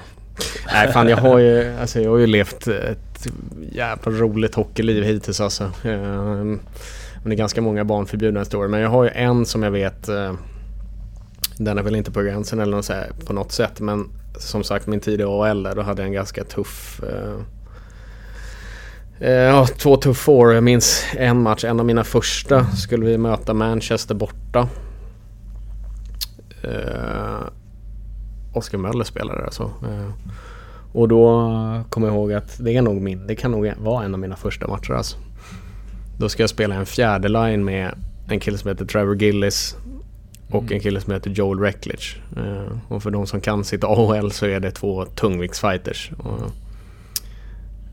Nej 0.73 0.91
fan 0.91 1.07
jag 1.09 1.17
har 1.17 1.39
ju, 1.39 1.77
alltså, 1.81 2.01
jag 2.01 2.11
har 2.11 2.17
ju 2.17 2.27
levt 2.27 2.67
ett 2.67 3.27
jävla 3.71 4.11
roligt 4.11 4.55
hockeyliv 4.55 5.03
hittills 5.03 5.41
alltså. 5.41 5.63
Eh, 5.63 5.91
Men 7.23 7.29
det 7.29 7.35
är 7.35 7.37
ganska 7.37 7.61
många 7.61 7.85
barnförbjudna 7.85 8.39
historier. 8.39 8.67
Men 8.67 8.79
jag 8.79 8.89
har 8.89 9.03
ju 9.03 9.09
en 9.09 9.45
som 9.45 9.63
jag 9.63 9.71
vet 9.71 10.09
eh, 10.09 10.33
den 11.63 11.77
är 11.77 11.83
väl 11.83 11.95
inte 11.95 12.11
på 12.11 12.21
gränsen 12.21 12.59
eller 12.59 12.75
något 12.75 12.85
så 12.85 12.93
här, 12.93 13.11
på 13.25 13.33
något 13.33 13.51
sätt. 13.51 13.79
Men 13.79 14.09
som 14.37 14.63
sagt 14.63 14.87
min 14.87 14.99
tid 14.99 15.21
i 15.21 15.23
AHL 15.23 15.63
då 15.63 15.81
hade 15.81 16.01
jag 16.01 16.07
en 16.07 16.13
ganska 16.13 16.43
tuff 16.43 17.01
eh, 17.03 17.39
eh, 19.27 19.33
Ja, 19.33 19.67
två 19.77 19.97
tuffa 19.97 20.31
år. 20.31 20.53
Jag 20.53 20.63
minns 20.63 21.03
en 21.17 21.41
match, 21.41 21.63
en 21.63 21.79
av 21.79 21.85
mina 21.85 22.03
första 22.03 22.65
skulle 22.65 23.05
vi 23.05 23.17
möta 23.17 23.53
Manchester 23.53 24.15
borta. 24.15 24.67
Eh, 26.63 27.47
Oskar 28.53 28.77
Möller 28.77 29.03
spelade 29.03 29.43
alltså. 29.43 29.63
Eh, 29.63 30.09
och 30.93 31.07
då 31.07 31.49
kommer 31.89 32.07
jag 32.07 32.15
ihåg 32.15 32.33
att 32.33 32.57
det 32.59 32.77
är 32.77 32.81
nog 32.81 33.01
min, 33.01 33.27
det 33.27 33.35
kan 33.35 33.51
nog 33.51 33.73
vara 33.77 34.05
en 34.05 34.13
av 34.13 34.19
mina 34.19 34.35
första 34.35 34.67
matcher 34.67 34.91
alltså. 34.91 35.17
Då 36.17 36.29
ska 36.29 36.43
jag 36.43 36.49
spela 36.49 36.75
en 36.75 36.85
fjärde 36.85 37.27
line 37.27 37.65
med 37.65 37.95
en 38.29 38.39
kille 38.39 38.57
som 38.57 38.69
heter 38.69 38.85
Trevor 38.85 39.15
Gillis 39.15 39.77
och 40.49 40.71
en 40.71 40.79
kille 40.79 41.01
som 41.01 41.13
heter 41.13 41.29
Joel 41.29 41.59
Reckledge. 41.59 42.15
Eh, 42.37 42.77
och 42.87 43.03
för 43.03 43.11
de 43.11 43.27
som 43.27 43.41
kan 43.41 43.63
sitt 43.63 43.83
AHL 43.83 44.31
så 44.31 44.45
är 44.45 44.59
det 44.59 44.71
två 44.71 45.05
tungviktsfighters. 45.05 46.11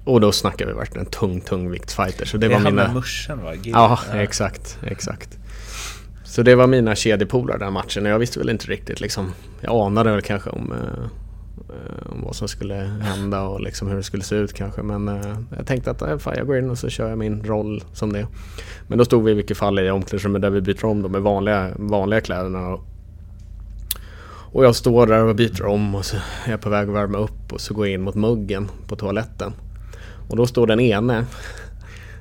Och, 0.05 0.21
då 0.21 0.33
snackar 0.33 0.67
vi 0.67 0.73
verkligen 0.73 1.07
tung 1.07 1.41
tungviktsfighters. 1.41 2.31
Så 2.31 2.37
det 2.37 2.49
Det 2.49 2.55
var 2.55 2.61
mina... 2.61 2.85
med 2.87 2.95
muschen 2.95 3.43
va? 3.43 3.55
Gil- 3.55 3.73
Ja, 3.73 3.99
exakt, 4.15 4.79
exakt. 4.87 5.39
Så 6.25 6.43
det 6.43 6.55
var 6.55 6.67
mina 6.67 6.95
kedjepolare 6.95 7.59
den 7.59 7.73
matchen 7.73 8.07
och 8.07 8.13
jag 8.13 8.19
visste 8.19 8.39
väl 8.39 8.51
inte 8.51 8.67
riktigt 8.67 9.01
liksom. 9.01 9.33
Jag 9.61 9.87
anade 9.87 10.11
väl 10.13 10.23
kanske 10.23 10.51
om, 10.51 10.73
eh, 10.73 11.05
om 11.05 11.11
Eh, 11.71 12.13
vad 12.25 12.37
som 12.37 12.49
skulle 12.49 12.75
hända 13.01 13.43
och 13.43 13.61
liksom 13.61 13.89
hur 13.89 13.97
det 13.97 14.03
skulle 14.03 14.23
se 14.23 14.37
ut 14.37 14.53
kanske. 14.53 14.83
Men 14.83 15.09
eh, 15.09 15.37
jag 15.57 15.67
tänkte 15.67 15.91
att 15.91 16.03
eh, 16.03 16.19
fan, 16.19 16.35
jag 16.37 16.47
går 16.47 16.59
in 16.59 16.71
och 16.71 16.79
så 16.79 16.89
kör 16.89 17.09
jag 17.09 17.19
min 17.19 17.45
roll 17.45 17.85
som 17.93 18.13
det. 18.13 18.27
Men 18.89 18.99
då 18.99 19.05
stod 19.05 19.25
vi 19.25 19.31
i 19.31 19.35
vilket 19.35 19.57
fall 19.57 19.79
i 19.79 19.91
omklädningsrummet 19.91 20.43
där 20.43 20.51
vi 20.51 20.61
byter 20.61 20.85
om 20.85 21.03
de 21.03 21.13
med 21.13 21.23
vanliga, 21.23 21.71
vanliga 21.77 22.21
kläderna. 22.21 22.69
Och, 22.69 22.81
och 24.53 24.65
jag 24.65 24.75
står 24.75 25.07
där 25.07 25.25
och 25.25 25.37
byter 25.37 25.65
om 25.65 25.95
och 25.95 26.05
så 26.05 26.17
är 26.45 26.51
jag 26.51 26.61
på 26.61 26.71
väg 26.71 26.89
att 26.89 26.95
värma 26.95 27.19
upp 27.19 27.53
och 27.53 27.61
så 27.61 27.75
går 27.75 27.87
jag 27.87 27.95
in 27.95 28.03
mot 28.03 28.15
muggen 28.15 28.69
på 28.87 28.97
toaletten. 28.97 29.53
Och 30.29 30.37
då 30.37 30.47
står 30.47 30.67
den 30.67 30.81
ene 30.81 31.27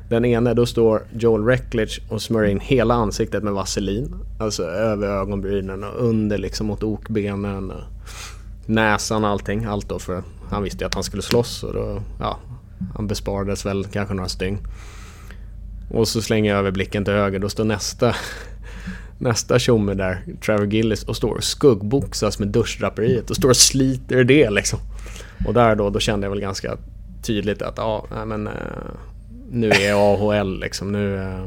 den 0.10 0.26
ene, 0.26 0.54
då 0.54 0.66
står 0.66 1.02
Joel 1.14 1.46
Reckledge 1.46 2.02
och 2.10 2.22
smörjer 2.22 2.52
in 2.52 2.60
hela 2.60 2.94
ansiktet 2.94 3.44
med 3.44 3.54
vaselin. 3.54 4.16
Alltså 4.40 4.64
över 4.64 5.08
ögonbrynen 5.08 5.84
och 5.84 6.06
under 6.06 6.38
liksom 6.38 6.68
mot 6.68 6.84
okbenen. 6.84 7.74
Näsan 8.70 9.24
och 9.24 9.30
allting. 9.30 9.66
Allt 9.66 9.90
då 9.90 10.00
för 10.00 10.24
han 10.50 10.64
visste 10.64 10.84
ju 10.84 10.88
att 10.88 10.94
han 10.94 11.04
skulle 11.04 11.24
slåss 11.24 11.64
och 11.64 11.74
då, 11.74 12.02
ja, 12.20 12.40
han 12.96 13.08
besparades 13.08 13.66
väl 13.66 13.86
kanske 13.86 14.14
några 14.14 14.30
stygn. 14.30 14.60
Och 15.92 16.08
så 16.08 16.22
slänger 16.22 16.52
jag 16.52 16.60
över 16.60 16.72
blicken 16.72 17.06
till 17.06 17.14
höger, 17.14 17.40
då 17.40 17.50
står 17.50 17.64
nästa 17.64 18.16
Nästa 19.18 19.60
tjomme 19.60 19.94
där, 19.94 20.24
Trevor 20.46 20.66
Gillis, 20.66 21.04
och 21.04 21.16
står 21.16 21.36
och 21.36 21.44
skuggboxas 21.44 22.40
med 22.40 22.48
duschdraperiet 22.48 23.30
och 23.30 23.36
står 23.36 23.50
och 23.50 23.58
sliter 23.58 24.24
det 24.24 24.50
liksom. 24.50 24.80
Och 25.48 25.54
där 25.54 25.76
då, 25.76 25.90
då 25.90 26.00
kände 26.00 26.26
jag 26.26 26.32
väl 26.32 26.42
ganska 26.42 26.78
tydligt 27.24 27.62
att 27.62 27.78
ja, 27.78 28.06
nej 28.12 28.26
men 28.26 28.48
eh, 28.48 28.54
nu 29.52 29.70
är 29.70 29.90
jag 29.90 30.00
AHL 30.00 30.60
liksom. 30.60 30.92
Nu, 30.92 31.18
eh, 31.18 31.46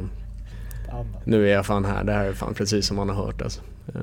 nu 1.25 1.49
är 1.49 1.53
jag 1.53 1.67
fan 1.67 1.85
här. 1.85 2.05
Det 2.05 2.13
här 2.13 2.25
är 2.25 2.33
fan 2.33 2.55
precis 2.55 2.87
som 2.87 2.97
man 2.97 3.09
har 3.09 3.25
hört 3.25 3.43
alltså. 3.43 3.61
Eh, 3.95 4.01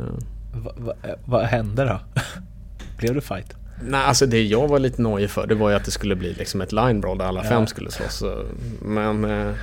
Va, 0.54 0.72
va, 0.78 0.94
vad 1.26 1.46
hände 1.46 1.86
då? 1.86 2.22
Blev 3.00 3.16
det 3.16 3.22
fight? 3.22 3.54
Nej, 3.84 4.02
alltså 4.04 4.26
det 4.26 4.44
jag 4.44 4.68
var 4.68 4.80
lite 4.80 5.02
nojig 5.02 5.30
för 5.30 5.48
det 5.48 5.56
var 5.56 5.70
ju 5.70 5.76
att 5.76 5.86
det 5.86 5.92
skulle 5.92 6.16
bli 6.16 6.34
liksom 6.34 6.62
ett 6.62 6.72
line 6.72 7.02
brawl 7.02 7.18
där 7.18 7.26
alla 7.26 7.44
fem 7.44 7.68
skulle 7.68 7.92
slåss. 7.92 8.24
Men 8.82 9.26
eh, 9.26 9.54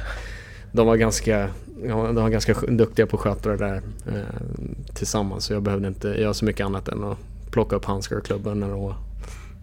de 0.72 0.86
var 0.86 0.96
ganska, 0.96 1.38
ja, 1.84 1.94
de 1.94 2.14
var 2.14 2.28
ganska 2.28 2.52
sk- 2.52 2.76
duktiga 2.76 3.06
på 3.06 3.16
att 3.16 3.22
sköta 3.22 3.48
det 3.48 3.56
där 3.56 3.82
eh, 4.06 4.94
tillsammans. 4.94 5.44
Så 5.44 5.52
jag 5.52 5.62
behövde 5.62 5.88
inte 5.88 6.08
göra 6.08 6.34
så 6.34 6.44
mycket 6.44 6.66
annat 6.66 6.88
än 6.88 7.04
att 7.04 7.18
plocka 7.50 7.76
upp 7.76 7.84
handskar 7.84 8.16
och 8.16 8.24
klubban 8.24 8.60
när 8.60 8.68
de 8.68 8.80
var, 8.80 8.94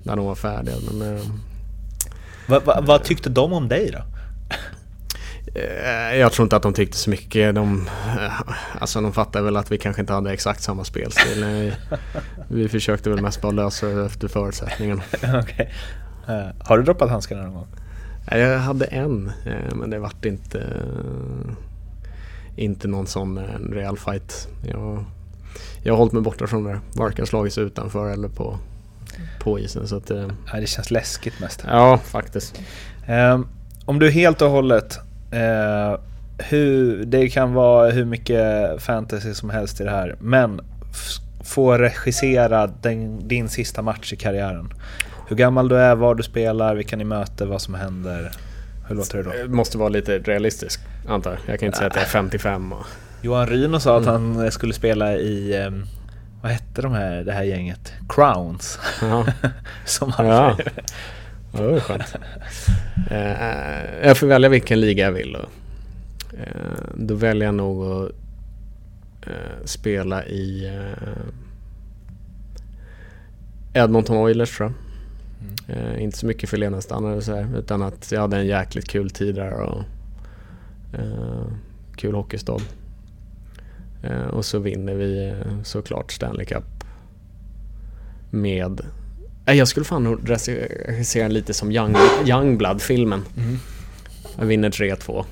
när 0.03 0.15
de 0.15 0.26
var 0.26 0.36
färdiga. 0.36 0.76
Men, 0.91 1.15
eh, 1.15 1.21
Va, 2.47 2.59
va, 2.65 2.80
vad 2.88 3.03
tyckte 3.03 3.30
de 3.30 3.53
om 3.53 3.67
dig 3.67 3.91
då? 3.93 3.99
Eh, 5.56 6.16
Jag 6.18 6.32
tror 6.32 6.46
inte 6.46 6.56
att 6.56 6.64
de 6.64 6.74
tyckte 6.74 6.98
så 6.98 7.10
mycket. 7.10 7.56
De, 7.56 7.88
eh, 8.20 8.41
alltså 8.80 9.02
de 9.02 9.14
fattade 9.14 9.46
väl 9.46 9.58
att 9.58 9.72
vi 9.72 9.78
kanske 9.78 10.02
inte 10.02 10.14
hade 10.14 10.32
exakt 10.34 10.62
samma 10.62 10.84
spelstil. 10.84 11.72
Vi 12.48 12.70
försökte 12.70 13.10
väl 13.10 13.22
mest 13.22 13.41
bara 13.41 13.52
lösa 13.52 13.88
det 13.88 14.06
efter 14.06 14.28
förutsättningarna. 14.28 15.02
Okej. 15.41 15.74
Eh, 16.28 16.48
har 16.60 16.78
du 16.78 16.84
droppat 16.84 17.10
handskarna 17.10 17.41
någon 17.44 17.53
gång? 17.53 17.68
Jag 18.32 18.60
hade 18.60 18.86
en, 18.86 19.32
men 19.76 19.90
det 19.90 19.99
vart 19.99 20.26
inte, 20.26 20.68
inte 22.56 22.88
någon 22.88 23.07
sån 23.07 23.40
rejäl 23.72 23.98
fight. 23.98 24.48
Jag, 24.68 25.06
jag 25.84 25.94
har 25.94 25.98
hållit 25.98 26.14
mig 26.14 26.22
borta 26.22 26.48
från 26.48 26.64
det. 26.64 26.80
Varken 26.95 27.26
slagits 27.26 27.57
utanför 27.57 28.10
eller 28.10 28.28
på, 28.28 28.57
på 29.40 29.60
isen. 29.60 29.88
Så 29.88 29.95
att, 29.98 30.07
det 30.53 30.68
känns 30.68 30.91
läskigt 30.91 31.40
mest. 31.40 31.64
ja, 31.68 31.98
faktiskt. 31.98 32.61
Om 33.86 33.99
du 33.99 34.11
helt 34.11 34.41
och 34.41 34.49
hållet, 34.49 34.99
eh, 35.34 35.99
hur, 36.38 37.05
det 37.05 37.30
kan 37.30 37.53
vara 37.53 37.91
hur 37.91 38.05
mycket 38.05 38.81
fantasy 38.81 39.34
som 39.34 39.49
helst 39.49 39.81
i 39.81 39.84
det 39.84 39.89
här, 39.89 40.15
men 40.19 40.61
få 41.43 41.77
regissera 41.77 42.68
den, 42.68 43.27
din 43.27 43.49
sista 43.49 43.81
match 43.81 44.14
i 44.14 44.15
karriären. 44.15 44.73
Hur 45.27 45.35
gammal 45.35 45.68
du 45.68 45.77
är, 45.77 45.95
var 45.95 46.15
du 46.15 46.23
spelar, 46.23 46.76
vilka 46.76 46.95
ni 46.95 47.03
möter, 47.03 47.45
vad 47.45 47.61
som 47.61 47.73
händer. 47.73 48.31
Hur 48.88 48.95
låter 48.95 49.18
det 49.18 49.23
då? 49.23 49.31
Det 49.31 49.47
måste 49.47 49.77
vara 49.77 49.89
lite 49.89 50.19
realistisk, 50.19 50.81
antar 51.07 51.31
jag. 51.31 51.39
Jag 51.45 51.60
kan 51.60 51.65
inte 51.65 51.77
säga 51.77 51.89
att 51.89 51.95
jag 51.95 52.03
är 52.03 52.10
55 52.10 52.73
och... 52.73 52.85
Johan 53.22 53.47
Ryno 53.47 53.80
sa 53.80 53.97
att 53.97 54.05
han 54.05 54.51
skulle 54.51 54.73
spela 54.73 55.14
i, 55.14 55.57
ehm, 55.57 55.85
vad 56.41 56.51
hette 56.51 56.81
de 56.81 56.91
här, 56.91 57.23
det 57.23 57.31
här 57.31 57.43
gänget? 57.43 57.93
Crowns. 58.10 58.80
Ja. 59.01 59.26
som 59.85 60.11
han 60.11 60.26
Ja. 60.27 60.57
Ja, 61.53 61.61
det 61.61 61.71
var 61.71 61.80
skönt. 61.80 62.15
Eh, 63.11 64.07
jag 64.07 64.17
får 64.17 64.27
välja 64.27 64.49
vilken 64.49 64.80
liga 64.80 65.05
jag 65.05 65.11
vill. 65.11 65.35
Och, 65.35 65.49
eh, 66.39 66.95
då 66.95 67.15
väljer 67.15 67.45
jag 67.45 67.55
nog 67.55 67.85
att 67.85 68.11
eh, 69.27 69.65
spela 69.65 70.25
i 70.25 70.71
Edmonton 73.73 74.17
Oilers 74.17 74.57
tror 74.57 74.73
jag. 75.67 75.77
Eh, 75.77 76.03
inte 76.03 76.17
så 76.17 76.25
mycket 76.25 76.49
för 76.49 76.57
levnadsstandard 76.57 77.17
och 77.17 77.23
så 77.23 77.35
här, 77.35 77.57
utan 77.57 77.81
att 77.81 78.11
jag 78.11 78.21
hade 78.21 78.38
en 78.38 78.47
jäkligt 78.47 78.88
kul 78.89 79.09
tid 79.09 79.35
där 79.35 79.53
och 79.53 79.84
kul 81.95 82.15
hockeystad. 82.15 82.61
Och 84.31 84.45
så 84.45 84.59
vinner 84.59 84.93
vi 84.93 85.35
såklart 85.63 86.11
Stanley 86.11 86.45
Cup 86.45 86.84
med... 88.30 88.81
Jag 89.45 89.68
skulle 89.68 89.86
fan 89.86 90.03
nog 90.03 90.20
regissera 90.88 91.28
lite 91.28 91.53
som 91.53 91.72
Young, 91.72 91.95
Youngblood-filmen. 92.26 93.22
Jag 94.38 94.45
vinner 94.45 94.70
3-2. 94.70 95.26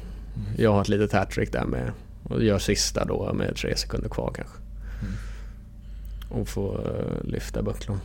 Jag 0.57 0.73
har 0.73 0.81
ett 0.81 0.89
litet 0.89 1.11
hattrick 1.11 1.51
där 1.51 1.65
med 1.65 1.91
och 2.23 2.43
gör 2.43 2.59
sista 2.59 3.05
då 3.05 3.33
med 3.33 3.55
tre 3.55 3.77
sekunder 3.77 4.09
kvar 4.09 4.33
kanske. 4.35 4.55
Och 6.29 6.47
få 6.47 6.73
eh, 6.73 7.29
lyfta 7.29 7.61
bucklan. 7.61 7.99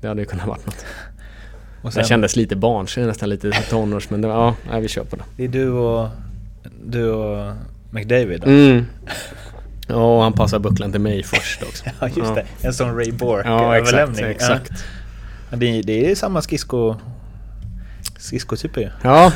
Det 0.00 0.08
hade 0.08 0.20
ju 0.20 0.26
kunnat 0.26 0.46
varit 0.46 0.66
något. 0.66 0.84
Och 1.82 1.92
Det 1.92 2.04
kändes 2.04 2.36
lite 2.36 2.56
barnsligt, 2.56 3.08
nästan 3.08 3.28
lite 3.28 3.50
tonårs, 3.50 4.10
men 4.10 4.20
det 4.20 4.28
var, 4.28 4.34
ja, 4.34 4.56
nej, 4.70 4.80
vi 4.80 4.88
kör 4.88 5.04
på 5.04 5.16
det. 5.16 5.24
Det 5.36 5.44
är 5.44 5.48
du 5.48 5.70
och, 5.70 6.08
du 6.84 7.10
och 7.10 7.54
McDavid 7.90 8.40
då? 8.40 8.46
Mm. 8.46 8.84
Ja, 9.86 10.16
och 10.16 10.22
han 10.22 10.32
passar 10.32 10.58
bucklan 10.58 10.92
till 10.92 11.00
mig 11.00 11.22
först 11.22 11.62
också. 11.62 11.84
Ja, 12.00 12.06
just 12.08 12.18
Ja. 12.18 12.34
det. 12.34 12.66
En 12.66 12.74
sån 12.74 12.96
Ray 12.96 13.06
Ja, 13.06 13.06
exakt. 13.06 13.18
Bork-överlämning. 13.18 14.24
exakt. 14.24 14.70
Ja. 15.50 15.56
Det, 15.56 15.66
är- 15.78 15.82
det 15.82 16.10
är 16.10 16.14
samma 16.14 16.42
skridsko... 16.42 16.96
Skridskotyper 18.18 18.80
ju. 18.80 18.90
Ja, 19.02 19.32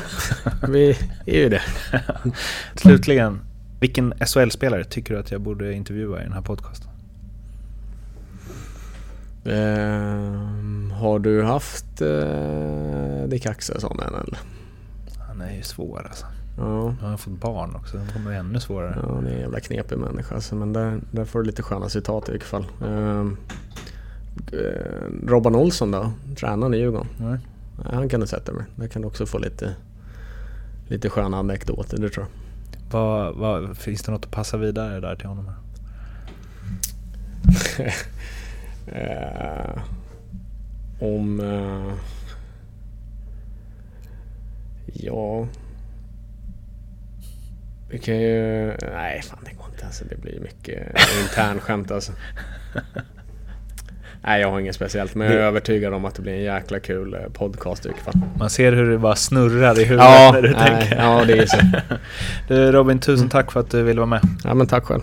vi 0.68 0.90
är 1.26 1.38
ju 1.38 1.48
det. 1.48 1.62
Slutligen, 2.74 3.40
vilken 3.80 4.12
SHL-spelare 4.26 4.84
tycker 4.84 5.14
du 5.14 5.20
att 5.20 5.30
jag 5.30 5.40
borde 5.40 5.72
intervjua 5.72 6.20
i 6.20 6.22
den 6.24 6.32
här 6.32 6.40
podcasten? 6.42 6.86
Ehm, 9.44 10.90
har 10.96 11.18
du 11.18 11.42
haft 11.42 12.02
uh, 12.02 13.24
Dick 13.28 13.46
Axelsson 13.46 14.00
än 14.00 14.14
eller? 14.14 14.38
Han 15.28 15.40
är 15.40 15.56
ju 15.56 15.62
svår 15.62 16.06
alltså. 16.08 16.26
Ja. 16.60 16.94
Han 17.00 17.10
har 17.10 17.16
fått 17.16 17.40
barn 17.40 17.74
också, 17.76 17.96
det 17.96 18.12
kommer 18.12 18.32
ännu 18.32 18.60
svårare. 18.60 18.98
Ja, 19.02 19.20
det 19.20 19.30
är 19.30 19.34
en 19.34 19.40
jävla 19.40 19.60
knepig 19.60 19.98
människa 19.98 20.34
alltså, 20.34 20.54
men 20.54 20.72
där, 20.72 21.00
där 21.10 21.24
får 21.24 21.38
du 21.38 21.46
lite 21.46 21.62
sköna 21.62 21.88
citat 21.88 22.28
i 22.28 22.32
vilket 22.32 22.48
fall. 22.48 22.66
Ehm, 22.84 23.36
eh, 24.52 25.28
Robban 25.28 25.54
Olsson 25.54 25.90
då, 25.90 26.12
tränaren 26.36 26.74
i 26.74 26.76
Djurgården. 26.76 27.06
Nej. 27.18 27.38
Han 27.84 28.08
kan 28.08 28.20
du 28.20 28.26
sätta 28.26 28.52
mig. 28.52 28.64
Där 28.76 28.88
kan 28.88 29.02
du 29.02 29.08
också 29.08 29.26
få 29.26 29.38
lite, 29.38 29.74
lite 30.88 31.10
sköna 31.10 31.38
anekdoter, 31.38 31.98
det 31.98 32.08
tror 32.08 32.26
jag. 32.26 32.30
Vad, 32.90 33.34
vad, 33.34 33.76
finns 33.76 34.02
det 34.02 34.12
något 34.12 34.24
att 34.24 34.30
passa 34.30 34.56
vidare 34.56 35.00
där 35.00 35.16
till 35.16 35.26
honom? 35.26 35.46
här? 35.46 35.56
Eh, 38.92 39.82
om... 41.00 41.40
Eh, 41.40 41.94
ja... 44.92 45.46
Vi 47.90 47.98
kan 47.98 48.20
ju... 48.20 48.66
Nej, 48.92 49.22
fan 49.22 49.38
det 49.44 49.52
går 49.56 49.66
inte. 49.72 49.86
Alltså, 49.86 50.04
det 50.04 50.16
blir 50.16 50.40
mycket 50.40 50.86
internskämt 51.22 51.90
alltså. 51.90 52.12
Nej, 54.22 54.40
jag 54.40 54.50
har 54.50 54.60
inget 54.60 54.74
speciellt. 54.74 55.14
Men 55.14 55.26
jag 55.26 55.36
är 55.36 55.40
övertygad 55.40 55.94
om 55.94 56.04
att 56.04 56.14
det 56.14 56.22
blir 56.22 56.32
en 56.32 56.42
jäkla 56.42 56.80
kul 56.80 57.14
eh, 57.14 57.20
podcast 57.32 57.86
i. 57.86 57.90
Man 58.38 58.50
ser 58.50 58.72
hur 58.72 58.90
det 58.90 58.98
bara 58.98 59.16
snurrar 59.16 59.78
i 59.78 59.84
huvudet 59.84 60.04
Ja, 60.10 60.30
när 60.34 60.42
du 60.42 60.50
nej, 60.50 60.80
tänker. 60.80 60.96
ja, 60.96 61.24
det 61.26 61.38
är 61.38 61.46
så. 61.46 61.56
Du 62.48 62.72
Robin, 62.72 62.98
tusen 62.98 63.28
tack 63.28 63.52
för 63.52 63.60
att 63.60 63.70
du 63.70 63.82
ville 63.82 64.00
vara 64.00 64.06
med. 64.10 64.20
Ja, 64.44 64.54
men 64.54 64.66
tack 64.66 64.84
själv. 64.84 65.02